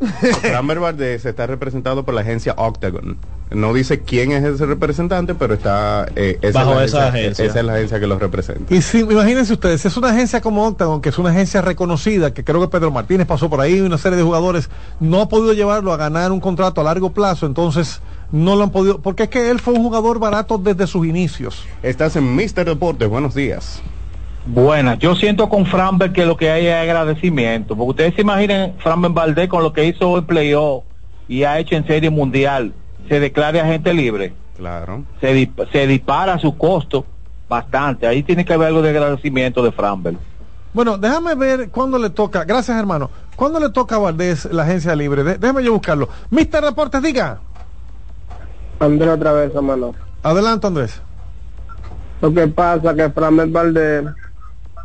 Framber 0.43 0.81
Valdez 0.81 1.25
está 1.25 1.47
representado 1.47 2.05
por 2.05 2.13
la 2.15 2.21
agencia 2.21 2.55
Octagon. 2.59 3.17
No 3.51 3.73
dice 3.73 4.01
quién 4.01 4.33
es 4.33 4.43
ese 4.43 4.67
representante, 4.67 5.35
pero 5.35 5.55
está 5.55 6.07
eh, 6.17 6.39
esa 6.43 6.65
Bajo 6.65 6.81
es 6.81 6.93
la 6.93 6.99
esa 7.01 7.09
agencia. 7.09 7.45
Esa 7.45 7.61
es 7.61 7.65
la 7.65 7.75
agencia 7.75 8.01
que 8.01 8.07
los 8.09 8.19
representa. 8.19 8.75
Y 8.75 8.83
si, 8.83 9.01
imagínense 9.01 9.53
ustedes, 9.53 9.83
si 9.83 9.89
es 9.89 9.97
una 9.97 10.11
agencia 10.11 10.41
como 10.41 10.67
Octagon, 10.67 11.01
que 11.01 11.11
es 11.11 11.19
una 11.19 11.31
agencia 11.31 11.63
reconocida, 11.63 12.35
que 12.35 12.43
creo 12.43 12.61
que 12.61 12.69
Pedro 12.69 12.91
Martínez 12.91 13.27
pasó 13.27 13.49
por 13.49 13.61
ahí, 13.61 13.81
una 13.81 13.99
serie 13.99 14.17
de 14.19 14.25
jugadores, 14.25 14.69
no 14.99 15.21
ha 15.21 15.29
podido 15.29 15.53
llevarlo 15.53 15.93
a 15.93 15.97
ganar 15.97 16.33
un 16.33 16.41
contrato 16.41 16.81
a 16.81 16.85
largo 16.85 17.11
plazo, 17.11 17.47
entonces 17.47 18.01
no 18.33 18.57
lo 18.57 18.65
han 18.65 18.71
podido, 18.71 19.01
porque 19.01 19.25
es 19.25 19.29
que 19.29 19.51
él 19.51 19.61
fue 19.61 19.75
un 19.75 19.83
jugador 19.83 20.19
barato 20.19 20.59
desde 20.59 20.89
sus 20.89 21.07
inicios. 21.07 21.65
Estás 21.85 22.17
en 22.17 22.35
Mr. 22.35 22.65
Deportes, 22.65 23.09
buenos 23.09 23.35
días. 23.35 23.81
Buenas, 24.47 24.99
yo 24.99 25.15
siento 25.15 25.49
con 25.49 25.67
Framber 25.67 26.13
que 26.13 26.25
lo 26.25 26.37
que 26.37 26.51
hay 26.51 26.67
es 26.67 26.75
agradecimiento, 26.75 27.77
porque 27.77 27.91
ustedes 27.91 28.15
se 28.15 28.21
imaginan 28.23 28.75
Framber 28.79 29.11
Valdés 29.11 29.49
con 29.49 29.63
lo 29.63 29.73
que 29.73 29.85
hizo 29.85 30.19
en 30.19 30.25
playoff 30.25 30.85
y 31.29 31.43
ha 31.43 31.59
hecho 31.59 31.75
en 31.75 31.87
serie 31.87 32.11
mundial, 32.11 32.73
se 33.09 33.21
declare 33.21 33.61
agente 33.61 33.93
libre, 33.95 34.35
Claro. 34.57 35.05
se, 35.21 35.35
dip- 35.35 35.71
se 35.73 35.87
dispara 35.87 36.39
su 36.39 36.57
costo 36.57 37.05
bastante, 37.49 38.07
ahí 38.07 38.23
tiene 38.23 38.45
que 38.45 38.55
haber 38.55 38.69
algo 38.69 38.83
de 38.83 38.91
agradecimiento 38.91 39.63
de 39.63 39.73
Framber. 39.73 40.17
Bueno, 40.73 40.99
déjame 40.99 41.35
ver 41.35 41.71
cuándo 41.71 41.99
le 41.99 42.11
toca, 42.11 42.45
gracias 42.45 42.77
hermano, 42.79 43.11
cuándo 43.35 43.59
le 43.61 43.71
toca 43.71 43.97
a 43.97 43.99
Valdés 43.99 44.45
la 44.47 44.65
agencia 44.65 44.95
libre, 44.95 45.23
De- 45.25 45.39
déjame 45.39 45.63
yo 45.65 45.73
buscarlo. 45.73 46.09
Mister 46.31 46.63
Deportes, 46.65 47.03
diga. 47.03 47.39
Andrés 48.79 49.09
otra 49.11 49.33
vez, 49.33 49.55
hermano. 49.55 49.95
Adelante 50.23 50.67
Andrés. 50.67 51.01
Lo 52.21 52.33
que 52.33 52.47
pasa 52.49 52.91
es 52.91 52.97
que 52.97 53.11
Framber 53.11 53.49
Valdés 53.49 54.05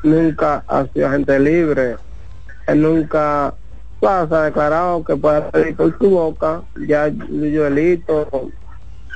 nunca 0.03 0.63
ha 0.67 0.85
sido 0.93 1.07
agente 1.07 1.39
libre. 1.39 1.97
Él 2.67 2.81
nunca 2.81 3.53
se 4.01 4.35
ha 4.35 4.41
declarado 4.41 5.03
que 5.03 5.15
puede 5.15 5.41
pedir 5.41 5.75
por 5.75 5.97
su 5.97 6.09
boca. 6.09 6.63
Ya 6.87 7.11
Joelito, 7.29 8.27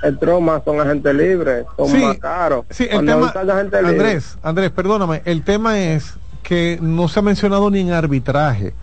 el 0.04 0.20
Troma 0.20 0.62
son 0.64 0.80
agentes 0.80 1.16
libres, 1.16 1.66
son 1.76 1.88
Sí, 1.90 1.98
más 1.98 2.18
caros. 2.20 2.66
Sí, 2.70 2.88
el 2.90 3.06
tema, 3.06 3.34
libre, 3.44 3.80
Andrés, 3.80 4.38
Andrés, 4.44 4.72
perdóname, 4.72 5.22
el 5.26 5.44
tema 5.44 5.80
es 5.80 6.14
que 6.44 6.78
no 6.82 7.08
se 7.08 7.20
ha 7.20 7.24
mencionado 7.24 7.72
ni 7.72 7.80
en 7.80 7.92
arbitraje. 7.92 8.74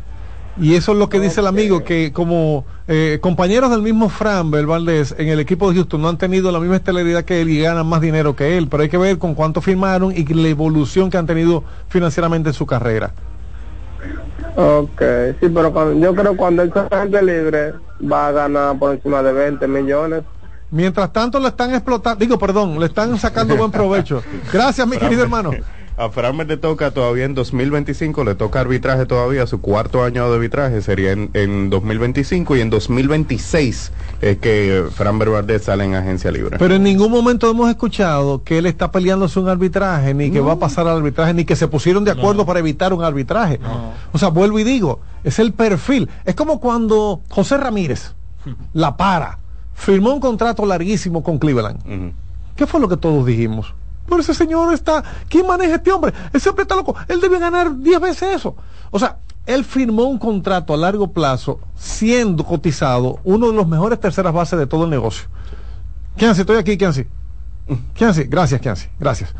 Y 0.60 0.74
eso 0.74 0.92
es 0.92 0.98
lo 0.98 1.08
que 1.08 1.18
dice 1.18 1.40
el 1.40 1.46
amigo, 1.46 1.82
que 1.82 2.12
como 2.12 2.66
eh, 2.86 3.18
compañeros 3.22 3.70
del 3.70 3.80
mismo 3.80 4.10
Framber 4.10 4.66
Valdés 4.66 5.14
en 5.16 5.28
el 5.28 5.40
equipo 5.40 5.70
de 5.70 5.76
Houston 5.76 6.02
no 6.02 6.10
han 6.10 6.18
tenido 6.18 6.52
la 6.52 6.60
misma 6.60 6.76
estelaridad 6.76 7.24
que 7.24 7.40
él 7.40 7.48
y 7.48 7.60
ganan 7.62 7.86
más 7.86 8.02
dinero 8.02 8.36
que 8.36 8.58
él, 8.58 8.68
pero 8.68 8.82
hay 8.82 8.90
que 8.90 8.98
ver 8.98 9.16
con 9.16 9.34
cuánto 9.34 9.62
firmaron 9.62 10.12
y 10.14 10.26
la 10.26 10.48
evolución 10.48 11.08
que 11.08 11.16
han 11.16 11.26
tenido 11.26 11.64
financieramente 11.88 12.50
en 12.50 12.54
su 12.54 12.66
carrera. 12.66 13.14
Ok, 14.54 15.02
sí, 15.40 15.48
pero 15.48 15.72
cuando- 15.72 15.98
yo 15.98 16.14
creo 16.14 16.32
que 16.32 16.36
cuando 16.36 16.62
él 16.62 16.72
agente 16.90 17.22
libre 17.22 17.74
va 18.10 18.28
a 18.28 18.32
ganar 18.32 18.78
por 18.78 18.92
encima 18.94 19.22
de 19.22 19.32
20 19.32 19.66
millones. 19.66 20.24
Mientras 20.70 21.12
tanto 21.12 21.38
le 21.38 21.48
están 21.48 21.72
explotando, 21.74 22.18
digo, 22.18 22.38
perdón, 22.38 22.78
le 22.78 22.86
están 22.86 23.18
sacando 23.18 23.56
buen 23.56 23.70
provecho. 23.70 24.22
Gracias, 24.52 24.86
mi 24.86 24.96
querido 24.98 25.22
hermano. 25.22 25.50
A 26.02 26.10
Framber 26.10 26.48
le 26.48 26.56
toca 26.56 26.90
todavía 26.90 27.24
en 27.26 27.34
2025, 27.36 28.24
le 28.24 28.34
toca 28.34 28.58
arbitraje 28.58 29.06
todavía, 29.06 29.46
su 29.46 29.60
cuarto 29.60 30.02
año 30.02 30.28
de 30.28 30.34
arbitraje 30.34 30.82
sería 30.82 31.12
en, 31.12 31.30
en 31.32 31.70
2025 31.70 32.56
y 32.56 32.60
en 32.60 32.70
2026 32.70 33.92
es 34.20 34.38
que 34.38 34.84
Framber 34.92 35.30
Valdez 35.30 35.62
sale 35.62 35.84
en 35.84 35.94
agencia 35.94 36.32
libre. 36.32 36.56
Pero 36.58 36.74
en 36.74 36.82
ningún 36.82 37.12
momento 37.12 37.48
hemos 37.48 37.70
escuchado 37.70 38.42
que 38.42 38.58
él 38.58 38.66
está 38.66 38.90
peleándose 38.90 39.38
un 39.38 39.48
arbitraje, 39.48 40.12
ni 40.12 40.32
que 40.32 40.40
va 40.40 40.54
a 40.54 40.58
pasar 40.58 40.88
al 40.88 40.96
arbitraje, 40.96 41.34
ni 41.34 41.44
que 41.44 41.54
se 41.54 41.68
pusieron 41.68 42.04
de 42.04 42.10
acuerdo 42.10 42.44
para 42.44 42.58
evitar 42.58 42.92
un 42.92 43.04
arbitraje. 43.04 43.60
O 44.12 44.18
sea, 44.18 44.26
vuelvo 44.26 44.58
y 44.58 44.64
digo, 44.64 44.98
es 45.22 45.38
el 45.38 45.52
perfil. 45.52 46.10
Es 46.24 46.34
como 46.34 46.58
cuando 46.58 47.20
José 47.28 47.58
Ramírez 47.58 48.12
la 48.72 48.96
para, 48.96 49.38
firmó 49.72 50.12
un 50.12 50.20
contrato 50.20 50.66
larguísimo 50.66 51.22
con 51.22 51.38
Cleveland. 51.38 52.12
¿Qué 52.56 52.66
fue 52.66 52.80
lo 52.80 52.88
que 52.88 52.96
todos 52.96 53.24
dijimos? 53.24 53.72
Pero 54.12 54.20
ese 54.20 54.34
señor 54.34 54.74
está, 54.74 55.02
¿quién 55.30 55.46
maneja 55.46 55.76
este 55.76 55.90
hombre? 55.90 56.12
Ese 56.34 56.50
hombre 56.50 56.64
está 56.64 56.74
loco, 56.76 56.94
él 57.08 57.18
debe 57.18 57.38
ganar 57.38 57.78
10 57.78 57.98
veces 57.98 58.36
eso. 58.36 58.54
O 58.90 58.98
sea, 58.98 59.16
él 59.46 59.64
firmó 59.64 60.02
un 60.04 60.18
contrato 60.18 60.74
a 60.74 60.76
largo 60.76 61.12
plazo 61.14 61.58
siendo 61.74 62.44
cotizado 62.44 63.20
uno 63.24 63.46
de 63.48 63.54
los 63.54 63.66
mejores 63.66 63.98
terceras 63.98 64.34
bases 64.34 64.58
de 64.58 64.66
todo 64.66 64.84
el 64.84 64.90
negocio. 64.90 65.28
Kianci, 66.18 66.42
estoy 66.42 66.58
aquí, 66.58 66.76
Kianci. 66.76 67.06
Kianci, 67.94 68.24
gracias, 68.24 68.60
Kianci, 68.60 68.88
gracias. 69.00 69.34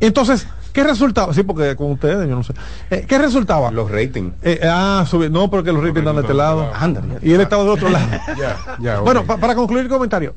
Entonces, 0.00 0.48
¿qué 0.72 0.82
¿Qué 0.82 0.82
resultaba? 0.84 1.32
Sí, 1.32 1.44
porque 1.44 1.76
con 1.76 1.92
ustedes, 1.92 2.28
yo 2.28 2.34
no 2.34 2.42
sé. 2.42 2.54
Eh, 2.90 3.04
¿Qué 3.08 3.18
resultaba? 3.18 3.70
Los 3.70 3.88
ratings. 3.88 4.34
Eh, 4.42 4.60
ah, 4.64 5.04
subí- 5.08 5.30
no, 5.30 5.48
porque 5.48 5.70
los 5.70 5.80
ratings 5.80 5.98
están 5.98 6.16
de 6.16 6.22
este 6.22 6.34
lado. 6.34 6.72
Anda, 6.74 7.02
Y 7.22 7.32
él 7.32 7.40
estaba 7.40 7.62
del 7.62 7.72
otro 7.72 7.88
lado. 7.88 8.06
Ya, 8.80 8.98
Bueno, 9.00 9.24
pa- 9.24 9.36
para 9.36 9.54
concluir 9.54 9.84
el 9.84 9.88
comentario, 9.88 10.34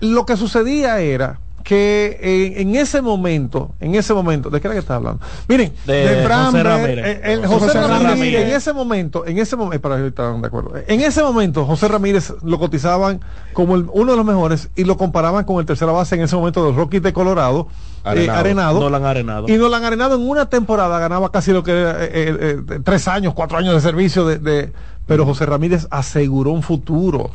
lo 0.00 0.26
que 0.26 0.36
sucedía 0.36 1.00
era 1.00 1.40
que 1.68 2.18
eh, 2.22 2.62
en 2.62 2.74
ese 2.76 3.02
momento, 3.02 3.74
en 3.78 3.94
ese 3.94 4.14
momento, 4.14 4.48
¿de 4.48 4.58
qué 4.58 4.68
era 4.68 4.74
que 4.74 4.80
estaba 4.80 4.96
hablando? 4.96 5.20
Miren, 5.48 5.74
De 5.84 5.92
de 5.92 6.08
José 6.14 6.24
Framber, 6.24 6.64
Ramírez. 6.66 7.06
eh, 7.06 7.20
el 7.24 7.46
José 7.46 7.66
José, 7.66 7.80
Ramírez, 7.82 8.02
Ramírez. 8.08 8.42
en 8.48 8.56
ese 8.56 8.72
momento, 8.72 9.26
en 9.26 9.36
ese 9.38 9.54
momento, 9.54 9.82
para 9.82 10.06
estaban 10.06 10.40
de 10.40 10.46
acuerdo. 10.48 10.72
En 10.86 11.00
ese 11.02 11.22
momento, 11.22 11.66
José 11.66 11.88
Ramírez 11.88 12.32
lo 12.42 12.58
cotizaban 12.58 13.20
como 13.52 13.74
el- 13.76 13.84
uno 13.92 14.12
de 14.12 14.16
los 14.16 14.24
mejores 14.24 14.70
y 14.76 14.84
lo 14.84 14.96
comparaban 14.96 15.44
con 15.44 15.58
el 15.60 15.66
tercera 15.66 15.92
base 15.92 16.14
en 16.14 16.22
ese 16.22 16.36
momento 16.36 16.62
de 16.62 16.68
los 16.70 16.76
Rockies 16.76 17.02
de 17.02 17.12
Colorado, 17.12 17.68
eh, 18.06 18.30
Arenado. 18.30 18.80
No 18.80 18.88
la 18.88 18.96
han 18.96 19.04
arenado. 19.04 19.46
Y 19.46 19.58
no 19.58 19.68
la 19.68 19.76
han 19.76 19.84
arenado 19.84 20.16
en 20.16 20.26
una 20.26 20.46
temporada, 20.48 20.98
ganaba 20.98 21.30
casi 21.30 21.52
lo 21.52 21.62
que 21.62 21.72
era, 21.78 22.02
eh, 22.02 22.08
eh, 22.14 22.62
eh, 22.70 22.80
tres 22.82 23.06
años, 23.08 23.34
cuatro 23.34 23.58
años 23.58 23.74
de 23.74 23.82
servicio 23.82 24.24
de, 24.24 24.38
de- 24.38 24.72
pero 25.08 25.24
José 25.24 25.46
Ramírez 25.46 25.88
aseguró 25.90 26.50
un 26.50 26.62
futuro. 26.62 27.30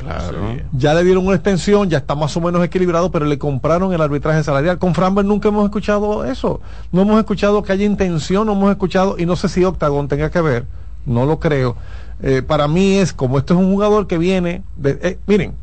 Ya 0.72 0.94
le 0.94 1.02
dieron 1.02 1.26
una 1.26 1.34
extensión, 1.34 1.90
ya 1.90 1.98
está 1.98 2.14
más 2.14 2.34
o 2.36 2.40
menos 2.40 2.64
equilibrado, 2.64 3.10
pero 3.10 3.26
le 3.26 3.36
compraron 3.36 3.92
el 3.92 4.00
arbitraje 4.00 4.44
salarial. 4.44 4.78
Con 4.78 4.94
Framber 4.94 5.24
nunca 5.24 5.48
hemos 5.48 5.64
escuchado 5.64 6.24
eso. 6.24 6.60
No 6.92 7.02
hemos 7.02 7.18
escuchado 7.18 7.64
que 7.64 7.72
haya 7.72 7.84
intención, 7.84 8.46
no 8.46 8.52
hemos 8.52 8.70
escuchado, 8.70 9.16
y 9.18 9.26
no 9.26 9.34
sé 9.34 9.48
si 9.48 9.64
Octagon 9.64 10.06
tenga 10.06 10.30
que 10.30 10.40
ver, 10.40 10.66
no 11.04 11.26
lo 11.26 11.40
creo. 11.40 11.74
Eh, 12.22 12.42
para 12.46 12.68
mí 12.68 12.94
es 12.98 13.12
como 13.12 13.38
esto 13.38 13.54
es 13.54 13.60
un 13.60 13.72
jugador 13.72 14.06
que 14.06 14.18
viene 14.18 14.62
de, 14.76 14.96
eh, 15.02 15.18
miren, 15.26 15.54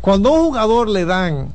cuando 0.00 0.30
a 0.30 0.32
un 0.32 0.46
jugador 0.46 0.88
le 0.88 1.04
dan 1.04 1.50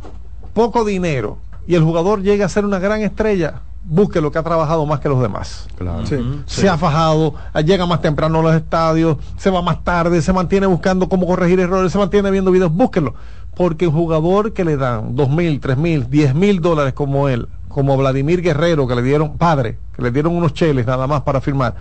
poco 0.53 0.85
dinero 0.85 1.37
y 1.67 1.75
el 1.75 1.83
jugador 1.83 2.21
llega 2.21 2.45
a 2.45 2.49
ser 2.49 2.63
una 2.63 2.79
gran 2.79 3.01
estrella, 3.01 3.61
busque 3.83 4.21
lo 4.21 4.31
que 4.31 4.37
ha 4.39 4.43
trabajado 4.43 4.85
más 4.85 4.99
que 4.99 5.09
los 5.09 5.21
demás. 5.21 5.67
Claro. 5.77 6.03
Se 6.45 6.69
ha 6.69 6.77
fajado, 6.77 7.33
llega 7.65 7.85
más 7.85 8.01
temprano 8.01 8.39
a 8.39 8.43
los 8.43 8.55
estadios, 8.55 9.17
se 9.37 9.49
va 9.49 9.61
más 9.61 9.83
tarde, 9.83 10.21
se 10.21 10.31
mantiene 10.33 10.67
buscando 10.67 11.09
cómo 11.09 11.25
corregir 11.27 11.59
errores, 11.59 11.91
se 11.91 11.97
mantiene 11.97 12.29
viendo 12.31 12.51
videos, 12.51 12.71
búsquenlo. 12.73 13.13
Porque 13.55 13.87
un 13.87 13.93
jugador 13.93 14.53
que 14.53 14.63
le 14.63 14.77
dan 14.77 15.15
dos 15.15 15.29
mil, 15.29 15.59
tres 15.59 15.77
mil, 15.77 16.09
diez 16.09 16.33
mil 16.33 16.61
dólares 16.61 16.93
como 16.93 17.27
él, 17.27 17.47
como 17.67 17.97
Vladimir 17.97 18.41
Guerrero, 18.41 18.87
que 18.87 18.95
le 18.95 19.01
dieron, 19.01 19.37
padre, 19.37 19.77
que 19.95 20.01
le 20.01 20.11
dieron 20.11 20.35
unos 20.35 20.53
cheles 20.53 20.85
nada 20.87 21.05
más 21.07 21.21
para 21.21 21.41
firmar, 21.41 21.75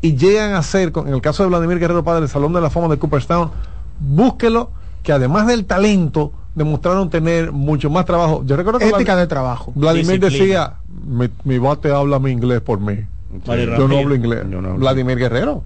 y 0.00 0.14
llegan 0.14 0.54
a 0.54 0.62
ser, 0.62 0.92
con- 0.92 1.08
en 1.08 1.14
el 1.14 1.20
caso 1.20 1.42
de 1.42 1.48
Vladimir 1.48 1.78
Guerrero, 1.78 2.04
padre, 2.04 2.22
el 2.24 2.28
Salón 2.28 2.52
de 2.52 2.60
la 2.60 2.70
Fama 2.70 2.88
de 2.88 2.98
Cooperstown, 2.98 3.50
búsquelo, 3.98 4.70
que 5.02 5.12
además 5.12 5.46
del 5.46 5.64
talento, 5.66 6.32
demostraron 6.56 7.08
tener 7.10 7.52
mucho 7.52 7.88
más 7.90 8.04
trabajo. 8.04 8.42
Yo 8.44 8.56
recuerdo 8.56 8.80
que 8.80 8.88
Ética 8.88 9.14
Vlad- 9.14 9.18
de 9.18 9.26
trabajo. 9.28 9.72
Vladimir 9.76 10.18
Disciplina. 10.20 10.44
decía, 10.44 10.74
mi, 11.06 11.28
mi 11.44 11.58
bate 11.58 11.92
habla 11.92 12.18
mi 12.18 12.32
inglés 12.32 12.60
por 12.62 12.80
mí. 12.80 13.04
Yo 13.44 13.86
no 13.86 13.98
hablo 13.98 14.14
inglés. 14.14 14.40
Yo 14.50 14.60
no 14.62 14.68
hablo. 14.68 14.80
Vladimir 14.80 15.18
Guerrero. 15.18 15.62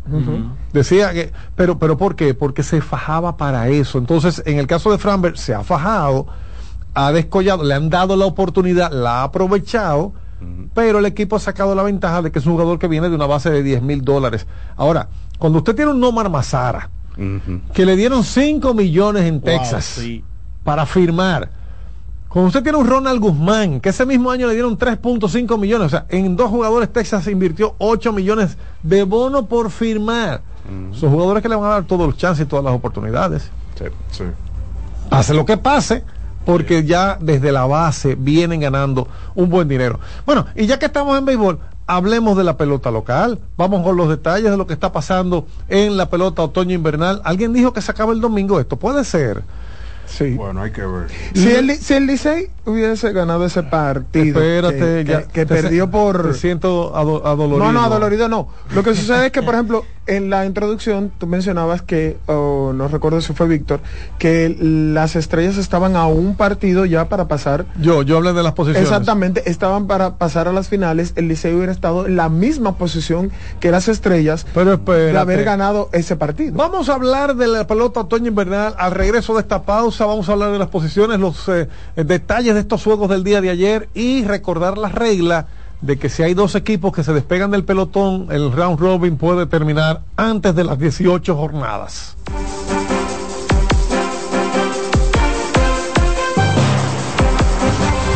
Decía 0.72 1.12
que, 1.12 1.32
pero, 1.54 1.78
pero 1.78 1.96
¿por 1.96 2.16
qué? 2.16 2.34
Porque 2.34 2.62
se 2.62 2.80
fajaba 2.80 3.36
para 3.36 3.68
eso. 3.68 3.98
Entonces, 3.98 4.42
en 4.44 4.58
el 4.58 4.66
caso 4.66 4.90
de 4.90 4.98
Framberg, 4.98 5.38
se 5.38 5.54
ha 5.54 5.62
fajado, 5.62 6.26
ha 6.94 7.12
descollado, 7.12 7.62
le 7.64 7.74
han 7.74 7.88
dado 7.88 8.16
la 8.16 8.26
oportunidad, 8.26 8.90
la 8.92 9.20
ha 9.20 9.22
aprovechado, 9.24 10.12
pero 10.74 10.98
el 10.98 11.06
equipo 11.06 11.36
ha 11.36 11.40
sacado 11.40 11.74
la 11.74 11.82
ventaja 11.82 12.22
de 12.22 12.32
que 12.32 12.38
es 12.40 12.46
un 12.46 12.52
jugador 12.54 12.78
que 12.80 12.88
viene 12.88 13.08
de 13.08 13.14
una 13.14 13.26
base 13.26 13.50
de 13.50 13.62
10 13.62 13.82
mil 13.82 14.02
dólares. 14.02 14.46
Ahora, 14.76 15.08
cuando 15.38 15.58
usted 15.58 15.76
tiene 15.76 15.92
un 15.92 16.00
Nomar 16.00 16.28
Mazara, 16.30 16.90
que 17.74 17.84
le 17.86 17.96
dieron 17.96 18.24
5 18.24 18.72
millones 18.74 19.24
en 19.24 19.34
Wow, 19.34 19.44
Texas 19.44 19.84
sí. 19.84 20.24
Para 20.64 20.86
firmar. 20.86 21.50
Cuando 22.28 22.46
usted 22.46 22.62
tiene 22.62 22.78
un 22.78 22.86
Ronald 22.86 23.20
Guzmán, 23.20 23.80
que 23.80 23.88
ese 23.88 24.06
mismo 24.06 24.30
año 24.30 24.46
le 24.46 24.54
dieron 24.54 24.78
3.5 24.78 25.58
millones, 25.58 25.86
o 25.86 25.90
sea, 25.90 26.06
en 26.10 26.36
dos 26.36 26.48
jugadores 26.48 26.92
Texas 26.92 27.26
invirtió 27.26 27.74
8 27.78 28.12
millones 28.12 28.56
de 28.82 29.02
bono 29.02 29.46
por 29.46 29.70
firmar. 29.70 30.42
Son 30.92 31.10
jugadores 31.10 31.42
que 31.42 31.48
le 31.48 31.56
van 31.56 31.64
a 31.64 31.74
dar 31.74 31.84
todos 31.84 32.06
los 32.06 32.16
chances 32.16 32.46
y 32.46 32.48
todas 32.48 32.64
las 32.64 32.72
oportunidades. 32.72 33.50
Sí. 33.76 33.86
Sí. 34.12 34.24
Hace 35.10 35.34
lo 35.34 35.44
que 35.44 35.56
pase, 35.56 36.04
porque 36.44 36.84
ya 36.84 37.18
desde 37.20 37.50
la 37.50 37.66
base 37.66 38.14
vienen 38.14 38.60
ganando 38.60 39.08
un 39.34 39.50
buen 39.50 39.66
dinero. 39.66 39.98
Bueno, 40.24 40.46
y 40.54 40.66
ya 40.66 40.78
que 40.78 40.86
estamos 40.86 41.18
en 41.18 41.24
béisbol, 41.24 41.58
hablemos 41.88 42.36
de 42.36 42.44
la 42.44 42.56
pelota 42.56 42.92
local. 42.92 43.40
Vamos 43.56 43.82
con 43.82 43.96
los 43.96 44.08
detalles 44.08 44.52
de 44.52 44.56
lo 44.56 44.68
que 44.68 44.74
está 44.74 44.92
pasando 44.92 45.48
en 45.68 45.96
la 45.96 46.08
pelota 46.08 46.42
otoño-invernal. 46.42 47.20
Alguien 47.24 47.52
dijo 47.52 47.72
que 47.72 47.82
se 47.82 47.90
acaba 47.90 48.12
el 48.12 48.20
domingo 48.20 48.60
esto. 48.60 48.76
Puede 48.76 49.04
ser. 49.04 49.42
Sí. 50.10 50.34
Bueno, 50.34 50.62
hay 50.62 50.72
que 50.72 50.84
ver. 50.84 51.06
Si 51.34 51.48
el, 51.50 51.70
si 51.76 51.94
el 51.94 52.06
Licey 52.06 52.48
hubiese 52.66 53.12
ganado 53.12 53.44
ese 53.46 53.62
partido 53.62 54.40
Espérate, 54.42 55.04
que, 55.04 55.04
ya. 55.04 55.22
que- 55.22 55.28
que 55.28 55.46
Te- 55.46 55.54
perdió 55.54 55.88
por 55.90 56.32
Te 56.32 56.34
siento 56.34 56.94
ado- 56.96 57.24
adolorido. 57.26 57.64
no 57.66 57.72
no 57.72 57.82
adolorido 57.84 58.28
no 58.28 58.48
lo 58.74 58.82
que 58.82 58.94
sucede 58.94 59.26
es 59.26 59.32
que 59.32 59.42
por 59.42 59.54
ejemplo 59.54 59.84
en 60.10 60.28
la 60.28 60.44
introducción 60.44 61.12
tú 61.16 61.26
mencionabas 61.26 61.82
que 61.82 62.18
o 62.26 62.72
no 62.74 62.88
recuerdo 62.88 63.20
si 63.20 63.32
fue 63.32 63.46
Víctor 63.46 63.80
que 64.18 64.56
las 64.58 65.14
estrellas 65.14 65.56
estaban 65.56 65.94
a 65.94 66.06
un 66.06 66.36
partido 66.36 66.84
ya 66.84 67.08
para 67.08 67.28
pasar 67.28 67.66
Yo, 67.80 68.02
yo 68.02 68.16
hablé 68.16 68.32
de 68.32 68.42
las 68.42 68.52
posiciones. 68.52 68.88
Exactamente, 68.88 69.48
estaban 69.48 69.86
para 69.86 70.16
pasar 70.16 70.48
a 70.48 70.52
las 70.52 70.68
finales. 70.68 71.12
El 71.16 71.28
Liceo 71.28 71.56
hubiera 71.56 71.72
estado 71.72 72.06
en 72.06 72.16
la 72.16 72.28
misma 72.28 72.76
posición 72.76 73.30
que 73.60 73.70
las 73.70 73.88
estrellas 73.88 74.46
Pero 74.52 74.74
espérate. 74.74 75.12
de 75.12 75.18
haber 75.18 75.44
ganado 75.44 75.88
ese 75.92 76.16
partido. 76.16 76.54
Vamos 76.56 76.88
a 76.88 76.94
hablar 76.94 77.36
de 77.36 77.46
la 77.46 77.66
pelota 77.66 78.00
otoño-invernal. 78.00 78.74
Al 78.78 78.90
regreso 78.92 79.34
de 79.34 79.40
esta 79.40 79.62
pausa, 79.62 80.06
vamos 80.06 80.28
a 80.28 80.32
hablar 80.32 80.50
de 80.50 80.58
las 80.58 80.68
posiciones, 80.68 81.20
los 81.20 81.48
eh, 81.48 81.68
detalles 81.96 82.54
de 82.54 82.60
estos 82.60 82.82
juegos 82.82 83.08
del 83.08 83.22
día 83.22 83.40
de 83.40 83.50
ayer 83.50 83.88
y 83.94 84.24
recordar 84.24 84.76
la 84.76 84.88
regla 84.88 85.46
de 85.80 85.98
que 85.98 86.08
si 86.08 86.22
hay 86.22 86.34
dos 86.34 86.54
equipos 86.54 86.92
que 86.92 87.04
se 87.04 87.12
despegan 87.12 87.50
del 87.50 87.64
pelotón, 87.64 88.28
el 88.30 88.52
round 88.52 88.78
robin 88.78 89.16
puede 89.16 89.46
terminar 89.46 90.02
antes 90.16 90.54
de 90.54 90.64
las 90.64 90.78
18 90.78 91.36
jornadas. 91.36 92.16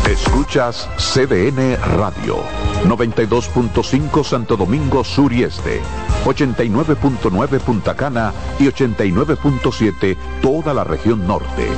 Escuchas 0.09 0.89
CDN 0.97 1.77
Radio, 1.97 2.37
92.5 2.85 4.23
Santo 4.23 4.57
Domingo 4.57 5.03
Sur 5.03 5.33
y 5.33 5.43
Este, 5.43 5.81
89.9 6.25 7.61
Punta 7.61 7.97
Cana 7.97 8.33
y 8.61 8.67
89.7 8.67 10.17
toda 10.41 10.73
la 10.73 10.85
región 10.85 11.27
norte. 11.27 11.69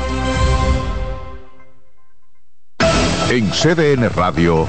En 3.28 3.50
CDN 3.50 4.08
Radio, 4.10 4.68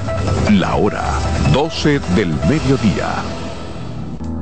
la 0.50 0.74
hora 0.74 1.20
12 1.52 2.00
del 2.16 2.34
mediodía. 2.48 3.37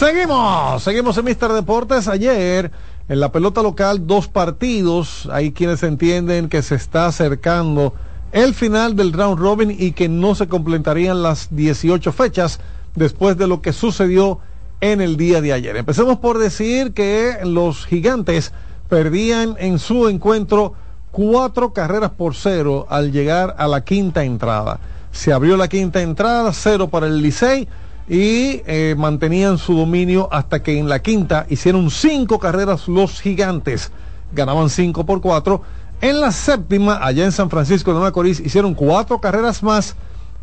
Seguimos, 0.00 0.82
seguimos 0.82 1.18
en 1.18 1.26
Mister 1.26 1.52
Deportes. 1.52 2.08
Ayer, 2.08 2.70
en 3.10 3.20
la 3.20 3.32
pelota 3.32 3.62
local, 3.62 4.06
dos 4.06 4.28
partidos. 4.28 5.28
Hay 5.30 5.52
quienes 5.52 5.82
entienden 5.82 6.48
que 6.48 6.62
se 6.62 6.74
está 6.76 7.04
acercando 7.04 7.92
el 8.32 8.54
final 8.54 8.96
del 8.96 9.12
round 9.12 9.38
robin 9.38 9.76
y 9.78 9.92
que 9.92 10.08
no 10.08 10.34
se 10.34 10.48
completarían 10.48 11.22
las 11.22 11.54
18 11.54 12.12
fechas 12.12 12.60
después 12.94 13.36
de 13.36 13.46
lo 13.46 13.60
que 13.60 13.74
sucedió 13.74 14.38
en 14.80 15.02
el 15.02 15.18
día 15.18 15.42
de 15.42 15.52
ayer. 15.52 15.76
Empecemos 15.76 16.18
por 16.18 16.38
decir 16.38 16.94
que 16.94 17.36
los 17.44 17.84
gigantes 17.84 18.54
perdían 18.88 19.56
en 19.58 19.78
su 19.78 20.08
encuentro 20.08 20.72
cuatro 21.10 21.74
carreras 21.74 22.12
por 22.12 22.34
cero 22.34 22.86
al 22.88 23.12
llegar 23.12 23.54
a 23.58 23.68
la 23.68 23.84
quinta 23.84 24.24
entrada. 24.24 24.80
Se 25.12 25.30
abrió 25.30 25.58
la 25.58 25.68
quinta 25.68 26.00
entrada, 26.00 26.54
cero 26.54 26.88
para 26.88 27.06
el 27.06 27.20
Licey 27.20 27.68
y 28.10 28.62
eh, 28.66 28.96
mantenían 28.98 29.56
su 29.56 29.72
dominio 29.74 30.28
hasta 30.32 30.64
que 30.64 30.76
en 30.76 30.88
la 30.88 30.98
quinta 30.98 31.46
hicieron 31.48 31.90
cinco 31.90 32.40
carreras 32.40 32.88
los 32.88 33.20
gigantes, 33.20 33.92
ganaban 34.32 34.68
cinco 34.68 35.06
por 35.06 35.20
cuatro. 35.20 35.62
En 36.00 36.20
la 36.20 36.32
séptima, 36.32 36.98
allá 37.00 37.24
en 37.24 37.30
San 37.30 37.48
Francisco 37.48 37.94
de 37.94 38.00
Macorís, 38.00 38.40
hicieron 38.40 38.74
cuatro 38.74 39.20
carreras 39.20 39.62
más 39.62 39.94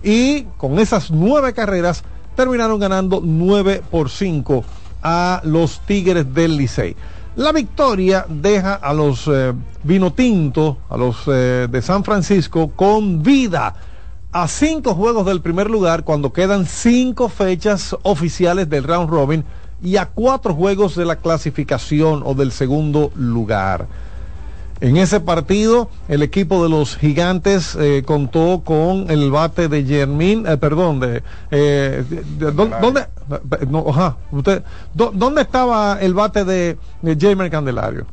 y 0.01 0.43
con 0.55 0.79
esas 0.79 1.11
nueve 1.11 1.53
carreras 1.53 2.05
terminaron 2.37 2.79
ganando 2.79 3.19
nueve 3.21 3.83
por 3.91 4.09
cinco 4.09 4.63
a 5.03 5.41
los 5.43 5.81
Tigres 5.81 6.33
del 6.33 6.55
Licey. 6.55 6.95
La 7.35 7.51
victoria 7.51 8.25
deja 8.29 8.75
a 8.75 8.93
los 8.93 9.27
eh, 9.27 9.53
vino 9.83 10.13
tinto, 10.13 10.77
a 10.89 10.95
los 10.95 11.17
eh, 11.27 11.67
de 11.69 11.81
San 11.81 12.05
Francisco, 12.05 12.71
con 12.75 13.21
vida 13.21 13.75
a 14.43 14.47
cinco 14.47 14.93
juegos 14.93 15.25
del 15.25 15.41
primer 15.41 15.67
lugar 15.67 16.03
cuando 16.03 16.31
quedan 16.31 16.67
cinco 16.67 17.27
fechas 17.27 17.95
oficiales 18.03 18.69
del 18.69 18.83
round 18.83 19.09
robin 19.09 19.43
y 19.81 19.97
a 19.97 20.05
cuatro 20.05 20.53
juegos 20.53 20.95
de 20.95 21.05
la 21.05 21.15
clasificación 21.15 22.21
o 22.23 22.35
del 22.35 22.51
segundo 22.51 23.11
lugar. 23.15 23.87
En 24.79 24.95
ese 24.97 25.19
partido, 25.21 25.89
el 26.07 26.21
equipo 26.21 26.61
de 26.61 26.69
los 26.69 26.97
gigantes 26.97 27.75
eh, 27.79 28.03
contó 28.05 28.61
con 28.63 29.09
el 29.09 29.31
bate 29.31 29.69
de 29.69 29.83
Germín, 29.83 30.45
eh, 30.45 30.55
perdón, 30.57 30.99
de, 30.99 31.23
eh, 31.49 32.03
de- 32.07 32.51
¿dó- 32.51 32.69
¿dónde, 32.79 33.07
no, 33.67 33.85
ajá, 33.89 34.17
usted, 34.31 34.63
¿dó- 34.93 35.11
¿dónde 35.15 35.41
estaba 35.41 35.97
el 35.99 36.13
bate 36.13 36.45
de, 36.45 36.77
de 37.01 37.17
Jamer 37.19 37.49
Candelario? 37.49 38.05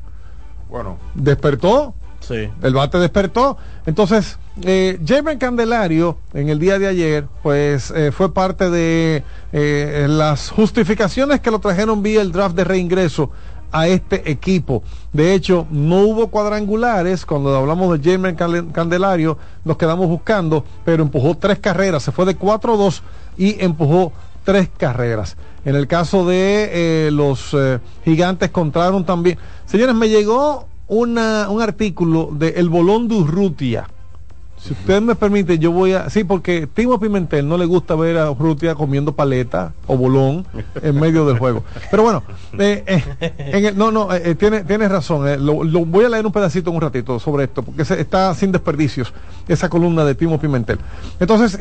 Bueno, 0.70 0.96
despertó. 1.14 1.92
Sí. 2.20 2.48
El 2.62 2.72
bate 2.72 2.96
despertó. 2.98 3.58
Entonces, 3.84 4.38
eh, 4.62 4.98
Candelario, 5.38 6.18
en 6.32 6.48
el 6.48 6.58
día 6.58 6.78
de 6.78 6.86
ayer, 6.86 7.26
pues 7.42 7.90
eh, 7.90 8.12
fue 8.12 8.32
parte 8.32 8.70
de 8.70 9.22
eh, 9.52 10.06
las 10.08 10.50
justificaciones 10.50 11.40
que 11.40 11.50
lo 11.50 11.58
trajeron 11.58 12.02
vía 12.02 12.22
el 12.22 12.32
draft 12.32 12.54
de 12.56 12.64
reingreso 12.64 13.30
a 13.72 13.88
este 13.88 14.30
equipo. 14.30 14.84
De 15.12 15.34
hecho, 15.34 15.66
no 15.70 16.02
hubo 16.02 16.28
cuadrangulares. 16.28 17.26
Cuando 17.26 17.54
hablamos 17.56 18.00
de 18.00 18.12
Jamer 18.12 18.36
Cal- 18.36 18.70
Candelario, 18.72 19.36
nos 19.64 19.76
quedamos 19.76 20.06
buscando, 20.08 20.64
pero 20.84 21.02
empujó 21.02 21.36
tres 21.36 21.58
carreras. 21.58 22.04
Se 22.04 22.12
fue 22.12 22.24
de 22.24 22.38
4-2 22.38 23.00
y 23.36 23.60
empujó 23.62 24.12
tres 24.44 24.68
carreras. 24.76 25.36
En 25.64 25.74
el 25.74 25.88
caso 25.88 26.24
de 26.24 26.68
eh, 27.06 27.10
los 27.10 27.56
gigantes 28.04 28.50
contraron 28.50 29.04
también. 29.04 29.38
Señores, 29.66 29.94
me 29.96 30.08
llegó 30.08 30.68
una, 30.86 31.48
un 31.48 31.60
artículo 31.60 32.28
de 32.30 32.50
El 32.50 32.68
Bolón 32.68 33.08
de 33.08 33.16
Urrutia. 33.16 33.88
Si 34.64 34.72
usted 34.72 35.02
me 35.02 35.14
permite, 35.14 35.58
yo 35.58 35.72
voy 35.72 35.92
a... 35.92 36.08
Sí, 36.08 36.24
porque 36.24 36.66
Timo 36.66 36.98
Pimentel 36.98 37.46
no 37.46 37.58
le 37.58 37.66
gusta 37.66 37.94
ver 37.96 38.16
a 38.16 38.30
Urrutia 38.30 38.74
comiendo 38.74 39.12
paleta 39.12 39.74
o 39.86 39.94
bolón 39.98 40.46
en 40.80 40.98
medio 40.98 41.26
del 41.26 41.38
juego. 41.38 41.62
Pero 41.90 42.02
bueno, 42.02 42.22
eh, 42.58 42.82
eh, 43.20 43.72
no, 43.76 43.90
no, 43.90 44.10
eh, 44.14 44.22
eh, 44.24 44.34
tiene, 44.36 44.64
tienes 44.64 44.90
razón. 44.90 45.26
lo, 45.44 45.84
voy 45.84 46.06
a 46.06 46.08
leer 46.08 46.24
un 46.24 46.32
pedacito 46.32 46.70
en 46.70 46.76
un 46.76 46.80
ratito 46.82 47.18
sobre 47.18 47.44
esto, 47.44 47.62
porque 47.62 47.84
se- 47.84 48.00
está 48.00 48.34
sin 48.34 48.52
desperdicios 48.52 49.12
esa 49.48 49.68
columna 49.68 50.02
de 50.02 50.14
Timo 50.14 50.40
Pimentel. 50.40 50.78
Entonces, 51.20 51.58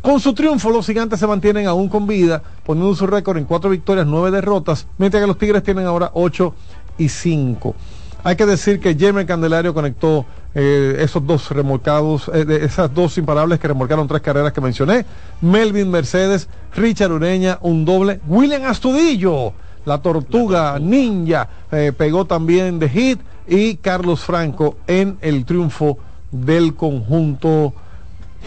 con 0.00 0.18
su 0.18 0.34
triunfo, 0.34 0.70
los 0.70 0.84
gigantes 0.84 1.20
se 1.20 1.28
mantienen 1.28 1.68
aún 1.68 1.88
con 1.88 2.08
vida, 2.08 2.42
poniendo 2.66 2.92
su 2.96 3.06
récord 3.06 3.36
en 3.38 3.44
cuatro 3.44 3.70
victorias, 3.70 4.04
nueve 4.04 4.32
derrotas, 4.32 4.88
mientras 4.98 5.22
que 5.22 5.28
los 5.28 5.38
Tigres 5.38 5.62
tienen 5.62 5.86
ahora 5.86 6.10
ocho 6.14 6.56
y 6.98 7.08
cinco. 7.08 7.76
Hay 8.24 8.34
que 8.36 8.46
decir 8.46 8.78
que 8.80 8.94
Jeremy 8.96 9.26
Candelario 9.26 9.74
conectó 9.74 10.26
eh, 10.54 10.96
esos 11.00 11.26
dos 11.26 11.50
remolcados, 11.50 12.30
eh, 12.32 12.44
de 12.44 12.64
esas 12.64 12.92
dos 12.92 13.16
imparables 13.16 13.58
que 13.58 13.68
remolcaron 13.68 14.06
tres 14.06 14.20
carreras 14.20 14.52
que 14.52 14.60
mencioné. 14.60 15.06
Melvin 15.40 15.90
Mercedes, 15.90 16.48
Richard 16.74 17.12
Ureña, 17.12 17.58
un 17.62 17.84
doble. 17.84 18.20
William 18.26 18.64
Astudillo, 18.64 19.54
la 19.86 20.02
tortuga 20.02 20.78
ninja, 20.78 21.48
eh, 21.70 21.92
pegó 21.96 22.26
también 22.26 22.78
de 22.78 22.88
hit. 22.88 23.20
Y 23.48 23.76
Carlos 23.76 24.20
Franco 24.20 24.76
en 24.86 25.18
el 25.20 25.44
triunfo 25.44 25.98
del 26.30 26.74
conjunto 26.74 27.74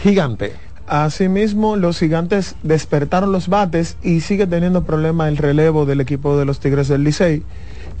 gigante. 0.02 0.54
Asimismo, 0.86 1.76
los 1.76 1.98
gigantes 1.98 2.56
despertaron 2.62 3.32
los 3.32 3.48
bates 3.48 3.96
y 4.02 4.20
sigue 4.20 4.46
teniendo 4.46 4.84
problema 4.84 5.28
el 5.28 5.36
relevo 5.36 5.84
del 5.84 6.00
equipo 6.00 6.38
de 6.38 6.44
los 6.44 6.60
Tigres 6.60 6.88
del 6.88 7.04
Licey, 7.04 7.42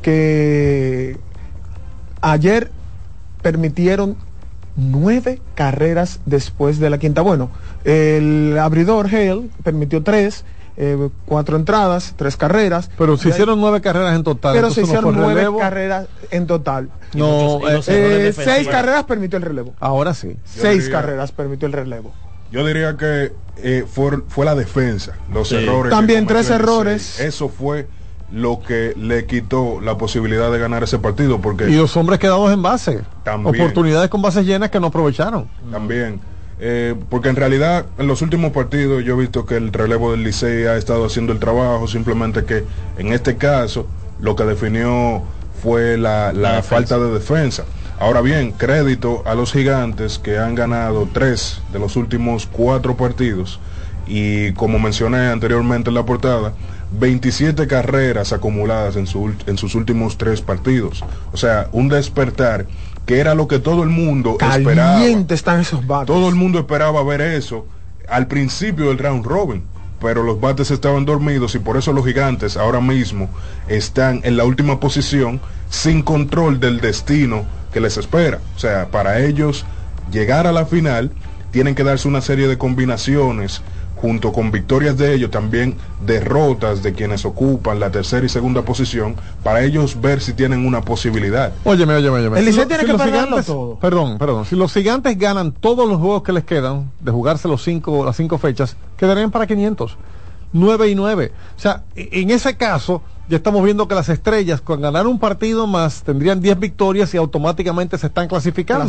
que 0.02 1.18
ayer 2.22 2.70
permitieron 3.50 4.16
nueve 4.74 5.40
carreras 5.54 6.18
después 6.26 6.80
de 6.80 6.90
la 6.90 6.98
quinta. 6.98 7.20
Bueno, 7.22 7.48
el 7.84 8.58
abridor 8.58 9.06
Hale 9.06 9.42
permitió 9.62 10.02
tres, 10.02 10.44
eh, 10.76 11.08
cuatro 11.26 11.56
entradas, 11.56 12.14
tres 12.16 12.36
carreras. 12.36 12.90
Pero 12.98 13.16
se 13.16 13.28
hicieron 13.28 13.60
nueve 13.60 13.80
carreras 13.80 14.16
en 14.16 14.24
total. 14.24 14.52
pero 14.56 14.70
se 14.72 14.80
no 14.80 14.86
hicieron 14.88 15.14
nueve 15.14 15.34
relevo. 15.34 15.58
carreras 15.60 16.08
en 16.32 16.48
total. 16.48 16.90
No, 17.14 17.60
Eh, 17.68 17.80
eh, 17.86 18.28
eh, 18.28 18.32
seis 18.32 18.66
carreras 18.66 19.04
permitió 19.04 19.36
el 19.36 19.44
relevo. 19.44 19.74
Ahora 19.78 20.12
sí. 20.12 20.30
Yo 20.32 20.40
Seis 20.62 20.82
diría- 20.86 21.00
carreras 21.00 21.30
permitió 21.30 21.66
el 21.66 21.72
relevo. 21.72 22.12
Yo 22.50 22.66
diría 22.66 22.96
que 22.96 23.32
eh, 23.62 23.84
fue, 23.88 24.22
fue 24.26 24.44
la 24.44 24.56
defensa, 24.56 25.12
los 25.32 25.50
Sí. 25.50 25.54
errores. 25.54 25.90
También 25.92 26.26
tres 26.26 26.50
errores. 26.50 27.20
Eso 27.20 27.48
fue 27.48 27.86
lo 28.32 28.60
que 28.60 28.92
le 28.96 29.26
quitó 29.26 29.80
la 29.80 29.96
posibilidad 29.96 30.50
de 30.50 30.58
ganar 30.58 30.82
ese 30.82 30.98
partido, 30.98 31.40
porque 31.40 31.68
Y 31.70 31.76
los 31.76 31.96
hombres 31.96 32.18
quedados 32.18 32.52
en 32.52 32.62
base. 32.62 33.00
También. 33.22 33.54
Oportunidades 33.54 34.10
con 34.10 34.22
bases 34.22 34.44
llenas 34.44 34.70
que 34.70 34.80
no 34.80 34.88
aprovecharon. 34.88 35.48
también, 35.70 36.20
eh, 36.58 36.94
porque 37.08 37.28
en 37.28 37.36
realidad 37.36 37.86
en 37.98 38.06
los 38.06 38.22
últimos 38.22 38.52
partidos 38.52 39.04
yo 39.04 39.14
he 39.14 39.20
visto 39.20 39.44
que 39.46 39.56
el 39.56 39.72
relevo 39.72 40.10
del 40.12 40.24
Licey 40.24 40.66
ha 40.66 40.76
estado 40.76 41.04
haciendo 41.06 41.32
el 41.32 41.38
trabajo, 41.38 41.86
simplemente 41.86 42.44
que 42.44 42.64
en 42.98 43.12
este 43.12 43.36
caso 43.36 43.86
lo 44.20 44.34
que 44.34 44.44
definió 44.44 45.22
fue 45.62 45.96
la, 45.96 46.32
la 46.32 46.52
La 46.54 46.62
falta 46.62 46.98
de 46.98 47.10
defensa. 47.12 47.64
Ahora 47.98 48.20
bien, 48.20 48.52
crédito 48.52 49.22
a 49.24 49.34
los 49.34 49.52
gigantes 49.52 50.18
que 50.18 50.38
han 50.38 50.54
ganado 50.54 51.08
tres 51.12 51.62
de 51.72 51.78
los 51.78 51.96
últimos 51.96 52.46
cuatro 52.46 52.96
partidos 52.96 53.58
y 54.06 54.52
como 54.52 54.78
mencioné 54.78 55.28
anteriormente 55.28 55.88
en 55.90 55.94
la 55.94 56.04
portada, 56.04 56.52
27 56.92 57.66
carreras 57.66 58.32
acumuladas 58.32 58.96
en, 58.96 59.06
su 59.06 59.32
en 59.46 59.58
sus 59.58 59.74
últimos 59.74 60.18
tres 60.18 60.40
partidos. 60.40 61.04
O 61.32 61.36
sea, 61.36 61.68
un 61.72 61.88
despertar 61.88 62.66
que 63.06 63.18
era 63.20 63.34
lo 63.34 63.48
que 63.48 63.58
todo 63.58 63.82
el 63.82 63.88
mundo 63.88 64.36
esperaba. 64.40 64.94
Caliente 64.94 65.34
están 65.34 65.60
esos 65.60 65.86
bates. 65.86 66.06
Todo 66.06 66.28
el 66.28 66.34
mundo 66.34 66.58
esperaba 66.58 67.02
ver 67.04 67.20
eso 67.20 67.66
al 68.08 68.26
principio 68.26 68.86
del 68.86 68.98
round 68.98 69.24
robin, 69.24 69.64
pero 70.00 70.22
los 70.22 70.40
bates 70.40 70.70
estaban 70.70 71.04
dormidos 71.04 71.54
y 71.54 71.58
por 71.58 71.76
eso 71.76 71.92
los 71.92 72.04
gigantes 72.04 72.56
ahora 72.56 72.80
mismo 72.80 73.28
están 73.68 74.20
en 74.24 74.36
la 74.36 74.44
última 74.44 74.80
posición 74.80 75.40
sin 75.70 76.02
control 76.02 76.60
del 76.60 76.80
destino 76.80 77.44
que 77.72 77.80
les 77.80 77.96
espera. 77.96 78.40
O 78.54 78.58
sea, 78.58 78.88
para 78.88 79.20
ellos 79.20 79.64
llegar 80.12 80.46
a 80.46 80.52
la 80.52 80.66
final 80.66 81.10
tienen 81.50 81.74
que 81.74 81.84
darse 81.84 82.08
una 82.08 82.20
serie 82.20 82.48
de 82.48 82.58
combinaciones 82.58 83.62
junto 83.96 84.32
con 84.32 84.50
victorias 84.50 84.96
de 84.96 85.14
ellos, 85.14 85.30
también 85.30 85.74
derrotas 86.04 86.82
de 86.82 86.92
quienes 86.92 87.24
ocupan 87.24 87.80
la 87.80 87.90
tercera 87.90 88.24
y 88.24 88.28
segunda 88.28 88.62
posición, 88.62 89.16
para 89.42 89.62
ellos 89.64 90.00
ver 90.00 90.20
si 90.20 90.32
tienen 90.34 90.66
una 90.66 90.82
posibilidad. 90.82 91.52
Óyeme, 91.64 91.94
óyeme, 91.94 92.16
óyeme. 92.18 92.38
El 92.38 92.44
Licey 92.44 92.66
tiene 92.66 92.80
si 92.82 92.86
que 92.86 92.92
los 92.92 93.00
perderlo 93.02 93.26
gigantes- 93.38 93.46
todo. 93.46 93.78
Perdón, 93.78 94.18
perdón. 94.18 94.44
Si 94.44 94.54
los 94.56 94.72
gigantes 94.72 95.18
ganan 95.18 95.52
todos 95.52 95.88
los 95.88 95.98
juegos 95.98 96.22
que 96.22 96.32
les 96.32 96.44
quedan, 96.44 96.90
de 97.00 97.10
jugarse 97.10 97.48
los 97.48 97.62
cinco, 97.62 98.04
las 98.04 98.16
cinco 98.16 98.38
fechas, 98.38 98.76
quedarían 98.96 99.30
para 99.30 99.46
500. 99.46 99.96
9 100.52 100.88
y 100.88 100.94
9. 100.94 101.32
O 101.56 101.60
sea, 101.60 101.82
e- 101.94 102.08
en 102.12 102.30
ese 102.30 102.56
caso, 102.56 103.02
ya 103.28 103.36
estamos 103.38 103.62
viendo 103.64 103.88
que 103.88 103.94
las 103.94 104.08
estrellas, 104.08 104.60
con 104.60 104.80
ganar 104.80 105.06
un 105.06 105.18
partido 105.18 105.66
más, 105.66 106.02
tendrían 106.02 106.40
10 106.40 106.58
victorias 106.58 107.12
y 107.12 107.16
automáticamente 107.16 107.98
se 107.98 108.06
están 108.06 108.28
clasificando. 108.28 108.84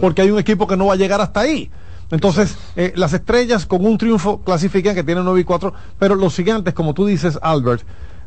Porque 0.00 0.22
hay 0.22 0.30
un 0.30 0.38
equipo 0.38 0.66
que 0.66 0.76
no 0.76 0.86
va 0.86 0.94
a 0.94 0.96
llegar 0.96 1.20
hasta 1.20 1.40
ahí. 1.40 1.70
Entonces, 2.10 2.56
eh, 2.76 2.92
las 2.96 3.12
estrellas 3.12 3.66
con 3.66 3.84
un 3.84 3.96
triunfo 3.98 4.40
clasifican 4.40 4.94
que 4.94 5.04
tienen 5.04 5.24
9 5.24 5.40
y 5.40 5.44
4, 5.44 5.72
pero 5.98 6.14
los 6.14 6.34
gigantes, 6.34 6.74
como 6.74 6.94
tú 6.94 7.06
dices, 7.06 7.38
Albert, 7.40 7.82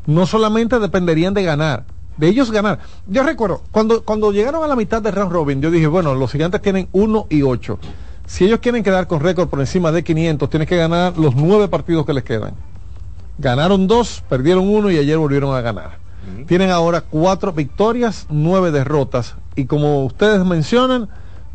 no 0.06 0.26
solamente 0.26 0.78
dependerían 0.78 1.34
de 1.34 1.42
ganar, 1.42 1.84
de 2.16 2.28
ellos 2.28 2.50
ganar. 2.50 2.78
Yo 3.06 3.22
recuerdo, 3.22 3.62
cuando, 3.70 4.02
cuando 4.02 4.32
llegaron 4.32 4.64
a 4.64 4.66
la 4.66 4.76
mitad 4.76 5.02
de 5.02 5.10
round 5.10 5.32
robin, 5.32 5.60
yo 5.60 5.70
dije, 5.70 5.86
bueno, 5.86 6.14
los 6.14 6.32
gigantes 6.32 6.62
tienen 6.62 6.88
1 6.92 7.26
y 7.28 7.42
8. 7.42 7.78
Si 8.26 8.44
ellos 8.44 8.60
quieren 8.60 8.82
quedar 8.82 9.06
con 9.06 9.20
récord 9.20 9.48
por 9.48 9.60
encima 9.60 9.92
de 9.92 10.02
500, 10.02 10.48
tienen 10.48 10.66
que 10.66 10.76
ganar 10.76 11.18
los 11.18 11.34
9 11.34 11.68
partidos 11.68 12.06
que 12.06 12.14
les 12.14 12.24
quedan. 12.24 12.54
Ganaron 13.38 13.86
dos, 13.88 14.22
perdieron 14.28 14.68
uno 14.68 14.90
y 14.90 14.98
ayer 14.98 15.18
volvieron 15.18 15.54
a 15.56 15.60
ganar. 15.60 15.98
Tienen 16.46 16.70
ahora 16.70 17.02
cuatro 17.02 17.52
victorias, 17.52 18.26
nueve 18.30 18.70
derrotas. 18.70 19.34
Y 19.56 19.66
como 19.66 20.04
ustedes 20.04 20.44
mencionan, 20.44 21.08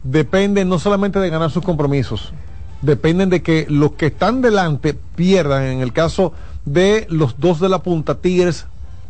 dependen 0.04 0.70
no 0.70 0.80
solamente 0.80 1.20
de 1.20 1.30
ganar 1.30 1.52
sus 1.52 1.64
compromisos, 1.64 2.34
dependen 2.82 3.30
de 3.30 3.42
que 3.42 3.66
los 3.70 3.94
que 3.94 4.08
están 4.08 4.42
delante 4.42 4.94
pierdan, 4.94 5.64
en 5.64 5.82
el 5.82 5.94
caso 5.94 6.34
de 6.66 7.08
los 7.10 7.40
dos 7.40 7.60
de 7.60 7.70
la 7.70 7.84
punta, 7.84 8.16
Tigres 8.16 8.66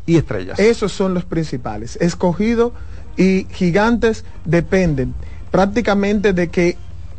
y 0.06 0.18
Estrellas. 0.18 0.60
Esos 0.60 0.92
son 0.92 1.14
los 1.14 1.26
principales. 1.26 1.98
Escogido 2.02 2.74
y 3.18 3.48
gigantes 3.52 4.26
dependen 4.46 5.14
prácticamente 5.52 6.34
de 6.34 6.50
que 6.50 6.78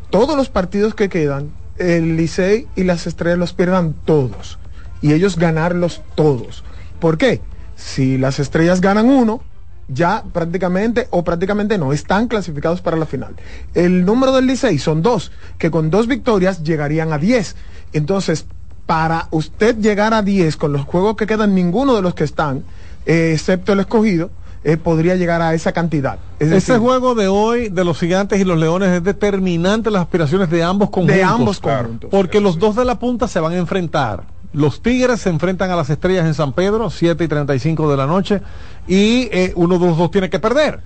todos 0.09 0.35
los 0.35 0.49
partidos 0.49 0.93
que 0.93 1.09
quedan, 1.09 1.51
el 1.77 2.17
Licey 2.17 2.67
y 2.75 2.83
las 2.83 3.07
estrellas 3.07 3.39
los 3.39 3.53
pierdan 3.53 3.93
todos. 4.05 4.59
Y 5.01 5.13
ellos 5.13 5.37
ganarlos 5.37 6.01
todos. 6.15 6.63
¿Por 6.99 7.17
qué? 7.17 7.41
Si 7.75 8.17
las 8.17 8.39
estrellas 8.39 8.81
ganan 8.81 9.07
uno, 9.07 9.41
ya 9.87 10.23
prácticamente 10.31 11.07
o 11.11 11.23
prácticamente 11.23 11.77
no, 11.77 11.93
están 11.93 12.27
clasificados 12.27 12.81
para 12.81 12.97
la 12.97 13.05
final. 13.05 13.35
El 13.73 14.05
número 14.05 14.31
del 14.31 14.47
Licey 14.47 14.77
son 14.77 15.01
dos, 15.01 15.31
que 15.57 15.71
con 15.71 15.89
dos 15.89 16.07
victorias 16.07 16.63
llegarían 16.63 17.13
a 17.13 17.17
10. 17.17 17.55
Entonces, 17.93 18.45
para 18.85 19.27
usted 19.31 19.77
llegar 19.77 20.13
a 20.13 20.21
10 20.21 20.57
con 20.57 20.73
los 20.73 20.83
juegos 20.83 21.15
que 21.15 21.27
quedan, 21.27 21.55
ninguno 21.55 21.95
de 21.95 22.01
los 22.01 22.13
que 22.13 22.23
están, 22.23 22.63
eh, 23.05 23.31
excepto 23.33 23.73
el 23.73 23.79
escogido, 23.81 24.31
eh, 24.63 24.77
podría 24.77 25.15
llegar 25.15 25.41
a 25.41 25.53
esa 25.55 25.71
cantidad. 25.71 26.19
Es 26.39 26.47
Ese 26.47 26.55
decir, 26.55 26.77
juego 26.77 27.15
de 27.15 27.27
hoy 27.27 27.69
de 27.69 27.83
los 27.83 27.99
gigantes 27.99 28.39
y 28.39 28.43
los 28.43 28.59
leones 28.59 28.89
es 28.89 29.03
determinante 29.03 29.89
en 29.89 29.93
las 29.93 30.03
aspiraciones 30.03 30.49
de 30.51 30.61
ambos 30.61 30.91
conjuntos. 30.91 31.23
ambos 31.23 31.59
conjuntos. 31.59 32.09
Porque 32.11 32.39
los 32.39 32.59
dos 32.59 32.75
de 32.75 32.85
la 32.85 32.99
punta 32.99 33.27
se 33.27 33.39
van 33.39 33.53
a 33.53 33.57
enfrentar. 33.57 34.23
Los 34.53 34.81
Tigres 34.81 35.21
se 35.21 35.29
enfrentan 35.29 35.71
a 35.71 35.75
las 35.75 35.89
estrellas 35.89 36.25
en 36.25 36.33
San 36.33 36.53
Pedro, 36.53 36.89
7 36.89 37.23
y 37.23 37.27
35 37.27 37.89
de 37.89 37.97
la 37.97 38.05
noche, 38.05 38.41
y 38.87 39.29
eh, 39.31 39.53
uno 39.55 39.79
de 39.79 39.87
los 39.87 39.97
dos 39.97 40.11
tiene 40.11 40.29
que 40.29 40.39
perder. 40.39 40.81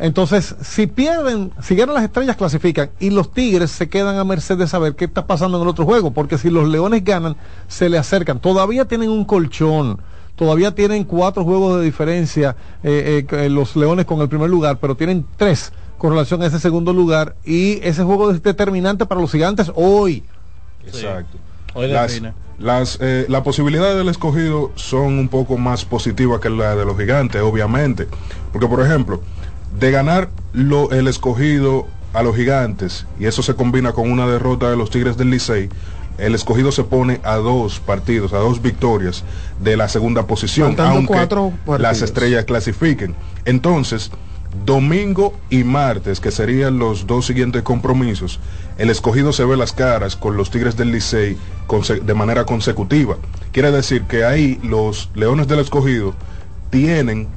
Entonces, 0.00 0.54
si 0.60 0.86
pierden, 0.86 1.50
si 1.62 1.74
ganan 1.74 1.94
las 1.94 2.04
estrellas, 2.04 2.36
clasifican, 2.36 2.90
y 3.00 3.10
los 3.10 3.32
Tigres 3.32 3.70
se 3.70 3.88
quedan 3.88 4.18
a 4.18 4.24
merced 4.24 4.58
de 4.58 4.66
saber 4.66 4.96
qué 4.96 5.06
está 5.06 5.26
pasando 5.26 5.56
en 5.56 5.62
el 5.62 5.68
otro 5.68 5.84
juego, 5.84 6.10
porque 6.10 6.36
si 6.36 6.50
los 6.50 6.68
Leones 6.68 7.02
ganan, 7.04 7.36
se 7.68 7.88
le 7.88 7.98
acercan. 7.98 8.38
Todavía 8.38 8.84
tienen 8.84 9.10
un 9.10 9.24
colchón, 9.24 9.98
todavía 10.36 10.74
tienen 10.74 11.04
cuatro 11.04 11.44
juegos 11.44 11.78
de 11.78 11.84
diferencia 11.84 12.54
eh, 12.82 13.26
eh, 13.30 13.48
los 13.48 13.74
Leones 13.76 14.04
con 14.04 14.20
el 14.20 14.28
primer 14.28 14.50
lugar, 14.50 14.78
pero 14.78 14.94
tienen 14.94 15.24
tres 15.36 15.72
con 15.96 16.10
relación 16.10 16.42
a 16.42 16.46
ese 16.46 16.58
segundo 16.58 16.92
lugar, 16.92 17.36
y 17.44 17.78
ese 17.82 18.02
juego 18.02 18.30
es 18.30 18.42
determinante 18.42 19.06
para 19.06 19.20
los 19.20 19.30
gigantes 19.30 19.70
hoy. 19.74 20.24
Exacto. 20.84 21.38
Hoy 21.74 21.88
Las, 21.88 22.10
define. 22.10 22.34
Las, 22.62 22.98
eh, 23.00 23.26
las 23.28 23.42
posibilidades 23.42 23.96
del 23.96 24.08
escogido 24.08 24.70
son 24.76 25.18
un 25.18 25.28
poco 25.28 25.58
más 25.58 25.84
positivas 25.84 26.40
que 26.40 26.48
la 26.48 26.76
de 26.76 26.84
los 26.84 26.96
gigantes, 26.96 27.42
obviamente. 27.42 28.06
Porque, 28.52 28.68
por 28.68 28.80
ejemplo, 28.80 29.20
de 29.78 29.90
ganar 29.90 30.30
lo, 30.52 30.90
el 30.92 31.08
escogido 31.08 31.86
a 32.14 32.22
los 32.22 32.36
gigantes, 32.36 33.06
y 33.18 33.26
eso 33.26 33.42
se 33.42 33.54
combina 33.54 33.92
con 33.92 34.10
una 34.10 34.26
derrota 34.26 34.70
de 34.70 34.76
los 34.76 34.90
Tigres 34.90 35.16
del 35.16 35.30
Licey, 35.30 35.68
el 36.18 36.34
escogido 36.34 36.70
se 36.72 36.84
pone 36.84 37.20
a 37.24 37.36
dos 37.36 37.80
partidos, 37.80 38.32
a 38.32 38.38
dos 38.38 38.62
victorias 38.62 39.24
de 39.60 39.76
la 39.76 39.88
segunda 39.88 40.26
posición, 40.26 40.78
aunque 40.78 41.28
las 41.78 42.02
estrellas 42.02 42.44
clasifiquen. 42.44 43.16
Entonces, 43.44 44.10
domingo 44.64 45.34
y 45.50 45.64
martes, 45.64 46.20
que 46.20 46.30
serían 46.30 46.78
los 46.78 47.06
dos 47.06 47.26
siguientes 47.26 47.62
compromisos, 47.62 48.38
el 48.78 48.90
escogido 48.90 49.32
se 49.32 49.44
ve 49.44 49.56
las 49.56 49.72
caras 49.72 50.16
con 50.16 50.36
los 50.36 50.50
Tigres 50.50 50.76
del 50.76 50.92
Licey 50.92 51.36
de 52.02 52.14
manera 52.14 52.44
consecutiva. 52.44 53.16
Quiere 53.52 53.70
decir 53.70 54.02
que 54.02 54.24
ahí 54.24 54.60
los 54.62 55.10
Leones 55.14 55.48
del 55.48 55.60
Escogido 55.60 56.14
tienen 56.70 57.28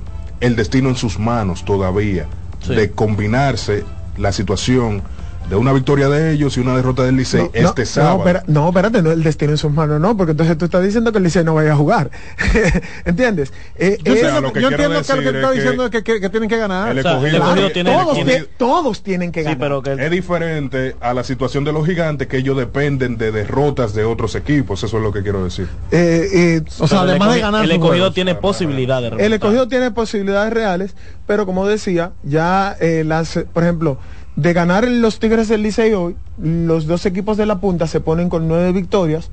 el 0.42 0.56
destino 0.56 0.90
en 0.90 0.96
sus 0.96 1.20
manos 1.20 1.64
todavía 1.64 2.28
de 2.68 2.92
combinarse 2.92 3.84
la 4.18 4.32
situación 4.32 5.04
de 5.50 5.56
una 5.56 5.74
victoria 5.74 6.10
de 6.10 6.32
ellos 6.34 6.58
y 6.58 6.60
una 6.60 6.76
derrota 6.76 7.04
del 7.04 7.16
Licey 7.18 7.42
No, 7.42 7.50
este 7.54 7.82
no, 7.82 7.86
sábado. 7.86 8.18
No, 8.18 8.24
espera- 8.26 8.44
no, 8.48 8.68
espérate, 8.70 9.02
no, 9.02 9.12
el 9.12 9.24
destino 9.24 9.52
en 9.52 9.58
sus 9.58 9.72
manos 9.72 10.00
no, 10.02 10.18
porque 10.18 10.32
entonces 10.32 10.58
tú 10.58 10.66
estás 10.66 10.84
diciendo 10.84 11.12
que 11.12 11.20
el 11.20 11.24
Licey 11.24 11.44
no 11.44 11.54
vaya 11.54 11.74
a 11.74 11.76
jugar. 11.76 12.10
¿Entiendes? 13.06 13.54
Eh, 13.76 13.98
Yo 14.04 14.14
eh, 14.14 14.16
entiendo, 14.16 14.42
lo 14.42 14.54
que 14.54 14.62
yo 14.62 14.70
entiendo 14.70 15.02
que 15.02 15.14
lo 15.14 15.16
que 15.20 15.22
decir 15.24 15.36
está 15.36 15.52
diciendo 15.52 15.86
es 15.86 15.92
que, 15.92 16.04
que- 16.04 16.22
que 16.22 16.30
tienen 16.30 16.50
que 16.50 16.58
ganar. 16.58 16.92
el 16.92 17.00
O 17.00 17.02
sea, 17.02 17.12
el 17.20 17.26
escogido- 17.26 17.38
escogido 17.44 17.72
tiene 17.72 17.92
todos, 17.92 18.18
escogido- 18.18 18.38
tie- 18.38 18.48
todos 18.58 19.04
tienen 19.04 19.32
que 19.32 19.40
Sí, 19.42 19.44
ganar. 19.46 19.60
pero 19.60 19.82
que 19.84 19.94
Es 20.06 20.12
diferente 20.12 20.96
a 21.02 21.14
la 21.14 21.24
situación 21.24 21.64
de 21.64 21.74
los 21.74 21.86
gigantes 21.86 22.28
que 22.28 22.38
ellos 22.38 22.58
dependen 22.58 23.18
de 23.18 23.32
derrotas 23.32 23.94
de 23.94 24.04
otros 24.06 24.36
equipos, 24.36 24.84
eso 24.84 24.98
es 24.98 25.04
lo 25.04 25.12
que 25.12 25.22
quiero 25.22 25.44
decir. 25.44 25.68
Eh, 25.92 26.28
eh, 26.34 26.62
O 26.80 26.88
sea, 26.88 27.00
Pero 27.02 27.04
el 27.04 27.10
además 27.12 27.36
de 27.36 27.42
ganar 27.42 27.64
el 27.66 27.72
escogido 27.72 27.92
juegos. 27.98 28.14
tiene 28.16 28.36
posibilidad 28.36 29.02
de 29.02 29.24
El 29.26 29.34
escogido 29.34 29.68
tiene 29.68 29.92
posibilidades 29.92 30.52
reales, 30.54 30.96
pero 31.28 31.46
como 31.46 31.68
decía, 31.68 32.12
ya 32.24 32.76
eh, 32.80 33.04
las, 33.06 33.40
por 33.54 33.64
ejemplo, 33.64 33.98
de 34.36 34.54
ganar 34.54 34.88
los 34.88 35.20
Tigres 35.20 35.48
del 35.48 35.64
Licey 35.64 35.94
hoy, 35.94 36.16
los 36.38 36.88
dos 36.88 37.06
equipos 37.06 37.38
de 37.38 37.46
la 37.46 37.60
punta 37.60 37.88
se 37.88 38.00
ponen 38.02 38.30
con 38.30 38.48
nueve 38.48 38.72
victorias 38.72 39.30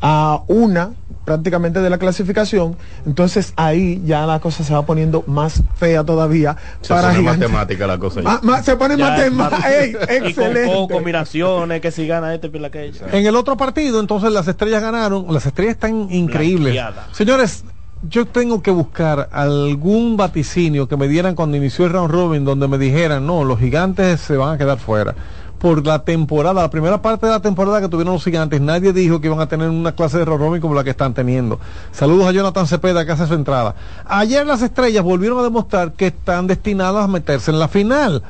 a 0.00 0.42
una 0.46 0.92
prácticamente 1.24 1.80
de 1.80 1.90
la 1.90 1.98
clasificación, 1.98 2.76
entonces 3.06 3.52
ahí 3.56 4.00
ya 4.04 4.26
la 4.26 4.38
cosa 4.38 4.62
se 4.62 4.72
va 4.74 4.84
poniendo 4.86 5.24
más 5.26 5.62
fea 5.74 6.04
todavía 6.04 6.56
Se 6.82 6.94
para 6.94 7.08
pone 7.08 7.18
Gigantes. 7.20 7.48
matemática 7.50 7.86
la 7.88 7.98
cosa. 7.98 8.20
ya. 8.20 8.28
Ma- 8.28 8.40
ma- 8.42 8.62
se 8.62 8.76
pone 8.76 8.96
matemática. 8.96 10.06
con 10.06 10.10
excelente. 10.26 10.72
co- 10.72 10.86
combinaciones, 10.88 11.80
que 11.80 11.90
si 11.90 12.06
gana 12.06 12.32
este, 12.34 12.48
pila 12.50 12.68
aquella. 12.68 13.06
En 13.10 13.26
el 13.26 13.34
otro 13.34 13.56
partido, 13.56 13.98
entonces 13.98 14.30
las 14.30 14.46
estrellas 14.46 14.80
ganaron. 14.82 15.26
Las 15.32 15.46
estrellas 15.46 15.74
están 15.74 16.06
increíbles. 16.12 16.74
Blanqueada. 16.74 17.08
Señores, 17.12 17.64
yo 18.08 18.26
tengo 18.26 18.62
que 18.62 18.70
buscar 18.70 19.28
algún 19.32 20.16
vaticinio 20.16 20.88
que 20.88 20.96
me 20.96 21.08
dieran 21.08 21.34
cuando 21.34 21.56
inició 21.56 21.86
el 21.86 21.92
round 21.92 22.10
robin 22.10 22.44
donde 22.44 22.68
me 22.68 22.78
dijeran, 22.78 23.26
no, 23.26 23.44
los 23.44 23.58
gigantes 23.58 24.20
se 24.20 24.36
van 24.36 24.54
a 24.54 24.58
quedar 24.58 24.78
fuera. 24.78 25.14
Por 25.58 25.86
la 25.86 26.04
temporada, 26.04 26.62
la 26.62 26.70
primera 26.70 27.00
parte 27.00 27.26
de 27.26 27.32
la 27.32 27.40
temporada 27.40 27.80
que 27.80 27.88
tuvieron 27.88 28.14
los 28.14 28.24
gigantes, 28.24 28.60
nadie 28.60 28.92
dijo 28.92 29.20
que 29.20 29.28
iban 29.28 29.40
a 29.40 29.48
tener 29.48 29.70
una 29.70 29.92
clase 29.92 30.18
de 30.18 30.24
round 30.24 30.42
robin 30.42 30.60
como 30.60 30.74
la 30.74 30.84
que 30.84 30.90
están 30.90 31.14
teniendo. 31.14 31.58
Saludos 31.92 32.26
a 32.26 32.32
Jonathan 32.32 32.66
Cepeda 32.66 33.06
que 33.06 33.12
hace 33.12 33.26
su 33.26 33.34
entrada. 33.34 33.74
Ayer 34.04 34.46
las 34.46 34.62
estrellas 34.62 35.02
volvieron 35.02 35.38
a 35.38 35.42
demostrar 35.42 35.92
que 35.92 36.08
están 36.08 36.46
destinadas 36.46 37.04
a 37.04 37.08
meterse 37.08 37.50
en 37.50 37.58
la 37.58 37.68
final. 37.68 38.22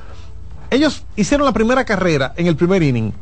Ellos 0.70 1.04
hicieron 1.16 1.46
la 1.46 1.52
primera 1.52 1.84
carrera 1.84 2.32
en 2.36 2.46
el 2.46 2.56
primer 2.56 2.82
inning 2.82 3.12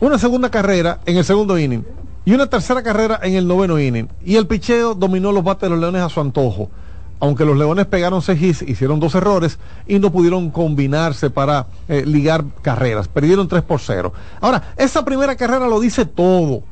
una 0.00 0.18
segunda 0.18 0.50
carrera 0.50 1.00
en 1.04 1.18
el 1.18 1.24
segundo 1.24 1.58
inning 1.58 1.84
y 2.24 2.32
una 2.32 2.46
tercera 2.46 2.82
carrera 2.82 3.20
en 3.22 3.34
el 3.34 3.46
noveno 3.46 3.78
inning. 3.78 4.08
Y 4.24 4.36
el 4.36 4.46
picheo 4.46 4.94
dominó 4.94 5.32
los 5.32 5.44
bates 5.44 5.62
de 5.62 5.70
los 5.70 5.78
Leones 5.78 6.02
a 6.02 6.08
su 6.08 6.20
antojo. 6.20 6.70
Aunque 7.18 7.44
los 7.44 7.56
Leones 7.56 7.86
pegaron 7.86 8.22
seis 8.22 8.40
hits, 8.40 8.62
hicieron 8.62 8.98
dos 8.98 9.14
errores 9.14 9.58
y 9.86 9.98
no 9.98 10.10
pudieron 10.10 10.50
combinarse 10.50 11.28
para 11.28 11.66
eh, 11.88 12.04
ligar 12.06 12.44
carreras. 12.62 13.08
Perdieron 13.08 13.46
3 13.46 13.62
por 13.62 13.80
0. 13.80 14.12
Ahora, 14.40 14.72
esa 14.78 15.04
primera 15.04 15.36
carrera 15.36 15.68
lo 15.68 15.80
dice 15.80 16.06
todo. 16.06 16.62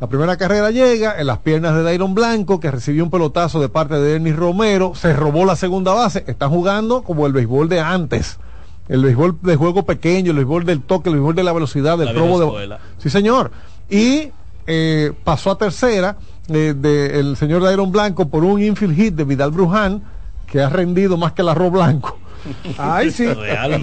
La 0.00 0.08
primera 0.08 0.36
carrera 0.36 0.72
llega 0.72 1.20
en 1.20 1.28
las 1.28 1.38
piernas 1.38 1.76
de 1.76 1.84
Dairon 1.84 2.12
Blanco, 2.12 2.58
que 2.58 2.72
recibió 2.72 3.04
un 3.04 3.10
pelotazo 3.10 3.60
de 3.60 3.68
parte 3.68 3.94
de 3.94 4.14
Denis 4.14 4.34
Romero, 4.34 4.96
se 4.96 5.12
robó 5.12 5.44
la 5.44 5.54
segunda 5.54 5.94
base. 5.94 6.24
Están 6.26 6.50
jugando 6.50 7.04
como 7.04 7.24
el 7.28 7.32
béisbol 7.32 7.68
de 7.68 7.78
antes. 7.78 8.38
El 8.88 9.04
béisbol 9.04 9.38
de 9.42 9.54
juego 9.54 9.86
pequeño, 9.86 10.32
el 10.32 10.38
béisbol 10.38 10.64
del 10.64 10.82
toque, 10.82 11.08
el 11.08 11.14
béisbol 11.14 11.36
de 11.36 11.44
la 11.44 11.52
velocidad, 11.52 11.98
del 11.98 12.06
La 12.06 12.14
robo 12.14 12.58
de. 12.58 12.76
Sí, 12.98 13.10
señor. 13.10 13.52
Y 13.88 14.32
eh, 14.66 15.12
pasó 15.24 15.50
a 15.50 15.58
tercera 15.58 16.16
eh, 16.48 16.74
del 16.76 17.36
señor 17.36 17.62
Dairon 17.62 17.92
Blanco 17.92 18.28
por 18.28 18.44
un 18.44 18.62
infield 18.62 18.96
hit 18.96 19.14
de 19.14 19.24
Vidal 19.24 19.50
Bruján, 19.50 20.02
que 20.46 20.60
ha 20.60 20.68
rendido 20.68 21.16
más 21.16 21.32
que 21.32 21.42
el 21.42 21.48
arroz 21.48 21.72
blanco. 21.72 22.18
Ay, 22.78 23.10
sí. 23.10 23.26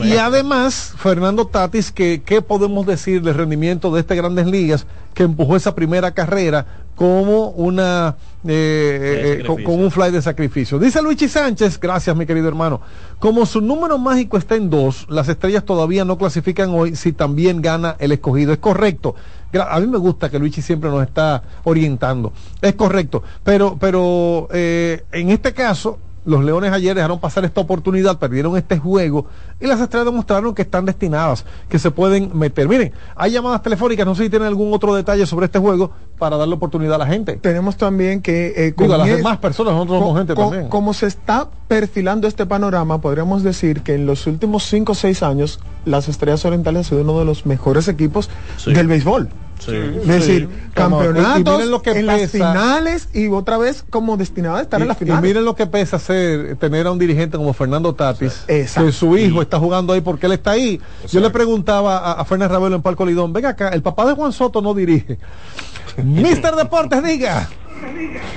Y 0.03 0.17
además, 0.17 0.93
Fernando 0.97 1.45
Tatis, 1.45 1.91
que 1.91 2.21
qué 2.25 2.41
podemos 2.41 2.85
decir 2.85 3.21
del 3.21 3.35
rendimiento 3.35 3.93
de 3.93 4.01
este 4.01 4.15
Grandes 4.15 4.47
Ligas 4.47 4.85
que 5.13 5.23
empujó 5.23 5.55
esa 5.55 5.75
primera 5.75 6.11
carrera 6.11 6.65
como 6.95 7.49
una 7.51 8.17
eh, 8.45 9.39
eh, 9.41 9.43
con, 9.45 9.63
con 9.63 9.79
un 9.79 9.89
fly 9.89 10.11
de 10.11 10.21
sacrificio. 10.21 10.79
Dice 10.79 11.01
Luigi 11.01 11.27
Sánchez, 11.29 11.79
gracias 11.79 12.15
mi 12.15 12.25
querido 12.25 12.47
hermano, 12.47 12.81
como 13.19 13.45
su 13.45 13.61
número 13.61 13.97
mágico 13.97 14.37
está 14.37 14.55
en 14.55 14.69
dos, 14.69 15.05
las 15.09 15.29
estrellas 15.29 15.63
todavía 15.63 16.03
no 16.03 16.17
clasifican 16.17 16.71
hoy 16.71 16.95
si 16.95 17.13
también 17.13 17.61
gana 17.61 17.95
el 17.99 18.11
escogido. 18.11 18.51
Es 18.51 18.59
correcto. 18.59 19.15
A 19.57 19.79
mí 19.79 19.87
me 19.87 19.97
gusta 19.97 20.29
que 20.29 20.37
Luigi 20.37 20.61
siempre 20.61 20.89
nos 20.89 21.03
está 21.03 21.41
orientando. 21.63 22.33
Es 22.61 22.75
correcto. 22.75 23.23
Pero, 23.43 23.77
pero 23.79 24.47
eh, 24.51 25.05
en 25.11 25.29
este 25.31 25.53
caso, 25.53 25.97
los 26.25 26.43
Leones 26.43 26.71
ayer 26.71 26.95
dejaron 26.95 27.19
pasar 27.19 27.45
esta 27.45 27.61
oportunidad, 27.61 28.19
perdieron 28.19 28.57
este 28.57 28.77
juego 28.77 29.25
y 29.59 29.67
las 29.67 29.79
estrellas 29.79 30.05
demostraron 30.05 30.53
que 30.53 30.61
están 30.61 30.85
destinadas, 30.85 31.45
que 31.69 31.79
se 31.79 31.91
pueden 31.91 32.37
meter. 32.37 32.67
Miren, 32.67 32.93
hay 33.15 33.31
llamadas 33.31 33.61
telefónicas, 33.63 34.05
no 34.05 34.15
sé 34.15 34.23
si 34.23 34.29
tienen 34.29 34.47
algún 34.47 34.73
otro 34.73 34.93
detalle 34.95 35.25
sobre 35.25 35.45
este 35.45 35.59
juego 35.59 35.91
para 36.17 36.37
darle 36.37 36.55
oportunidad 36.55 36.95
a 36.95 36.97
la 36.99 37.07
gente. 37.07 37.37
Tenemos 37.37 37.77
también 37.77 38.21
que... 38.21 38.53
eh, 38.55 38.73
Digo, 38.77 38.93
a 38.93 38.97
las 38.97 39.07
demás 39.07 39.37
personas, 39.37 39.73
nosotros 39.73 39.99
somos 39.99 40.17
gente 40.17 40.35
también. 40.35 40.67
Como 40.69 40.93
se 40.93 41.07
está 41.07 41.49
perfilando 41.67 42.27
este 42.27 42.45
panorama, 42.45 42.99
podríamos 43.01 43.43
decir 43.43 43.81
que 43.81 43.95
en 43.95 44.05
los 44.05 44.27
últimos 44.27 44.63
5 44.65 44.91
o 44.91 44.95
6 44.95 45.23
años, 45.23 45.59
las 45.85 46.07
Estrellas 46.09 46.43
Orientales 46.45 46.79
han 46.79 46.83
sido 46.83 47.01
uno 47.01 47.19
de 47.19 47.25
los 47.25 47.45
mejores 47.45 47.87
equipos 47.87 48.29
del 48.65 48.87
béisbol. 48.87 49.29
Es 49.67 50.07
decir, 50.07 50.49
y- 50.51 50.67
y 50.67 50.71
campeonatos 50.73 51.55
miren 51.57 51.71
lo 51.71 51.81
que 51.81 51.91
en 51.91 52.05
las 52.05 52.31
finales 52.31 53.09
y 53.13 53.27
otra 53.27 53.57
vez 53.57 53.83
como 53.89 54.15
destinado 54.17 54.55
a 54.55 54.61
estar 54.61 54.79
Y, 54.79 54.83
en 54.83 54.87
la 54.87 54.93
y 54.93 54.97
final. 54.97 55.21
miren 55.21 55.45
lo 55.45 55.55
que 55.55 55.65
pesa 55.67 55.99
ser, 55.99 56.55
tener 56.57 56.87
a 56.87 56.91
un 56.91 56.99
dirigente 56.99 57.37
como 57.37 57.53
Fernando 57.53 57.93
Tatis, 57.93 58.45
Exacto. 58.47 58.87
que 58.87 58.91
su 58.93 59.17
hijo 59.17 59.41
está 59.41 59.59
jugando 59.59 59.93
ahí 59.93 60.01
porque 60.01 60.25
él 60.27 60.31
está 60.33 60.51
ahí. 60.51 60.79
Yo 61.11 61.19
le 61.19 61.29
preguntaba 61.29 61.97
a, 61.97 62.11
a 62.13 62.25
Fernández 62.25 62.51
Ravelo 62.53 62.75
en 62.77 62.81
Palco 62.81 63.05
Lidón, 63.05 63.33
venga 63.33 63.49
acá, 63.49 63.69
el 63.69 63.81
papá 63.81 64.05
de 64.05 64.13
Juan 64.13 64.31
Soto 64.31 64.61
no 64.61 64.73
dirige. 64.73 65.17
Mister 66.03 66.55
Deportes, 66.55 67.03
diga. 67.03 67.49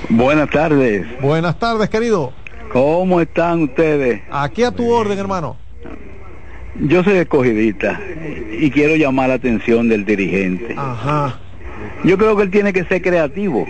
Buenas 0.09 0.49
tardes. 0.49 1.05
Buenas 1.21 1.57
tardes, 1.59 1.89
querido. 1.89 2.31
¿Cómo 2.71 3.21
están 3.21 3.63
ustedes? 3.63 4.21
Aquí 4.31 4.63
a 4.63 4.71
tu 4.71 4.89
orden, 4.89 5.17
hermano. 5.19 5.57
Yo 6.79 7.03
soy 7.03 7.17
escogidita 7.17 7.99
y 8.51 8.71
quiero 8.71 8.95
llamar 8.95 9.29
la 9.29 9.35
atención 9.35 9.89
del 9.89 10.05
dirigente. 10.05 10.73
Ajá. 10.75 11.39
Yo 12.03 12.17
creo 12.17 12.35
que 12.35 12.43
él 12.43 12.51
tiene 12.51 12.73
que 12.73 12.83
ser 12.85 13.01
creativo. 13.01 13.65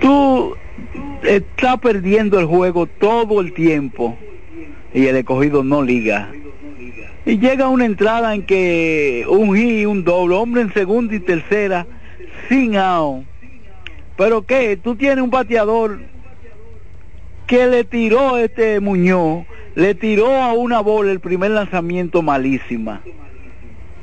Tú 0.00 0.56
estás 1.22 1.78
perdiendo 1.80 2.38
el 2.38 2.46
juego 2.46 2.86
todo 2.86 3.40
el 3.40 3.52
tiempo 3.52 4.16
y 4.94 5.06
el 5.06 5.16
escogido 5.16 5.62
no 5.64 5.82
liga. 5.82 6.30
Y 7.26 7.38
llega 7.38 7.68
una 7.68 7.84
entrada 7.84 8.34
en 8.34 8.44
que 8.44 9.26
un 9.28 9.54
hit 9.54 9.82
y 9.82 9.86
un 9.86 10.04
doble, 10.04 10.36
hombre 10.36 10.62
en 10.62 10.72
segunda 10.72 11.14
y 11.14 11.20
tercera, 11.20 11.86
sin 12.48 12.76
out. 12.76 13.24
Pero 14.16 14.42
qué, 14.42 14.76
tú 14.76 14.96
tienes 14.96 15.22
un 15.22 15.30
bateador 15.30 16.00
que 17.46 17.66
le 17.66 17.84
tiró 17.84 18.38
este 18.38 18.80
Muñoz, 18.80 19.44
le 19.74 19.94
tiró 19.94 20.34
a 20.36 20.52
una 20.52 20.80
bola 20.80 21.12
el 21.12 21.20
primer 21.20 21.52
lanzamiento 21.52 22.22
malísima. 22.22 23.02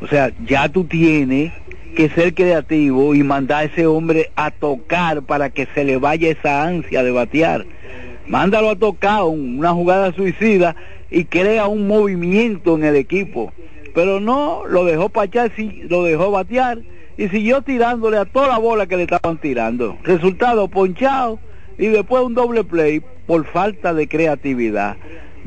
O 0.02 0.08
sea, 0.08 0.32
ya 0.46 0.70
tú 0.70 0.86
tienes 0.86 1.52
que 1.96 2.10
ser 2.10 2.34
creativo 2.34 3.16
y 3.16 3.24
mandar 3.24 3.62
a 3.62 3.64
ese 3.66 3.88
hombre 3.88 4.30
a 4.36 4.52
tocar 4.52 5.24
para 5.24 5.50
que 5.50 5.68
se 5.74 5.84
le 5.84 5.98
vaya 5.98 6.30
esa 6.30 6.64
ansia 6.64 7.04
de 7.04 7.12
batear. 7.12 7.66
Mándalo 8.28 8.70
a 8.70 8.76
tocar 8.76 9.24
un- 9.24 9.58
una 9.58 9.72
jugada 9.74 10.14
suicida 10.14 10.76
y 11.10 11.26
crea 11.26 11.68
un 11.68 11.88
movimiento 11.88 12.76
en 12.76 12.84
el 12.84 12.96
equipo. 12.96 13.52
Pero 13.96 14.20
no, 14.20 14.62
lo 14.68 14.86
dejó 14.86 15.10
pachar, 15.10 15.52
lo 15.90 16.04
dejó 16.04 16.30
batear 16.30 16.80
y 17.18 17.30
siguió 17.30 17.64
tirándole 17.64 18.18
a 18.18 18.26
toda 18.26 18.50
la 18.50 18.58
bola 18.60 18.86
que 18.86 18.98
le 18.98 19.04
estaban 19.04 19.38
tirando. 19.40 19.98
Resultado, 20.04 20.68
ponchado 20.68 21.40
y 21.80 21.88
después 21.88 22.24
un 22.24 22.36
doble 22.36 22.64
play 22.64 23.02
por 23.26 23.46
falta 23.46 23.94
de 23.96 24.08
creatividad. 24.08 24.98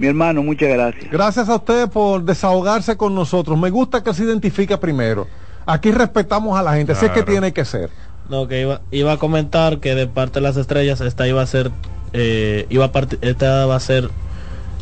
Mi 0.01 0.07
hermano, 0.07 0.43
muchas 0.43 0.71
gracias. 0.71 1.11
Gracias 1.11 1.49
a 1.51 1.57
usted 1.57 1.89
por 1.91 2.25
desahogarse 2.25 2.97
con 2.97 3.15
nosotros. 3.15 3.59
Me 3.59 3.69
gusta 3.69 4.03
que 4.03 4.15
se 4.15 4.25
identifique 4.25 4.77
primero. 4.79 5.27
Aquí 5.67 5.91
respetamos 5.93 6.59
a 6.59 6.63
la 6.63 6.73
gente, 6.75 6.95
sé 6.95 7.09
que 7.09 7.13
Claro. 7.13 7.27
tiene 7.33 7.53
que 7.53 7.65
ser. 7.67 7.91
No, 8.31 8.49
que 8.49 8.63
iba, 8.63 8.81
iba 8.91 9.13
a 9.13 9.17
comentar 9.19 9.79
que 9.79 9.95
de 9.95 10.07
parte 10.07 10.41
de 10.41 10.41
las 10.41 10.57
estrellas 10.57 11.01
esta 11.03 11.29
iba 11.29 11.43
a 11.43 11.47
ser 11.47 11.71
eh, 12.13 12.67
iba 12.71 12.87
a 12.87 12.91
esta 13.21 13.67
va 13.67 13.77
a 13.77 13.81
ser 13.81 14.09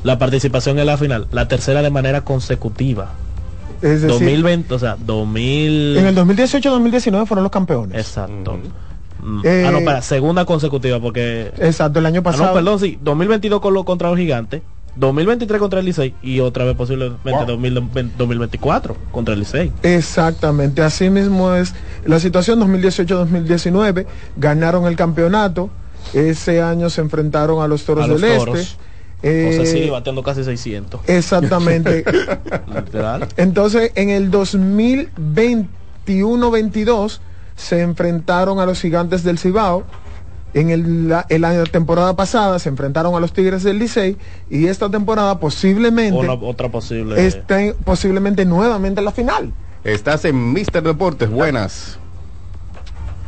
la 0.04 0.18
participación 0.18 0.78
en 0.78 0.86
la 0.86 0.96
final, 0.96 1.26
la 1.32 1.48
tercera 1.48 1.82
de 1.82 1.90
manera 1.90 2.20
consecutiva. 2.22 3.10
Es 3.82 4.02
decir, 4.02 4.08
2020, 4.08 4.72
o 4.74 4.78
sea, 4.78 4.96
2000 5.04 5.96
en 5.98 6.06
el 6.06 6.14
2018-2019 6.16 7.26
fueron 7.26 7.42
los 7.42 7.50
campeones. 7.52 7.98
Exacto. 7.98 8.56
Mm. 9.22 9.40
Eh, 9.44 9.64
ah, 9.66 9.72
no, 9.72 9.80
para 9.84 10.00
segunda 10.00 10.44
consecutiva 10.44 11.00
porque 11.00 11.50
Exacto, 11.58 11.98
el 11.98 12.06
año 12.06 12.20
Ah, 12.20 12.24
pasado. 12.24 12.46
no, 12.48 12.54
perdón, 12.54 12.78
sí, 12.78 12.98
2022 13.02 13.60
con 13.60 13.74
lo, 13.74 13.84
contra 13.84 14.08
los 14.10 14.16
gigantes, 14.18 14.62
2023 14.98 15.60
contra 15.60 15.80
el 15.80 15.86
Licey 15.86 16.14
y 16.22 16.40
otra 16.40 16.64
vez 16.64 16.76
posiblemente 16.76 17.30
Wow. 17.30 17.46
2020 17.46 18.14
2024 18.18 18.96
contra 19.12 19.34
el 19.34 19.40
Licey. 19.40 19.72
Exactamente, 19.82 20.82
así 20.82 21.10
mismo 21.10 21.54
es 21.54 21.74
la 22.04 22.18
situación 22.20 22.60
2018-2019, 22.60 24.06
ganaron 24.36 24.86
el 24.86 24.96
campeonato, 24.96 25.70
ese 26.14 26.62
año 26.62 26.90
se 26.90 27.00
enfrentaron 27.00 27.62
a 27.62 27.68
los 27.68 27.84
Toros 27.84 28.04
A 28.04 28.08
los 28.08 28.20
del 28.20 28.38
Toros. 28.38 28.58
Este. 28.58 28.88
Eh, 29.20 29.56
José 29.56 29.66
Siri 29.66 29.90
bateando 29.90 30.22
casi 30.22 30.44
600. 30.44 31.00
Exactamente. 31.08 32.04
Entonces, 33.36 33.90
en 33.96 34.10
el 34.10 34.30
2021-22 34.30 37.18
se 37.56 37.82
enfrentaron 37.82 38.60
a 38.60 38.66
los 38.66 38.80
Gigantes 38.80 39.24
del 39.24 39.36
Cibao. 39.38 39.82
En 40.58 40.70
el, 40.70 41.08
la, 41.08 41.24
en 41.28 41.42
la 41.42 41.62
temporada 41.66 42.16
pasada 42.16 42.58
se 42.58 42.68
enfrentaron 42.68 43.14
a 43.14 43.20
los 43.20 43.32
Tigres 43.32 43.62
del 43.62 43.78
Licey 43.78 44.16
y 44.50 44.66
esta 44.66 44.90
temporada 44.90 45.38
posiblemente 45.38 46.18
Una- 46.18 46.32
otra 46.32 46.68
posible. 46.68 47.24
estén 47.24 47.74
posiblemente 47.84 48.44
nuevamente 48.44 49.00
en 49.00 49.04
la 49.04 49.12
final. 49.12 49.52
Estás 49.84 50.24
en 50.24 50.52
Mister 50.52 50.82
Deportes, 50.82 51.30
buenas. 51.30 52.00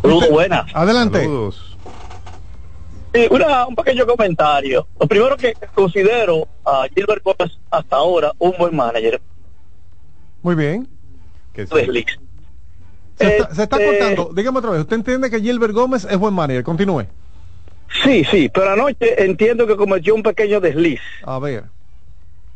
Saludos, 0.02 0.28
buenas. 0.28 0.66
Adelante. 0.74 1.20
Saludos. 1.20 1.76
Sí, 3.14 3.28
una- 3.30 3.66
un 3.68 3.76
pequeño 3.76 4.04
comentario. 4.06 4.88
Lo 4.98 5.06
primero 5.06 5.36
que 5.36 5.52
considero 5.74 6.48
a 6.64 6.86
Gilbert 6.92 7.22
Gómez 7.22 7.56
hasta 7.70 7.94
ahora 7.96 8.32
un 8.40 8.54
buen 8.58 8.74
manager. 8.74 9.20
Muy 10.42 10.56
bien. 10.56 10.88
Que. 11.52 11.64
Se 11.66 11.76
está, 13.36 13.54
se 13.54 13.62
está 13.62 13.76
Este- 13.76 13.98
cortando. 13.98 14.32
Dígame 14.34 14.58
otra 14.58 14.70
vez. 14.70 14.80
¿Usted 14.80 14.96
entiende 14.96 15.30
que 15.30 15.40
Gilbert 15.40 15.74
Gómez 15.74 16.06
es 16.10 16.18
buen 16.18 16.34
manager? 16.34 16.64
Continúe. 16.64 17.04
Sí, 18.02 18.24
sí, 18.24 18.48
pero 18.48 18.70
anoche 18.70 19.22
entiendo 19.24 19.66
que 19.66 19.76
cometió 19.76 20.14
un 20.14 20.22
pequeño 20.22 20.60
desliz. 20.60 21.00
A 21.24 21.38
ver. 21.38 21.64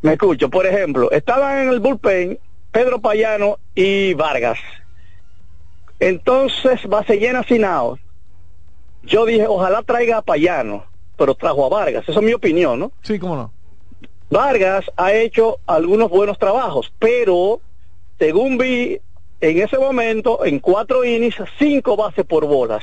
Me 0.02 0.12
escucho, 0.12 0.48
por 0.48 0.66
ejemplo, 0.66 1.10
estaban 1.10 1.58
en 1.60 1.68
el 1.70 1.80
bullpen 1.80 2.38
Pedro 2.70 3.00
Payano 3.00 3.58
y 3.74 4.14
Vargas. 4.14 4.58
Entonces, 5.98 6.86
base 6.86 7.16
llena 7.16 7.42
sin 7.44 7.64
out. 7.64 7.98
Yo 9.02 9.24
dije, 9.26 9.46
ojalá 9.46 9.82
traiga 9.82 10.18
a 10.18 10.22
Payano, 10.22 10.84
pero 11.16 11.34
trajo 11.34 11.66
a 11.66 11.68
Vargas. 11.68 12.04
Esa 12.08 12.20
es 12.20 12.24
mi 12.24 12.32
opinión, 12.32 12.78
¿no? 12.78 12.92
Sí, 13.02 13.18
cómo 13.18 13.36
no. 13.36 13.52
Vargas 14.30 14.90
ha 14.96 15.12
hecho 15.12 15.58
algunos 15.66 16.10
buenos 16.10 16.38
trabajos, 16.38 16.92
pero 16.98 17.60
según 18.18 18.58
vi 18.58 19.00
en 19.40 19.62
ese 19.62 19.78
momento, 19.78 20.44
en 20.44 20.58
cuatro 20.58 21.04
innings, 21.04 21.36
cinco 21.58 21.96
bases 21.96 22.24
por 22.24 22.46
bolas. 22.46 22.82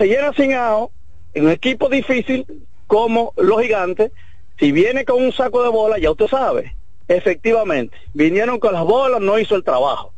Llena 0.00 0.32
sin 0.32 0.54
out, 0.54 0.90
en 1.34 1.46
un 1.46 1.50
equipo 1.50 1.88
difícil 1.88 2.46
como 2.86 3.32
los 3.36 3.60
gigantes, 3.62 4.12
si 4.58 4.72
viene 4.72 5.04
con 5.04 5.22
un 5.22 5.32
saco 5.32 5.62
de 5.62 5.70
bolas, 5.70 6.00
ya 6.00 6.10
usted 6.10 6.26
sabe, 6.26 6.76
efectivamente, 7.08 7.96
vinieron 8.12 8.58
con 8.58 8.72
las 8.72 8.84
bolas, 8.84 9.20
no 9.20 9.38
hizo 9.38 9.56
el 9.56 9.64
trabajo. 9.64 10.12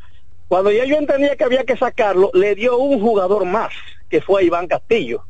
Cuando 0.49 0.71
ya 0.71 0.85
yo 0.85 0.97
entendía 0.97 1.37
que 1.37 1.45
había 1.45 1.65
que 1.65 1.77
sacarlo, 1.77 2.31
le 2.35 2.55
dio 2.55 2.77
un 2.77 3.01
jugador 3.01 3.45
más, 3.45 3.73
que 4.09 4.21
fue 4.21 4.45
Iván 4.45 4.67
Castillo 4.67 5.25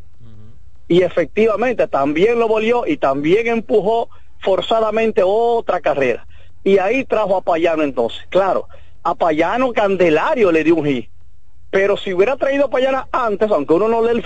y 0.93 1.03
efectivamente 1.03 1.89
también 1.89 2.39
lo 2.39 2.49
volvió 2.49 2.87
y 2.87 2.99
también 2.99 3.47
empujó 3.47 4.11
forzadamente 4.41 5.23
otra 5.25 5.81
carrera. 5.81 6.27
Y 6.65 6.77
ahí 6.77 7.07
trajo 7.07 7.35
a 7.35 7.41
Payano 7.41 7.83
entonces. 7.83 8.21
Claro, 8.29 8.69
a 9.03 9.15
Payano 9.15 9.73
Candelario 9.73 10.53
le 10.53 10.63
dio 10.63 10.77
un 10.77 10.85
hit. 10.85 11.09
Pero 11.73 11.97
si 11.97 12.13
hubiera 12.13 12.37
traído 12.37 12.67
a 12.67 12.71
Payano 12.71 13.09
antes, 13.11 13.51
aunque 13.51 13.73
uno 13.73 13.89
no 13.89 14.03
lee 14.03 14.19
el 14.19 14.25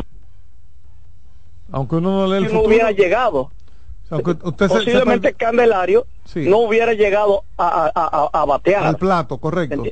Aunque 1.73 1.97
uno 1.97 2.11
no 2.11 2.27
lee 2.27 2.39
el 2.39 2.43
no 2.45 2.49
futuro. 2.51 2.67
hubiera 2.69 2.91
llegado, 2.91 3.53
aunque 4.11 4.33
usted 4.43 4.69
posiblemente 4.69 5.29
se- 5.29 5.35
Candelario 5.35 6.07
Sí. 6.25 6.41
no 6.49 6.59
hubiera 6.59 6.93
llegado 6.93 7.45
a, 7.57 7.87
a- 7.87 7.93
a- 7.95 8.31
a 8.43 8.45
batear. 8.45 8.85
al 8.85 8.97
plato, 8.97 9.39
correcto. 9.39 9.85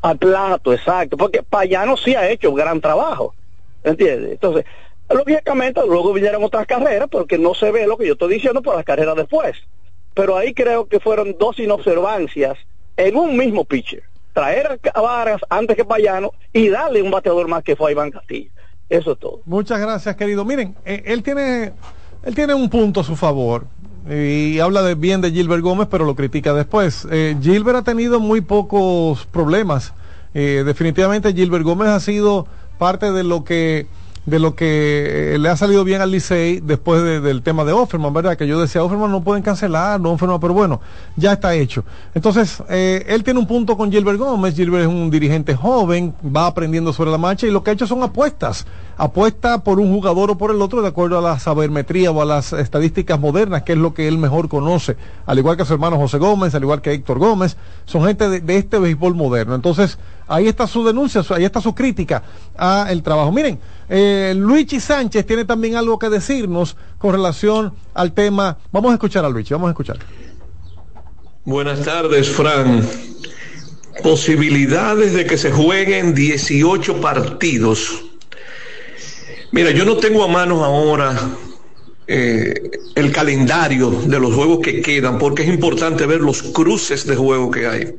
Al 0.00 0.16
plato, 0.18 0.72
exacto. 0.72 1.16
Porque 1.18 1.42
Payano 1.42 1.96
sí 1.98 2.14
ha 2.14 2.28
hecho 2.30 2.52
gran 2.54 2.80
trabajo. 2.80 3.34
¿Entiendes? 3.84 4.32
Entonces, 4.32 4.64
lógicamente, 5.10 5.80
luego 5.86 6.12
vinieron 6.14 6.42
otras 6.42 6.66
carreras, 6.66 7.08
porque 7.10 7.36
no 7.38 7.54
se 7.54 7.70
ve 7.70 7.86
lo 7.86 7.96
que 7.98 8.06
yo 8.06 8.14
estoy 8.14 8.32
diciendo 8.34 8.62
por 8.62 8.74
las 8.76 8.84
carreras 8.84 9.14
después. 9.16 9.56
pero 10.14 10.36
ahí 10.36 10.52
creo 10.52 10.86
que 10.88 10.98
fueron 10.98 11.36
dos 11.38 11.60
inobservancias 11.60 12.58
en 12.96 13.14
un 13.16 13.36
mismo 13.36 13.64
pitcher. 13.64 14.02
Traer 14.38 14.78
a 14.94 15.00
Varas 15.00 15.40
antes 15.48 15.74
que 15.74 15.84
Payano 15.84 16.30
y 16.52 16.68
darle 16.68 17.02
un 17.02 17.10
bateador 17.10 17.48
más 17.48 17.64
que 17.64 17.74
fue 17.74 17.88
a 17.88 17.92
Iván 17.92 18.12
Castillo. 18.12 18.52
Eso 18.88 19.10
es 19.10 19.18
todo. 19.18 19.40
Muchas 19.44 19.80
gracias, 19.80 20.14
querido. 20.14 20.44
Miren, 20.44 20.76
eh, 20.84 21.02
él 21.06 21.24
tiene 21.24 21.72
él 22.22 22.34
tiene 22.36 22.54
un 22.54 22.70
punto 22.70 23.00
a 23.00 23.04
su 23.04 23.16
favor 23.16 23.66
y 24.08 24.60
habla 24.60 24.82
de 24.82 24.94
bien 24.94 25.20
de 25.20 25.32
Gilbert 25.32 25.62
Gómez, 25.62 25.88
pero 25.90 26.04
lo 26.04 26.14
critica 26.14 26.54
después. 26.54 27.04
Eh, 27.10 27.36
Gilbert 27.42 27.78
ha 27.78 27.82
tenido 27.82 28.20
muy 28.20 28.40
pocos 28.40 29.26
problemas. 29.26 29.92
Eh, 30.34 30.62
definitivamente 30.64 31.34
Gilbert 31.34 31.64
Gómez 31.64 31.88
ha 31.88 31.98
sido 31.98 32.46
parte 32.78 33.10
de 33.10 33.24
lo 33.24 33.42
que 33.42 33.88
de 34.28 34.38
lo 34.38 34.54
que 34.54 35.34
eh, 35.34 35.38
le 35.38 35.48
ha 35.48 35.56
salido 35.56 35.84
bien 35.84 36.00
al 36.00 36.10
Licey 36.10 36.60
después 36.60 37.02
de- 37.02 37.20
del 37.20 37.42
tema 37.42 37.64
de 37.64 37.72
Offerman, 37.72 38.12
¿verdad? 38.12 38.36
Que 38.36 38.46
yo 38.46 38.60
decía, 38.60 38.82
Offerman 38.82 39.10
no 39.10 39.22
pueden 39.22 39.42
cancelar, 39.42 40.00
no 40.00 40.10
Offerman, 40.12 40.38
pero 40.40 40.52
bueno, 40.54 40.80
ya 41.16 41.32
está 41.32 41.54
hecho. 41.54 41.84
Entonces, 42.14 42.62
eh, 42.68 43.04
él 43.08 43.24
tiene 43.24 43.40
un 43.40 43.46
punto 43.46 43.76
con 43.76 43.90
Gilbert 43.90 44.18
Gómez, 44.18 44.54
Gilbert 44.54 44.82
es 44.82 44.88
un 44.88 45.10
dirigente 45.10 45.54
joven, 45.54 46.14
va 46.24 46.46
aprendiendo 46.46 46.92
sobre 46.92 47.10
la 47.10 47.18
marcha 47.18 47.46
y 47.46 47.50
lo 47.50 47.62
que 47.62 47.70
ha 47.70 47.72
hecho 47.74 47.86
son 47.86 48.02
apuestas. 48.02 48.66
Apuesta 49.00 49.62
por 49.62 49.78
un 49.78 49.92
jugador 49.92 50.32
o 50.32 50.38
por 50.38 50.50
el 50.50 50.60
otro 50.60 50.82
de 50.82 50.88
acuerdo 50.88 51.18
a 51.18 51.22
la 51.22 51.38
sabermetría 51.38 52.10
o 52.10 52.20
a 52.20 52.24
las 52.24 52.52
estadísticas 52.52 53.20
modernas, 53.20 53.62
que 53.62 53.74
es 53.74 53.78
lo 53.78 53.94
que 53.94 54.08
él 54.08 54.18
mejor 54.18 54.48
conoce. 54.48 54.96
Al 55.24 55.38
igual 55.38 55.56
que 55.56 55.64
su 55.64 55.72
hermano 55.72 55.96
José 55.96 56.18
Gómez, 56.18 56.52
al 56.56 56.64
igual 56.64 56.82
que 56.82 56.90
Héctor 56.90 57.20
Gómez, 57.20 57.56
son 57.84 58.04
gente 58.04 58.28
de, 58.28 58.56
este 58.56 58.76
béisbol 58.76 59.14
moderno. 59.14 59.54
Entonces, 59.54 59.98
ahí 60.26 60.48
está 60.48 60.66
su 60.66 60.84
denuncia, 60.84 61.22
ahí 61.30 61.44
está 61.44 61.60
su 61.60 61.76
crítica 61.76 62.24
a 62.56 62.88
el 62.90 63.04
trabajo. 63.04 63.30
Miren, 63.30 63.60
eh, 63.88 64.34
Luigi 64.36 64.80
Sánchez 64.80 65.24
tiene 65.24 65.44
también 65.44 65.76
algo 65.76 65.96
que 66.00 66.08
decirnos 66.08 66.76
con 66.98 67.12
relación 67.12 67.72
al 67.94 68.12
tema. 68.14 68.58
Vamos 68.72 68.90
a 68.90 68.94
escuchar 68.94 69.24
a 69.24 69.28
Luigi, 69.28 69.54
vamos 69.54 69.68
a 69.68 69.70
escuchar. 69.70 69.98
Buenas 71.44 71.84
tardes, 71.84 72.28
Fran. 72.28 72.84
Posibilidades 74.02 75.14
de 75.14 75.24
que 75.24 75.38
se 75.38 75.52
jueguen 75.52 76.16
18 76.16 77.00
partidos. 77.00 78.07
Mira, 79.50 79.70
yo 79.70 79.84
no 79.84 79.96
tengo 79.96 80.24
a 80.24 80.28
mano 80.28 80.64
ahora 80.64 81.16
eh, 82.06 82.70
el 82.94 83.12
calendario 83.12 83.90
de 83.90 84.20
los 84.20 84.34
juegos 84.34 84.60
que 84.60 84.82
quedan, 84.82 85.18
porque 85.18 85.42
es 85.42 85.48
importante 85.48 86.06
ver 86.06 86.20
los 86.20 86.42
cruces 86.42 87.06
de 87.06 87.16
juego 87.16 87.50
que 87.50 87.66
hay. 87.66 87.94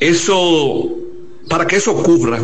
Eso, 0.00 0.96
para 1.48 1.66
que 1.66 1.76
eso 1.76 1.92
ocurra, 1.92 2.40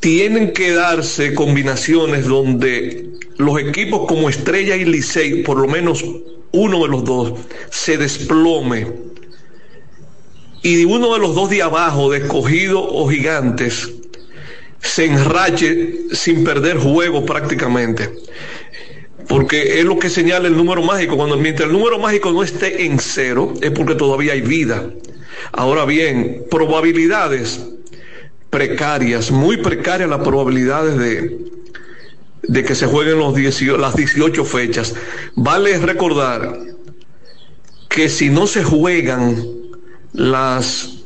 tienen 0.00 0.52
que 0.52 0.72
darse 0.72 1.34
combinaciones 1.34 2.26
donde 2.26 3.10
los 3.36 3.60
equipos 3.60 4.06
como 4.06 4.28
Estrella 4.28 4.76
y 4.76 4.84
Licey, 4.84 5.42
por 5.42 5.58
lo 5.58 5.68
menos 5.68 6.04
uno 6.52 6.82
de 6.82 6.88
los 6.88 7.04
dos, 7.04 7.32
se 7.70 7.98
desplome 7.98 8.86
y 10.62 10.84
uno 10.84 11.14
de 11.14 11.18
los 11.18 11.34
dos 11.34 11.50
de 11.50 11.62
abajo, 11.62 12.10
de 12.10 12.18
escogido 12.18 12.82
o 12.82 13.08
gigantes, 13.08 13.92
se 14.82 15.06
enrache 15.06 15.94
sin 16.12 16.44
perder 16.44 16.76
juego 16.76 17.24
prácticamente. 17.24 18.10
Porque 19.28 19.78
es 19.78 19.84
lo 19.84 19.98
que 19.98 20.10
señala 20.10 20.48
el 20.48 20.56
número 20.56 20.82
mágico. 20.82 21.16
Cuando 21.16 21.36
mientras 21.36 21.68
el 21.68 21.72
número 21.72 21.98
mágico 21.98 22.32
no 22.32 22.42
esté 22.42 22.84
en 22.84 22.98
cero, 22.98 23.54
es 23.62 23.70
porque 23.70 23.94
todavía 23.94 24.32
hay 24.32 24.42
vida. 24.42 24.90
Ahora 25.52 25.84
bien, 25.84 26.44
probabilidades 26.50 27.60
precarias, 28.50 29.30
muy 29.30 29.56
precarias 29.56 30.10
las 30.10 30.20
probabilidades 30.20 30.98
de, 30.98 31.38
de 32.42 32.64
que 32.64 32.74
se 32.74 32.86
jueguen 32.86 33.18
los 33.18 33.34
18 33.34 33.78
las 33.78 33.94
18 33.94 34.44
fechas. 34.44 34.94
Vale 35.36 35.78
recordar 35.78 36.58
que 37.88 38.08
si 38.08 38.28
no 38.28 38.46
se 38.46 38.64
juegan 38.64 39.46
las 40.12 41.01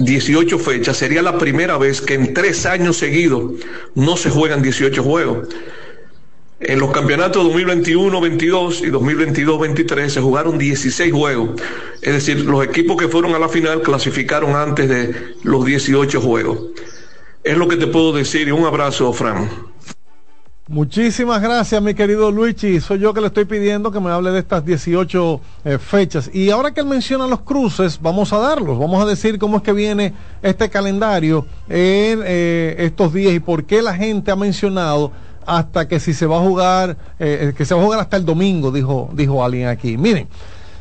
18 0.00 0.58
fechas, 0.58 0.96
sería 0.96 1.20
la 1.20 1.38
primera 1.38 1.76
vez 1.76 2.00
que 2.00 2.14
en 2.14 2.32
tres 2.32 2.64
años 2.64 2.96
seguidos 2.96 3.52
no 3.94 4.16
se 4.16 4.30
juegan 4.30 4.62
18 4.62 5.02
juegos. 5.02 5.48
En 6.58 6.78
los 6.78 6.90
campeonatos 6.90 7.46
2021-22 7.54 8.80
y 8.80 8.90
2022-23 8.90 10.08
se 10.08 10.20
jugaron 10.20 10.58
16 10.58 11.12
juegos. 11.12 11.60
Es 12.00 12.14
decir, 12.14 12.40
los 12.44 12.64
equipos 12.64 12.96
que 12.96 13.08
fueron 13.08 13.34
a 13.34 13.38
la 13.38 13.48
final 13.48 13.82
clasificaron 13.82 14.56
antes 14.56 14.88
de 14.88 15.34
los 15.42 15.64
18 15.64 16.20
juegos. 16.20 16.58
Es 17.44 17.56
lo 17.56 17.68
que 17.68 17.76
te 17.76 17.86
puedo 17.86 18.12
decir 18.12 18.48
y 18.48 18.50
un 18.50 18.64
abrazo, 18.64 19.12
Fran. 19.12 19.48
Muchísimas 20.70 21.42
gracias, 21.42 21.82
mi 21.82 21.94
querido 21.94 22.30
Luigi. 22.30 22.78
Soy 22.78 23.00
yo 23.00 23.12
que 23.12 23.20
le 23.20 23.26
estoy 23.26 23.44
pidiendo 23.44 23.90
que 23.90 23.98
me 23.98 24.08
hable 24.08 24.30
de 24.30 24.38
estas 24.38 24.64
18 24.64 25.40
eh, 25.64 25.78
fechas. 25.78 26.30
Y 26.32 26.50
ahora 26.50 26.70
que 26.70 26.78
él 26.78 26.86
menciona 26.86 27.26
los 27.26 27.40
cruces, 27.40 27.98
vamos 28.00 28.32
a 28.32 28.38
darlos. 28.38 28.78
Vamos 28.78 29.02
a 29.02 29.04
decir 29.04 29.36
cómo 29.40 29.56
es 29.56 29.64
que 29.64 29.72
viene 29.72 30.14
este 30.42 30.70
calendario 30.70 31.44
en 31.68 32.20
eh, 32.24 32.76
estos 32.78 33.12
días 33.12 33.34
y 33.34 33.40
por 33.40 33.64
qué 33.64 33.82
la 33.82 33.96
gente 33.96 34.30
ha 34.30 34.36
mencionado 34.36 35.10
hasta 35.44 35.88
que 35.88 35.98
si 35.98 36.14
se 36.14 36.26
va 36.26 36.36
a 36.36 36.40
jugar, 36.40 36.96
eh, 37.18 37.52
que 37.56 37.64
se 37.64 37.74
va 37.74 37.80
a 37.80 37.84
jugar 37.84 37.98
hasta 37.98 38.16
el 38.16 38.24
domingo, 38.24 38.70
dijo, 38.70 39.10
dijo 39.12 39.44
alguien 39.44 39.66
aquí. 39.66 39.98
Miren. 39.98 40.28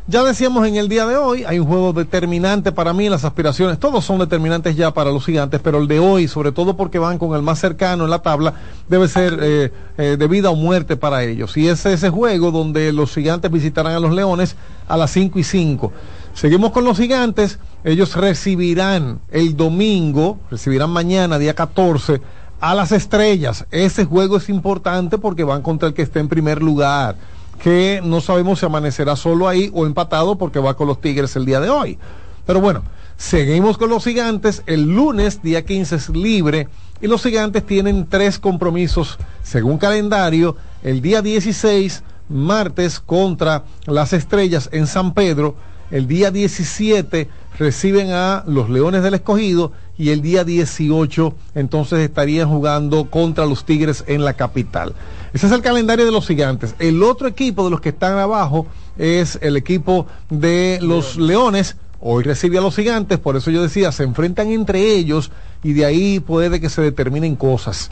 Ya 0.09 0.23
decíamos 0.23 0.67
en 0.67 0.75
el 0.75 0.89
día 0.89 1.05
de 1.05 1.17
hoy, 1.17 1.43
hay 1.43 1.59
un 1.59 1.67
juego 1.67 1.93
determinante 1.93 2.71
para 2.71 2.93
mí, 2.93 3.07
las 3.09 3.25
aspiraciones, 3.25 3.77
todos 3.77 4.03
son 4.03 4.17
determinantes 4.17 4.75
ya 4.75 4.91
para 4.91 5.11
los 5.11 5.23
gigantes, 5.23 5.61
pero 5.63 5.77
el 5.77 5.87
de 5.87 5.99
hoy, 5.99 6.27
sobre 6.27 6.51
todo 6.51 6.75
porque 6.75 6.97
van 6.97 7.19
con 7.19 7.35
el 7.35 7.43
más 7.43 7.59
cercano 7.59 8.05
en 8.05 8.09
la 8.09 8.23
tabla, 8.23 8.55
debe 8.87 9.07
ser 9.07 9.37
eh, 9.39 9.71
eh, 9.99 10.17
de 10.17 10.27
vida 10.27 10.49
o 10.49 10.55
muerte 10.55 10.97
para 10.97 11.23
ellos. 11.23 11.55
Y 11.57 11.67
es 11.67 11.85
ese 11.85 12.09
juego 12.09 12.49
donde 12.49 12.91
los 12.91 13.13
gigantes 13.13 13.51
visitarán 13.51 13.93
a 13.93 13.99
los 13.99 14.11
leones 14.11 14.55
a 14.87 14.97
las 14.97 15.11
5 15.11 15.37
y 15.37 15.43
5. 15.43 15.93
Seguimos 16.33 16.71
con 16.71 16.85
los 16.85 16.97
gigantes, 16.97 17.59
ellos 17.83 18.15
recibirán 18.15 19.19
el 19.29 19.55
domingo, 19.55 20.39
recibirán 20.49 20.89
mañana, 20.89 21.37
día 21.37 21.53
14, 21.53 22.19
a 22.59 22.73
las 22.73 22.91
estrellas. 22.93 23.67
Ese 23.69 24.05
juego 24.05 24.37
es 24.37 24.49
importante 24.49 25.19
porque 25.19 25.43
van 25.43 25.61
contra 25.61 25.87
el 25.87 25.93
que 25.93 26.01
esté 26.01 26.19
en 26.19 26.29
primer 26.29 26.63
lugar 26.63 27.15
que 27.59 28.01
no 28.03 28.21
sabemos 28.21 28.59
si 28.59 28.65
amanecerá 28.65 29.15
solo 29.15 29.47
ahí 29.47 29.69
o 29.73 29.85
empatado 29.85 30.37
porque 30.37 30.59
va 30.59 30.75
con 30.75 30.87
los 30.87 31.01
Tigres 31.01 31.35
el 31.35 31.45
día 31.45 31.59
de 31.59 31.69
hoy. 31.69 31.97
Pero 32.45 32.61
bueno, 32.61 32.83
seguimos 33.17 33.77
con 33.77 33.89
los 33.89 34.03
gigantes. 34.03 34.63
El 34.65 34.95
lunes, 34.95 35.43
día 35.43 35.63
15, 35.63 35.95
es 35.95 36.09
libre 36.09 36.67
y 37.01 37.07
los 37.07 37.21
gigantes 37.21 37.65
tienen 37.65 38.07
tres 38.07 38.39
compromisos 38.39 39.17
según 39.43 39.77
calendario. 39.77 40.55
El 40.81 41.01
día 41.01 41.21
16, 41.21 42.03
martes, 42.29 42.99
contra 42.99 43.65
las 43.85 44.13
estrellas 44.13 44.69
en 44.71 44.87
San 44.87 45.13
Pedro. 45.13 45.55
El 45.91 46.07
día 46.07 46.31
17 46.31 47.29
reciben 47.57 48.11
a 48.11 48.43
los 48.47 48.69
Leones 48.69 49.03
del 49.03 49.15
Escogido 49.15 49.71
y 49.97 50.11
el 50.11 50.21
día 50.21 50.43
18 50.43 51.35
entonces 51.55 51.99
estarían 51.99 52.47
jugando 52.47 53.09
contra 53.09 53.45
los 53.45 53.65
Tigres 53.65 54.03
en 54.07 54.23
la 54.23 54.33
capital. 54.33 54.93
Ese 55.33 55.45
es 55.47 55.51
el 55.51 55.61
calendario 55.61 56.05
de 56.05 56.11
los 56.11 56.27
gigantes. 56.27 56.75
El 56.79 57.03
otro 57.03 57.27
equipo 57.27 57.63
de 57.65 57.69
los 57.71 57.81
que 57.81 57.89
están 57.89 58.17
abajo 58.17 58.67
es 58.97 59.37
el 59.41 59.57
equipo 59.57 60.07
de 60.29 60.79
los 60.81 61.17
Leones. 61.17 61.75
Hoy 62.01 62.23
recibe 62.23 62.57
a 62.57 62.61
los 62.61 62.75
gigantes, 62.75 63.19
por 63.19 63.35
eso 63.35 63.51
yo 63.51 63.61
decía, 63.61 63.91
se 63.91 64.03
enfrentan 64.03 64.51
entre 64.51 64.81
ellos 64.95 65.31
y 65.63 65.73
de 65.73 65.85
ahí 65.85 66.19
puede 66.19 66.59
que 66.61 66.69
se 66.69 66.81
determinen 66.81 67.35
cosas. 67.35 67.91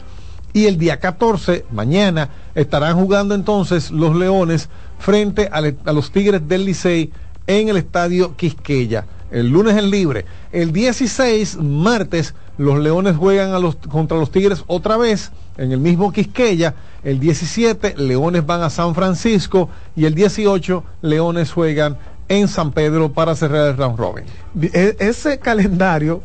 Y 0.54 0.64
el 0.64 0.78
día 0.78 0.98
14, 0.98 1.66
mañana, 1.70 2.30
estarán 2.54 2.96
jugando 2.96 3.34
entonces 3.34 3.90
los 3.90 4.16
Leones 4.16 4.70
frente 4.98 5.48
a, 5.52 5.60
le- 5.60 5.76
a 5.84 5.92
los 5.92 6.10
Tigres 6.10 6.48
del 6.48 6.64
Licey 6.64 7.12
en 7.46 7.68
el 7.68 7.76
estadio 7.76 8.34
Quisqueya. 8.34 9.06
El 9.30 9.50
lunes 9.50 9.76
en 9.76 9.90
libre. 9.90 10.24
El 10.52 10.72
16, 10.72 11.58
martes, 11.58 12.34
los 12.56 12.78
Leones 12.78 13.16
juegan 13.16 13.52
a 13.52 13.58
los, 13.58 13.76
contra 13.76 14.16
los 14.16 14.30
Tigres 14.30 14.64
otra 14.68 14.96
vez 14.96 15.32
en 15.58 15.72
el 15.72 15.78
mismo 15.78 16.10
Quisqueya. 16.12 16.74
El 17.04 17.20
17, 17.20 17.96
Leones 17.98 18.46
van 18.46 18.62
a 18.62 18.70
San 18.70 18.94
Francisco. 18.94 19.68
Y 19.94 20.06
el 20.06 20.14
18, 20.14 20.84
Leones 21.02 21.52
juegan 21.52 21.98
en 22.28 22.48
San 22.48 22.72
Pedro 22.72 23.12
para 23.12 23.34
cerrar 23.34 23.68
el 23.68 23.76
round 23.76 23.98
robin. 23.98 24.24
E- 24.62 24.96
ese 25.00 25.38
calendario 25.38 26.22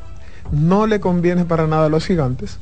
no 0.51 0.85
le 0.87 0.99
conviene 0.99 1.45
para 1.45 1.67
nada 1.67 1.87
a 1.87 1.89
los 1.89 2.05
gigantes. 2.05 2.57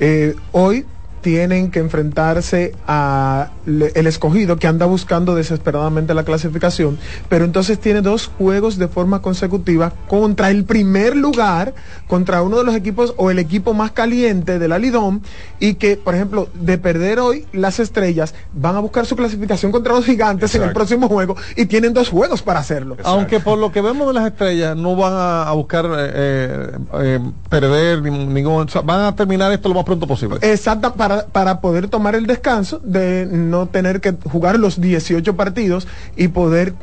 Eh, 0.00 0.34
hoy 0.52 0.86
tienen 1.20 1.70
que 1.70 1.80
enfrentarse 1.80 2.72
a 2.86 3.50
le- 3.64 3.90
el 3.96 4.06
escogido 4.06 4.56
que 4.58 4.66
anda 4.68 4.86
buscando 4.86 5.34
desesperadamente 5.34 6.14
la 6.14 6.22
clasificación, 6.22 6.98
pero 7.28 7.44
entonces 7.44 7.80
tiene 7.80 8.00
dos 8.00 8.30
juegos 8.38 8.78
de 8.78 8.86
forma 8.88 9.22
consecutiva 9.22 9.92
contra 10.08 10.50
el 10.50 10.64
primer 10.64 11.16
lugar, 11.16 11.74
contra 12.06 12.42
uno 12.42 12.58
de 12.58 12.64
los 12.64 12.74
equipos 12.76 13.14
o 13.16 13.30
el 13.30 13.38
equipo 13.40 13.74
más 13.74 13.90
caliente 13.90 14.58
de 14.60 14.68
la 14.68 14.78
Lidón 14.78 15.22
y 15.58 15.74
que, 15.74 15.96
por 15.96 16.14
ejemplo, 16.14 16.48
de 16.54 16.78
perder 16.78 17.18
hoy 17.18 17.46
las 17.52 17.80
estrellas 17.80 18.34
van 18.52 18.76
a 18.76 18.80
buscar 18.80 19.04
su 19.06 19.16
clasificación 19.16 19.72
contra 19.72 19.94
los 19.94 20.04
gigantes 20.04 20.54
en 20.54 20.62
el 20.62 20.72
próximo 20.74 21.08
juego 21.08 21.34
y 21.56 21.66
tienen 21.66 21.92
dos 21.92 22.08
juegos 22.08 22.42
para 22.42 22.60
hacerlo. 22.60 22.96
Aunque 23.04 23.40
por 23.40 23.58
lo 23.58 23.72
que 23.72 23.80
vemos 23.80 24.06
de 24.06 24.12
las 24.14 24.26
estrellas 24.26 24.76
no 24.76 24.94
van 24.94 25.12
a, 25.12 25.42
a 25.48 25.52
buscar 25.54 25.86
eh, 25.86 26.12
eh, 26.14 26.70
eh, 27.02 27.20
perder 27.48 28.02
ni- 28.02 28.26
ningún, 28.26 28.62
o 28.62 28.68
sea, 28.68 28.82
van 28.82 29.00
a 29.00 29.16
terminar 29.16 29.50
esto 29.52 29.68
lo 29.68 29.74
más 29.74 29.84
pronto 29.84 30.06
posible. 30.06 30.38
Exacta, 30.42 30.92
para 31.32 31.60
poder 31.60 31.88
tomar 31.88 32.14
el 32.14 32.26
descanso 32.26 32.80
de 32.82 33.26
no 33.30 33.66
tener 33.66 34.00
que 34.00 34.14
jugar 34.24 34.58
los 34.58 34.80
18 34.80 35.36
partidos 35.36 35.86
y 36.16 36.28
poder 36.28 36.74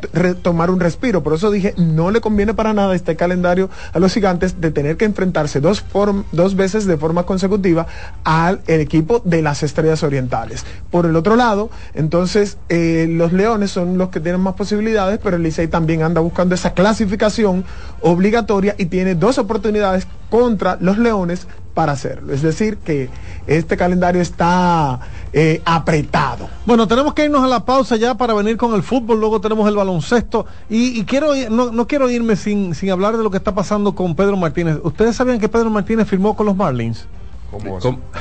tomar 0.41 0.69
un 0.69 0.79
respiro. 0.79 1.23
Por 1.23 1.33
eso 1.33 1.51
dije, 1.51 1.73
no 1.77 2.11
le 2.11 2.21
conviene 2.21 2.53
para 2.53 2.73
nada 2.73 2.95
este 2.95 3.15
calendario 3.15 3.69
a 3.91 3.99
los 3.99 4.13
gigantes 4.13 4.59
de 4.61 4.71
tener 4.71 4.97
que 4.97 5.05
enfrentarse 5.05 5.59
dos, 5.59 5.83
dos 6.31 6.55
veces 6.55 6.85
de 6.85 6.97
forma 6.97 7.23
consecutiva 7.23 7.87
al 8.23 8.61
el 8.67 8.81
equipo 8.81 9.21
de 9.23 9.41
las 9.41 9.63
estrellas 9.63 10.03
orientales. 10.03 10.65
Por 10.91 11.05
el 11.05 11.15
otro 11.15 11.35
lado, 11.35 11.69
entonces 11.93 12.57
eh, 12.69 13.07
los 13.09 13.33
leones 13.33 13.71
son 13.71 13.97
los 13.97 14.09
que 14.09 14.19
tienen 14.19 14.41
más 14.41 14.55
posibilidades, 14.55 15.19
pero 15.21 15.37
el 15.37 15.43
Licey 15.43 15.67
también 15.67 16.03
anda 16.03 16.21
buscando 16.21 16.55
esa 16.55 16.73
clasificación 16.73 17.63
obligatoria 18.01 18.75
y 18.77 18.85
tiene 18.85 19.15
dos 19.15 19.37
oportunidades 19.37 20.07
contra 20.29 20.77
los 20.79 20.97
leones 20.97 21.47
para 21.73 21.93
hacerlo. 21.93 22.33
Es 22.33 22.41
decir, 22.41 22.77
que 22.77 23.09
este 23.47 23.75
calendario 23.77 24.21
está 24.21 24.99
eh, 25.33 25.61
apretado. 25.65 26.47
Bueno, 26.65 26.87
tenemos 26.87 27.13
que 27.13 27.25
irnos 27.25 27.43
a 27.43 27.47
la 27.47 27.65
pausa 27.65 27.95
ya 27.95 28.15
para 28.15 28.33
venir 28.33 28.57
con 28.57 28.73
el 28.75 28.83
fútbol, 28.83 29.19
luego 29.19 29.41
tenemos 29.41 29.67
el 29.67 29.75
baloncesto 29.75 30.45
y, 30.69 30.99
y 30.99 31.03
quiero 31.05 31.35
ir- 31.35 31.49
no, 31.49 31.71
no 31.71 31.87
quiero 31.87 32.09
irme 32.09 32.35
sin, 32.35 32.75
sin 32.75 32.91
hablar 32.91 33.17
de 33.17 33.23
lo 33.23 33.31
que 33.31 33.37
está 33.37 33.55
pasando 33.55 33.95
con 33.95 34.15
Pedro 34.15 34.37
Martínez. 34.37 34.77
¿Ustedes 34.83 35.15
sabían 35.15 35.39
que 35.39 35.49
Pedro 35.49 35.69
Martínez 35.69 36.07
firmó 36.07 36.35
con 36.35 36.45
los 36.45 36.55
Marlins? 36.55 37.05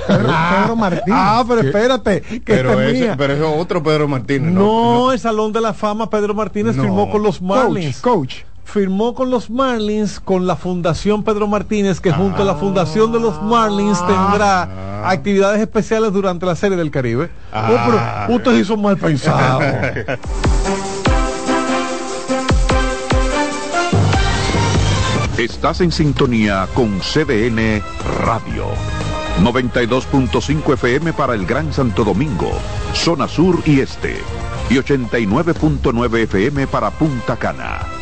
Pedro 0.07 0.77
Martínez. 0.77 1.05
Ah, 1.11 1.45
pero 1.47 1.61
espérate, 1.63 2.21
que 2.21 2.41
Pero 2.45 2.81
ese- 2.81 3.01
mía. 3.01 3.15
pero 3.17 3.33
eso 3.35 3.55
es 3.55 3.61
otro 3.61 3.83
Pedro 3.83 4.09
Martínez, 4.09 4.53
No, 4.53 4.61
¿no? 5.07 5.13
el 5.13 5.19
Salón 5.19 5.53
de 5.53 5.61
la 5.61 5.73
Fama, 5.73 6.11
Pedro 6.11 6.35
Martínez 6.35 6.77
No. 6.77 6.83
firmó 6.83 7.11
con 7.11 7.23
los 7.23 7.41
Marlins. 7.41 8.01
Coach, 8.01 8.37
Firmó 8.65 9.15
con 9.15 9.31
los 9.31 9.51
Marlins, 9.51 10.19
con 10.21 10.47
la 10.47 10.57
Fundación 10.57 11.25
Pedro 11.25 11.47
Martínez, 11.47 12.01
que 12.01 12.13
junto 12.13 12.43
a 12.43 12.45
la 12.45 12.55
Fundación 12.55 13.13
de 13.13 13.21
los 13.21 13.43
Marlins 13.43 13.99
tendrá 14.07 15.09
actividades 15.09 15.61
especiales 15.61 16.13
durante 16.13 16.47
la 16.47 16.55
Serie 16.55 16.77
del 16.77 16.91
Caribe. 16.91 17.31
Oh, 17.53 17.77
pero 17.87 18.37
ustedes 18.37 18.67
son 18.67 18.83
mal 18.83 18.97
pensados. 18.97 19.65
Estás 25.39 25.81
en 25.81 25.91
sintonía 25.91 26.69
con 26.75 27.01
CDN 27.01 27.83
Radio. 28.25 28.67
92.5 29.41 30.75
FM 30.75 31.13
para 31.15 31.35
el 31.35 31.47
Gran 31.47 31.73
Santo 31.73 32.05
Domingo, 32.05 32.51
zona 32.95 33.27
sur 33.27 33.59
y 33.65 33.81
este. 33.81 34.19
Y 34.71 34.75
89.9 34.75 36.19
FM 36.25 36.67
para 36.67 36.91
Punta 36.91 37.37
Cana. 37.37 38.02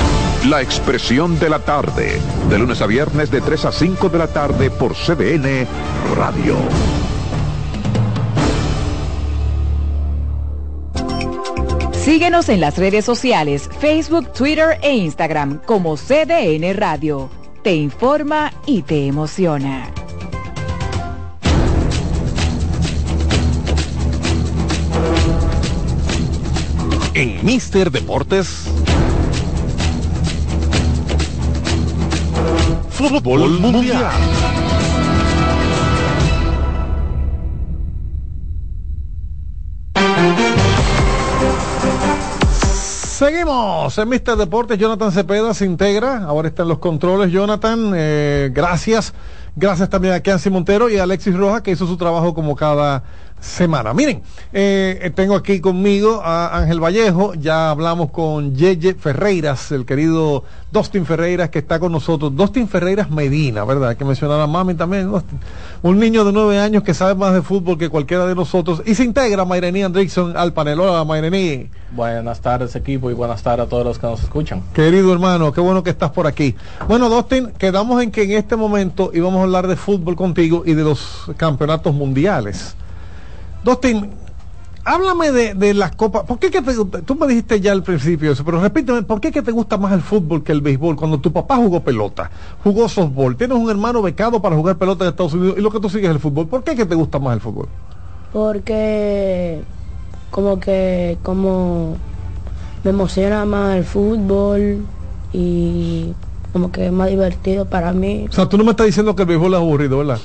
La 0.49 0.59
Expresión 0.59 1.39
de 1.39 1.49
la 1.49 1.59
Tarde, 1.59 2.19
de 2.49 2.57
lunes 2.57 2.81
a 2.81 2.87
viernes 2.87 3.29
de 3.29 3.41
3 3.41 3.65
a 3.65 3.71
5 3.71 4.09
de 4.09 4.17
la 4.17 4.27
tarde 4.27 4.71
por 4.71 4.95
CDN 4.95 5.67
Radio. 6.15 6.55
Síguenos 11.93 12.49
en 12.49 12.59
las 12.59 12.79
redes 12.79 13.05
sociales, 13.05 13.69
Facebook, 13.79 14.33
Twitter 14.33 14.79
e 14.81 14.95
Instagram 14.95 15.61
como 15.63 15.95
CDN 15.95 16.73
Radio. 16.75 17.29
Te 17.61 17.75
informa 17.75 18.51
y 18.65 18.81
te 18.81 19.05
emociona. 19.05 19.91
En 27.13 27.45
Mister 27.45 27.91
Deportes. 27.91 28.80
Fútbol 33.09 33.59
Mundial. 33.59 34.11
Seguimos 43.21 43.97
en 43.97 44.09
Mister 44.09 44.35
Deportes. 44.35 44.77
Jonathan 44.79 45.11
Cepeda 45.11 45.53
se 45.53 45.65
integra. 45.65 46.23
Ahora 46.23 46.47
está 46.47 46.63
en 46.63 46.69
los 46.69 46.79
controles. 46.79 47.31
Jonathan, 47.31 47.91
eh, 47.95 48.49
gracias. 48.53 49.13
Gracias 49.55 49.89
también 49.89 50.13
a 50.13 50.21
Kianci 50.21 50.49
Montero 50.49 50.89
y 50.89 50.97
a 50.97 51.03
Alexis 51.03 51.35
Roja 51.35 51.61
que 51.61 51.71
hizo 51.71 51.85
su 51.85 51.97
trabajo 51.97 52.33
como 52.33 52.55
cada 52.55 53.03
semana. 53.41 53.93
Miren, 53.93 54.21
eh, 54.53 55.11
tengo 55.15 55.35
aquí 55.35 55.59
conmigo 55.59 56.21
a 56.23 56.57
Ángel 56.57 56.79
Vallejo. 56.79 57.33
Ya 57.33 57.71
hablamos 57.71 58.11
con 58.11 58.55
Yeye 58.55 58.93
Ferreiras, 58.93 59.71
el 59.71 59.85
querido 59.85 60.43
Dustin 60.71 61.05
Ferreiras 61.05 61.49
que 61.49 61.59
está 61.59 61.79
con 61.79 61.91
nosotros. 61.91 62.33
Dustin 62.35 62.69
Ferreiras 62.69 63.09
Medina, 63.09 63.65
¿verdad? 63.65 63.89
Hay 63.89 63.95
que 63.95 64.05
mencionar 64.05 64.39
a 64.39 64.47
Mami 64.47 64.75
también. 64.75 65.11
Un 65.81 65.99
niño 65.99 66.23
de 66.23 66.31
nueve 66.31 66.59
años 66.59 66.83
que 66.83 66.93
sabe 66.93 67.15
más 67.15 67.33
de 67.33 67.41
fútbol 67.41 67.77
que 67.77 67.89
cualquiera 67.89 68.25
de 68.25 68.35
nosotros. 68.35 68.81
Y 68.85 68.95
se 68.95 69.03
integra 69.03 69.43
Mayrení 69.43 69.83
Andrickson 69.83 70.37
al 70.37 70.53
panel. 70.53 70.79
Hola, 70.79 71.03
Mayrení. 71.03 71.69
Buenas 71.91 72.39
tardes 72.39 72.75
equipo 72.75 73.11
y 73.11 73.13
buenas 73.13 73.43
tardes 73.43 73.65
a 73.65 73.69
todos 73.69 73.83
los 73.85 73.99
que 73.99 74.07
nos 74.07 74.23
escuchan. 74.23 74.61
Querido 74.73 75.11
hermano, 75.11 75.51
qué 75.51 75.59
bueno 75.59 75.83
que 75.83 75.89
estás 75.89 76.11
por 76.11 76.27
aquí. 76.27 76.55
Bueno, 76.87 77.09
Dustin, 77.09 77.51
quedamos 77.57 78.01
en 78.01 78.11
que 78.11 78.23
en 78.23 78.31
este 78.31 78.55
momento 78.55 79.11
íbamos 79.13 79.39
a 79.41 79.43
hablar 79.43 79.67
de 79.67 79.75
fútbol 79.75 80.15
contigo 80.15 80.63
y 80.65 80.73
de 80.73 80.83
los 80.83 81.31
campeonatos 81.37 81.93
mundiales. 81.93 82.75
Dustin, 83.63 84.09
háblame 84.83 85.31
de, 85.31 85.53
de 85.53 85.73
las 85.73 85.95
copas. 85.95 86.23
¿Por 86.23 86.39
qué 86.39 86.49
que 86.49 86.61
te, 86.61 86.73
tú 87.03 87.15
me 87.15 87.27
dijiste 87.27 87.59
ya 87.61 87.71
al 87.71 87.83
principio 87.83 88.31
eso, 88.31 88.43
pero 88.43 88.61
repíteme, 88.61 89.03
¿por 89.03 89.21
qué 89.21 89.31
que 89.31 89.41
te 89.41 89.51
gusta 89.51 89.77
más 89.77 89.93
el 89.93 90.01
fútbol 90.01 90.43
que 90.43 90.51
el 90.51 90.61
béisbol? 90.61 90.95
Cuando 90.95 91.19
tu 91.19 91.31
papá 91.31 91.57
jugó 91.57 91.81
pelota, 91.81 92.29
jugó 92.63 92.89
softball, 92.89 93.35
tienes 93.35 93.57
un 93.57 93.69
hermano 93.69 94.01
becado 94.01 94.41
para 94.41 94.55
jugar 94.55 94.77
pelota 94.77 95.05
en 95.05 95.09
Estados 95.11 95.33
Unidos 95.33 95.55
y 95.57 95.61
lo 95.61 95.71
que 95.71 95.79
tú 95.79 95.89
sigues 95.89 96.09
es 96.09 96.15
el 96.15 96.19
fútbol. 96.19 96.47
¿Por 96.47 96.63
qué 96.63 96.75
que 96.75 96.85
te 96.85 96.95
gusta 96.95 97.19
más 97.19 97.33
el 97.35 97.41
fútbol? 97.41 97.67
porque 98.31 99.61
como 100.29 100.59
que 100.59 101.17
como 101.23 101.97
me 102.83 102.91
emociona 102.91 103.45
más 103.45 103.75
el 103.75 103.83
fútbol 103.83 104.85
y 105.33 106.13
como 106.53 106.71
que 106.71 106.87
es 106.87 106.91
más 106.91 107.09
divertido 107.09 107.65
para 107.65 107.93
mí. 107.93 108.27
O 108.29 108.33
sea, 108.33 108.47
tú 108.47 108.57
no 108.57 108.63
me 108.63 108.71
estás 108.71 108.85
diciendo 108.87 109.15
que 109.15 109.23
el 109.23 109.27
béisbol 109.27 109.53
es 109.53 109.59
aburrido, 109.59 109.97
¿verdad? 109.99 110.19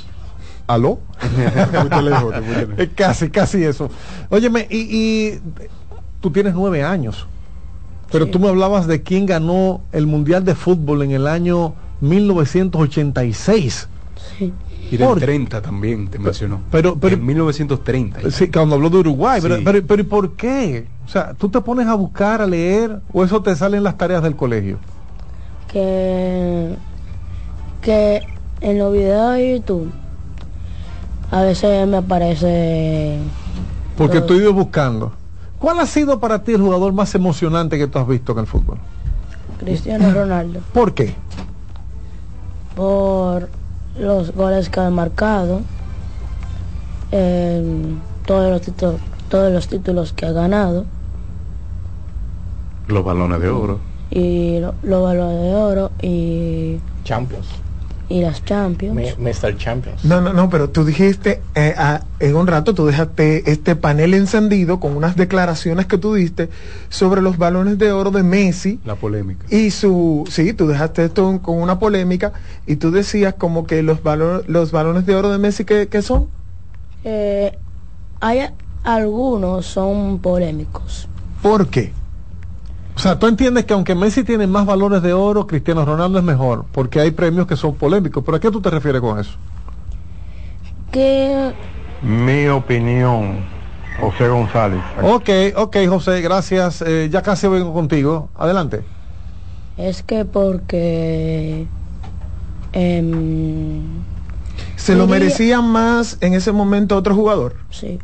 ¿Aló? 0.66 0.98
lejos, 2.02 2.34
te 2.76 2.88
casi, 2.90 3.30
casi 3.30 3.62
eso. 3.62 3.88
Óyeme, 4.30 4.66
y, 4.70 4.78
y 4.78 5.40
tú 6.20 6.30
tienes 6.30 6.54
nueve 6.54 6.82
años, 6.82 7.26
pero 8.10 8.26
tú 8.26 8.38
me 8.40 8.48
hablabas 8.48 8.86
de 8.86 9.02
quién 9.02 9.26
ganó 9.26 9.80
el 9.92 10.06
Mundial 10.06 10.44
de 10.44 10.54
Fútbol 10.54 11.02
en 11.02 11.12
el 11.12 11.26
año 11.26 11.74
1986. 12.00 13.88
Sí. 14.38 14.52
Y 14.90 14.96
del 14.96 15.08
Por- 15.08 15.18
30 15.20 15.62
también 15.62 16.08
te 16.08 16.18
mencionó. 16.18 16.60
Pero, 16.70 16.96
pero, 16.98 17.16
en 17.16 17.26
1930. 17.26 18.30
Sí, 18.30 18.48
cuando 18.50 18.76
habló 18.76 18.88
de 18.90 18.98
Uruguay, 18.98 19.40
pero, 19.42 19.56
Sí. 19.56 19.62
pero, 19.64 19.84
pero 19.86 20.02
¿y 20.02 20.04
por 20.04 20.32
qué? 20.36 20.86
O 21.04 21.08
sea, 21.08 21.34
tú 21.34 21.48
te 21.48 21.60
pones 21.60 21.86
a 21.88 21.94
buscar, 21.94 22.40
a 22.42 22.46
leer, 22.46 23.00
o 23.12 23.24
eso 23.24 23.42
te 23.42 23.54
sale 23.56 23.76
en 23.76 23.82
las 23.84 23.96
tareas 23.98 24.22
del 24.22 24.36
colegio. 24.36 24.78
que 25.72 26.74
que 27.82 28.22
en 28.60 28.78
los 28.78 28.92
videos 28.92 29.34
de 29.34 29.52
YouTube 29.58 29.92
a 31.30 31.42
veces 31.42 31.86
me 31.88 31.96
aparece 31.98 33.18
Porque 33.96 34.18
Todo. 34.18 34.26
tú 34.28 34.34
ibas 34.34 34.54
buscando. 34.54 35.12
¿Cuál 35.58 35.80
ha 35.80 35.86
sido 35.86 36.20
para 36.20 36.42
ti 36.44 36.52
el 36.52 36.60
jugador 36.60 36.92
más 36.92 37.14
emocionante 37.14 37.78
que 37.78 37.86
tú 37.86 37.98
has 37.98 38.06
visto 38.06 38.32
en 38.32 38.38
el 38.38 38.46
fútbol? 38.46 38.78
Cristiano 39.58 40.12
Ronaldo 40.12 40.60
¿Por 40.72 40.92
qué? 40.94 41.14
por 42.74 43.48
los 43.98 44.34
goles 44.34 44.68
que 44.68 44.80
ha 44.80 44.90
marcado 44.90 45.62
en 47.10 48.00
todos 48.26 48.50
los 48.50 48.60
títulos 48.60 48.96
todos 49.30 49.50
los 49.52 49.66
títulos 49.66 50.12
que 50.12 50.26
ha 50.26 50.32
ganado 50.32 50.84
Los 52.86 53.02
balones 53.04 53.40
de 53.40 53.48
oro. 53.48 53.80
y 54.10 54.60
lo- 54.60 54.74
los 54.82 55.02
balones 55.02 55.42
de 55.42 55.54
oro 55.54 55.90
y, 56.02 56.78
Champions. 57.04 57.46
Y 58.08 58.20
las 58.20 58.44
Champions 58.44 59.18
Mr. 59.18 59.56
Champions. 59.56 60.04
No, 60.04 60.20
no, 60.20 60.32
no, 60.32 60.48
pero 60.48 60.70
tú 60.70 60.84
dijiste, 60.84 61.42
eh, 61.54 61.74
ah, 61.76 62.00
en 62.20 62.36
un 62.36 62.46
rato 62.46 62.74
tú 62.74 62.86
dejaste 62.86 63.50
este 63.50 63.74
panel 63.76 64.14
encendido 64.14 64.78
con 64.78 64.96
unas 64.96 65.16
declaraciones 65.16 65.86
que 65.86 65.98
tú 65.98 66.14
diste 66.14 66.48
sobre 66.88 67.20
los 67.22 67.36
balones 67.38 67.78
de 67.78 67.90
oro 67.92 68.10
de 68.12 68.22
Messi 68.22 68.80
La 68.84 68.94
polémica. 68.94 69.44
y 69.50 69.70
su, 69.72 70.24
sí, 70.30 70.52
tú 70.52 70.68
dejaste 70.68 71.04
esto 71.04 71.40
con 71.42 71.60
una 71.60 71.78
polémica 71.78 72.32
y 72.66 72.76
tú 72.76 72.90
decías 72.92 73.34
como 73.34 73.66
que 73.66 73.82
los, 73.82 74.02
balo- 74.02 74.44
los 74.46 74.70
balones 74.70 75.04
de 75.06 75.14
oro 75.16 75.30
de 75.32 75.38
Messi, 75.38 75.64
¿qué, 75.64 75.88
qué 75.88 76.02
son? 76.02 76.28
Eh, 77.04 77.58
hay 78.20 78.38
a- 78.40 78.54
algunos 78.84 79.66
son 79.66 80.20
polémicos 80.20 81.08
¿Por 81.42 81.68
qué? 81.68 81.92
O 82.96 82.98
sea, 82.98 83.18
tú 83.18 83.26
entiendes 83.26 83.66
que 83.66 83.74
aunque 83.74 83.94
Messi 83.94 84.24
tiene 84.24 84.46
más 84.46 84.64
valores 84.64 85.02
de 85.02 85.12
oro, 85.12 85.46
Cristiano 85.46 85.84
Ronaldo 85.84 86.18
es 86.18 86.24
mejor, 86.24 86.64
porque 86.72 86.98
hay 86.98 87.10
premios 87.10 87.46
que 87.46 87.54
son 87.54 87.74
polémicos. 87.74 88.24
¿Pero 88.24 88.38
a 88.38 88.40
qué 88.40 88.50
tú 88.50 88.62
te 88.62 88.70
refieres 88.70 89.02
con 89.02 89.18
eso? 89.18 89.32
que 90.90 91.52
Mi 92.00 92.48
opinión, 92.48 93.40
José 94.00 94.28
González. 94.28 94.80
Ok, 95.02 95.28
ok, 95.56 95.76
José, 95.90 96.22
gracias. 96.22 96.80
Eh, 96.80 97.10
ya 97.10 97.20
casi 97.20 97.46
vengo 97.48 97.74
contigo. 97.74 98.30
Adelante. 98.34 98.82
es 99.76 100.02
que 100.02 100.24
porque 100.24 101.66
em, 102.72 103.82
¿Se 104.76 104.94
lo 104.94 105.06
merecía 105.06 105.60
más 105.60 106.16
en 106.22 106.32
ese 106.32 106.50
momento 106.50 106.96
otro 106.96 107.14
jugador? 107.14 107.56
sí 107.68 107.98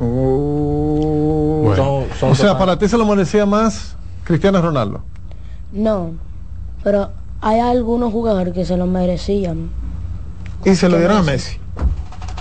Oh. 0.00 1.72
Son- 1.76 2.04
son 2.18 2.30
O 2.30 2.34
sea, 2.34 2.48
total- 2.52 2.58
para 2.58 2.78
ti 2.78 2.88
se 2.88 2.96
lo 2.98 3.04
merecía 3.06 3.46
más 3.46 3.96
Cristiano 4.24 4.60
Ronaldo. 4.60 5.02
no 5.72 6.12
pero 6.82 7.10
hay 7.40 7.60
algunos 7.60 8.12
jugadores 8.12 8.52
que 8.54 8.64
se 8.66 8.76
lo 8.76 8.86
merecían 8.86 9.70
Y 10.64 10.74
se 10.74 10.88
lo 10.88 10.96
¿Qué 10.96 11.00
dieron 11.00 11.16
a 11.18 11.22
Messi? 11.22 11.56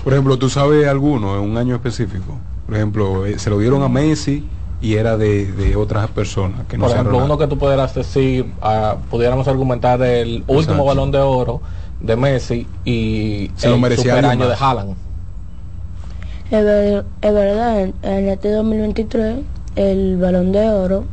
Por 0.04 0.12
ejemplo, 0.14 0.38
¿tú 0.38 0.50
sabes 0.50 0.86
alguno 0.88 1.36
en 1.38 1.50
un 1.50 1.58
año 1.58 1.76
específico? 1.76 2.38
Por 2.66 2.76
ejemplo, 2.76 3.26
eh, 3.26 3.40
se 3.40 3.50
lo 3.50 3.58
dieron 3.60 3.82
a 3.84 3.88
Messi 3.90 4.46
y 4.82 4.96
era 4.96 5.16
de, 5.18 5.46
de 5.52 5.76
otras 5.78 6.10
personas 6.10 6.68
que 6.68 6.78
no 6.78 6.84
Por 6.86 6.92
ejemplo, 6.94 7.12
Ronaldo. 7.14 7.36
uno 7.36 7.38
que 7.40 7.48
tú 7.48 7.58
pudieras 7.58 7.96
decir, 7.96 8.52
ah, 8.62 8.98
pudiéramos 9.10 9.48
argumentar 9.48 10.02
el 10.02 10.40
último 10.48 10.60
Exacto. 10.60 10.86
balón 10.86 11.12
de 11.12 11.20
oro 11.20 11.62
de 12.02 12.16
Messi 12.18 12.68
y 12.84 13.50
Se 13.56 13.70
lo 13.70 13.76
el 13.76 13.82
merecía 13.82 14.14
super 14.16 14.26
alguien 14.26 14.42
año 14.42 14.50
de. 14.50 14.56
Haaland. 14.60 14.96
Es, 16.60 16.66
ver- 16.66 17.06
es 17.22 17.34
verdad 17.34 17.82
en, 17.82 17.94
en 18.04 18.30
este 18.30 18.52
2023 18.52 19.40
el 19.76 20.18
balón 20.18 20.52
de 20.52 20.70
oro 20.70 21.06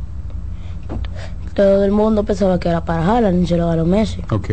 todo 1.53 1.83
el 1.83 1.91
mundo 1.91 2.23
pensaba 2.23 2.59
que 2.59 2.69
era 2.69 2.83
para 2.85 3.05
Haaland 3.05 3.43
y 3.43 3.47
se 3.47 3.57
lo 3.57 3.67
ganó 3.67 3.85
Messi 3.85 4.21
Ok. 4.31 4.51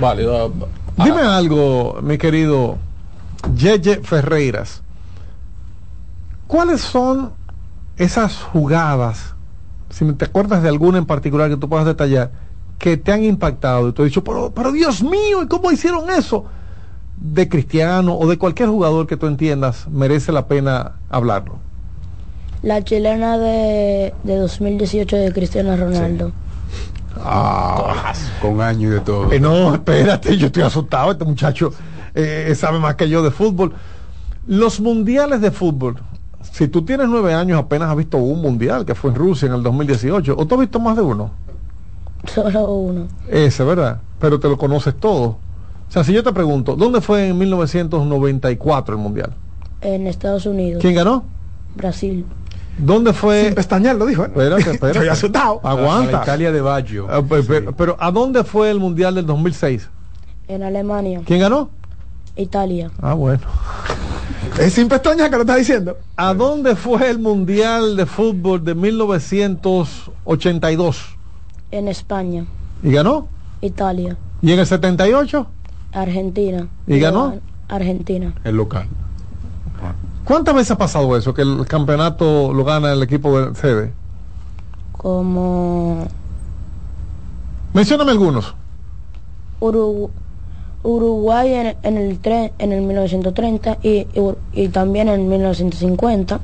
Válido. 0.00 0.52
Dime 0.96 1.22
algo, 1.22 1.98
mi 2.02 2.18
querido 2.18 2.78
Yeye 3.56 3.96
Ferreiras. 4.02 4.82
¿Cuáles 6.46 6.80
son 6.80 7.32
esas 7.96 8.36
jugadas, 8.42 9.34
si 9.90 10.04
te 10.14 10.24
acuerdas 10.24 10.62
de 10.62 10.68
alguna 10.68 10.98
en 10.98 11.06
particular 11.06 11.48
que 11.48 11.56
tú 11.56 11.68
puedas 11.68 11.86
detallar, 11.86 12.32
que 12.78 12.96
te 12.96 13.12
han 13.12 13.22
impactado 13.24 13.88
y 13.88 13.92
tú 13.92 14.02
has 14.02 14.08
dicho, 14.08 14.24
pero, 14.24 14.50
pero 14.52 14.72
Dios 14.72 15.02
mío, 15.02 15.42
¿y 15.42 15.46
cómo 15.46 15.70
hicieron 15.70 16.10
eso? 16.10 16.44
De 17.16 17.48
Cristiano 17.48 18.16
o 18.16 18.26
de 18.28 18.38
cualquier 18.38 18.68
jugador 18.68 19.06
que 19.06 19.16
tú 19.16 19.26
entiendas, 19.26 19.86
merece 19.88 20.32
la 20.32 20.46
pena 20.46 20.92
hablarlo. 21.10 21.58
la 22.62 22.82
chilena 22.82 23.38
de, 23.38 24.14
de 24.24 24.36
2018 24.36 25.16
de 25.16 25.32
Cristiano 25.32 25.76
Ronaldo 25.76 26.32
Ah, 27.16 28.12
Con 28.42 28.60
años 28.60 28.82
y 28.82 28.86
de 28.94 29.00
todo. 29.00 29.32
Eh, 29.32 29.38
no, 29.40 29.74
espérate, 29.74 30.36
yo 30.36 30.46
estoy 30.46 30.64
asustado. 30.64 31.12
Este 31.12 31.24
muchacho 31.24 31.72
eh, 32.14 32.52
sabe 32.56 32.78
más 32.80 32.96
que 32.96 33.08
yo 33.08 33.22
de 33.22 33.30
fútbol. 33.30 33.72
Los 34.46 34.80
mundiales 34.80 35.40
de 35.40 35.50
fútbol, 35.50 35.96
si 36.42 36.68
tú 36.68 36.84
tienes 36.84 37.08
nueve 37.08 37.32
años, 37.32 37.58
apenas 37.58 37.88
has 37.90 37.96
visto 37.96 38.18
un 38.18 38.42
mundial, 38.42 38.84
que 38.84 38.94
fue 38.94 39.10
en 39.10 39.16
Rusia 39.16 39.46
en 39.46 39.54
el 39.54 39.62
2018, 39.62 40.34
o 40.36 40.46
tú 40.46 40.54
has 40.56 40.60
visto 40.62 40.80
más 40.80 40.96
de 40.96 41.02
uno. 41.02 41.30
solo 42.26 42.64
uno 42.74 43.06
Ese, 43.28 43.62
¿verdad? 43.64 44.00
Pero 44.18 44.40
te 44.40 44.48
lo 44.48 44.58
conoces 44.58 44.94
todo. 44.98 45.38
O 45.94 45.96
sea, 45.96 46.02
si 46.02 46.12
yo 46.12 46.24
te 46.24 46.32
pregunto, 46.32 46.74
¿dónde 46.74 47.00
fue 47.00 47.28
en 47.28 47.38
1994 47.38 48.96
el 48.96 49.00
mundial? 49.00 49.32
en 49.80 50.08
Estados 50.08 50.44
Unidos 50.44 50.80
¿Quién 50.82 50.96
ganó? 50.96 51.22
Brasil 51.76 52.26
¿Dónde 52.78 53.12
fue? 53.12 53.44
Sin 53.44 53.54
pestañear 53.54 53.94
lo 53.94 54.04
dijo. 54.06 54.24
¿eh? 54.24 54.26
Espérate, 54.26 54.62
espérate. 54.72 54.88
Estoy 54.98 55.08
asustado. 55.08 55.60
Aguanta. 55.62 56.10
la 56.10 56.22
Italia 56.24 56.50
de 56.50 56.60
Baggio. 56.60 57.06
Ah, 57.08 57.22
pe- 57.22 57.44
pero, 57.76 57.96
¿a 58.00 58.10
dónde 58.10 58.42
fue 58.42 58.72
el 58.72 58.80
mundial 58.80 59.14
del 59.14 59.24
2006? 59.26 59.88
en 60.48 60.64
Alemania 60.64 61.20
¿Quién 61.24 61.38
ganó? 61.38 61.70
Italia 62.34 62.90
Ah, 63.00 63.14
bueno. 63.14 63.42
Es 64.58 64.72
sin 64.72 64.88
pestañas 64.88 65.30
que 65.30 65.36
lo 65.36 65.42
está 65.42 65.54
diciendo. 65.54 65.96
¿A 66.16 66.34
dónde 66.34 66.74
fue 66.74 67.08
el 67.08 67.20
Mundial 67.20 67.94
de 67.96 68.04
Fútbol 68.06 68.64
de 68.64 68.74
1982? 68.74 71.16
en 71.70 71.86
España 71.86 72.46
¿Y 72.82 72.90
ganó? 72.90 73.28
Italia 73.60 74.16
¿Y 74.42 74.50
en 74.50 74.58
el 74.58 74.66
78? 74.66 75.46
Argentina 75.94 76.66
¿Y 76.86 76.98
ganó? 76.98 77.34
Argentina 77.68 78.34
El 78.44 78.56
local. 78.56 78.86
¿Cuántas 80.24 80.54
veces 80.54 80.70
ha 80.72 80.78
pasado 80.78 81.16
eso? 81.16 81.32
Que 81.34 81.42
el 81.42 81.64
campeonato 81.66 82.52
lo 82.52 82.64
gana 82.64 82.92
el 82.92 83.02
equipo 83.02 83.40
de 83.40 83.54
sede. 83.54 83.92
como 84.92 86.06
Mencióname 87.74 88.10
algunos. 88.12 88.54
Uru- 89.60 90.10
Uruguay 90.82 91.52
en, 91.54 91.76
en 91.82 91.96
el 91.98 92.20
tre- 92.22 92.52
en 92.58 92.72
el 92.72 92.82
1930 92.82 93.78
y, 93.82 93.88
y, 93.88 94.08
y 94.52 94.68
también 94.68 95.08
en 95.08 95.28
1950 95.28 96.40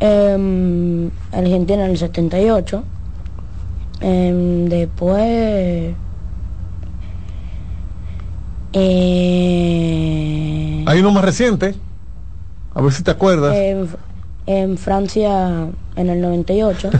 em, 0.00 1.10
Argentina 1.32 1.84
en 1.84 1.90
el 1.90 1.98
78 1.98 2.82
em, 4.00 4.66
después 4.68 5.94
eh, 8.80 10.84
Hay 10.86 11.00
uno 11.00 11.10
más 11.12 11.24
reciente. 11.24 11.74
A 12.74 12.80
ver 12.80 12.92
si 12.92 13.02
te 13.02 13.10
acuerdas. 13.10 13.54
en, 13.56 13.88
en 14.46 14.78
Francia 14.78 15.66
en 15.96 16.10
el 16.10 16.20
98 16.20 16.90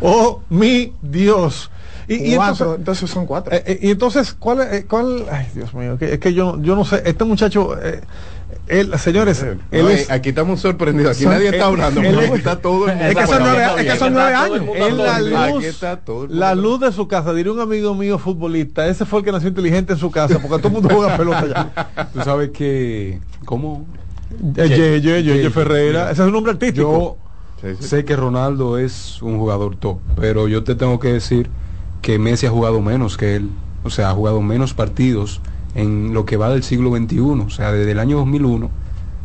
oh, 0.00 0.42
mi 0.48 0.94
Dios. 1.02 1.70
Y, 2.08 2.32
y 2.32 2.36
Cuatro, 2.36 2.74
entonces, 2.74 2.78
entonces 2.78 3.10
son 3.10 3.26
cuatro. 3.26 3.54
eh, 3.54 3.62
eh, 3.66 3.78
y 3.82 3.90
entonces, 3.90 4.32
¿cuál, 4.32 4.60
eh, 4.72 4.86
cuál? 4.88 5.26
Ay, 5.30 5.46
Dios 5.54 5.74
mío, 5.74 5.98
que- 5.98 6.14
es 6.14 6.18
que 6.20 6.32
yo, 6.32 6.58
yo 6.62 6.74
no 6.74 6.86
sé. 6.86 7.02
Este 7.04 7.24
muchacho, 7.24 7.76
eh, 8.68 8.80
él, 8.80 8.98
señores, 8.98 9.42
él 9.42 9.58
No, 9.72 9.88
es, 9.88 10.08
eh, 10.08 10.12
aquí 10.12 10.30
estamos 10.30 10.60
sorprendidos. 10.60 11.16
Aquí 11.16 11.24
Son- 11.24 11.32
nadie 11.32 11.48
está 11.48 11.66
hablando. 11.66 12.00
él 12.00 12.18
está 12.34 12.60
todo 12.60 12.88
el 12.88 12.96
mundo. 12.96 13.04
Es 13.10 13.16
que 13.16 13.26
son 13.26 13.42
nueve- 13.42 13.64
es 13.78 13.92
que 13.92 13.98
son 13.98 14.12
nueve 14.12 14.30
el 14.30 14.36
años. 14.36 14.62
Es 14.76 14.94
la 14.96 15.18
luz- 15.50 15.64
el 16.30 16.38
La 16.38 16.54
de 16.78 16.92
su 16.92 17.08
casa, 17.08 17.32
diría 17.34 17.52
un 17.52 17.60
amigo 17.60 17.94
mío 17.94 18.18
futbolista, 18.18 18.86
ese 18.86 19.04
fue 19.04 19.20
el 19.20 19.24
que 19.24 19.32
nació 19.32 19.48
inteligente 19.48 19.92
en 19.94 19.98
su 19.98 20.10
casa, 20.10 20.38
porque 20.40 20.58
todo 20.58 20.68
el 20.68 20.74
mundo 20.74 20.88
juega 20.92 21.16
pelota 21.16 21.46
ya. 21.46 22.08
Tú 22.12 22.20
sabes 22.22 22.50
que. 22.50 23.20
¿Cómo? 23.44 23.86
Eh, 24.56 24.68
Ye- 24.68 25.00
Ye- 25.00 25.22
Ye- 25.22 25.42
Ye- 25.42 25.50
Ferreira, 25.50 26.10
ese 26.10 26.22
es 26.22 26.26
un 26.26 26.32
nombre 26.32 26.52
artístico. 26.52 27.16
Yo 27.62 27.68
sé 27.80 28.04
que 28.04 28.14
Ronaldo 28.14 28.78
es 28.78 29.20
un 29.22 29.38
jugador 29.38 29.74
top, 29.76 29.98
pero 30.16 30.46
yo 30.48 30.62
te 30.62 30.74
tengo 30.74 31.00
que 31.00 31.12
decir 31.12 31.48
que 32.02 32.18
Messi 32.18 32.46
ha 32.46 32.50
jugado 32.50 32.80
menos 32.80 33.16
que 33.16 33.36
él. 33.36 33.50
O 33.84 33.90
sea, 33.90 34.10
ha 34.10 34.12
jugado 34.12 34.40
menos 34.42 34.74
partidos 34.74 35.40
En 35.74 36.14
lo 36.14 36.24
que 36.24 36.36
va 36.36 36.50
del 36.50 36.62
siglo 36.62 36.96
XXI, 36.96 37.20
o 37.20 37.50
sea, 37.50 37.72
desde 37.72 37.92
el 37.92 37.98
año 37.98 38.16
2001, 38.18 38.70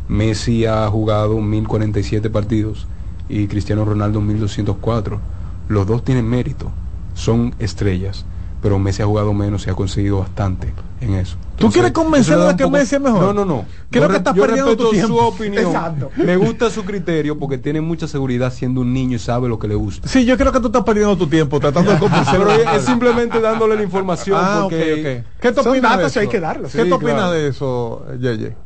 Messi 0.08 0.66
ha 0.66 0.86
jugado 0.88 1.40
1047 1.40 2.30
partidos 2.30 2.86
y 3.28 3.46
Cristiano 3.46 3.84
Ronaldo 3.84 4.20
1204. 4.20 5.20
Los 5.68 5.86
dos 5.86 6.04
tienen 6.04 6.28
mérito, 6.28 6.70
son 7.14 7.54
estrellas, 7.58 8.26
pero 8.62 8.78
Messi 8.78 9.02
ha 9.02 9.06
jugado 9.06 9.32
menos 9.32 9.66
y 9.66 9.70
ha 9.70 9.74
conseguido 9.74 10.18
bastante 10.18 10.72
en 11.04 11.14
eso. 11.14 11.36
¿Tú 11.56 11.70
quieres 11.70 11.92
convencerlo 11.92 12.46
de 12.46 12.56
que 12.56 12.64
poco- 12.64 12.76
Messi 12.76 12.96
es 12.96 13.00
mejor? 13.00 13.20
No, 13.22 13.32
no, 13.32 13.44
no. 13.44 13.64
Creo 13.90 14.04
Yo 14.04 14.08
que 14.10 14.16
estás 14.16 14.34
yo 14.34 14.42
perdiendo 14.42 14.70
respeto 14.70 14.88
tu 14.88 14.94
tiempo. 14.94 15.08
su 15.08 15.18
opinión. 15.24 15.64
Exacto. 15.66 16.10
Me 16.16 16.36
gusta 16.36 16.68
su 16.70 16.84
criterio 16.84 17.38
porque 17.38 17.58
tiene 17.58 17.80
mucha 17.80 18.08
seguridad 18.08 18.52
siendo 18.52 18.80
un 18.80 18.92
niño 18.92 19.16
y 19.16 19.18
sabe 19.20 19.48
lo 19.48 19.58
que 19.58 19.68
le 19.68 19.74
gusta. 19.76 20.08
Sí, 20.08 20.24
yo 20.24 20.36
creo 20.36 20.50
que 20.50 20.58
tú 20.60 20.66
estás 20.66 20.82
perdiendo 20.82 21.16
tu 21.16 21.26
tiempo 21.28 21.60
tratando 21.60 21.92
de 21.92 21.98
convencerlo. 21.98 22.46
Pero 22.48 22.70
es 22.72 22.82
simplemente 22.84 23.40
dándole 23.40 23.76
la 23.76 23.82
información 23.84 24.38
Ah, 24.42 24.60
porque. 24.64 25.22
¿Qué 25.40 25.52
te 25.52 25.62
Son 25.62 25.72
opinas 25.72 25.98
de 25.98 26.06
eso? 26.06 26.20
hay 26.20 26.28
que 26.28 26.40
darlos. 26.40 26.72
¿Qué 26.72 26.82
Sí, 26.82 26.88
te 26.88 26.94
opinas 26.94 27.14
claro. 27.14 27.30
de 27.32 27.48
eso, 27.48 28.04
Yeye? 28.20 28.56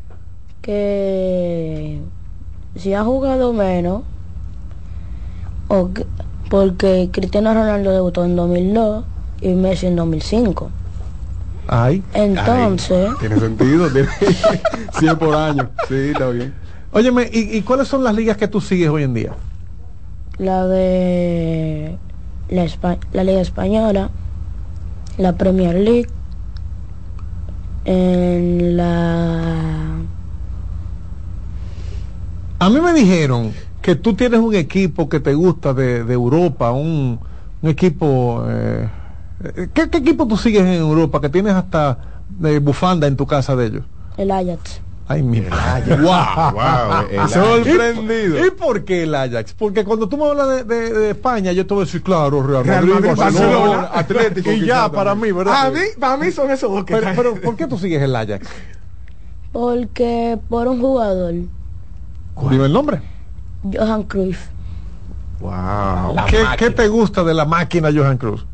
que 0.62 2.00
si 2.76 2.94
ha 2.94 3.02
jugado 3.04 3.52
menos, 3.52 4.02
o 5.68 5.90
porque 6.50 7.10
Cristiano 7.12 7.52
Ronaldo 7.52 7.90
debutó 7.92 8.24
en 8.24 8.36
2002 8.36 9.04
y 9.40 9.48
Messi 9.50 9.86
en 9.86 9.96
2005. 9.96 10.70
Ay. 11.68 12.02
Entonces, 12.14 13.10
Tiene 13.20 13.38
sentido, 13.38 13.88
tiene 13.88 14.08
100 14.98 15.18
por 15.18 15.34
año. 15.34 15.70
Sí, 15.88 15.94
está 16.12 16.28
bien. 16.30 16.54
Óyeme, 16.92 17.28
¿y, 17.32 17.58
y 17.58 17.62
cuáles 17.62 17.88
son 17.88 18.02
las 18.02 18.14
ligas 18.14 18.36
que 18.36 18.48
tú 18.48 18.60
sigues 18.60 18.88
hoy 18.88 19.02
en 19.02 19.14
día? 19.14 19.32
la 20.38 20.66
de 20.68 21.98
la, 22.48 22.64
Espa- 22.64 22.98
la 23.12 23.24
Liga 23.24 23.40
Española, 23.40 24.10
la 25.18 25.36
Premier 25.36 25.74
League, 25.74 26.10
en 27.84 28.76
la... 28.76 29.96
A 32.60 32.70
mí 32.70 32.80
me 32.80 32.92
dijeron 32.94 33.52
que 33.82 33.94
tú 33.96 34.14
tienes 34.14 34.40
un 34.40 34.54
equipo 34.54 35.08
que 35.08 35.20
te 35.20 35.34
gusta 35.34 35.74
de, 35.74 36.04
de 36.04 36.14
Europa, 36.14 36.70
un, 36.72 37.18
un 37.60 37.68
equipo... 37.70 38.44
eh, 38.48 38.88
¿qué, 39.74 39.88
qué 39.90 39.98
equipo 39.98 40.26
tú 40.26 40.36
sigues 40.36 40.62
en 40.62 40.74
Europa 40.74 41.20
que 41.20 41.28
tienes 41.28 41.54
hasta 41.54 41.98
eh, 42.44 42.58
bufanda 42.58 43.06
en 43.06 43.16
tu 43.16 43.26
casa 43.26 43.54
de 43.56 43.66
ellos? 43.66 43.84
El 44.16 44.30
Ajax. 44.30 44.80
Ay, 45.10 45.22
mira. 45.22 45.82
Wow, 45.86 46.52
wow, 46.52 47.06
el. 47.10 47.28
Sorprendido. 47.30 48.44
¿Y 48.46 48.50
por 48.50 48.84
qué 48.84 49.04
el 49.04 49.14
Ajax? 49.14 49.54
Porque 49.54 49.82
cuando 49.84 50.06
tú 50.08 50.18
me 50.18 50.26
hablas 50.28 50.48
de, 50.48 50.64
de- 50.64 50.92
de 50.92 51.10
España, 51.10 51.52
yo 51.52 51.66
te 51.66 51.72
voy 51.72 51.82
a 51.82 51.86
decir, 51.86 52.02
claro, 52.02 52.42
Real 52.42 52.64
Real 52.64 52.84
Madrid, 52.86 52.94
Madrid, 53.06 53.16
Barcelona, 53.22 53.56
Barcelona, 53.58 53.90
Atlético. 53.94 54.50
Y 54.52 54.66
ya, 54.66 54.90
para 54.92 55.14
mí, 55.14 55.32
¿verdad? 55.32 55.66
A 55.66 55.70
mí, 55.70 55.80
para 55.98 56.16
mí 56.18 56.30
son 56.30 56.50
esos 56.50 56.70
dos 56.70 56.84
que 56.84 56.94
Pero, 56.94 57.10
pero, 57.16 57.34
¿por 57.40 57.56
qué 57.56 57.66
tú 57.66 57.78
sigues 57.78 58.02
el 58.02 58.14
Ajax? 58.14 58.46
Porque 59.52 60.38
por 60.48 60.68
un 60.68 60.80
jugador, 60.80 61.32
Dime 62.50 62.66
el 62.66 62.72
nombre. 62.72 63.00
Johan 63.72 64.02
Cruyff, 64.04 64.46
Wow. 65.40 66.16
¿Qué, 66.28 66.44
qué 66.58 66.70
te 66.70 66.86
gusta 66.88 67.24
de 67.24 67.32
la 67.34 67.44
máquina 67.44 67.90
Johan 67.94 68.18
Cruz? 68.18 68.44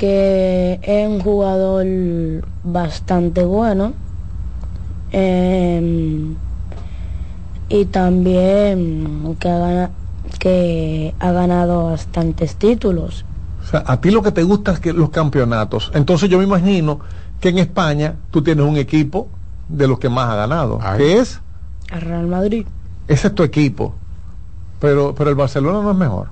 Que 0.00 0.80
es 0.82 1.06
un 1.06 1.20
jugador 1.20 1.84
bastante 2.64 3.44
bueno. 3.44 3.92
em, 5.12 6.34
y 7.68 7.84
también 7.86 9.36
que 9.38 9.48
ha, 9.50 9.58
gana- 9.58 9.90
que 10.38 11.14
ha 11.20 11.32
ganado 11.32 11.86
bastantes 11.90 12.54
títulos. 12.56 13.24
O 13.62 13.66
sea, 13.70 13.82
a 13.86 14.00
ti 14.00 14.10
lo 14.10 14.22
que 14.22 14.32
te 14.32 14.42
gusta 14.42 14.72
es 14.72 14.80
que 14.80 14.92
los 14.94 15.10
campeonatos. 15.10 15.90
Entonces 15.94 16.30
yo 16.30 16.38
me 16.38 16.44
imagino 16.44 17.00
que 17.40 17.50
en 17.50 17.58
España 17.58 18.14
tú 18.30 18.40
tienes 18.42 18.64
un 18.64 18.76
equipo 18.78 19.28
de 19.68 19.86
los 19.86 19.98
que 19.98 20.08
más 20.08 20.30
ha 20.30 20.36
ganado, 20.36 20.78
que 20.96 21.18
es, 21.18 21.40
El 21.92 22.00
Real 22.00 22.26
Madrid. 22.26 22.64
ese 23.08 23.26
es 23.28 23.34
tu 23.34 23.42
equipo. 23.42 23.94
Pero, 24.80 25.14
pero 25.14 25.28
el 25.28 25.36
Barcelona 25.36 25.82
no 25.82 25.90
es 25.90 25.96
mejor. 25.96 26.28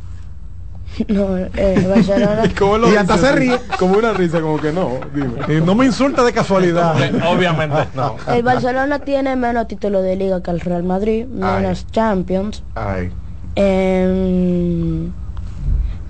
No, 1.08 1.36
eh, 1.36 1.86
Barcelona. 1.88 2.42
¿Cómo 2.58 2.78
lo 2.78 2.92
Y 2.92 2.96
hasta 2.96 3.18
se 3.18 3.32
ríe. 3.32 3.58
Como 3.78 3.98
una 3.98 4.12
risa, 4.12 4.40
como 4.40 4.58
que 4.60 4.72
no. 4.72 5.00
Dime. 5.14 5.60
No 5.60 5.74
me 5.74 5.86
insulta 5.86 6.24
de 6.24 6.32
casualidad. 6.32 6.96
Obviamente 7.26 7.88
no. 7.94 8.16
El 8.32 8.42
Barcelona 8.42 8.98
tiene 9.00 9.36
menos 9.36 9.68
títulos 9.68 10.02
de 10.02 10.16
liga 10.16 10.42
que 10.42 10.50
el 10.50 10.60
Real 10.60 10.82
Madrid, 10.82 11.26
menos 11.26 11.86
Champions, 11.90 12.62
Ay. 12.74 13.10
em, 13.54 15.10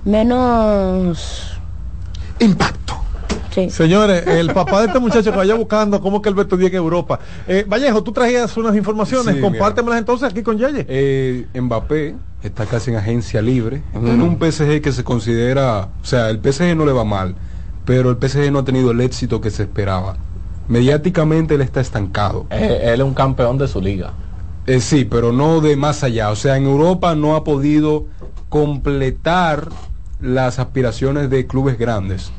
menos 0.04 1.58
impacto. 2.38 2.94
Sí. 3.50 3.70
Señores, 3.70 4.26
el 4.26 4.52
papá 4.52 4.80
de 4.80 4.86
este 4.88 4.98
muchacho 4.98 5.30
que 5.30 5.36
vaya 5.36 5.54
buscando 5.54 6.00
cómo 6.00 6.20
que 6.20 6.28
Alberto 6.28 6.56
llega 6.56 6.78
a 6.78 6.82
Europa. 6.82 7.18
Eh, 7.46 7.64
Vallejo, 7.66 8.02
tú 8.02 8.12
traías 8.12 8.56
unas 8.56 8.76
informaciones, 8.76 9.36
Sí, 9.36 9.40
compártemelas 9.40 9.98
entonces 9.98 10.30
aquí 10.30 10.42
con 10.42 10.58
Yeye. 10.58 10.84
Eh, 10.88 11.46
Mbappé 11.54 12.14
está 12.42 12.66
casi 12.66 12.90
en 12.90 12.96
agencia 12.96 13.42
libre, 13.42 13.82
en 13.94 14.22
un 14.22 14.38
PSG 14.38 14.80
que 14.80 14.92
se 14.92 15.02
considera, 15.02 15.88
o 16.02 16.04
sea, 16.04 16.30
el 16.30 16.40
PSG 16.40 16.76
no 16.76 16.84
le 16.84 16.92
va 16.92 17.04
mal, 17.04 17.34
pero 17.84 18.10
el 18.10 18.16
PSG 18.16 18.52
no 18.52 18.60
ha 18.60 18.64
tenido 18.64 18.90
el 18.90 19.00
éxito 19.00 19.40
que 19.40 19.50
se 19.50 19.64
esperaba. 19.64 20.16
Mediáticamente 20.68 21.54
él 21.54 21.62
está 21.62 21.80
estancado. 21.80 22.46
Eh, 22.50 22.80
él 22.84 23.00
es 23.00 23.06
un 23.06 23.14
campeón 23.14 23.56
de 23.56 23.66
su 23.66 23.80
liga. 23.80 24.12
Eh, 24.66 24.80
sí, 24.80 25.06
pero 25.06 25.32
no 25.32 25.62
de 25.62 25.76
más 25.76 26.04
allá. 26.04 26.30
O 26.30 26.36
sea, 26.36 26.58
en 26.58 26.64
Europa 26.66 27.14
no 27.14 27.34
ha 27.36 27.42
podido 27.42 28.04
completar 28.50 29.68
las 30.20 30.58
aspiraciones 30.58 31.30
de 31.30 31.46
clubes 31.46 31.78
grandes. 31.78 32.30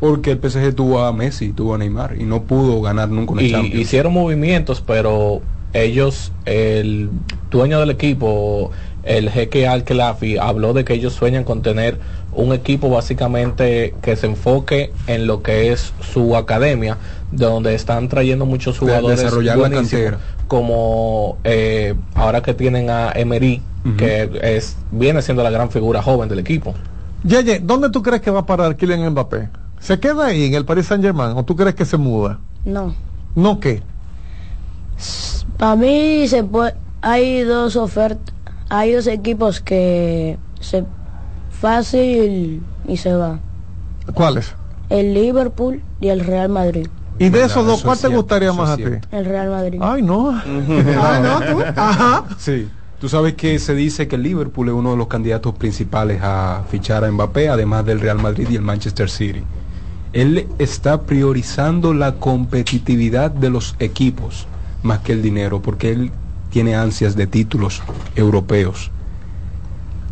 Porque 0.00 0.32
el 0.32 0.38
PSG 0.38 0.74
tuvo 0.74 1.00
a 1.04 1.12
Messi, 1.12 1.52
tuvo 1.52 1.74
a 1.74 1.78
Neymar 1.78 2.16
y 2.20 2.24
no 2.24 2.42
pudo 2.42 2.82
ganar 2.82 3.08
nunca 3.08 3.32
una 3.32 3.42
Y 3.42 3.50
Champions. 3.50 3.80
hicieron 3.80 4.12
movimientos, 4.12 4.82
pero 4.86 5.40
ellos, 5.72 6.32
el 6.44 7.10
dueño 7.50 7.80
del 7.80 7.90
equipo, 7.90 8.70
el 9.02 9.30
jeque 9.30 9.66
Al 9.66 9.84
Khelafi, 9.84 10.36
habló 10.38 10.72
de 10.74 10.84
que 10.84 10.94
ellos 10.94 11.14
sueñan 11.14 11.44
con 11.44 11.62
tener 11.62 11.98
un 12.32 12.52
equipo 12.52 12.90
básicamente 12.90 13.94
que 14.02 14.16
se 14.16 14.26
enfoque 14.26 14.92
en 15.06 15.26
lo 15.26 15.42
que 15.42 15.72
es 15.72 15.94
su 16.12 16.36
academia, 16.36 16.98
de 17.32 17.46
donde 17.46 17.74
están 17.74 18.08
trayendo 18.08 18.44
muchos 18.44 18.74
De- 18.74 18.80
jugadores 18.80 19.20
desarrollar 19.22 19.56
la 19.58 19.70
cantera. 19.70 20.18
como 20.46 21.38
eh, 21.44 21.94
ahora 22.14 22.42
que 22.42 22.52
tienen 22.54 22.90
a 22.90 23.12
Emery, 23.14 23.62
que 23.96 24.28
es 24.42 24.76
viene 24.90 25.22
siendo 25.22 25.42
la 25.42 25.50
gran 25.50 25.70
figura 25.70 26.02
joven 26.02 26.28
del 26.28 26.40
equipo. 26.40 26.74
Yeye, 27.24 27.60
¿dónde 27.60 27.88
tú 27.90 28.02
crees 28.02 28.20
que 28.20 28.30
va 28.30 28.40
a 28.40 28.46
parar 28.46 28.76
Kylian 28.76 29.08
Mbappé? 29.10 29.48
¿Se 29.86 30.00
queda 30.00 30.26
ahí 30.26 30.46
en 30.46 30.54
el 30.54 30.64
Paris 30.64 30.86
Saint 30.86 31.04
Germain 31.04 31.36
o 31.36 31.44
tú 31.44 31.54
crees 31.54 31.76
que 31.76 31.84
se 31.84 31.96
muda? 31.96 32.40
No. 32.64 32.92
¿No 33.36 33.60
qué? 33.60 33.84
Para 35.58 35.76
mí 35.76 36.26
se 36.26 36.42
puede, 36.42 36.74
hay 37.02 37.42
dos 37.42 37.76
ofertas, 37.76 38.34
hay 38.68 38.94
dos 38.94 39.06
equipos 39.06 39.60
que 39.60 40.38
se 40.58 40.84
fácil 41.50 42.64
y 42.88 42.96
se 42.96 43.14
va. 43.14 43.38
¿Cuáles? 44.12 44.56
El 44.88 45.14
Liverpool 45.14 45.80
y 46.00 46.08
el 46.08 46.18
Real 46.18 46.48
Madrid. 46.48 46.88
Y 47.20 47.28
de 47.28 47.44
esos 47.44 47.64
dos, 47.64 47.84
¿cuál 47.84 47.96
te 47.96 48.08
gustaría 48.08 48.52
más 48.52 48.70
a 48.70 48.76
ti? 48.76 48.82
El 49.12 49.24
Real 49.24 49.50
Madrid. 49.50 49.78
Ay, 49.80 50.02
no. 50.02 50.30
Ah, 50.30 51.20
no, 51.22 51.40
tú. 51.46 51.62
Ajá. 51.76 52.24
Sí. 52.38 52.68
Tú 52.98 53.08
sabes 53.08 53.34
que 53.34 53.56
se 53.60 53.76
dice 53.76 54.08
que 54.08 54.16
el 54.16 54.24
Liverpool 54.24 54.66
es 54.66 54.74
uno 54.74 54.90
de 54.90 54.96
los 54.96 55.06
candidatos 55.06 55.54
principales 55.54 56.20
a 56.24 56.64
fichar 56.68 57.04
a 57.04 57.12
Mbappé, 57.12 57.50
además 57.50 57.86
del 57.86 58.00
Real 58.00 58.18
Madrid 58.18 58.48
y 58.50 58.56
el 58.56 58.62
Manchester 58.62 59.08
City. 59.08 59.44
Él 60.16 60.46
está 60.58 61.02
priorizando 61.02 61.92
la 61.92 62.12
competitividad 62.14 63.30
de 63.30 63.50
los 63.50 63.76
equipos 63.78 64.46
más 64.82 65.00
que 65.00 65.12
el 65.12 65.20
dinero, 65.22 65.60
porque 65.60 65.90
él 65.90 66.10
tiene 66.50 66.74
ansias 66.74 67.16
de 67.16 67.26
títulos 67.26 67.82
europeos. 68.14 68.90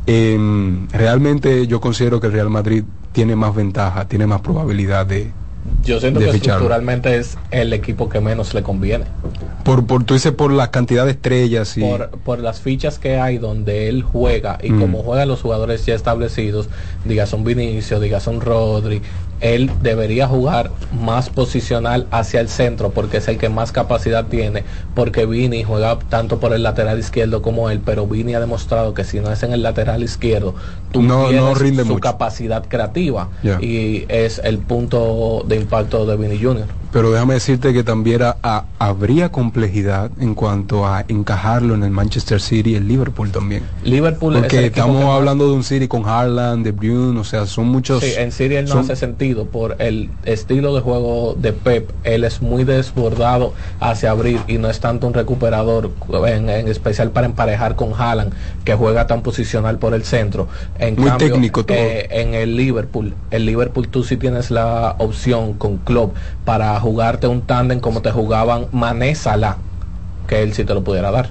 Em, 0.07 0.87
realmente 0.91 1.67
yo 1.67 1.81
considero 1.81 2.21
que 2.21 2.27
el 2.27 2.35
Real 2.35 2.51
Madrid 2.51 2.85
tiene 3.13 3.35
más 3.37 3.55
ventaja, 3.55 4.07
tiene 4.07 4.27
más 4.27 4.43
probabilidad 4.43 5.07
de, 5.07 5.31
Yo 5.83 5.99
siento 5.99 6.21
de 6.21 6.27
que 6.27 6.33
ficharlo. 6.33 6.65
estructuralmente 6.65 7.17
es 7.17 7.39
el 7.51 7.73
equipo 7.73 8.11
que 8.11 8.21
menos 8.21 8.53
le 8.53 8.63
conviene. 8.63 9.07
Por, 9.65 9.87
por, 9.87 10.05
tú 10.05 10.13
dices 10.13 10.33
por 10.33 10.53
la 10.53 10.71
cantidad 10.71 11.07
de 11.07 11.13
estrellas 11.13 11.79
y... 11.79 11.81
por, 11.81 12.11
por 12.11 12.41
las 12.41 12.61
fichas 12.61 12.99
que 12.99 13.17
hay 13.19 13.39
donde 13.39 13.89
él 13.89 14.03
juega 14.03 14.59
y 14.63 14.73
Mm. 14.73 14.81
como 14.81 15.03
juegan 15.03 15.29
los 15.29 15.41
jugadores 15.41 15.87
ya 15.87 15.95
establecidos, 15.95 16.69
diga 17.07 17.25
son 17.25 17.45
Vinicio, 17.45 17.99
diga 17.99 18.21
son 18.21 18.43
Rodri, 18.43 19.01
él 19.45 19.71
debería 19.83 20.27
jugar 20.27 20.71
más 20.91 21.29
posicional 21.29 22.07
hacia 22.11 22.41
el 22.41 22.49
centro 22.49 22.91
porque 22.93 23.19
es 23.19 23.29
el 23.29 23.37
que 23.37 23.51
más 23.51 23.73
capacidad 23.73 24.25
tiene, 24.25 24.65
porque 24.95 25.27
Vini 25.27 25.63
juega 25.65 25.99
tanto 25.99 26.41
por 26.41 26.55
el 26.55 26.63
lateral 26.63 26.99
izquierdo 26.99 27.43
como 27.43 27.69
él, 27.69 27.81
pero 27.85 28.07
Vini 28.07 28.35
ha 28.35 28.41
demostrado 28.41 28.95
que 28.95 29.05
si 29.05 29.21
no 29.21 29.31
es 29.31 29.43
en 29.43 29.53
el 29.53 29.63
lateral 29.63 30.03
izquierdo, 30.03 30.55
tú 30.93 31.03
No- 31.03 31.31
no 31.31 31.55
rinde 31.55 31.83
su 31.83 31.89
mucho. 31.91 32.01
capacidad 32.01 32.65
creativa 32.67 33.29
y 33.61 34.07
es 34.09 34.41
el 34.43 34.59
punto 34.61 35.45
de 35.47 35.57
impacto 35.57 36.07
de 36.07 36.17
Vini 36.17 36.43
Junior. 36.43 36.67
Pero 36.95 37.11
déjame 37.11 37.35
decirte 37.35 37.73
que 37.73 37.83
también 37.83 38.23
a- 38.23 38.37
a- 38.45 38.67
habría 38.79 39.33
complejidad 39.33 40.13
en 40.21 40.37
cuanto 40.37 40.87
a 40.87 41.05
encajarlo 41.09 41.75
en 41.75 41.83
el 41.83 41.91
Manchester 41.91 42.41
City 42.41 42.71
y 42.71 42.75
el 42.77 42.87
Liverpool 42.87 43.33
también. 43.33 43.65
Liverpool 43.83 44.35
Porque 44.35 44.67
estamos 44.67 45.03
que 45.03 45.11
hablando 45.11 45.49
de 45.49 45.55
un 45.55 45.65
City 45.65 45.89
con 45.89 46.05
Haaland, 46.09 46.65
De 46.65 46.71
Bruyne, 46.71 47.19
o 47.19 47.25
sea, 47.25 47.47
son 47.47 47.67
muchos... 47.67 48.01
Sí, 48.05 48.13
en 48.17 48.31
Siria 48.31 48.61
él 48.61 48.67
no 48.67 48.75
son- 48.75 48.83
hace 48.85 48.95
sentido 48.95 49.47
por 49.47 49.75
el 49.81 50.09
estilo 50.25 50.73
de 50.73 50.83
juego 50.83 51.35
de 51.37 51.53
Pep. 51.53 51.91
Él 52.05 52.23
es 52.23 52.41
muy 52.41 52.63
desbordado 52.63 53.55
hacia 53.81 54.13
abrir 54.13 54.39
y 54.47 54.59
no 54.59 54.71
es 54.71 54.79
tanto 54.79 55.09
un 55.09 55.15
recuperador, 55.15 55.91
en, 56.29 56.49
en 56.49 56.69
especial 56.69 57.11
para 57.11 57.27
emparejar 57.27 57.75
con 57.75 57.93
Haaland, 57.93 58.33
que 58.65 58.77
juega 58.77 59.09
tan 59.09 59.21
posicional 59.23 59.81
por 59.81 59.95
el 59.95 60.05
centro. 60.05 60.47
En 60.79 60.95
Muy 60.95 61.09
cambio, 61.09 61.29
técnico 61.33 61.65
todo. 61.65 61.77
eh, 61.77 62.07
en 62.11 62.35
el 62.35 62.57
Liverpool, 62.57 63.15
el 63.33 63.47
Liverpool 63.47 63.89
tú 63.89 64.05
sí 64.05 64.17
tienes 64.17 64.53
la 64.53 64.95
opción 65.01 65.55
con 65.55 65.79
Klopp 65.79 66.15
para 66.45 66.79
jugarte 66.85 67.27
un 67.27 67.43
tándem 67.43 67.81
como 67.81 68.03
te 68.03 68.13
jugaban 68.13 68.67
Mané 68.71 69.15
Salah, 69.15 69.57
que 70.29 70.43
él 70.43 70.53
sí 70.53 70.65
te 70.65 70.75
lo 70.75 70.85
pudiera 70.85 71.11
dar. 71.11 71.31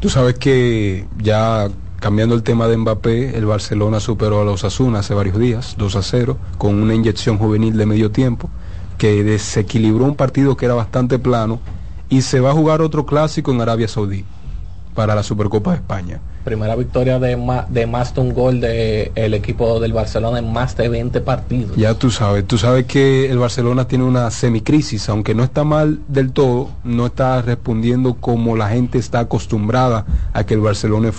Tú 0.00 0.08
sabes 0.08 0.38
que 0.38 1.06
ya 1.18 1.68
cambiando 2.00 2.34
el 2.34 2.42
tema 2.42 2.66
de 2.66 2.76
Mbappé, 2.76 3.36
el 3.36 3.46
Barcelona 3.46 4.00
superó 4.00 4.40
a 4.40 4.44
los 4.44 4.64
Asuna 4.64 5.00
hace 5.00 5.14
varios 5.14 5.38
días, 5.38 5.74
2 5.78 5.96
a 5.96 6.02
0, 6.02 6.38
con 6.58 6.74
una 6.74 6.94
inyección 6.94 7.38
juvenil 7.38 7.76
de 7.76 7.86
medio 7.86 8.10
tiempo, 8.10 8.50
que 8.98 9.22
desequilibró 9.22 10.04
un 10.04 10.16
partido 10.16 10.56
que 10.56 10.64
era 10.64 10.74
bastante 10.74 11.18
plano 11.18 11.60
y 12.08 12.22
se 12.22 12.40
va 12.40 12.50
a 12.50 12.54
jugar 12.54 12.80
otro 12.80 13.04
clásico 13.06 13.52
en 13.52 13.60
Arabia 13.60 13.88
Saudí 13.88 14.24
para 14.96 15.14
la 15.14 15.22
Supercopa 15.22 15.70
de 15.70 15.76
España. 15.76 16.20
Primera 16.44 16.74
victoria 16.74 17.18
de, 17.20 17.36
ma- 17.36 17.66
de 17.68 17.86
más 17.86 18.14
de 18.14 18.20
un 18.20 18.32
gol 18.32 18.60
del 18.60 19.12
el 19.14 19.34
equipo 19.34 19.78
del 19.78 19.92
Barcelona 19.92 20.38
en 20.40 20.52
más 20.52 20.76
de 20.76 20.88
20 20.88 21.20
partidos. 21.20 21.76
Ya 21.76 21.94
tú 21.94 22.10
sabes, 22.10 22.44
tú 22.46 22.56
sabes 22.58 22.86
que 22.86 23.30
el 23.30 23.38
Barcelona 23.38 23.86
tiene 23.86 24.04
una 24.04 24.30
semicrisis, 24.30 25.08
aunque 25.08 25.34
no 25.34 25.44
está 25.44 25.62
mal 25.64 26.00
del 26.08 26.32
todo, 26.32 26.70
no 26.82 27.06
está 27.06 27.42
respondiendo 27.42 28.14
como 28.14 28.56
la 28.56 28.68
gente 28.70 28.98
está 28.98 29.20
acostumbrada 29.20 30.04
a 30.32 30.44
que 30.44 30.54
el 30.54 30.60
Barcelona 30.60 31.10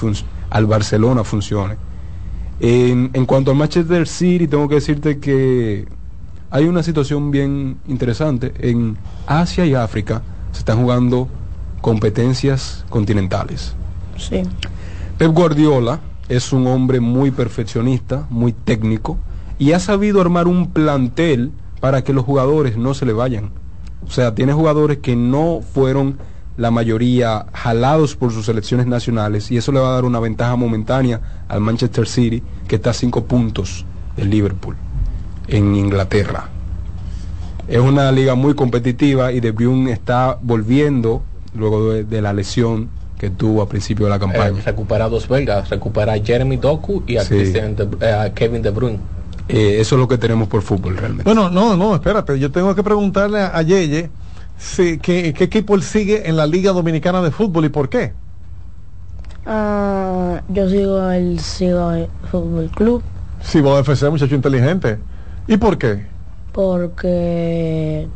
al 0.49 0.65
Barcelona 0.65 1.23
funcione. 1.23 1.75
En, 2.59 3.11
en 3.13 3.25
cuanto 3.25 3.51
al 3.51 3.57
Manchester 3.57 4.07
City, 4.07 4.47
tengo 4.47 4.67
que 4.67 4.75
decirte 4.75 5.19
que 5.19 5.87
hay 6.49 6.65
una 6.65 6.81
situación 6.81 7.29
bien 7.31 7.77
interesante. 7.87 8.53
En 8.59 8.97
Asia 9.27 9.65
y 9.65 9.75
África 9.75 10.21
se 10.53 10.59
están 10.59 10.81
jugando 10.81 11.27
competencias 11.87 12.83
continentales. 12.89 13.73
Sí. 14.17 14.43
Pep 15.17 15.31
Guardiola 15.31 16.01
es 16.27 16.51
un 16.51 16.67
hombre 16.67 16.99
muy 16.99 17.31
perfeccionista, 17.31 18.27
muy 18.29 18.51
técnico 18.51 19.17
y 19.57 19.71
ha 19.71 19.79
sabido 19.79 20.19
armar 20.19 20.49
un 20.49 20.71
plantel 20.71 21.53
para 21.79 22.03
que 22.03 22.11
los 22.11 22.25
jugadores 22.25 22.75
no 22.75 22.93
se 22.93 23.05
le 23.05 23.13
vayan. 23.13 23.51
O 24.05 24.11
sea, 24.11 24.35
tiene 24.35 24.51
jugadores 24.51 24.97
que 24.97 25.15
no 25.15 25.61
fueron 25.61 26.17
la 26.57 26.71
mayoría 26.71 27.45
jalados 27.53 28.17
por 28.17 28.33
sus 28.33 28.47
selecciones 28.47 28.85
nacionales 28.85 29.49
y 29.49 29.55
eso 29.55 29.71
le 29.71 29.79
va 29.79 29.87
a 29.87 29.93
dar 29.93 30.03
una 30.03 30.19
ventaja 30.19 30.57
momentánea 30.57 31.21
al 31.47 31.61
Manchester 31.61 32.05
City 32.05 32.43
que 32.67 32.75
está 32.75 32.89
a 32.89 32.93
cinco 32.93 33.23
puntos 33.23 33.85
del 34.17 34.29
Liverpool 34.29 34.75
en 35.47 35.73
Inglaterra. 35.73 36.49
Es 37.69 37.79
una 37.79 38.11
liga 38.11 38.35
muy 38.35 38.55
competitiva 38.55 39.31
y 39.31 39.39
De 39.39 39.51
Bruyne 39.51 39.93
está 39.93 40.37
volviendo 40.41 41.23
luego 41.55 41.91
de, 41.93 42.03
de 42.03 42.21
la 42.21 42.33
lesión 42.33 42.89
que 43.17 43.29
tuvo 43.29 43.61
a 43.63 43.69
principio 43.69 44.05
de 44.05 44.11
la 44.11 44.19
campaña. 44.19 44.59
Eh, 44.59 44.61
recupera 44.63 45.05
a 45.05 45.09
dos 45.09 45.27
belgas, 45.27 45.69
recupera 45.69 46.13
a 46.13 46.19
Jeremy 46.19 46.57
Doku 46.57 47.03
y 47.07 47.17
a, 47.17 47.23
Sí. 47.23 47.35
De- 47.35 47.87
eh, 48.01 48.11
a 48.11 48.33
Kevin 48.33 48.61
De 48.61 48.69
Bruyne. 48.69 48.99
Eh, 49.49 49.77
eso 49.79 49.95
es 49.95 49.99
lo 49.99 50.07
que 50.07 50.17
tenemos 50.17 50.47
por 50.47 50.61
fútbol 50.61 50.97
realmente. 50.97 51.23
Bueno, 51.23 51.49
no, 51.49 51.75
no, 51.77 51.95
espérate, 51.95 52.37
yo 52.37 52.51
tengo 52.51 52.75
que 52.75 52.83
preguntarle 52.83 53.39
a, 53.39 53.57
a 53.57 53.61
Yeye 53.61 54.09
si, 54.57 54.97
qué, 54.99 55.33
qué 55.33 55.45
equipo 55.45 55.73
él 55.75 55.83
sigue 55.83 56.27
en 56.29 56.35
la 56.35 56.45
Liga 56.45 56.73
Dominicana 56.73 57.21
de 57.21 57.31
Fútbol 57.31 57.65
y 57.65 57.69
por 57.69 57.89
qué. 57.89 58.13
Ah, 59.45 60.41
yo 60.49 60.69
sigo 60.69 61.09
el 61.09 61.39
sigo 61.39 61.91
el 61.91 62.07
Fútbol 62.29 62.69
Club 62.75 63.01
Si 63.41 63.61
vos 63.61 63.79
FC, 63.79 64.09
muchacho 64.09 64.35
inteligente. 64.35 64.99
¿Y 65.47 65.57
por 65.57 65.77
qué? 65.77 66.05
porque 66.51 68.07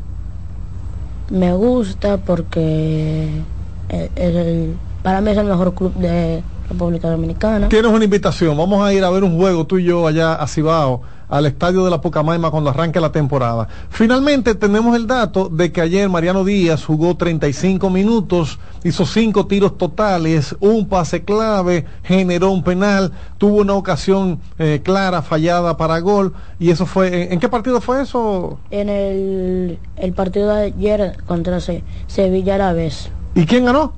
me 1.31 1.53
gusta 1.53 2.17
porque 2.17 3.45
es 3.89 4.11
el- 4.15 4.79
para 5.01 5.21
mí 5.21 5.31
es 5.31 5.37
el 5.37 5.45
mejor 5.45 5.73
club 5.73 5.93
de 5.95 6.43
República 6.69 7.09
Dominicana. 7.09 7.69
Tienes 7.69 7.91
una 7.91 8.03
invitación, 8.03 8.57
vamos 8.57 8.83
a 8.85 8.93
ir 8.93 9.03
a 9.03 9.09
ver 9.09 9.23
un 9.23 9.37
juego 9.37 9.65
tú 9.65 9.77
y 9.77 9.83
yo 9.85 10.07
allá 10.07 10.35
a 10.35 10.47
Cibao, 10.47 11.01
al 11.31 11.47
estadio 11.47 11.83
de 11.83 11.89
la 11.89 11.99
Pucamaima 12.01 12.51
cuando 12.51 12.69
arranque 12.69 12.99
la 13.01 13.11
temporada. 13.11 13.67
Finalmente 13.89 14.53
tenemos 14.53 14.95
el 14.95 15.07
dato 15.07 15.49
de 15.49 15.71
que 15.71 15.81
ayer 15.81 16.07
Mariano 16.09 16.43
Díaz 16.43 16.85
jugó 16.85 17.17
35 17.17 17.89
minutos, 17.89 18.59
hizo 18.83 19.05
5 19.07 19.47
tiros 19.47 19.77
totales, 19.79 20.55
un 20.59 20.87
pase 20.87 21.23
clave, 21.23 21.85
generó 22.03 22.51
un 22.51 22.63
penal, 22.63 23.11
tuvo 23.39 23.61
una 23.61 23.73
ocasión 23.73 24.39
eh, 24.59 24.81
clara, 24.83 25.23
fallada 25.23 25.77
para 25.77 25.99
gol, 25.99 26.33
y 26.59 26.69
eso 26.69 26.85
fue, 26.85 27.23
¿en, 27.23 27.33
en 27.33 27.39
qué 27.39 27.49
partido 27.49 27.81
fue 27.81 28.01
eso? 28.03 28.59
En 28.69 28.89
el, 28.89 29.79
el 29.95 30.13
partido 30.13 30.53
de 30.53 30.65
ayer 30.65 31.17
contra 31.25 31.59
Se- 31.59 31.83
Sevilla 32.07 32.55
Árabes, 32.55 33.09
¿Y 33.33 33.45
quién 33.45 33.65
ganó? 33.65 33.93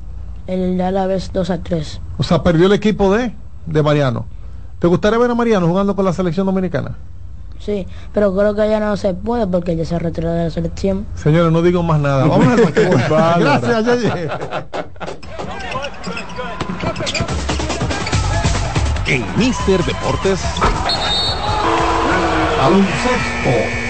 el 0.46 0.80
Árabes 0.80 1.32
2 1.34 1.50
a 1.50 1.64
3. 1.64 2.00
O 2.20 2.24
sea, 2.24 2.44
perdió 2.44 2.68
el 2.68 2.74
equipo 2.74 3.12
de, 3.14 3.34
de 3.66 3.82
Mariano. 3.82 4.26
¿Te 4.78 4.88
gustaría 4.88 5.18
ver 5.18 5.32
a 5.32 5.36
Mariano 5.36 5.68
jugando 5.68 5.96
con 5.96 6.04
la 6.06 6.14
selección 6.14 6.46
dominicana? 6.46 6.98
Sí, 7.60 7.88
pero 8.14 8.36
creo 8.36 8.54
que 8.56 8.70
ya 8.70 8.80
no 8.80 8.98
se 8.98 9.14
puede 9.14 9.48
porque 9.48 9.76
ya 9.76 9.86
se 9.86 9.98
retiró 9.98 10.32
de 10.32 10.46
la 10.46 10.50
selección. 10.50 11.06
Señores, 11.16 11.52
no 11.52 11.62
digo 11.62 11.82
más 11.84 12.00
nada. 12.00 12.26
Vamos. 12.26 12.48
Bárbara. 13.10 13.60
Gracias, 13.62 14.02
Yeye. 14.02 14.30
En 19.08 19.26
Mister 19.38 19.84
Deportes. 19.84 20.42
Baloncesto. 22.58 23.83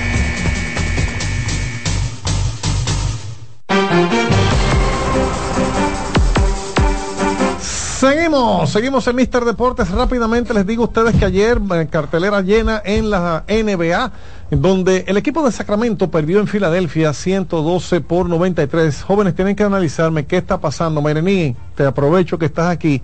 Seguimos, 8.03 8.69
seguimos 8.69 9.07
en 9.07 9.15
Mister 9.15 9.45
Deportes. 9.45 9.89
Rápidamente 9.89 10.53
les 10.53 10.67
digo 10.67 10.83
a 10.83 10.87
ustedes 10.87 11.15
que 11.15 11.23
ayer 11.23 11.57
eh, 11.73 11.87
cartelera 11.89 12.41
llena 12.41 12.81
en 12.83 13.09
la 13.09 13.45
NBA, 13.47 14.11
donde 14.51 15.05
el 15.07 15.15
equipo 15.15 15.41
de 15.41 15.53
Sacramento 15.53 16.11
perdió 16.11 16.41
en 16.41 16.47
Filadelfia 16.47 17.13
112 17.13 18.01
por 18.01 18.27
93. 18.27 19.03
Jóvenes 19.03 19.35
tienen 19.35 19.55
que 19.55 19.63
analizarme 19.63 20.25
qué 20.25 20.35
está 20.35 20.59
pasando. 20.59 21.01
Mayrení, 21.01 21.55
te 21.75 21.85
aprovecho 21.85 22.37
que 22.37 22.47
estás 22.47 22.67
aquí. 22.67 23.01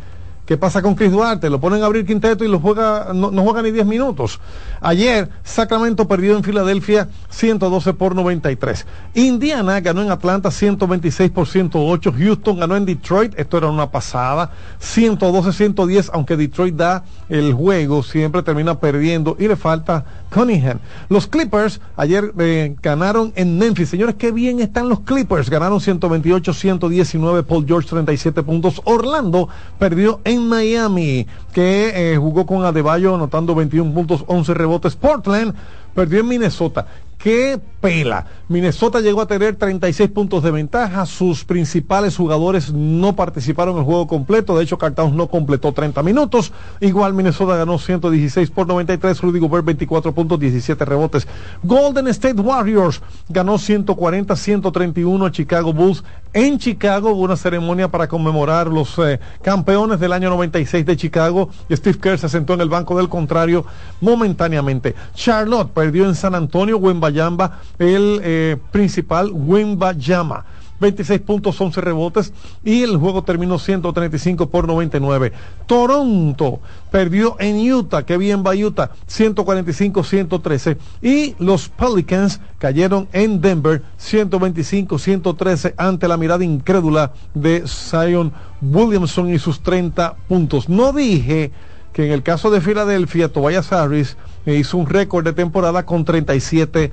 ¿Qué 0.50 0.58
pasa 0.58 0.82
con 0.82 0.96
Chris 0.96 1.12
Duarte? 1.12 1.48
Lo 1.48 1.60
ponen 1.60 1.84
a 1.84 1.86
abrir 1.86 2.08
quinteto 2.08 2.44
y 2.44 2.60
juega, 2.60 3.14
no, 3.14 3.30
no 3.30 3.44
juega 3.44 3.62
ni 3.62 3.70
10 3.70 3.86
minutos. 3.86 4.40
Ayer, 4.82 5.30
Sacramento 5.44 6.08
perdió 6.08 6.36
en 6.36 6.44
Filadelfia 6.44 7.08
112 7.30 7.94
por 7.94 8.16
93. 8.16 8.88
Indiana 9.14 9.80
ganó 9.80 10.02
en 10.02 10.10
Atlanta 10.10 10.50
126 10.50 11.30
por 11.30 11.48
108. 11.48 12.12
Houston 12.18 12.58
ganó 12.58 12.76
en 12.78 12.86
Detroit, 12.88 13.38
esto 13.38 13.60
era 13.60 13.68
una 13.68 13.92
pasada. 13.92 14.50
112-110, 14.82 16.10
aunque 16.14 16.36
Detroit 16.36 16.76
da 16.76 17.04
el 17.30 17.54
juego, 17.54 18.02
siempre 18.02 18.42
termina 18.42 18.80
perdiendo 18.80 19.38
y 19.38 19.48
le 19.48 19.56
falta 19.56 20.04
Cunningham. 20.30 20.80
Los 21.10 21.28
Clippers 21.28 21.82
ayer 21.96 22.34
eh, 22.40 22.76
ganaron 22.82 23.34
en 23.36 23.58
Memphis. 23.58 23.90
Señores, 23.90 24.16
qué 24.16 24.32
bien 24.32 24.60
están 24.60 24.90
los 24.90 25.02
Clippers. 25.02 25.50
Ganaron 25.50 25.80
128-119. 25.80 27.44
Paul 27.44 27.66
George 27.68 27.90
37 27.90 28.44
puntos. 28.44 28.82
Orlando 28.86 29.50
perdió 29.78 30.22
en 30.24 30.48
Miami, 30.48 31.28
que 31.54 32.14
eh, 32.14 32.18
jugó 32.18 32.46
con 32.46 32.64
Adebayo 32.64 33.16
anotando 33.16 33.56
21 33.56 33.94
puntos, 33.94 34.24
11 34.28 34.54
rebotes. 34.54 34.96
Portland 34.96 35.54
perdió 35.94 36.20
en 36.20 36.28
Minnesota. 36.28 36.88
¡Qué 37.20 37.60
pela! 37.82 38.26
Minnesota 38.48 39.02
llegó 39.02 39.20
a 39.22 39.28
tener 39.28 39.58
36 39.58 40.10
puntos 40.10 40.42
de 40.42 40.52
ventaja. 40.52 41.06
Sus 41.06 41.44
principales 41.44 42.16
jugadores 42.16 42.72
no 42.72 43.14
participaron 43.14 43.76
en 43.76 43.80
el 43.82 43.86
juego 43.86 44.08
completo. 44.08 44.58
De 44.58 44.64
hecho, 44.64 44.78
Carl 44.78 44.96
no 45.14 45.28
completó 45.28 45.74
30 45.74 46.02
minutos. 46.02 46.54
Igual 46.80 47.14
Minnesota 47.14 47.58
ganó 47.58 47.78
116 47.78 48.50
por 48.52 48.68
93. 48.68 49.22
Rudy 49.22 49.40
Gobert 49.40 49.66
24 49.66 50.14
puntos, 50.14 50.40
17 50.40 50.86
rebotes. 50.86 51.28
Golden 51.62 52.08
State 52.08 52.40
Warriors 52.40 53.02
ganó 53.28 53.56
140-131 53.56 55.28
a 55.28 55.32
Chicago 55.32 55.74
Bulls. 55.74 56.06
En 56.32 56.58
Chicago 56.58 57.12
hubo 57.12 57.24
una 57.24 57.36
ceremonia 57.36 57.90
para 57.90 58.08
conmemorar 58.08 58.68
los 58.68 58.98
eh, 59.00 59.20
campeones 59.42 60.00
del 60.00 60.14
año 60.14 60.30
96 60.30 60.86
de 60.86 60.96
Chicago. 60.96 61.50
Steve 61.70 62.00
Kerr 62.00 62.18
se 62.18 62.30
sentó 62.30 62.54
en 62.54 62.62
el 62.62 62.70
banco 62.70 62.96
del 62.96 63.10
contrario 63.10 63.66
momentáneamente. 64.00 64.96
Charlotte 65.14 65.72
perdió 65.72 66.06
en 66.06 66.16
San 66.16 66.36
Antonio, 66.36 66.80
Wembayamba, 67.10 67.60
el 67.78 68.22
eh, 68.24 68.58
principal 68.72 69.32
Wembayama. 69.34 70.46
26 70.80 71.20
puntos, 71.22 71.60
11 71.60 71.82
rebotes 71.82 72.34
y 72.64 72.84
el 72.84 72.96
juego 72.98 73.24
terminó 73.24 73.60
135 73.60 74.50
por 74.50 74.66
99. 74.66 75.34
Toronto 75.68 76.60
perdió 76.90 77.36
en 77.40 77.72
Utah, 77.72 78.06
que 78.06 78.18
bien 78.18 78.44
va 78.46 78.56
Utah, 78.56 78.92
145-113 79.10 80.78
y 81.02 81.36
los 81.38 81.68
Pelicans 81.68 82.40
cayeron 82.60 83.10
en 83.12 83.42
Denver 83.42 83.84
125-113 84.00 85.74
ante 85.78 86.08
la 86.08 86.16
mirada 86.18 86.44
incrédula 86.44 87.12
de 87.34 87.64
Zion 87.68 88.32
Williamson 88.62 89.34
y 89.34 89.38
sus 89.38 89.62
30 89.62 90.16
puntos. 90.30 90.70
No 90.70 90.94
dije 90.94 91.52
que 91.92 92.06
en 92.06 92.12
el 92.14 92.24
caso 92.24 92.50
de 92.52 92.62
Filadelfia, 92.62 93.32
Tobias 93.34 93.74
Harris 93.74 94.16
hizo 94.46 94.78
un 94.78 94.88
récord 94.88 95.26
de 95.26 95.34
temporada 95.34 95.86
con 95.86 96.06
37 96.06 96.92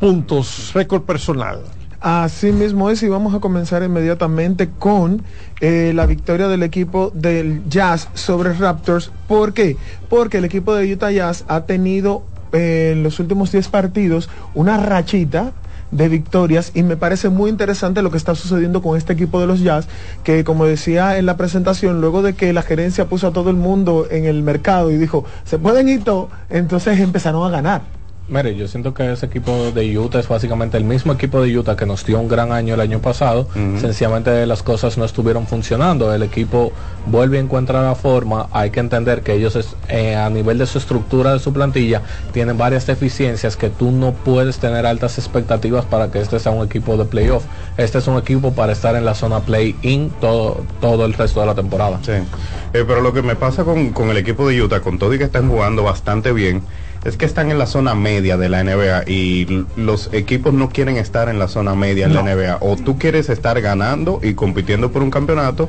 puntos, 0.00 0.72
récord 0.74 1.02
personal. 1.02 1.60
Así 2.00 2.52
mismo 2.52 2.90
es 2.90 3.02
y 3.02 3.08
vamos 3.08 3.34
a 3.34 3.40
comenzar 3.40 3.82
inmediatamente 3.82 4.70
con 4.78 5.22
eh, 5.60 5.92
la 5.94 6.06
victoria 6.06 6.46
del 6.46 6.62
equipo 6.62 7.10
del 7.12 7.68
Jazz 7.68 8.08
sobre 8.14 8.52
Raptors. 8.52 9.10
¿Por 9.26 9.52
qué? 9.52 9.76
Porque 10.08 10.38
el 10.38 10.44
equipo 10.44 10.74
de 10.74 10.92
Utah 10.92 11.10
Jazz 11.10 11.44
ha 11.48 11.62
tenido 11.62 12.22
eh, 12.52 12.92
en 12.92 13.02
los 13.02 13.18
últimos 13.18 13.50
10 13.50 13.68
partidos 13.68 14.30
una 14.54 14.76
rachita 14.76 15.52
de 15.90 16.08
victorias 16.08 16.72
y 16.74 16.82
me 16.82 16.96
parece 16.96 17.28
muy 17.28 17.50
interesante 17.50 18.02
lo 18.02 18.10
que 18.10 18.16
está 18.16 18.34
sucediendo 18.34 18.82
con 18.82 18.96
este 18.96 19.12
equipo 19.12 19.40
de 19.40 19.46
los 19.46 19.60
Jazz, 19.60 19.88
que 20.24 20.44
como 20.44 20.64
decía 20.64 21.18
en 21.18 21.26
la 21.26 21.36
presentación, 21.36 22.00
luego 22.00 22.22
de 22.22 22.34
que 22.34 22.52
la 22.52 22.62
gerencia 22.62 23.06
puso 23.06 23.28
a 23.28 23.32
todo 23.32 23.50
el 23.50 23.56
mundo 23.56 24.06
en 24.10 24.24
el 24.24 24.42
mercado 24.42 24.90
y 24.90 24.96
dijo, 24.96 25.24
se 25.44 25.58
pueden 25.58 25.88
ir 25.88 26.04
todos, 26.04 26.28
entonces 26.50 27.00
empezaron 27.00 27.46
a 27.46 27.50
ganar. 27.50 27.97
Mire, 28.28 28.54
yo 28.54 28.68
siento 28.68 28.92
que 28.92 29.10
ese 29.10 29.24
equipo 29.24 29.70
de 29.72 29.98
Utah 29.98 30.18
es 30.18 30.28
básicamente 30.28 30.76
el 30.76 30.84
mismo 30.84 31.14
equipo 31.14 31.40
de 31.40 31.56
Utah 31.56 31.76
que 31.76 31.86
nos 31.86 32.04
dio 32.04 32.20
un 32.20 32.28
gran 32.28 32.52
año 32.52 32.74
el 32.74 32.80
año 32.80 33.00
pasado. 33.00 33.48
Sencillamente 33.80 34.44
las 34.44 34.62
cosas 34.62 34.98
no 34.98 35.06
estuvieron 35.06 35.46
funcionando. 35.46 36.12
El 36.12 36.22
equipo 36.22 36.72
vuelve 37.06 37.38
a 37.38 37.40
encontrar 37.40 37.84
la 37.84 37.94
forma. 37.94 38.48
Hay 38.52 38.70
que 38.70 38.80
entender 38.80 39.22
que 39.22 39.32
ellos 39.32 39.76
eh, 39.88 40.14
a 40.14 40.28
nivel 40.28 40.58
de 40.58 40.66
su 40.66 40.76
estructura 40.76 41.32
de 41.32 41.38
su 41.38 41.54
plantilla 41.54 42.02
tienen 42.32 42.58
varias 42.58 42.86
deficiencias 42.86 43.56
que 43.56 43.70
tú 43.70 43.92
no 43.92 44.12
puedes 44.12 44.58
tener 44.58 44.84
altas 44.84 45.16
expectativas 45.16 45.86
para 45.86 46.10
que 46.10 46.20
este 46.20 46.38
sea 46.38 46.52
un 46.52 46.66
equipo 46.66 46.98
de 46.98 47.06
playoff. 47.06 47.44
Este 47.78 47.96
es 47.96 48.06
un 48.08 48.18
equipo 48.18 48.52
para 48.52 48.72
estar 48.72 48.94
en 48.94 49.06
la 49.06 49.14
zona 49.14 49.40
play-in 49.40 50.10
todo, 50.20 50.66
todo 50.82 51.06
el 51.06 51.14
resto 51.14 51.40
de 51.40 51.46
la 51.46 51.54
temporada. 51.54 51.98
Sí. 52.02 52.12
Eh, 52.12 52.84
pero 52.86 53.00
lo 53.00 53.14
que 53.14 53.22
me 53.22 53.36
pasa 53.36 53.64
con, 53.64 53.90
con 53.90 54.10
el 54.10 54.18
equipo 54.18 54.46
de 54.46 54.60
Utah, 54.60 54.80
con 54.80 54.98
todo 54.98 55.14
y 55.14 55.18
que 55.18 55.24
están 55.24 55.48
jugando 55.48 55.82
bastante 55.82 56.32
bien, 56.32 56.62
es 57.04 57.16
que 57.16 57.24
están 57.24 57.50
en 57.50 57.58
la 57.58 57.66
zona 57.66 57.94
media 57.94 58.36
de 58.36 58.48
la 58.48 58.62
NBA 58.62 59.04
y 59.06 59.64
los 59.76 60.10
equipos 60.12 60.52
no 60.52 60.68
quieren 60.68 60.96
estar 60.96 61.28
en 61.28 61.38
la 61.38 61.48
zona 61.48 61.74
media 61.74 62.06
en 62.06 62.14
la 62.14 62.22
NBA. 62.22 62.58
O 62.60 62.76
tú 62.76 62.98
quieres 62.98 63.28
estar 63.28 63.60
ganando 63.60 64.20
y 64.22 64.34
compitiendo 64.34 64.90
por 64.90 65.02
un 65.02 65.10
campeonato, 65.10 65.68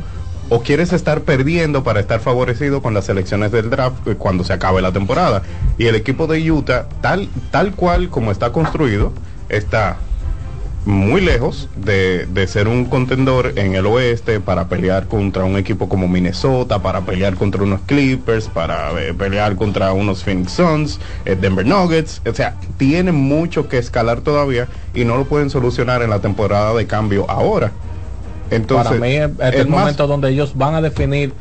o 0.50 0.62
quieres 0.62 0.94
estar 0.94 1.22
perdiendo 1.22 1.84
para 1.84 2.00
estar 2.00 2.20
favorecido 2.20 2.82
con 2.82 2.94
las 2.94 3.06
selecciones 3.06 3.52
del 3.52 3.70
draft 3.70 4.08
eh, 4.08 4.16
cuando 4.16 4.44
se 4.44 4.54
acabe 4.54 4.82
la 4.82 4.92
temporada. 4.92 5.44
Y 5.78 5.86
el 5.86 5.96
equipo 5.96 6.26
de 6.26 6.52
Utah, 6.52 6.88
tal, 7.02 7.30
tal 7.52 7.74
cual 7.74 8.10
como 8.10 8.32
está 8.32 8.52
construido, 8.52 9.14
está 9.48 9.98
muy 10.90 11.22
lejos 11.22 11.70
de, 11.76 12.26
de, 12.26 12.48
ser 12.48 12.68
un 12.68 12.86
contendor 12.86 13.54
en 13.58 13.76
el 13.76 13.86
oeste 13.86 14.40
para 14.40 14.68
pelear 14.68 15.08
contra 15.08 15.44
un 15.44 15.56
equipo 15.56 15.88
como 15.88 16.08
Minnesota, 16.08 16.80
para 16.80 17.02
pelear 17.02 17.36
contra 17.36 17.64
unos 17.64 17.82
Clippers, 17.82 18.48
para 18.48 18.92
eh, 19.00 19.14
pelear 19.14 19.56
contra 19.56 19.94
unos 19.94 20.24
Phoenix 20.24 20.54
Suns, 20.54 21.00
eh, 21.26 21.38
Denver 21.40 21.66
Nuggets. 21.66 22.22
O 22.28 22.34
sea, 22.34 22.56
tienen 22.78 23.14
mucho 23.14 23.68
que 23.70 23.78
escalar 23.78 24.22
todavía 24.22 24.68
y 24.94 25.06
no 25.06 25.16
lo 25.16 25.26
pueden 25.26 25.50
solucionar 25.52 26.02
en 26.02 26.10
la 26.10 26.20
temporada 26.20 26.74
de 26.74 26.88
cambio 26.88 27.30
ahora. 27.30 27.72
Entonces, 28.50 28.88
para 28.88 29.00
mí 29.00 29.16
es, 29.16 29.30
es 29.54 29.62
el 29.62 29.68
más, 29.68 29.82
momento 29.82 30.08
donde 30.08 30.32
ellos 30.32 30.54
van 30.56 30.74
a 30.74 30.82
definir 30.82 31.34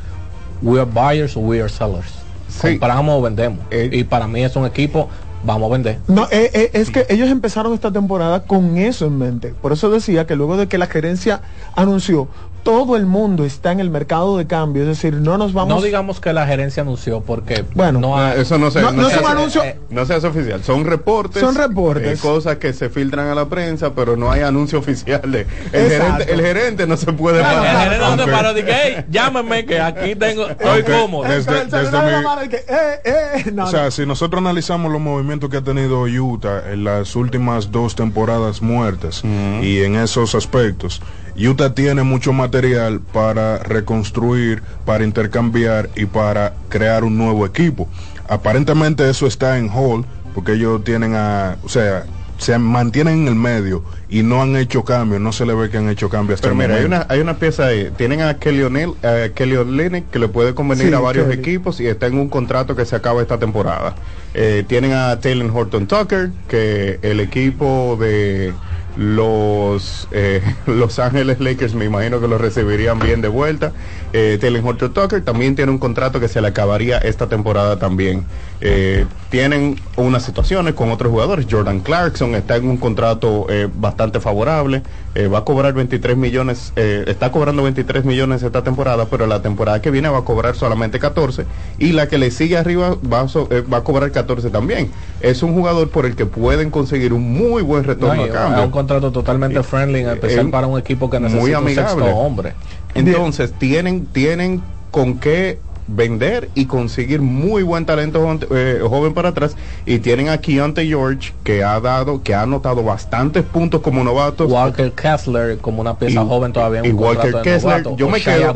we 0.61 0.79
are 0.79 0.89
buyers 0.89 1.37
o 1.37 1.41
we 1.41 1.59
are 1.59 1.71
sellers. 1.71 2.13
Sí. 2.49 2.79
Compramos 2.79 3.19
o 3.19 3.23
vendemos. 3.23 3.61
Eh, 3.71 3.89
y 3.93 4.05
para 4.05 4.27
mí 4.27 4.45
es 4.45 4.55
un 4.57 4.67
equipo 4.67 5.09
vamos 5.45 5.71
a 5.71 5.73
vender. 5.73 5.99
No, 6.09 6.25
eh, 6.31 6.51
eh, 6.53 6.71
es 6.73 6.91
que 6.91 7.07
ellos 7.09 7.29
empezaron 7.31 7.73
esta 7.73 7.93
temporada 7.93 8.45
con 8.45 8.77
eso 8.79 9.07
en 9.07 9.19
mente. 9.19 9.55
Por 9.61 9.73
eso 9.73 9.91
decía 9.91 10.27
que 10.27 10.37
luego 10.37 10.57
de 10.57 10.69
que 10.69 10.79
la 10.79 10.87
gerencia 10.87 11.41
anunció, 11.75 12.29
todo 12.63 12.97
el 12.97 13.07
mundo 13.07 13.45
está 13.45 13.73
en 13.73 13.81
el 13.81 13.91
mercado 13.91 14.37
de 14.37 14.47
cambio, 14.47 14.83
es 14.83 14.89
decir, 14.89 15.15
no 15.15 15.39
nos 15.39 15.53
vamos. 15.53 15.75
No 15.77 15.81
digamos 15.83 16.21
que 16.21 16.33
la 16.33 16.47
gerencia 16.47 16.83
anunció, 16.83 17.21
porque 17.21 17.65
bueno, 17.75 17.99
no 18.01 18.19
hay... 18.19 18.41
eso 18.41 18.59
no 18.59 18.71
se, 18.71 18.81
no, 18.83 18.93
no, 18.93 19.03
no 19.03 19.09
se 19.09 19.15
es 19.17 19.21
un 19.21 19.27
hace, 19.27 19.37
anuncio. 19.39 19.65
eh, 19.65 19.79
no 19.91 20.05
se 20.05 20.15
hace 20.15 20.27
oficial, 20.27 20.63
son 20.65 20.85
reportes, 20.85 21.41
Son 21.43 21.55
reportes. 21.55 22.19
eh, 22.19 22.23
cosas 22.23 22.57
que 22.59 22.73
se 22.73 22.91
filtran 22.91 23.29
a 23.29 23.35
la 23.35 23.49
prensa, 23.49 23.95
pero 23.95 24.17
no 24.17 24.31
hay 24.31 24.43
anuncio 24.43 24.79
oficial 24.79 25.23
de 25.31 25.47
el 25.73 25.89
gerente, 25.91 26.33
el 26.33 26.41
gerente 26.41 26.87
no 26.87 26.97
se 26.97 27.13
puede 27.13 27.39
Claro, 27.41 27.59
parar. 27.59 27.75
El 27.75 27.83
gerente 27.83 28.05
no 28.05 28.17
te 28.17 28.23
Aunque- 28.23 28.37
paró, 28.37 28.55
dije, 28.55 28.73
"Hey, 28.73 29.05
llámame 29.11 29.65
que 29.65 29.81
aquí 29.81 30.15
tengo, 30.15 30.49
estoy 30.49 30.83
cómodo. 30.83 31.29
Desde- 31.29 31.65
desde 31.67 31.91
mi- 32.03 32.49
que, 32.49 32.57
eh, 32.57 33.01
eh, 33.05 33.51
no, 33.53 33.65
O 33.65 33.71
sea, 33.71 33.91
si 33.91 34.05
nosotros 34.07 34.41
analizamos 34.41 34.93
los 34.93 35.01
movimientos 35.01 35.49
que 35.51 35.57
ha 35.59 35.63
tenido 35.63 36.03
Utah 36.03 36.71
en 36.73 36.85
las 36.85 37.17
últimas 37.17 37.71
dos 37.73 37.95
temporadas 37.95 38.63
muertas 38.63 39.23
y 39.63 39.83
en 39.83 39.97
esos 39.97 40.35
aspectos, 40.35 41.01
Utah 41.39 41.75
tiene 41.75 42.03
mucho 42.03 42.33
material 42.33 43.01
para 43.01 43.59
reconstruir, 43.59 44.63
para 44.85 45.05
intercambiar 45.05 45.89
y 45.95 46.07
para 46.07 46.55
crear 46.69 47.05
un 47.05 47.17
nuevo 47.17 47.47
equipo. 47.47 47.89
Aparentemente 48.29 49.09
eso 49.09 49.27
está 49.27 49.59
en 49.59 49.71
hold 49.73 50.05
porque 50.35 50.53
ellos 50.53 50.83
tienen 50.85 51.15
a, 51.15 51.57
o 51.65 51.69
sea, 51.69 52.05
se 52.39 52.57
mantienen 52.59 53.23
en 53.23 53.29
el 53.29 53.35
medio 53.35 53.83
y 54.09 54.23
no 54.23 54.41
han 54.43 54.55
hecho 54.57 54.85
cambios, 54.85 55.21
no 55.21 55.33
se 55.33 55.45
le 55.45 55.55
ve 55.55 55.71
que 55.71 55.79
han 55.79 55.89
hecho 55.89 56.09
cambios 56.09 56.37
hasta 56.39 56.49
Pero 56.51 56.61
el 56.63 56.69
mira, 56.69 56.79
hay 56.79 56.85
una, 56.87 57.07
hay 57.09 57.21
una 57.21 57.37
pieza 57.39 57.67
ahí. 57.67 57.91
Tienen 57.97 58.21
a 58.23 58.35
Kelly 58.39 58.63
O'Neill, 58.63 58.95
a 59.03 59.29
Kelly 59.35 59.57
Olynyk, 59.57 60.11
que 60.11 60.19
le 60.21 60.29
puede 60.29 60.55
convenir 60.55 60.89
Sí, 60.89 60.95
a 60.95 61.01
varios 61.01 61.27
Kelly. 61.29 61.41
equipos 61.41 61.81
y 61.81 61.87
está 61.89 62.07
en 62.07 62.19
un 62.19 62.29
contrato 62.29 62.77
que 62.77 62.85
se 62.85 62.95
acaba 62.95 63.21
esta 63.23 63.39
temporada. 63.39 63.97
Eh, 64.35 64.65
tienen 64.69 64.93
a 64.93 65.19
Taylor 65.19 65.51
Horton 65.53 65.87
Tucker, 65.89 66.31
que 66.49 67.01
el 67.03 67.19
equipo 67.21 67.97
de 68.01 68.53
los 68.99 70.09
eh, 70.11 70.43
Los 70.67 70.99
Ángeles 70.99 71.41
Lakers 71.41 71.75
me 71.75 71.85
imagino 71.85 72.21
que 72.21 72.29
lo 72.29 72.37
recibirían 72.37 72.99
bien 72.99 73.23
de 73.23 73.29
vuelta. 73.29 73.73
Eh, 74.13 74.39
Taylor 74.41 74.63
Horton 74.65 74.93
Tucker 74.93 75.23
también 75.25 75.55
tiene 75.55 75.71
un 75.71 75.79
contrato 75.79 76.19
que 76.21 76.29
se 76.29 76.41
le 76.41 76.49
acabaría 76.49 76.99
esta 76.99 77.27
temporada 77.27 77.79
también. 77.79 78.25
Eh, 78.61 79.05
tienen 79.31 79.79
unas 79.97 80.23
situaciones 80.25 80.75
con 80.75 80.91
otros 80.91 81.11
jugadores. 81.13 81.47
Jordan 81.51 81.81
Clarkson 81.81 82.35
está 82.35 82.57
en 82.57 82.69
un 82.69 82.77
contrato 82.79 83.47
eh, 83.51 83.69
bastante 83.73 84.21
favorable. 84.21 84.83
Eh, 85.15 85.27
va 85.29 85.39
a 85.39 85.45
cobrar 85.45 85.73
23 85.75 86.17
millones, 86.17 86.73
está 86.77 87.33
cobrando 87.33 87.63
23 87.65 88.05
millones 88.05 88.43
esta 88.43 88.63
temporada, 88.63 89.07
pero 89.11 89.27
la 89.27 89.43
temporada 89.43 89.83
que 89.83 89.91
viene 89.91 90.09
va 90.09 90.19
a 90.19 90.23
cobrar 90.25 90.55
solamente 90.55 90.99
14 91.01 91.45
y 91.79 91.93
la 91.93 92.07
que 92.09 92.19
le 92.19 92.31
sigue 92.31 92.57
arriba 92.57 92.97
va 93.13 93.23
a, 93.23 93.29
so- 93.29 93.49
va 93.73 93.79
a 93.79 93.85
cobrar 93.85 94.13
14 94.13 94.51
también. 94.51 94.91
Es 95.21 95.43
un 95.43 95.55
jugador 95.55 95.89
por 95.91 96.07
el 96.07 96.15
que 96.15 96.27
pueden 96.27 96.71
conseguir 96.71 97.13
un 97.13 97.33
muy 97.33 97.63
buen 97.63 97.83
No, 97.83 97.89
retorno 97.89 98.23
y 98.23 98.25
a 98.25 98.27
es 98.29 98.33
cambio. 98.33 98.65
un 98.65 98.71
contrato 98.71 99.11
totalmente 99.11 99.61
friendly, 99.65 100.01
en 100.01 100.11
especial 100.11 100.51
para 100.51 100.67
un 100.69 100.79
equipo 100.79 101.11
que 101.11 101.19
muy 101.19 101.29
necesita 101.31 101.59
un 101.59 101.65
amigable. 101.67 102.05
sexto 102.05 102.17
hombre. 102.17 102.53
Entonces, 102.95 103.53
tienen, 103.59 104.07
tienen 104.07 104.63
con 104.91 105.19
qué 105.19 105.61
vender 105.91 106.51
y 106.55 106.67
conseguir 106.67 107.23
muy 107.23 107.63
buen 107.63 107.87
talento 107.87 108.21
joven, 108.21 108.41
eh, 108.51 108.81
joven 108.87 109.15
para 109.15 109.31
atrás. 109.31 109.57
Y 109.87 110.01
tienen 110.01 110.29
a 110.29 110.39
Keontae 110.39 110.87
George 110.87 111.33
que 111.45 111.65
ha 111.65 111.81
dado 111.81 112.23
que 112.23 112.35
ha 112.35 112.43
anotado 112.43 112.83
bastantes 112.83 113.43
puntos 113.43 113.81
como 113.81 114.05
novato. 114.05 114.47
Walker 114.47 114.93
Kessler 114.93 115.57
como 115.59 115.81
una 115.81 115.99
pieza 115.99 116.23
Y- 116.23 116.29
joven 116.29 116.53
todavía 116.53 116.81
en 116.81 116.87
y 116.87 116.91
un 116.91 116.99
Walker 117.03 117.35
Kessler, 117.43 117.83
novato. 117.83 117.97
yo 117.97 118.09
me 118.11 118.21
quedo- 118.21 118.53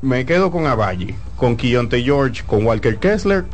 me 0.00 0.24
quedo 0.24 0.50
con 0.52 0.66
Avalle 0.66 1.14
con 1.36 1.56
Keontae 1.56 2.02
George 2.04 2.44
con 2.46 2.64
Walker 2.64 2.96
Kessler 2.98 3.44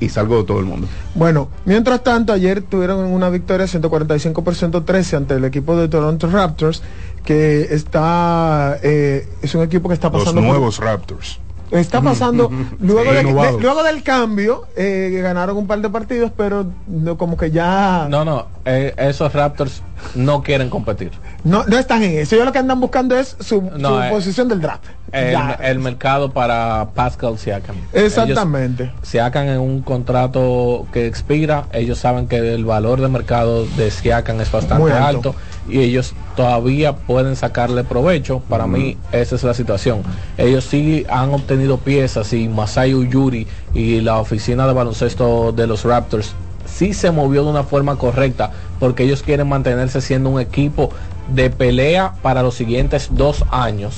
y 0.00 0.08
salgo 0.08 0.38
de 0.38 0.44
todo 0.44 0.58
el 0.58 0.64
mundo 0.66 0.88
Bueno, 1.14 1.48
mientras 1.64 2.02
tanto, 2.02 2.32
ayer 2.32 2.62
tuvieron 2.62 2.98
una 3.04 3.30
victoria 3.30 3.66
145 3.66 4.42
por 4.44 4.54
113 4.54 5.16
ante 5.16 5.34
el 5.34 5.44
equipo 5.44 5.76
de 5.76 5.88
Toronto 5.88 6.28
Raptors, 6.28 6.82
que 7.24 7.68
está, 7.70 8.78
eh, 8.82 9.28
es 9.42 9.54
un 9.54 9.62
equipo 9.62 9.88
que 9.88 9.94
está 9.94 10.08
Los 10.10 10.20
pasando 10.22 10.40
por- 10.42 10.50
nuevos 10.50 10.78
Raptors. 10.78 11.38
Está 11.74 12.00
pasando, 12.00 12.50
luego, 12.80 13.02
Sí, 13.02 13.08
de- 13.08 13.14
de- 13.14 13.22
renovados. 13.22 13.60
luego 13.62 13.82
del 13.82 14.02
cambio, 14.02 14.62
eh, 14.76 15.20
ganaron 15.22 15.56
un 15.56 15.66
par 15.66 15.80
de 15.80 15.90
partidos, 15.90 16.30
pero 16.36 16.66
no, 16.86 17.18
como 17.18 17.36
que 17.36 17.50
ya 17.50 18.06
no. 18.08 18.24
No, 18.24 18.36
no, 18.36 18.46
eh, 18.64 18.94
esos 18.96 19.32
Raptors 19.32 19.82
no 20.14 20.42
quieren 20.42 20.70
competir. 20.70 21.10
no, 21.42 21.62
están 21.66 22.02
en 22.04 22.18
eso. 22.18 22.36
Ellos 22.36 22.46
lo 22.46 22.52
que 22.52 22.58
andan 22.60 22.80
buscando 22.80 23.16
es 23.16 23.36
su, 23.40 23.60
No, 23.76 23.88
su 23.88 24.02
eh, 24.02 24.08
posición 24.10 24.48
del 24.48 24.60
draft. 24.60 24.84
El, 25.12 25.78
mercado 25.78 26.32
para 26.32 26.88
Pascal 26.94 27.38
Siakam. 27.38 27.76
Exactamente. 27.92 28.84
Ellos 28.84 28.94
Siakam 29.02 29.46
en 29.48 29.60
un 29.60 29.82
contrato 29.82 30.86
que 30.92 31.06
expira, 31.06 31.66
ellos 31.72 31.98
saben 31.98 32.26
que 32.26 32.54
el 32.54 32.64
valor 32.64 33.00
de 33.00 33.08
mercado 33.08 33.64
de 33.76 33.90
Siakam 33.90 34.40
es 34.40 34.50
bastante 34.50 34.92
alto. 34.92 35.34
Y 35.68 35.80
ellos 35.80 36.14
todavía 36.36 36.94
pueden 36.96 37.36
sacarle 37.36 37.84
provecho. 37.84 38.40
Para 38.48 38.66
mí 38.66 38.96
esa 39.12 39.34
es 39.36 39.44
la 39.44 39.54
situación. 39.54 40.02
Ellos 40.36 40.64
sí 40.64 41.04
han 41.08 41.32
obtenido 41.32 41.78
piezas 41.78 42.32
y 42.32 42.48
Masai 42.48 42.94
Ujiri 42.94 43.46
y 43.74 44.00
la 44.00 44.18
oficina 44.18 44.66
de 44.66 44.72
baloncesto 44.72 45.52
de 45.52 45.66
los 45.66 45.84
Raptors 45.84 46.34
sí 46.66 46.92
se 46.94 47.10
movió 47.10 47.44
de 47.44 47.50
una 47.50 47.62
forma 47.62 47.96
correcta 47.96 48.50
porque 48.80 49.04
ellos 49.04 49.22
quieren 49.22 49.48
mantenerse 49.48 50.00
siendo 50.00 50.30
un 50.30 50.40
equipo 50.40 50.90
de 51.32 51.48
pelea 51.48 52.14
para 52.20 52.42
los 52.42 52.54
siguientes 52.54 53.08
dos 53.12 53.44
años, 53.50 53.96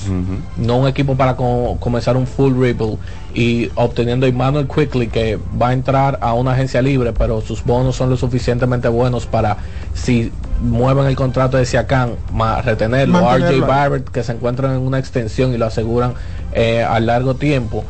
no 0.57 0.77
un 0.77 0.87
equipo 0.87 1.15
para 1.15 1.35
co- 1.35 1.75
comenzar 1.79 2.15
un 2.15 2.25
full 2.27 2.53
rebuild 2.57 2.97
y 3.37 3.69
obteniendo 3.75 4.25
a 4.25 4.29
Emmanuel 4.29 4.67
Quickly 4.67 5.09
que 5.09 5.37
va 5.61 5.69
a 5.69 5.73
entrar 5.73 6.17
a 6.21 6.33
una 6.33 6.53
agencia 6.53 6.81
libre, 6.81 7.13
pero 7.13 7.39
sus 7.41 7.63
bonos 7.63 7.95
son 7.95 8.09
lo 8.09 8.17
suficientemente 8.17 8.87
buenos 8.87 9.27
para 9.27 9.57
si 9.93 10.31
mueven 10.59 11.05
el 11.05 11.15
contrato 11.15 11.55
de 11.55 11.65
Siakam, 11.67 12.15
retenerlo, 12.63 13.21
Mantenerlo. 13.21 13.65
RJ 13.65 13.67
Barrett 13.67 14.09
que 14.09 14.23
se 14.23 14.31
encuentran 14.31 14.71
en 14.73 14.81
una 14.81 14.97
extensión 14.97 15.53
y 15.53 15.57
lo 15.57 15.67
aseguran 15.67 16.15
eh, 16.51 16.81
a 16.83 16.99
largo 16.99 17.35
tiempo 17.35 17.83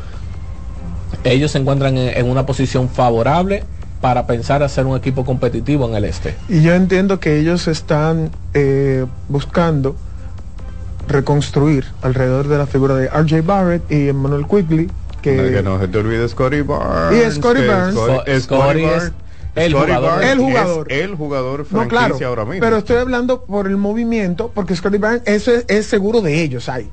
ellos 1.24 1.52
se 1.52 1.58
encuentran 1.58 1.96
en, 1.96 2.14
en 2.14 2.30
una 2.30 2.44
posición 2.44 2.90
favorable 2.90 3.64
para 4.02 4.26
pensar 4.26 4.62
hacer 4.62 4.84
un 4.84 4.96
equipo 4.98 5.24
competitivo 5.24 5.88
en 5.88 5.94
el 5.94 6.04
este. 6.04 6.34
Y 6.48 6.62
yo 6.62 6.74
entiendo 6.74 7.20
que 7.20 7.38
ellos 7.38 7.66
están 7.68 8.30
eh, 8.52 9.06
buscando 9.28 9.96
reconstruir 11.08 11.86
alrededor 12.02 12.48
de 12.48 12.58
la 12.58 12.66
figura 12.66 12.94
de 12.94 13.08
RJ 13.08 13.42
Barrett 13.44 13.90
y 13.90 14.08
Emmanuel 14.08 14.46
Quigley. 14.46 14.90
Que, 15.22 15.34
No, 15.36 15.42
que 15.44 15.62
no 15.62 15.80
se 15.80 15.88
te 15.88 15.98
olvide 15.98 16.28
Scotty 16.28 16.60
Barnes. 16.62 17.26
Y 17.26 17.36
Scotty 17.36 17.66
Barnes. 17.66 17.94
Scotty- 17.94 18.40
Scotty 18.40 18.40
Scotty 18.40 18.84
es 18.84 18.90
Barnes- 18.90 19.12
el 19.56 19.74
jugador. 19.74 20.22
El 20.22 20.38
jugador. 20.38 20.92
es 20.92 21.02
el 21.04 21.14
jugador 21.16 21.66
No, 21.70 21.88
claro, 21.88 22.16
ahora 22.26 22.44
mismo. 22.44 22.60
pero 22.60 22.76
estoy 22.76 22.96
hablando 22.98 23.42
por 23.44 23.66
el 23.66 23.76
movimiento, 23.76 24.52
porque 24.54 24.76
Scotty 24.76 24.98
Barnes, 24.98 25.22
eso 25.24 25.52
es, 25.52 25.64
es 25.68 25.86
seguro 25.86 26.20
de 26.20 26.42
ellos 26.42 26.68
ahí. 26.68 26.88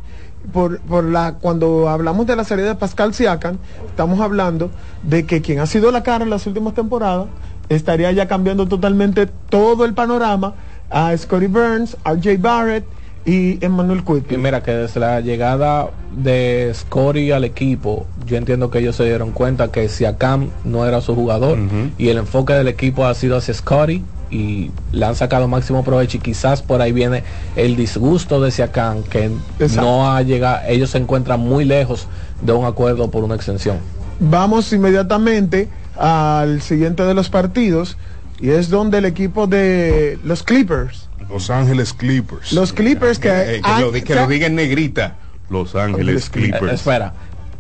Por, 0.51 0.79
por 0.81 1.03
la, 1.03 1.35
cuando 1.41 1.89
hablamos 1.89 2.25
de 2.27 2.35
la 2.35 2.43
serie 2.43 2.65
de 2.65 2.75
Pascal 2.75 3.13
Siakam, 3.13 3.57
estamos 3.87 4.19
hablando 4.19 4.69
de 5.03 5.25
que 5.25 5.41
quien 5.41 5.59
ha 5.59 5.65
sido 5.67 5.91
la 5.91 6.03
cara 6.03 6.23
en 6.23 6.29
las 6.29 6.45
últimas 6.47 6.73
temporadas 6.75 7.27
estaría 7.69 8.11
ya 8.11 8.27
cambiando 8.27 8.67
totalmente 8.67 9.25
todo 9.49 9.85
el 9.85 9.93
panorama 9.95 10.53
a 10.91 11.15
Scotty 11.17 11.47
Burns, 11.47 11.97
RJ 12.05 12.37
Barrett 12.39 12.85
y 13.25 13.63
Emmanuel 13.65 13.99
Y 14.07 14.21
Quigley. 14.21 14.37
mira 14.37 14.61
que 14.61 14.71
desde 14.71 14.99
la 14.99 15.19
llegada 15.21 15.89
de 16.15 16.71
Scotty 16.73 17.31
al 17.31 17.43
equipo, 17.43 18.05
yo 18.25 18.37
entiendo 18.37 18.69
que 18.69 18.79
ellos 18.79 18.95
se 18.95 19.03
dieron 19.05 19.31
cuenta 19.31 19.71
que 19.71 19.89
Siakam 19.89 20.49
no 20.63 20.85
era 20.85 21.01
su 21.01 21.15
jugador 21.15 21.57
y 21.97 22.09
el 22.09 22.17
enfoque 22.17 22.53
del 22.53 22.67
equipo 22.67 23.05
ha 23.05 23.13
sido 23.15 23.37
hacia 23.37 23.53
Scotty 23.53 24.03
y 24.31 24.71
le 24.91 25.05
han 25.05 25.15
sacado 25.15 25.47
máximo 25.47 25.83
provecho 25.83 26.17
y 26.17 26.19
quizás 26.19 26.61
por 26.61 26.81
ahí 26.81 26.91
viene 26.91 27.23
el 27.55 27.75
disgusto 27.75 28.41
de 28.41 28.51
Siakam 28.51 29.03
que 29.03 29.31
Exacto. 29.59 29.81
no 29.81 30.11
ha 30.11 30.21
llegado, 30.21 30.59
ellos 30.67 30.89
se 30.91 30.97
encuentran 30.97 31.39
muy 31.39 31.65
lejos 31.65 32.07
de 32.41 32.51
un 32.53 32.65
acuerdo 32.65 33.09
por 33.11 33.23
una 33.23 33.35
extensión. 33.35 33.77
Vamos 34.19 34.71
inmediatamente 34.71 35.67
al 35.97 36.61
siguiente 36.61 37.03
de 37.03 37.13
los 37.13 37.29
partidos 37.29 37.97
y 38.39 38.49
es 38.49 38.69
donde 38.69 38.97
el 38.99 39.05
equipo 39.05 39.47
de 39.47 40.19
los 40.23 40.43
Clippers 40.43 41.04
Los 41.29 41.49
Ángeles 41.49 41.93
Clippers. 41.93 42.51
Los 42.53 42.73
Clippers 42.73 43.19
que, 43.19 43.29
Eh, 43.29 43.61
que, 43.63 43.69
han- 43.69 43.81
lo, 43.81 43.91
que 43.91 44.15
lo 44.15 44.27
diga 44.27 44.47
en 44.47 44.55
negrita. 44.55 45.15
Los 45.49 45.75
Ángeles 45.75 46.29
Clippers. 46.29 46.71
Eh, 46.71 46.75
espera. 46.75 47.13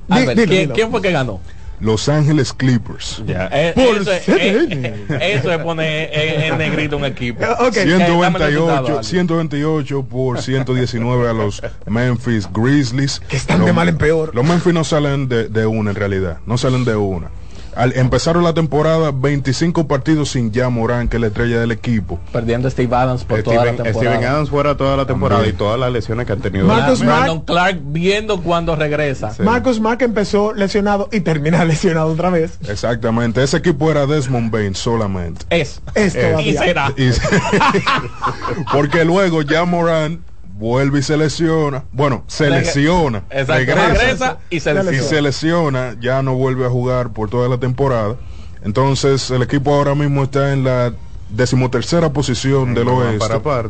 Albert, 0.09 0.37
dilo, 0.39 0.49
¿quién, 0.49 0.61
dilo. 0.61 0.73
quién 0.75 0.91
fue 0.91 1.01
que 1.01 1.11
ganó? 1.11 1.39
Los 1.81 2.07
Ángeles 2.07 2.53
Clippers. 2.53 3.21
Eh, 3.27 3.73
Por 3.75 3.97
eso, 4.01 4.11
es, 4.13 4.29
eh, 4.29 5.05
eso 5.35 5.51
es 5.51 5.57
poner 5.59 6.09
en, 6.13 6.41
en 6.53 6.57
negrito 6.57 6.95
un 6.95 7.03
equipo. 7.05 7.43
Ok. 7.59 7.75
Eh, 7.77 7.85
dame 7.85 8.37
el 8.39 8.53
resultado, 8.53 8.53
128, 8.53 8.89
Albert. 8.89 9.03
128 9.03 10.03
por 10.03 10.41
119 10.41 11.29
a 11.29 11.33
los 11.33 11.61
Memphis 11.85 12.47
Grizzlies. 12.53 13.19
Que 13.27 13.35
están 13.35 13.65
de 13.65 13.73
mal 13.73 13.89
en 13.89 13.97
peor. 13.97 14.33
Los 14.33 14.45
Memphis 14.45 14.73
no 14.73 14.83
salen 14.85 15.27
de, 15.27 15.49
de 15.49 15.65
una 15.65 15.89
en 15.89 15.95
realidad, 15.97 16.37
no 16.45 16.57
salen 16.57 16.85
de 16.85 16.95
una. 16.95 17.27
Al, 17.75 17.93
empezaron 17.97 18.43
la 18.43 18.53
temporada 18.53 19.11
25 19.13 19.87
partidos 19.87 20.29
sin 20.31 20.51
ya 20.51 20.69
Morán, 20.69 21.07
que 21.09 21.17
es 21.17 21.21
la 21.21 21.27
estrella 21.27 21.59
del 21.59 21.71
equipo. 21.71 22.19
Perdiendo 22.31 22.67
a 22.67 22.71
Steve 22.71 22.95
Adams 22.95 23.23
por 23.25 23.43
toda 23.43 23.57
la 23.57 23.61
Steven, 23.73 23.83
temporada. 23.83 24.15
Steven 24.15 24.29
Adams 24.33 24.49
fuera 24.49 24.77
toda 24.77 24.95
la 24.97 25.05
temporada 25.05 25.41
También. 25.41 25.55
y 25.55 25.57
todas 25.57 25.79
las 25.79 25.91
lesiones 25.91 26.25
que 26.25 26.31
han 26.33 26.39
tenido. 26.39 26.65
Marcus 26.67 26.99
Brandon. 26.99 27.17
Brandon 27.25 27.45
Clark 27.45 27.79
viendo 27.87 28.41
cuando 28.41 28.75
regresa. 28.75 29.33
Marcus 29.39 29.79
Mark 29.81 30.01
empezó 30.01 30.53
lesionado 30.53 31.09
y 31.11 31.19
termina 31.19 31.65
lesionado 31.65 32.07
otra 32.07 32.29
vez. 32.29 32.57
Exactamente, 32.67 33.43
ese 33.43 33.57
equipo 33.57 33.91
era 33.91 34.05
Desmond 34.05 34.51
Bain 34.51 34.73
solamente. 34.75 35.45
Es. 35.49 35.81
Es 35.95 36.15
Y 36.15 36.19
todavía. 36.19 36.59
será. 36.63 36.93
Y- 36.97 37.11
porque 38.71 39.05
luego 39.05 39.41
ya 39.41 39.65
Morán 39.65 40.21
vuelve 40.57 40.99
y 40.99 41.01
se 41.03 41.17
lesiona. 41.17 41.83
Bueno, 41.91 42.23
se 42.27 42.49
lesiona. 42.49 43.23
Exacto, 43.29 43.53
regresa. 43.75 43.87
regresa 43.93 44.37
y 44.49 44.59
se 44.59 44.71
y 44.71 44.73
lesiona. 44.73 45.03
se 45.03 45.21
lesiona, 45.21 45.95
ya 45.99 46.21
no 46.21 46.35
vuelve 46.35 46.65
a 46.65 46.69
jugar 46.69 47.09
por 47.11 47.29
toda 47.29 47.47
la 47.49 47.57
temporada. 47.57 48.15
Entonces 48.63 49.29
el 49.31 49.41
equipo 49.43 49.73
ahora 49.73 49.95
mismo 49.95 50.23
está 50.23 50.53
en 50.53 50.63
la 50.63 50.93
decimotercera 51.29 52.11
posición 52.11 52.73
del 52.73 52.85
No, 52.85 52.97
oeste. 52.97 53.39
para. 53.39 53.69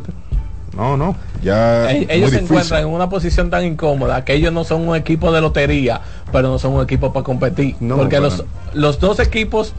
No, 0.76 0.96
no, 0.98 1.16
ya 1.42 1.86
muy 1.90 1.96
Ellos 2.02 2.08
se 2.08 2.16
difícil. 2.16 2.38
encuentran 2.44 2.80
en 2.82 2.88
una 2.88 3.08
posición 3.08 3.48
tan 3.48 3.64
incómoda 3.64 4.24
que 4.26 4.34
ellos 4.34 4.52
no 4.52 4.62
son 4.62 4.86
un 4.86 4.94
equipo 4.94 5.32
de 5.32 5.40
lotería, 5.40 6.02
pero 6.32 6.48
no 6.48 6.58
son 6.58 6.72
un 6.74 6.82
equipo 6.84 7.14
para 7.14 7.24
competir. 7.24 7.76
No, 7.80 7.96
porque 7.96 8.16
para 8.16 8.28
los, 8.28 8.44
los 8.74 9.00
dos 9.00 9.18
equipos, 9.18 9.72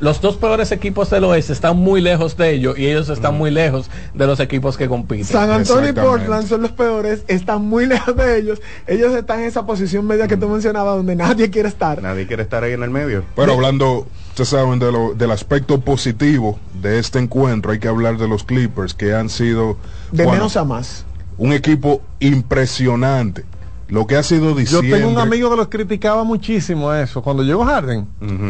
los 0.00 0.20
dos 0.20 0.36
peores 0.36 0.72
equipos 0.72 1.08
del 1.10 1.24
oeste 1.24 1.52
están 1.52 1.76
muy 1.76 2.00
lejos 2.00 2.36
de 2.36 2.50
ellos 2.52 2.76
y 2.78 2.86
ellos 2.86 3.08
están 3.08 3.38
muy 3.38 3.50
lejos 3.50 3.88
de 4.12 4.26
los 4.26 4.40
equipos 4.40 4.76
que 4.76 4.88
compiten. 4.88 5.24
San 5.24 5.50
Antonio 5.50 5.90
y. 5.90 5.92
Portland 5.92 6.46
son 6.48 6.62
los 6.62 6.72
peores, 6.72 7.22
están 7.28 7.62
muy 7.64 7.86
lejos 7.94 8.14
de 8.16 8.38
ellos. 8.38 8.60
Ellos 8.86 9.14
están 9.14 9.40
en 9.40 9.46
esa 9.46 9.64
posición 9.64 10.06
media 10.06 10.26
que 10.28 10.36
tú 10.36 10.48
mencionabas 10.48 10.96
donde 10.96 11.14
nadie 11.16 11.48
quiere 11.50 11.68
estar. 11.68 12.02
Nadie 12.02 12.26
quiere 12.26 12.42
estar 12.42 12.64
ahí 12.64 12.72
en 12.72 12.82
el 12.82 12.90
medio. 12.90 13.24
Pero 13.36 13.52
hablando, 13.54 14.06
ustedes 14.30 14.48
saben, 14.48 14.78
de 14.78 14.90
lo- 14.92 15.14
del 15.14 15.30
aspecto 15.30 15.80
positivo 15.80 16.58
de 16.82 16.98
este 16.98 17.18
encuentro, 17.20 17.72
hay 17.72 17.78
que 17.78 17.88
hablar 17.88 18.18
de 18.18 18.28
los 18.28 18.44
Clippers, 18.44 18.94
que 18.94 19.14
han 19.14 19.28
sido 19.28 19.76
De 20.10 20.24
bueno, 20.24 20.32
menos 20.32 20.56
a 20.56 20.64
más. 20.64 21.06
un 21.38 21.52
equipo 21.52 22.02
impresionante. 22.20 23.44
Lo 23.88 24.06
que 24.06 24.16
ha 24.16 24.22
sido 24.22 24.50
Yo 24.50 24.54
diciembre. 24.56 24.92
tengo 24.98 25.10
un 25.10 25.18
amigo 25.18 25.50
que 25.50 25.56
los 25.56 25.68
criticaba 25.68 26.24
muchísimo 26.24 26.92
eso. 26.94 27.20
Cuando 27.22 27.42
llegó 27.42 27.64
Harden. 27.64 28.06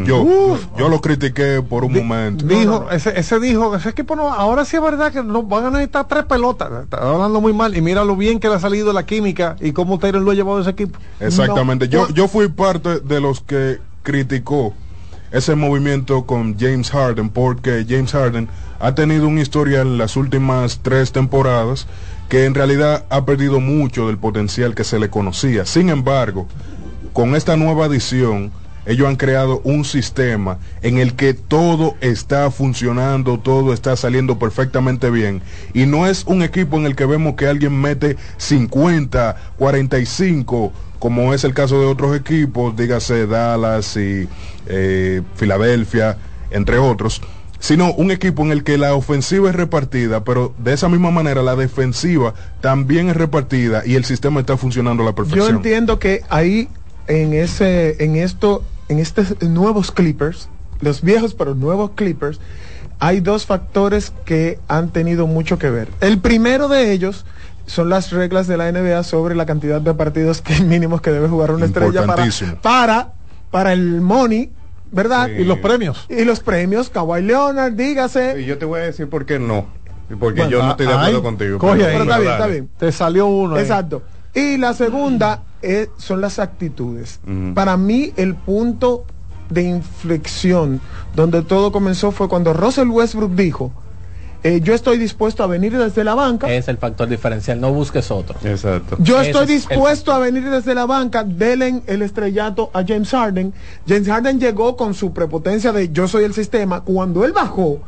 Yo, 0.07 0.23
Uf. 0.23 0.65
yo 0.79 0.89
lo 0.89 1.01
critiqué 1.01 1.61
por 1.61 1.85
un 1.85 1.93
di- 1.93 2.01
momento. 2.01 2.47
dijo, 2.47 2.89
Ese, 2.91 3.19
ese 3.19 3.41
dijo, 3.41 3.75
ese 3.75 3.89
equipo 3.89 4.15
no, 4.15 4.33
ahora 4.33 4.65
sí 4.65 4.77
es 4.77 4.83
verdad 4.83 5.13
que 5.13 5.23
no 5.25 5.43
van 5.43 5.65
a 5.67 5.71
necesitar 5.71 6.07
tres 6.07 6.25
pelotas. 6.25 6.71
Está 6.85 6.99
hablando 6.99 7.41
muy 7.41 7.53
mal. 7.53 7.77
Y 7.77 7.81
mira 7.81 8.05
lo 8.05 8.15
bien 8.17 8.39
que 8.39 8.49
le 8.49 8.55
ha 8.55 8.61
salido 8.61 8.93
la 8.93 9.05
química 9.07 9.57
y 9.61 9.73
cómo 9.73 9.99
Taylor 9.99 10.23
lo 10.23 10.31
ha 10.31 10.35
llevado 10.35 10.61
ese 10.61 10.71
equipo. 10.71 10.99
Exactamente. 11.19 11.89
Yo, 11.89 12.09
yo 12.11 12.29
fui 12.29 12.49
parte 12.49 13.01
de 13.01 13.21
los 13.21 13.41
que 13.41 13.81
criticó 14.03 14.73
ese 15.33 15.57
movimiento 15.57 16.27
con 16.27 16.57
James 16.59 16.91
Harden, 16.93 17.29
porque 17.29 17.85
James 17.89 18.13
Harden 18.13 18.49
ha 18.79 18.95
tenido 18.95 19.27
un 19.27 19.39
historial 19.41 19.89
en 19.89 19.99
las 19.99 20.17
últimas 20.17 20.79
tres 20.83 21.11
temporadas 21.11 21.89
que 22.29 22.45
en 22.45 22.55
realidad 22.55 23.05
ha 23.11 23.25
perdido 23.25 23.61
mucho 23.61 24.07
del 24.07 24.19
potencial 24.19 24.75
que 24.75 24.85
se 24.85 24.99
le 24.99 25.11
conocía. 25.11 25.67
Sin 25.67 25.89
embargo, 25.89 26.47
con 27.13 27.35
esta 27.35 27.57
nueva 27.57 27.87
adición, 27.87 28.51
ellos 28.87 29.09
han 29.09 29.17
creado 29.17 29.61
un 29.65 29.85
sistema 29.85 30.59
en 30.83 30.99
el 30.99 31.15
que 31.15 31.33
todo 31.33 31.95
está 32.01 32.51
funcionando, 32.51 33.39
todo 33.39 33.73
está 33.73 33.97
saliendo 33.97 34.39
perfectamente 34.39 35.11
bien. 35.11 35.43
Y 35.73 35.87
no 35.87 36.07
es 36.07 36.25
un 36.27 36.43
equipo 36.43 36.77
en 36.77 36.87
el 36.87 36.97
que 36.97 37.07
vemos 37.07 37.35
que 37.35 37.47
alguien 37.47 37.81
mete 37.81 38.17
50, 38.37 39.37
45, 39.57 40.73
como 40.99 41.35
es 41.35 41.45
el 41.45 41.55
caso 41.55 41.81
de 41.81 41.87
otros 41.87 42.17
equipos, 42.17 42.77
dígase 42.77 43.27
Dallas 43.27 43.97
y 43.97 44.29
eh, 44.67 45.23
Filadelfia, 45.37 46.19
entre 46.51 46.79
otros 46.79 47.21
sino 47.65 47.95
un 47.95 48.11
equipo 48.11 48.43
en 48.43 48.51
el 48.53 48.63
que 48.63 48.77
la 48.77 48.95
ofensiva 48.95 49.49
es 49.49 49.57
repartida, 49.57 50.23
pero 50.23 50.53
de 50.59 50.75
esa 50.75 50.91
misma 50.91 51.11
manera 51.11 51.43
la 51.43 51.57
defensiva 51.57 52.35
también 52.61 53.09
es 53.09 53.17
repartida 53.17 53.83
y 53.87 53.95
el 53.95 54.05
sistema 54.05 54.41
está 54.41 54.59
funcionando 54.59 55.03
a 55.03 55.07
la 55.07 55.13
Yo 55.13 55.17
perfección. 55.17 55.57
entiendo 55.57 55.99
que 55.99 56.21
ahí 56.29 56.69
en 57.07 57.33
ese, 57.33 58.05
en 58.05 58.17
esto, 58.17 58.63
en 58.91 58.99
estos 58.99 59.41
nuevos 59.41 59.93
Clippers, 59.93 60.51
los 60.83 61.01
viejos 61.01 61.33
pero 61.33 61.55
nuevos 61.55 61.93
Clippers, 61.95 62.39
hay 62.99 63.21
dos 63.21 63.47
factores 63.47 64.13
que 64.27 64.59
han 64.69 64.91
tenido 64.91 65.27
mucho 65.27 65.59
que 65.59 65.71
ver. 65.71 65.89
El 66.03 66.19
primero 66.19 66.69
de 66.69 66.93
ellos 66.93 67.25
son 67.65 67.89
las 67.89 68.11
reglas 68.11 68.47
de 68.47 68.59
la 68.59 68.71
NBA 68.71 69.03
sobre 69.05 69.35
la 69.35 69.47
cantidad 69.47 69.81
de 69.81 69.95
partidos 69.95 70.43
que 70.43 70.61
mínimos 70.61 71.01
que 71.01 71.13
debe 71.13 71.29
jugar 71.29 71.51
una 71.51 71.65
estrella 71.65 72.05
para, 72.05 72.29
para, 72.61 73.13
para 73.51 73.73
el 73.73 74.03
money, 74.03 74.51
¿verdad? 74.95 75.27
Sí. 75.27 75.43
Y 75.43 75.45
los 75.45 75.59
premios. 75.59 76.07
Y 76.09 76.25
los 76.25 76.41
premios, 76.41 76.89
Kawhi 76.89 77.23
Leonard, 77.23 77.73
dígase. 77.73 78.41
Y 78.41 78.45
yo 78.47 78.57
te 78.59 78.65
voy 78.65 78.81
a 78.81 78.85
decir 78.85 79.09
por 79.09 79.27
qué 79.27 79.39
no. 79.39 79.67
Porque 80.21 80.43
Bueno, 80.43 80.51
yo 80.51 80.63
no 80.63 80.71
estoy 80.73 80.87
de 80.87 80.93
acuerdo 80.93 81.17
ay, 81.17 81.23
contigo. 81.23 81.59
coge 81.59 81.77
pero- 81.79 81.87
ahí. 81.89 81.93
Pero 81.93 82.03
está 82.05 82.19
bien, 82.19 82.33
está 82.33 82.47
bien. 82.47 82.71
Te 82.79 82.93
salió 82.93 83.27
uno. 83.27 83.57
ahí. 83.57 83.63
Exacto. 83.63 84.03
Y 84.35 84.57
la 84.59 84.75
segunda 84.75 85.43
es- 85.63 85.89
son 85.97 86.21
las 86.21 86.39
actitudes. 86.39 87.21
Para 87.55 87.77
mí 87.77 88.13
el 88.17 88.35
punto 88.35 89.05
de 89.51 89.63
inflexión 89.63 90.81
donde 91.15 91.43
todo 91.43 91.71
comenzó 91.73 92.13
fue 92.13 92.29
cuando 92.29 92.53
Russell 92.53 92.89
Westbrook 92.89 93.33
dijo, 93.35 93.73
eh, 94.45 94.61
yo 94.63 94.75
estoy 94.75 94.99
dispuesto 94.99 95.43
a 95.43 95.47
venir 95.47 95.77
desde 95.77 96.05
la 96.05 96.15
banca. 96.15 96.53
Es 96.53 96.69
el 96.69 96.77
factor 96.77 97.09
diferencial, 97.09 97.61
no 97.61 97.73
busques 97.73 98.11
otro. 98.11 98.37
Exacto. 98.45 98.97
Yo 99.01 99.19
Ese 99.21 99.31
estoy 99.31 99.45
es 99.45 99.51
el- 99.51 99.57
dispuesto 99.57 100.13
a 100.13 100.19
venir 100.19 100.49
desde 100.51 100.75
la 100.75 100.85
banca, 100.87 101.25
denle 101.25 101.83
el 101.87 102.03
estrellato 102.03 102.71
a 102.75 102.85
James 102.87 103.11
Harden. 103.11 103.53
James 103.89 104.07
Harden 104.07 104.39
llegó 104.39 104.77
con 104.77 104.95
su 104.95 105.13
prepotencia 105.13 105.73
de 105.73 105.91
yo 105.91 106.07
soy 106.07 106.25
el 106.25 106.35
sistema. 106.35 106.83
Cuando 106.83 107.25
él 107.25 107.33
bajó 107.33 107.81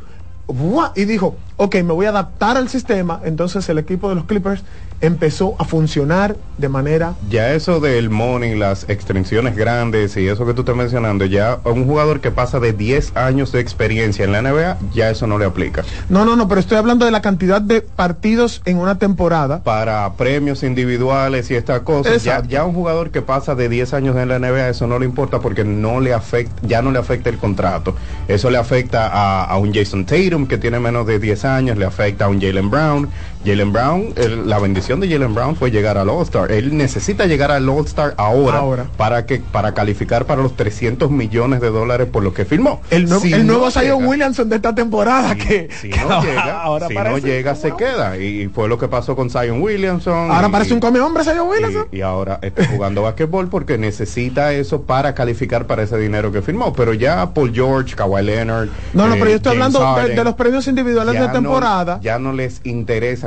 ¡buah! 0.47 0.91
y 0.95 1.05
dijo, 1.05 1.35
ok, 1.57 1.75
me 1.75 1.93
voy 1.93 2.05
a 2.05 2.09
adaptar 2.09 2.55
al 2.57 2.69
sistema, 2.69 3.19
entonces 3.23 3.67
el 3.69 3.79
equipo 3.79 4.09
de 4.09 4.15
los 4.15 4.25
Clippers 4.25 4.63
empezó 5.01 5.55
a 5.59 5.65
funcionar 5.65 6.35
de 6.57 6.69
manera... 6.69 7.13
Ya 7.29 7.53
eso 7.53 7.79
del 7.79 8.09
money, 8.09 8.55
las 8.55 8.89
extensiones 8.89 9.55
grandes 9.55 10.17
y 10.17 10.27
eso 10.27 10.45
que 10.45 10.53
tú 10.53 10.61
estás 10.61 10.75
mencionando, 10.75 11.25
ya 11.25 11.59
a 11.63 11.69
un 11.69 11.85
jugador 11.85 12.19
que 12.19 12.31
pasa 12.31 12.59
de 12.59 12.73
10 12.73 13.15
años 13.15 13.51
de 13.51 13.59
experiencia 13.59 14.25
en 14.25 14.31
la 14.31 14.41
NBA, 14.41 14.77
ya 14.93 15.09
eso 15.09 15.27
no 15.27 15.37
le 15.37 15.45
aplica. 15.45 15.83
No, 16.09 16.25
no, 16.25 16.35
no, 16.35 16.47
pero 16.47 16.59
estoy 16.59 16.77
hablando 16.77 17.05
de 17.05 17.11
la 17.11 17.21
cantidad 17.21 17.61
de 17.61 17.81
partidos 17.81 18.61
en 18.65 18.77
una 18.77 18.97
temporada. 18.97 19.63
Para 19.63 20.11
premios 20.13 20.63
individuales 20.63 21.51
y 21.51 21.55
estas 21.55 21.81
cosas, 21.81 22.23
ya, 22.23 22.43
ya 22.43 22.63
un 22.63 22.73
jugador 22.73 23.11
que 23.11 23.21
pasa 23.21 23.53
de 23.53 23.69
10 23.69 23.93
años 23.93 24.15
en 24.15 24.29
la 24.29 24.39
NBA, 24.39 24.69
eso 24.69 24.87
no 24.87 24.97
le 24.97 25.05
importa 25.05 25.39
porque 25.39 25.63
no 25.63 25.99
le 25.99 26.13
afecta, 26.13 26.55
ya 26.63 26.81
no 26.81 26.91
le 26.91 26.99
afecta 26.99 27.29
el 27.29 27.37
contrato. 27.37 27.95
Eso 28.27 28.49
le 28.49 28.57
afecta 28.57 29.07
a, 29.07 29.43
a 29.43 29.57
un 29.57 29.73
Jason 29.73 30.05
Tatum 30.05 30.47
que 30.47 30.57
tiene 30.57 30.79
menos 30.79 31.05
de 31.05 31.19
10 31.19 31.45
años, 31.45 31.46
le 31.77 31.85
afecta 31.85 32.25
a 32.25 32.27
un 32.29 32.39
Jalen 32.39 32.69
Brown. 32.69 33.09
Jalen 33.45 33.71
Brown, 33.71 34.13
el- 34.15 34.49
la 34.49 34.59
bendición 34.59 34.99
de 34.99 35.09
Jalen 35.09 35.33
Brown 35.33 35.55
fue 35.55 35.71
llegar 35.71 35.97
al 35.97 36.09
All-Star. 36.09 36.51
Él 36.51 36.75
necesita 36.75 37.25
llegar 37.27 37.51
al 37.51 37.67
All-Star 37.69 38.13
ahora, 38.17 38.57
Ahora. 38.59 38.85
para 38.97 39.25
que 39.25 39.37
para 39.39 39.73
calificar 39.73 40.25
para 40.25 40.41
los 40.41 40.55
300 40.55 41.09
millones 41.11 41.61
de 41.61 41.69
dólares 41.69 42.07
por 42.11 42.23
lo 42.23 42.33
que 42.33 42.43
firmó. 42.45 42.81
El, 42.89 43.05
nuevo 43.07 43.21
Si 43.21 43.31
el 43.33 43.45
no 43.47 43.53
nuevo 43.53 43.71
Zion 43.71 44.05
Williamson 44.05 44.49
de 44.49 44.57
esta 44.57 44.75
temporada 44.75 45.35
que, 45.35 45.69
si 45.79 45.89
que 45.89 45.99
no 46.01 46.21
llega, 46.21 46.61
ahora 46.61 46.87
si 46.87 46.93
no 46.95 47.17
llega 47.19 47.55
se 47.55 47.71
queda 47.75 48.17
y 48.17 48.47
fue 48.47 48.67
lo 48.67 48.77
que 48.77 48.87
pasó 48.87 49.15
con 49.15 49.29
Zion 49.29 49.61
Williamson. 49.61 50.31
Ahora 50.31 50.49
y- 50.49 50.51
parece 50.51 50.73
un 50.73 50.79
come 50.79 50.99
hombre 50.99 51.23
Zion 51.23 51.47
Williamson. 51.47 51.87
y, 51.91 51.97
y 51.97 52.01
ahora 52.01 52.39
está 52.41 52.65
jugando 52.67 53.01
basquetbol 53.03 53.47
porque 53.49 53.77
necesita 53.77 54.51
eso 54.53 54.81
para 54.81 55.13
calificar 55.13 55.67
para 55.67 55.83
ese 55.83 55.97
dinero 55.97 56.31
que 56.31 56.41
firmó. 56.41 56.73
Pero 56.73 56.93
ya 56.93 57.33
Paul 57.33 57.53
George, 57.53 57.95
Kawhi 57.95 58.23
Leonard. 58.23 58.69
No, 58.93 59.07
no, 59.07 59.13
eh, 59.15 59.17
pero 59.19 59.29
yo 59.31 59.35
estoy 59.37 59.57
James 59.57 59.75
hablando 59.75 59.79
de, 59.79 60.01
Harden, 60.01 60.15
de 60.17 60.23
los 60.25 60.33
premios 60.33 60.67
individuales 60.67 61.19
de 61.19 61.27
temporada. 61.29 61.99
ya 62.01 62.19
no 62.19 62.33
les 62.33 62.59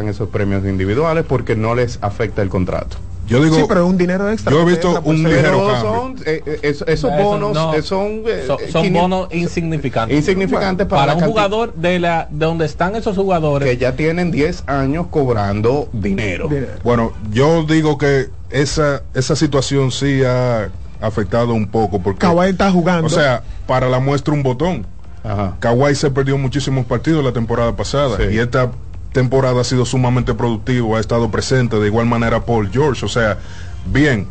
esos 0.09 0.29
premios 0.29 0.65
individuales 0.65 1.25
porque 1.29 1.57
no 1.57 1.75
les 1.75 1.99
afecta 2.03 2.43
el 2.43 2.49
contrato. 2.49 2.97
Yo 3.29 3.41
digo, 3.45 3.55
sí, 3.55 3.65
pero 3.69 3.85
es 3.85 3.87
un 3.89 3.97
dinero 3.97 4.29
extra. 4.29 4.51
yo 4.53 4.63
he 4.63 4.65
visto 4.65 5.01
un 5.05 5.23
cambio. 5.23 5.81
son, 5.81 6.17
eh, 6.27 6.43
eh, 6.45 6.59
eso- 6.63 6.85
esos 6.87 7.13
Eso 7.13 7.23
bonos 7.23 7.55
no. 7.55 7.75
eh, 7.75 7.83
son, 7.83 8.23
eh, 8.27 8.43
Son, 8.45 8.59
son 8.73 8.83
500 8.83 8.93
bonos 9.03 9.29
insignificantes. 9.35 10.17
insignificantes 10.19 10.87
para, 10.89 11.15
un 11.15 11.21
jugador 11.23 11.73
de 11.75 12.01
la 12.01 12.27
de 12.29 12.45
donde 12.47 12.65
están 12.67 12.97
esos 12.97 13.17
jugadores. 13.17 13.69
que 13.69 13.77
ya 13.77 13.95
tienen 13.95 14.33
10 14.33 14.65
años 14.67 15.07
cobrando 15.11 15.89
dinero. 15.93 16.49
Bueno, 16.83 17.13
yo 17.31 17.63
digo 17.65 17.99
que 17.99 18.31
esa, 18.51 19.03
esa 19.15 19.37
situación 19.37 19.93
sí 19.93 20.23
ha 20.25 20.69
afectado 21.01 21.55
un 21.55 21.69
poco 21.69 22.01
porque 22.03 22.19
Kawhi 22.19 22.51
está 22.51 22.73
jugando. 22.73 23.07
o 23.07 23.11
sea, 23.11 23.45
para 23.69 23.89
la 23.89 24.01
muestra 24.01 24.35
un 24.35 24.43
botón. 24.43 24.87
Ajá. 25.23 25.57
Kawhi 25.61 25.95
se 25.95 26.11
perdió 26.11 26.37
muchísimos 26.37 26.85
partidos 26.85 27.23
la 27.25 27.33
temporada 27.33 27.77
pasada 27.77 28.17
Sí. 28.17 28.25
y 28.35 28.39
esta 28.39 28.73
temporada 29.13 29.61
ha 29.61 29.65
sido 29.65 29.85
sumamente 29.85 30.35
productivo, 30.35 30.97
ha 30.97 31.01
estado 31.01 31.31
presente 31.31 31.79
de 31.79 31.87
igual 31.87 32.07
manera 32.07 32.45
Paul 32.45 32.71
George, 32.71 33.05
o 33.05 33.09
sea, 33.09 33.39
bien, 33.87 34.29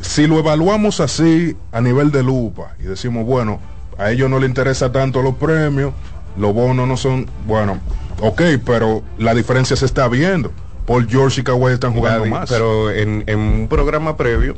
si 0.00 0.26
lo 0.26 0.38
evaluamos 0.38 1.00
así 1.00 1.56
a 1.70 1.80
nivel 1.80 2.10
de 2.10 2.22
lupa 2.22 2.74
y 2.80 2.84
decimos, 2.84 3.24
bueno, 3.24 3.60
a 3.98 4.10
ellos 4.10 4.28
no 4.28 4.38
les 4.38 4.48
interesa 4.48 4.90
tanto 4.90 5.22
los 5.22 5.34
premios, 5.34 5.92
los 6.36 6.54
bonos 6.54 6.88
no 6.88 6.96
son, 6.96 7.26
bueno, 7.46 7.78
ok, 8.20 8.42
pero 8.64 9.02
la 9.18 9.34
diferencia 9.34 9.76
se 9.76 9.86
está 9.86 10.08
viendo. 10.08 10.50
Paul 10.92 11.08
George 11.08 11.40
y 11.40 11.44
Kawhi 11.44 11.72
están 11.72 11.94
jugando 11.94 12.18
Gaby, 12.18 12.30
más. 12.30 12.50
Pero 12.50 12.90
en, 12.90 13.24
en 13.26 13.38
un 13.38 13.68
programa 13.68 14.18
previo, 14.18 14.54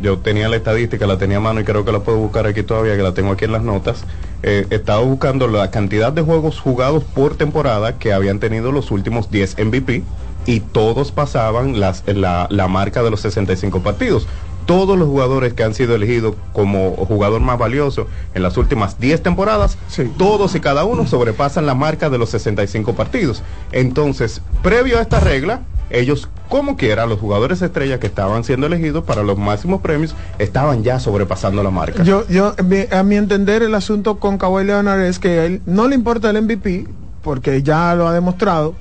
yo 0.00 0.18
tenía 0.18 0.48
la 0.48 0.54
estadística, 0.54 1.08
la 1.08 1.18
tenía 1.18 1.38
a 1.38 1.40
mano 1.40 1.58
y 1.58 1.64
creo 1.64 1.84
que 1.84 1.90
la 1.90 1.98
puedo 1.98 2.18
buscar 2.18 2.46
aquí 2.46 2.62
todavía, 2.62 2.96
que 2.96 3.02
la 3.02 3.14
tengo 3.14 3.32
aquí 3.32 3.46
en 3.46 3.52
las 3.52 3.62
notas. 3.62 4.04
Eh, 4.44 4.68
estaba 4.70 5.00
buscando 5.00 5.48
la 5.48 5.72
cantidad 5.72 6.12
de 6.12 6.22
juegos 6.22 6.60
jugados 6.60 7.02
por 7.02 7.34
temporada 7.34 7.98
que 7.98 8.12
habían 8.12 8.38
tenido 8.38 8.70
los 8.70 8.92
últimos 8.92 9.28
10 9.32 9.56
MVP 9.58 10.04
y 10.46 10.60
todos 10.60 11.10
pasaban 11.10 11.80
las, 11.80 12.04
la, 12.06 12.46
la 12.48 12.68
marca 12.68 13.02
de 13.02 13.10
los 13.10 13.20
65 13.22 13.82
partidos. 13.82 14.28
Todos 14.66 14.98
los 14.98 15.08
jugadores 15.08 15.54
que 15.54 15.62
han 15.62 15.74
sido 15.74 15.94
elegidos 15.94 16.34
como 16.52 16.90
jugador 16.90 17.40
más 17.40 17.58
valioso 17.58 18.06
en 18.34 18.42
las 18.42 18.56
últimas 18.56 18.98
10 18.98 19.22
temporadas, 19.22 19.78
todos 20.18 20.54
y 20.54 20.60
cada 20.60 20.84
uno 20.84 21.06
sobrepasan 21.06 21.66
la 21.66 21.74
marca 21.74 22.10
de 22.10 22.18
los 22.18 22.30
65 22.30 22.94
partidos. 22.94 23.42
Entonces, 23.72 24.42
previo 24.62 24.98
a 24.98 25.02
esta 25.02 25.20
regla, 25.20 25.62
ellos, 25.88 26.28
como 26.48 26.76
quiera, 26.76 27.06
los 27.06 27.20
jugadores 27.20 27.62
estrellas 27.62 28.00
que 28.00 28.08
estaban 28.08 28.42
siendo 28.42 28.66
elegidos 28.66 29.04
para 29.04 29.22
los 29.22 29.38
máximos 29.38 29.80
premios, 29.80 30.14
estaban 30.38 30.82
ya 30.82 30.98
sobrepasando 30.98 31.62
la 31.62 31.70
marca. 31.70 32.02
Yo, 32.02 32.26
yo, 32.28 32.54
a 32.90 33.02
mi 33.02 33.16
entender, 33.16 33.62
el 33.62 33.74
asunto 33.74 34.18
con 34.18 34.36
Kawhi 34.36 34.64
Leonard 34.64 35.02
es 35.02 35.18
que 35.18 35.28
a 35.38 35.44
él 35.44 35.62
no 35.64 35.86
le 35.86 35.94
importa 35.94 36.30
el 36.30 36.42
MVP, 36.42 36.88
porque 37.22 37.62
ya 37.62 37.94
lo 37.94 38.08
ha 38.08 38.12
demostrado, 38.12 38.74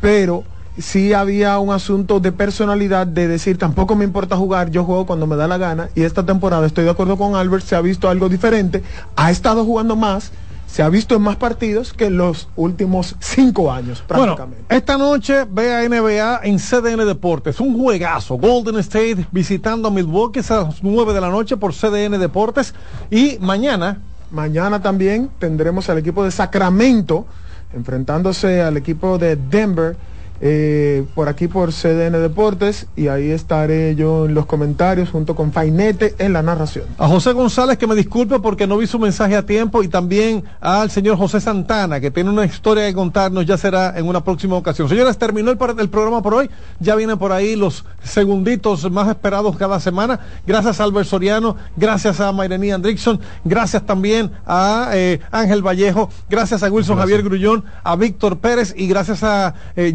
pero 0.00 0.44
sí 0.78 1.12
había 1.12 1.58
un 1.58 1.72
asunto 1.72 2.20
de 2.20 2.32
personalidad 2.32 3.06
de 3.06 3.28
decir, 3.28 3.58
tampoco 3.58 3.94
me 3.94 4.04
importa 4.04 4.36
jugar, 4.36 4.70
yo 4.70 4.84
juego 4.84 5.06
cuando 5.06 5.26
me 5.26 5.36
da 5.36 5.46
la 5.48 5.58
gana, 5.58 5.88
y 5.94 6.02
esta 6.02 6.24
temporada 6.24 6.66
estoy 6.66 6.84
de 6.84 6.90
acuerdo 6.90 7.16
con 7.16 7.34
Albert, 7.36 7.64
se 7.64 7.76
ha 7.76 7.80
visto 7.80 8.08
algo 8.08 8.28
diferente, 8.28 8.82
ha 9.16 9.30
estado 9.30 9.64
jugando 9.64 9.96
más, 9.96 10.32
se 10.66 10.82
ha 10.82 10.88
visto 10.88 11.14
en 11.14 11.20
más 11.20 11.36
partidos 11.36 11.92
que 11.92 12.06
en 12.06 12.16
los 12.16 12.48
últimos 12.56 13.16
cinco 13.20 13.70
años, 13.70 14.02
Bueno, 14.08 14.34
prácticamente. 14.36 14.74
esta 14.74 14.96
noche 14.96 15.44
ve 15.50 15.74
a 15.74 15.86
NBA 15.86 16.40
en 16.44 16.58
CDN 16.58 17.04
Deportes. 17.04 17.60
Un 17.60 17.78
juegazo. 17.78 18.36
Golden 18.38 18.78
State 18.78 19.26
visitando 19.30 19.88
a 19.88 19.90
Milwaukee 19.90 20.40
a 20.48 20.54
las 20.62 20.82
9 20.82 21.12
de 21.12 21.20
la 21.20 21.28
noche 21.28 21.58
por 21.58 21.74
CDN 21.74 22.18
Deportes. 22.18 22.72
Y 23.10 23.36
mañana, 23.40 24.00
Mañana 24.30 24.80
también 24.80 25.28
tendremos 25.38 25.90
al 25.90 25.98
equipo 25.98 26.24
de 26.24 26.30
Sacramento 26.30 27.26
enfrentándose 27.74 28.62
al 28.62 28.78
equipo 28.78 29.18
de 29.18 29.36
Denver 29.36 29.94
eh, 30.42 31.04
por 31.14 31.28
aquí 31.28 31.48
por 31.48 31.72
CDN 31.72 32.20
Deportes 32.20 32.88
y 32.96 33.06
ahí 33.08 33.30
estaré 33.30 33.94
yo 33.94 34.26
en 34.26 34.34
los 34.34 34.44
comentarios 34.44 35.08
junto 35.10 35.34
con 35.34 35.52
Fainete 35.52 36.16
en 36.18 36.32
la 36.32 36.42
narración. 36.42 36.84
a 36.98 37.06
José 37.06 37.32
González 37.32 37.78
que 37.78 37.86
me 37.86 37.94
disculpe 37.94 38.40
porque 38.40 38.66
no 38.66 38.76
vi 38.76 38.86
su 38.86 38.98
mensaje 38.98 39.36
a 39.36 39.46
tiempo 39.46 39.82
y 39.84 39.88
también 39.88 40.42
al 40.60 40.90
señor 40.90 41.16
José 41.16 41.40
Santana 41.40 42.00
que 42.00 42.10
tiene 42.10 42.30
una 42.30 42.44
historia 42.44 42.88
que 42.88 42.94
contarnos, 42.94 43.46
ya 43.46 43.56
será 43.56 43.96
en 43.96 44.06
una 44.06 44.24
próxima 44.24 44.56
ocasión. 44.56 44.88
Señores, 44.88 45.16
terminó 45.16 45.50
el, 45.50 45.56
programa 45.56 46.22
por 46.22 46.34
hoy, 46.34 46.50
ya 46.80 46.96
vienen 46.96 47.18
por 47.18 47.32
ahí 47.32 47.56
los 47.56 47.84
segunditos 48.02 48.90
más 48.90 49.08
esperados 49.08 49.56
cada 49.56 49.78
semana. 49.80 50.18
Gracias 50.46 50.80
a 50.80 50.84
Albert 50.84 51.08
Soriano, 51.08 51.56
gracias 51.76 52.20
a 52.20 52.32
Mayrení 52.32 52.72
Andrickson, 52.72 53.20
gracias 53.44 53.84
también 53.86 54.32
a 54.46 54.90
eh, 54.92 55.20
Ángel 55.30 55.64
Vallejo, 55.64 56.10
gracias 56.28 56.62
a 56.62 56.70
Wilson 56.70 56.98
Javier 56.98 57.22
Grullón, 57.22 57.64
a 57.84 57.96
Víctor 57.96 58.38
Pérez 58.38 58.74
y 58.76 58.88
gracias 58.88 59.22
a 59.22 59.54
eh, 59.76 59.94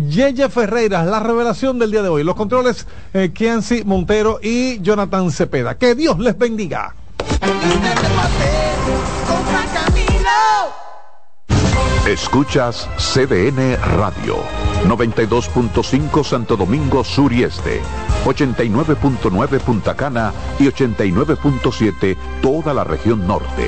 Ferreira, 0.50 1.04
la 1.04 1.20
revelación 1.20 1.80
del 1.80 1.92
día 1.92 2.04
de 2.04 2.10
hoy. 2.10 2.24
Los 2.24 2.36
controles, 2.36 2.86
eh, 3.14 3.32
Montero 3.86 4.40
y 4.42 4.80
Jonathan 4.82 5.32
Cepeda. 5.32 5.78
Que 5.78 5.96
Dios 5.96 6.20
les 6.20 6.38
bendiga. 6.38 6.96
Escuchas 12.08 12.88
CDN 12.98 13.76
Radio, 13.98 14.38
92.5 14.86 16.24
Santo 16.24 16.56
Domingo 16.56 17.04
Sur 17.04 17.34
y 17.34 17.44
Este, 17.44 17.82
89.9 18.24 19.60
Punta 19.60 19.96
Cana 19.96 20.32
y 20.58 20.68
89.7 20.68 22.16
toda 22.42 22.74
la 22.74 22.86
región 22.86 23.28
norte. 23.28 23.68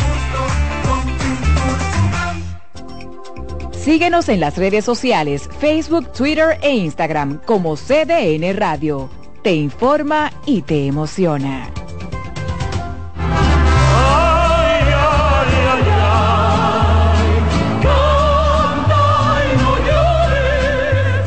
Síguenos 3.83 4.29
en 4.29 4.39
las 4.39 4.57
redes 4.57 4.85
sociales, 4.85 5.49
Facebook, 5.59 6.11
Twitter 6.13 6.59
e 6.61 6.75
Instagram 6.75 7.41
como 7.45 7.75
CDN 7.75 8.55
Radio. 8.55 9.09
Te 9.41 9.55
informa 9.55 10.31
y 10.45 10.61
te 10.61 10.85
emociona. 10.85 11.67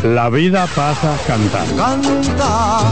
La 0.05 0.31
vida 0.31 0.69
pasa 0.77 1.19
cantando. 1.27 1.77
Canta, 1.77 2.83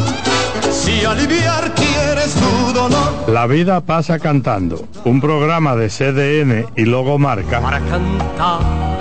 si 0.72 1.04
aliviar 1.04 1.72
quieres 1.74 2.34
tu 2.34 2.72
dolor. 2.72 3.28
La 3.28 3.46
vida 3.46 3.80
pasa 3.80 4.18
cantando. 4.18 4.84
Un 5.04 5.20
programa 5.20 5.76
de 5.76 5.88
CDN 5.88 6.66
y 6.74 6.84
Logo 6.84 7.16
Marca. 7.20 7.60
Para 7.60 7.78
cantar 7.78 8.91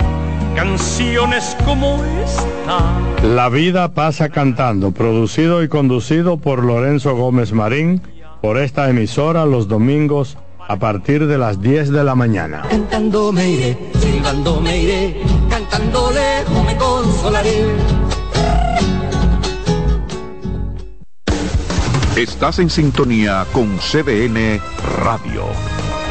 canciones 0.54 1.56
como 1.64 2.02
esta. 2.24 3.26
La 3.26 3.48
vida 3.48 3.94
pasa 3.94 4.28
cantando. 4.28 4.92
Producido 4.92 5.62
y 5.62 5.68
conducido 5.68 6.36
por 6.36 6.64
Lorenzo 6.64 7.14
Gómez 7.14 7.52
Marín. 7.52 8.02
Por 8.40 8.58
esta 8.58 8.90
emisora 8.90 9.46
los 9.46 9.68
domingos 9.68 10.36
a 10.68 10.76
partir 10.76 11.26
de 11.26 11.38
las 11.38 11.60
10 11.60 11.90
de 11.90 12.04
la 12.04 12.14
mañana. 12.14 12.62
Cantando 12.68 13.32
me 13.32 13.50
iré, 13.50 13.78
silbando 14.00 14.60
me 14.60 14.78
iré, 14.78 15.22
cantando 15.48 16.10
lejos 16.10 16.64
me 16.64 16.76
consolaré. 16.76 17.66
Estás 22.16 22.58
en 22.58 22.70
sintonía 22.70 23.46
con 23.52 23.78
CDN 23.78 24.60
Radio. 25.02 25.44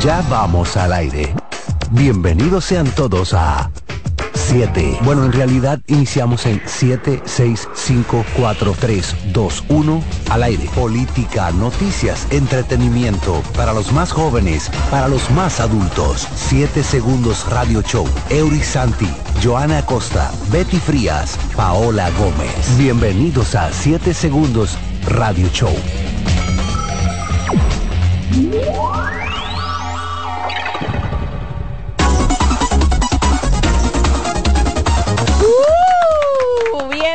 Ya 0.00 0.22
vamos 0.30 0.78
al 0.78 0.94
aire. 0.94 1.34
Bienvenidos 1.90 2.64
sean 2.64 2.86
todos 2.86 3.34
a 3.34 3.70
7. 4.32 5.00
Bueno, 5.04 5.26
en 5.26 5.32
realidad 5.32 5.78
iniciamos 5.88 6.46
en 6.46 6.62
7, 6.64 7.20
6, 7.22 7.68
5, 7.74 8.24
4, 8.34 8.74
3, 8.80 9.16
2, 9.34 9.64
1 9.68 10.02
al 10.30 10.42
aire. 10.42 10.70
Política, 10.74 11.50
noticias, 11.50 12.26
entretenimiento 12.30 13.42
para 13.54 13.74
los 13.74 13.92
más 13.92 14.10
jóvenes, 14.10 14.70
para 14.90 15.06
los 15.06 15.30
más 15.32 15.60
adultos. 15.60 16.26
7 16.34 16.82
segundos 16.82 17.46
Radio 17.50 17.82
Show. 17.82 18.08
Eury 18.30 18.62
Santi, 18.62 19.08
Joana 19.44 19.78
Acosta, 19.78 20.30
Betty 20.50 20.78
Frías, 20.78 21.38
Paola 21.54 22.08
Gómez. 22.12 22.78
Bienvenidos 22.78 23.54
a 23.54 23.70
7 23.70 24.14
segundos 24.14 24.78
Radio 25.06 25.46
Show. 25.52 25.74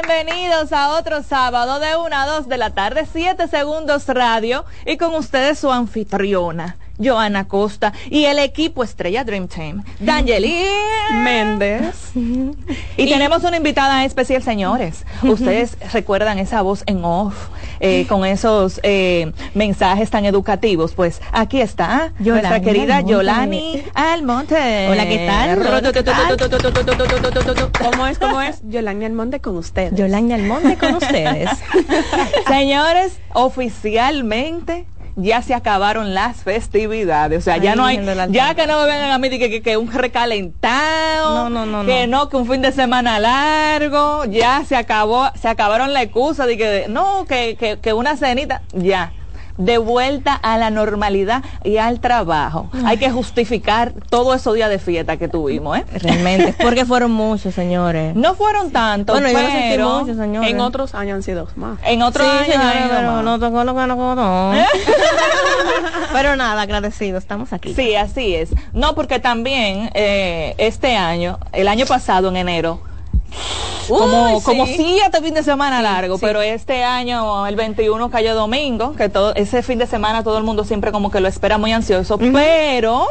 Bienvenidos 0.01 0.73
a 0.73 0.89
otro 0.97 1.23
sábado 1.23 1.79
de 1.79 1.95
1 1.95 2.13
a 2.13 2.27
2 2.27 2.49
de 2.49 2.57
la 2.57 2.71
tarde, 2.71 3.07
7 3.09 3.47
segundos 3.47 4.05
radio 4.07 4.65
y 4.85 4.97
con 4.97 5.15
ustedes 5.15 5.57
su 5.57 5.71
anfitriona. 5.71 6.75
Joana 7.03 7.47
Costa 7.47 7.93
y 8.09 8.25
el 8.25 8.39
equipo 8.39 8.83
Estrella 8.83 9.23
Dream 9.23 9.47
Team, 9.47 9.83
D'Angeli 9.99 10.65
Méndez. 11.23 12.11
Y, 12.97 13.09
tenemos 13.09 13.43
una 13.43 13.57
invitada 13.57 14.05
especial, 14.05 14.41
señores. 14.41 15.05
Ustedes 15.23 15.77
recuerdan 15.91 16.39
esa 16.39 16.61
voz 16.61 16.83
en 16.85 17.03
off, 17.03 17.49
eh, 17.79 18.05
con 18.07 18.25
esos 18.25 18.79
eh, 18.83 19.31
mensajes 19.53 20.09
tan 20.09 20.25
educativos. 20.25 20.93
Pues 20.93 21.21
aquí 21.31 21.61
está 21.61 22.13
nuestra 22.19 22.61
querida 22.61 22.97
Almonte. 22.97 23.13
Yolani 23.13 23.83
Almonte. 23.93 24.87
Hola, 24.89 25.05
¿qué 25.07 25.25
tal? 25.25 25.59
¿Cómo 27.79 28.07
es? 28.07 28.19
¿Cómo 28.19 28.41
es? 28.41 28.61
Yolani 28.63 29.05
Almonte 29.05 29.39
con 29.39 29.57
ustedes. 29.57 29.93
Yolani 29.95 30.33
Almonte 30.33 30.77
con 30.77 30.95
ustedes. 30.95 31.49
Señores, 32.47 33.19
oficialmente 33.33 34.85
ya 35.15 35.41
se 35.41 35.53
acabaron 35.53 36.13
las 36.13 36.43
festividades. 36.43 37.39
O 37.39 37.41
sea, 37.41 37.57
ya 37.57 37.75
no 37.75 37.85
hay, 37.85 37.99
ya 38.29 38.53
que 38.55 38.67
no 38.67 38.79
me 38.81 38.85
vengan 38.87 39.11
a 39.11 39.17
mí 39.17 39.29
que, 39.29 39.49
que, 39.49 39.61
que 39.61 39.77
un 39.77 39.91
recalentado, 39.91 41.35
No, 41.35 41.49
no, 41.49 41.65
no, 41.65 41.85
que 41.85 42.07
no. 42.07 42.17
no, 42.17 42.29
que 42.29 42.37
un 42.37 42.47
fin 42.47 42.61
de 42.61 42.71
semana 42.71 43.19
largo, 43.19 44.25
ya 44.25 44.63
se 44.65 44.75
acabó, 44.75 45.29
se 45.39 45.47
acabaron 45.47 45.93
la 45.93 46.01
excusa 46.01 46.45
de 46.45 46.57
que 46.57 46.85
no, 46.89 47.25
que, 47.25 47.55
que, 47.57 47.79
que 47.79 47.93
una 47.93 48.17
cenita, 48.17 48.61
ya. 48.73 49.13
De 49.57 49.77
vuelta 49.77 50.33
a 50.33 50.57
la 50.57 50.69
normalidad 50.69 51.43
y 51.63 51.77
al 51.77 51.99
trabajo. 51.99 52.69
Hay 52.85 52.97
que 52.97 53.09
justificar 53.09 53.93
todos 54.09 54.35
esos 54.35 54.53
días 54.55 54.69
de 54.69 54.79
fiesta 54.79 55.17
que 55.17 55.27
tuvimos, 55.27 55.77
¿eh? 55.77 55.85
Realmente, 55.93 56.53
porque 56.61 56.85
fueron 56.85 57.11
muchos, 57.11 57.53
señores. 57.55 58.15
No 58.15 58.35
fueron 58.35 58.71
tantos, 58.71 59.19
Bueno, 59.19 59.29
yo 59.31 59.41
no 59.43 59.49
sentí 59.51 59.67
pero 59.69 59.99
muchos, 59.99 60.17
señores. 60.17 60.49
En 60.49 60.59
otros 60.59 60.93
años 60.95 61.15
han 61.15 61.23
sido 61.23 61.47
más. 61.55 61.77
en 61.85 62.01
otros 62.01 62.27
Sí, 62.27 62.33
años 62.33 62.47
señores, 62.53 62.83
pero 62.89 63.11
más. 63.13 63.23
no 63.23 63.39
tocó 63.39 63.63
lo 63.63 63.75
que 63.75 63.87
no 63.87 63.95
tocó. 63.95 64.51
pero 66.13 66.35
nada, 66.35 66.61
agradecido, 66.61 67.17
estamos 67.17 67.53
aquí. 67.53 67.73
Sí, 67.73 67.95
así 67.95 68.35
es. 68.35 68.49
No, 68.73 68.95
porque 68.95 69.19
también 69.19 69.89
eh, 69.93 70.55
este 70.57 70.95
año, 70.95 71.39
el 71.53 71.67
año 71.67 71.85
pasado 71.85 72.29
en 72.29 72.37
enero, 72.37 72.81
Uy, 73.87 74.41
como 74.43 74.65
sí. 74.65 74.75
siete 74.77 75.21
fin 75.21 75.33
de 75.33 75.43
semana 75.43 75.81
largo, 75.81 76.17
pero 76.17 76.41
este 76.41 76.83
año, 76.83 77.45
el 77.45 77.55
21 77.55 78.09
cayó 78.09 78.33
domingo, 78.33 78.95
que 78.95 79.09
todo 79.09 79.35
ese 79.35 79.61
fin 79.61 79.77
de 79.77 79.87
semana 79.87 80.23
todo 80.23 80.37
el 80.37 80.43
mundo 80.43 80.63
siempre 80.63 80.91
como 80.91 81.11
que 81.11 81.19
lo 81.19 81.27
espera 81.27 81.57
muy 81.57 81.71
ansioso, 81.71 82.17
pero 82.17 83.05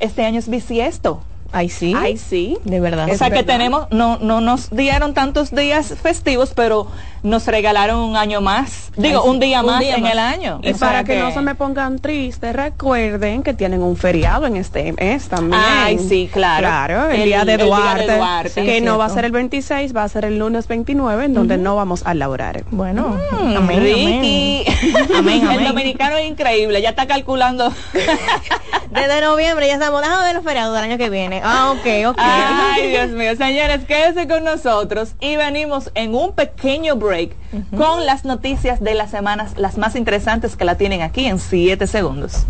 este 0.00 0.24
año 0.24 0.38
es 0.38 0.48
bisiesto. 0.48 1.22
Ay, 1.52 1.68
sí. 1.68 1.94
Ay, 1.96 2.16
sí. 2.16 2.56
De 2.64 2.80
verdad. 2.80 3.08
O 3.10 3.16
sea 3.16 3.30
que 3.30 3.42
tenemos, 3.42 3.86
no, 3.90 4.18
no 4.18 4.40
nos 4.40 4.70
dieron 4.70 5.14
tantos 5.14 5.50
días 5.50 5.94
festivos, 6.02 6.52
pero 6.54 6.86
nos 7.22 7.46
regalaron 7.46 7.98
un 7.98 8.16
año 8.16 8.40
más. 8.40 8.90
Digo, 8.96 9.18
Ay, 9.18 9.24
sí, 9.24 9.28
un 9.30 9.40
día 9.40 9.60
un 9.60 9.66
más 9.66 9.80
día 9.80 9.94
en 9.96 10.02
más. 10.02 10.12
el 10.12 10.18
año. 10.18 10.60
Y 10.62 10.70
O 10.72 10.76
sea 10.78 10.88
para 10.88 11.04
que, 11.04 11.18
no 11.18 11.32
se 11.32 11.40
me 11.42 11.54
pongan 11.54 11.98
tristes, 11.98 12.54
recuerden 12.54 13.42
que 13.42 13.52
tienen 13.52 13.82
un 13.82 13.96
feriado 13.96 14.46
en 14.46 14.56
este 14.56 14.92
mes 14.92 15.28
también. 15.28 15.60
Ay, 15.62 15.98
sí, 15.98 16.30
claro. 16.32 16.66
Claro, 16.66 17.10
el, 17.10 17.20
El- 17.20 17.24
día 17.24 17.44
de 17.44 17.54
el 17.54 17.58
día 17.64 17.94
de 17.96 18.16
Duarte, 18.16 18.64
que 18.64 18.80
no 18.80 18.96
va 18.98 19.06
a 19.06 19.10
ser 19.10 19.24
el 19.24 19.32
26, 19.32 19.94
va 19.94 20.04
a 20.04 20.08
ser 20.08 20.24
el 20.24 20.38
lunes 20.38 20.66
29, 20.68 21.24
en 21.26 21.34
donde 21.34 21.58
no 21.58 21.76
vamos 21.76 22.02
a 22.06 22.14
laborar. 22.14 22.64
Bueno, 22.70 23.18
Mm, 23.32 23.56
amén, 23.56 23.80
Ricky. 23.82 24.64
Amén, 25.16 25.42
El 25.42 25.48
amén. 25.48 25.64
dominicano 25.68 26.16
es 26.16 26.26
increíble, 26.28 26.80
ya 26.82 26.90
está 26.90 27.06
calculando. 27.06 27.72
Desde 28.90 29.20
noviembre 29.20 29.66
ya 29.68 29.74
estamos, 29.74 30.00
déjame 30.00 30.24
ver 30.24 30.34
los 30.34 30.44
feriados 30.44 30.74
del 30.74 30.84
año 30.84 30.98
que 30.98 31.10
viene. 31.10 31.39
Ah, 31.42 31.72
ok, 31.72 32.08
ok. 32.08 32.18
Ay, 32.18 32.90
Dios 32.90 33.10
mío. 33.10 33.36
Señores, 33.36 33.84
quédense 33.86 34.28
con 34.28 34.44
nosotros 34.44 35.14
y 35.20 35.36
venimos 35.36 35.90
en 35.94 36.14
un 36.14 36.32
pequeño 36.32 36.96
break 36.96 37.34
con 37.76 38.06
las 38.06 38.24
noticias 38.24 38.80
de 38.80 38.94
las 38.94 39.10
semanas, 39.10 39.52
las 39.56 39.78
más 39.78 39.96
interesantes 39.96 40.56
que 40.56 40.64
la 40.64 40.76
tienen 40.76 41.02
aquí 41.02 41.26
en 41.26 41.38
7 41.38 41.86
segundos. 41.86 42.46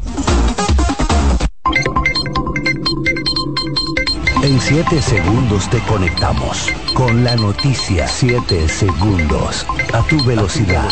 En 4.42 4.58
7 4.58 5.02
segundos 5.02 5.68
te 5.68 5.78
conectamos 5.80 6.68
con 6.94 7.24
la 7.24 7.36
noticia. 7.36 8.08
7 8.08 8.68
segundos 8.68 9.66
a 9.92 10.02
tu 10.08 10.22
velocidad. 10.24 10.88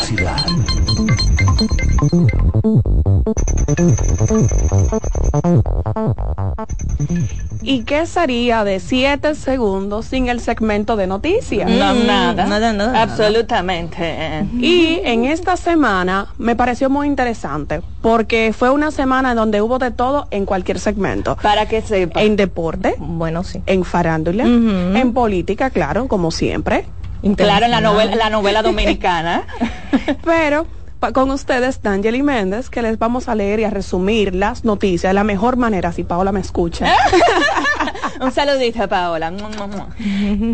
¿Y 7.62 7.82
qué 7.82 8.06
sería 8.06 8.64
de 8.64 8.80
7 8.80 9.34
segundos 9.34 10.06
sin 10.06 10.28
el 10.28 10.40
segmento 10.40 10.96
de 10.96 11.06
noticias? 11.06 11.68
No, 11.68 11.92
nada. 11.94 12.46
nada, 12.46 12.72
nada. 12.72 13.02
Absolutamente. 13.02 14.44
Y 14.58 15.00
en 15.04 15.24
esta 15.24 15.56
semana 15.56 16.28
me 16.38 16.56
pareció 16.56 16.88
muy 16.88 17.06
interesante 17.06 17.82
porque 18.00 18.54
fue 18.56 18.70
una 18.70 18.90
semana 18.90 19.30
en 19.32 19.36
donde 19.36 19.60
hubo 19.60 19.78
de 19.78 19.90
todo 19.90 20.28
en 20.30 20.46
cualquier 20.46 20.78
segmento. 20.78 21.36
Para 21.42 21.66
que 21.66 21.82
sepa. 21.82 22.22
En 22.22 22.36
deporte, 22.36 22.94
Bueno, 22.98 23.44
sí. 23.44 23.60
en 23.66 23.84
farándula, 23.84 24.44
en 24.44 25.12
política, 25.12 25.70
claro, 25.70 26.08
como 26.08 26.30
siempre. 26.30 26.86
Claro, 27.36 27.64
en 27.64 27.72
la 27.72 27.80
novela, 27.80 28.14
la 28.14 28.30
novela 28.30 28.62
dominicana. 28.62 29.42
Pero 30.24 30.66
con 31.12 31.30
ustedes, 31.30 31.82
D'Angeli 31.82 32.22
Méndez, 32.22 32.70
que 32.70 32.82
les 32.82 32.98
vamos 32.98 33.28
a 33.28 33.34
leer 33.34 33.60
y 33.60 33.64
a 33.64 33.70
resumir 33.70 34.34
las 34.34 34.64
noticias 34.64 35.10
de 35.10 35.14
la 35.14 35.24
mejor 35.24 35.56
manera, 35.56 35.92
si 35.92 36.04
Paola 36.04 36.32
me 36.32 36.40
escucha. 36.40 36.92
Un 38.20 38.32
saludito, 38.32 38.88
Paola. 38.88 39.32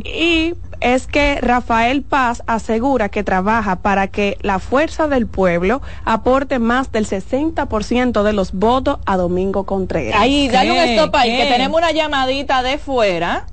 Y 0.04 0.54
es 0.80 1.06
que 1.06 1.40
Rafael 1.40 2.02
Paz 2.02 2.42
asegura 2.46 3.08
que 3.08 3.24
trabaja 3.24 3.76
para 3.76 4.08
que 4.08 4.36
la 4.42 4.58
fuerza 4.58 5.08
del 5.08 5.26
pueblo 5.26 5.80
aporte 6.04 6.58
más 6.58 6.92
del 6.92 7.06
60% 7.06 8.22
de 8.22 8.32
los 8.34 8.52
votos 8.52 8.98
a 9.06 9.16
Domingo 9.16 9.64
Contreras. 9.64 10.20
Ahí, 10.20 10.48
dale 10.48 10.72
un 10.72 10.78
stop 10.78 11.14
ahí, 11.16 11.30
¿Qué? 11.30 11.44
que 11.44 11.52
tenemos 11.52 11.78
una 11.78 11.92
llamadita 11.92 12.62
de 12.62 12.76
fuera. 12.76 13.46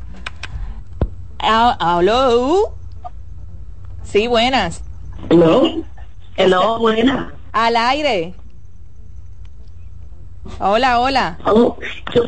Ah, 1.39 1.77
Aló. 1.79 2.75
Sí, 4.03 4.27
buenas. 4.27 4.83
Hello. 5.29 5.83
Hello, 6.43 6.79
buena. 6.79 7.33
Al 7.51 7.75
aire. 7.77 8.33
Hola, 10.59 10.99
hola. 10.99 11.37
Oh, 11.45 11.77
yo- 12.13 12.23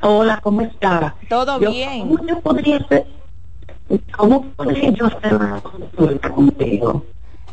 hola, 0.00 0.40
¿cómo 0.42 0.62
está? 0.62 1.14
Todo 1.28 1.60
Yo- 1.60 1.70
bien. 1.70 2.08
¿Cómo 2.08 2.26
yo 2.26 2.40
podría 2.40 2.76
hacer? 2.78 3.06
¿Cómo 4.16 4.42
podría 4.56 4.90
yo 4.90 5.06
hacer 5.06 5.34
una 5.34 5.60
consulta 5.60 6.30
contigo? 6.30 7.04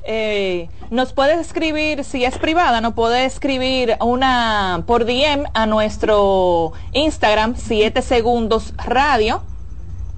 Eh, 0.03 0.69
nos 0.89 1.13
puede 1.13 1.39
escribir, 1.39 2.03
si 2.03 2.25
es 2.25 2.37
privada, 2.39 2.81
nos 2.81 2.93
puede 2.93 3.25
escribir 3.25 3.95
una 4.01 4.83
por 4.87 5.05
DM 5.05 5.43
a 5.53 5.65
nuestro 5.67 6.71
Instagram, 6.93 7.55
7 7.55 8.01
segundos 8.01 8.73
radio. 8.77 9.43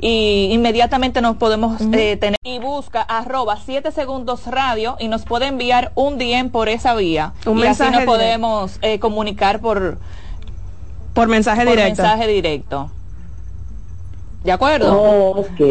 Y 0.04 0.50
inmediatamente 0.52 1.22
nos 1.22 1.38
podemos 1.38 1.80
eh, 1.94 2.18
tener 2.18 2.38
y 2.44 2.58
busca 2.58 3.04
arroba 3.04 3.58
7 3.64 3.92
segundos 3.92 4.48
radio 4.48 4.96
y 5.00 5.08
nos 5.08 5.24
puede 5.26 5.46
enviar 5.46 5.92
un 5.94 6.18
DM 6.18 6.50
por 6.50 6.70
esa 6.70 6.96
vía. 6.96 7.34
Un 7.46 7.60
y 7.60 7.62
mensaje 7.62 7.90
así 7.90 7.98
nos 7.98 8.06
podemos 8.06 8.80
eh, 8.82 8.98
comunicar 9.00 9.60
por, 9.62 10.00
Por 11.14 11.28
mensaje 11.28 11.64
por 11.66 11.76
directo. 11.76 12.02
mensaje 12.02 12.28
directo. 12.28 12.90
¿De 14.44 14.52
acuerdo? 14.52 15.00
Oh, 15.00 15.40
ok. 15.42 15.62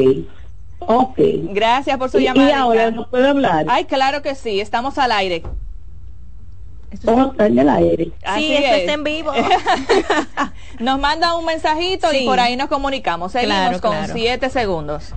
Ok. 0.79 1.19
Gracias 1.53 1.99
por 1.99 2.09
su 2.09 2.19
Y- 2.21 2.23
y 2.23 2.25
llamada. 2.27 2.61
ahora 2.61 2.91
no 2.93 3.09
puedo 3.11 3.29
hablar. 3.31 3.67
Ay, 3.69 3.85
claro 3.87 4.23
que 4.23 4.37
sí, 4.37 4.61
estamos 4.61 4.97
al 4.99 5.11
aire. 5.11 5.43
Oh, 7.07 7.31
está 7.31 7.47
en 7.47 7.59
el 7.59 7.69
aire. 7.69 8.11
Así 8.25 8.41
Sí, 8.49 8.55
esto 8.55 8.75
es. 8.75 8.81
está 8.81 8.93
en 8.95 9.05
vivo. 9.05 9.33
Nos 10.81 10.99
manda 10.99 11.35
un 11.37 11.45
mensajito 11.45 12.09
y 12.13 12.25
por 12.25 12.41
ahí 12.41 12.57
nos 12.57 12.69
comunicamos. 12.69 13.33
Seguimos 13.33 13.57
Claro, 13.57 13.81
con 13.81 13.91
claro. 13.93 14.13
siete 14.15 14.49
segundos. 14.51 15.13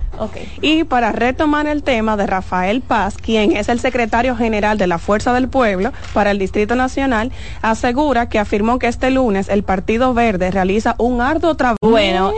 Y 0.60 0.84
para 0.84 1.10
retomar 1.10 1.66
el 1.66 1.82
tema 1.82 2.16
de 2.16 2.26
Rafael 2.26 2.80
Paz, 2.82 3.16
quien 3.16 3.56
es 3.56 3.68
el 3.68 3.80
secretario 3.80 4.36
general 4.36 4.76
de 4.78 4.86
la 4.86 4.98
Fuerza 4.98 5.32
del 5.32 5.48
Pueblo 5.48 5.92
para 6.12 6.30
el 6.30 6.38
Distrito 6.38 6.74
Nacional, 6.74 7.32
asegura 7.62 8.28
que 8.28 8.38
afirmó 8.38 8.78
que 8.78 8.86
este 8.88 9.10
lunes 9.10 9.48
el 9.48 9.62
Partido 9.64 10.12
Verde 10.14 10.50
realiza 10.50 10.94
un 10.98 11.20
arduo 11.20 11.54
trabajo. 11.56 11.78
Bueno, 11.82 12.32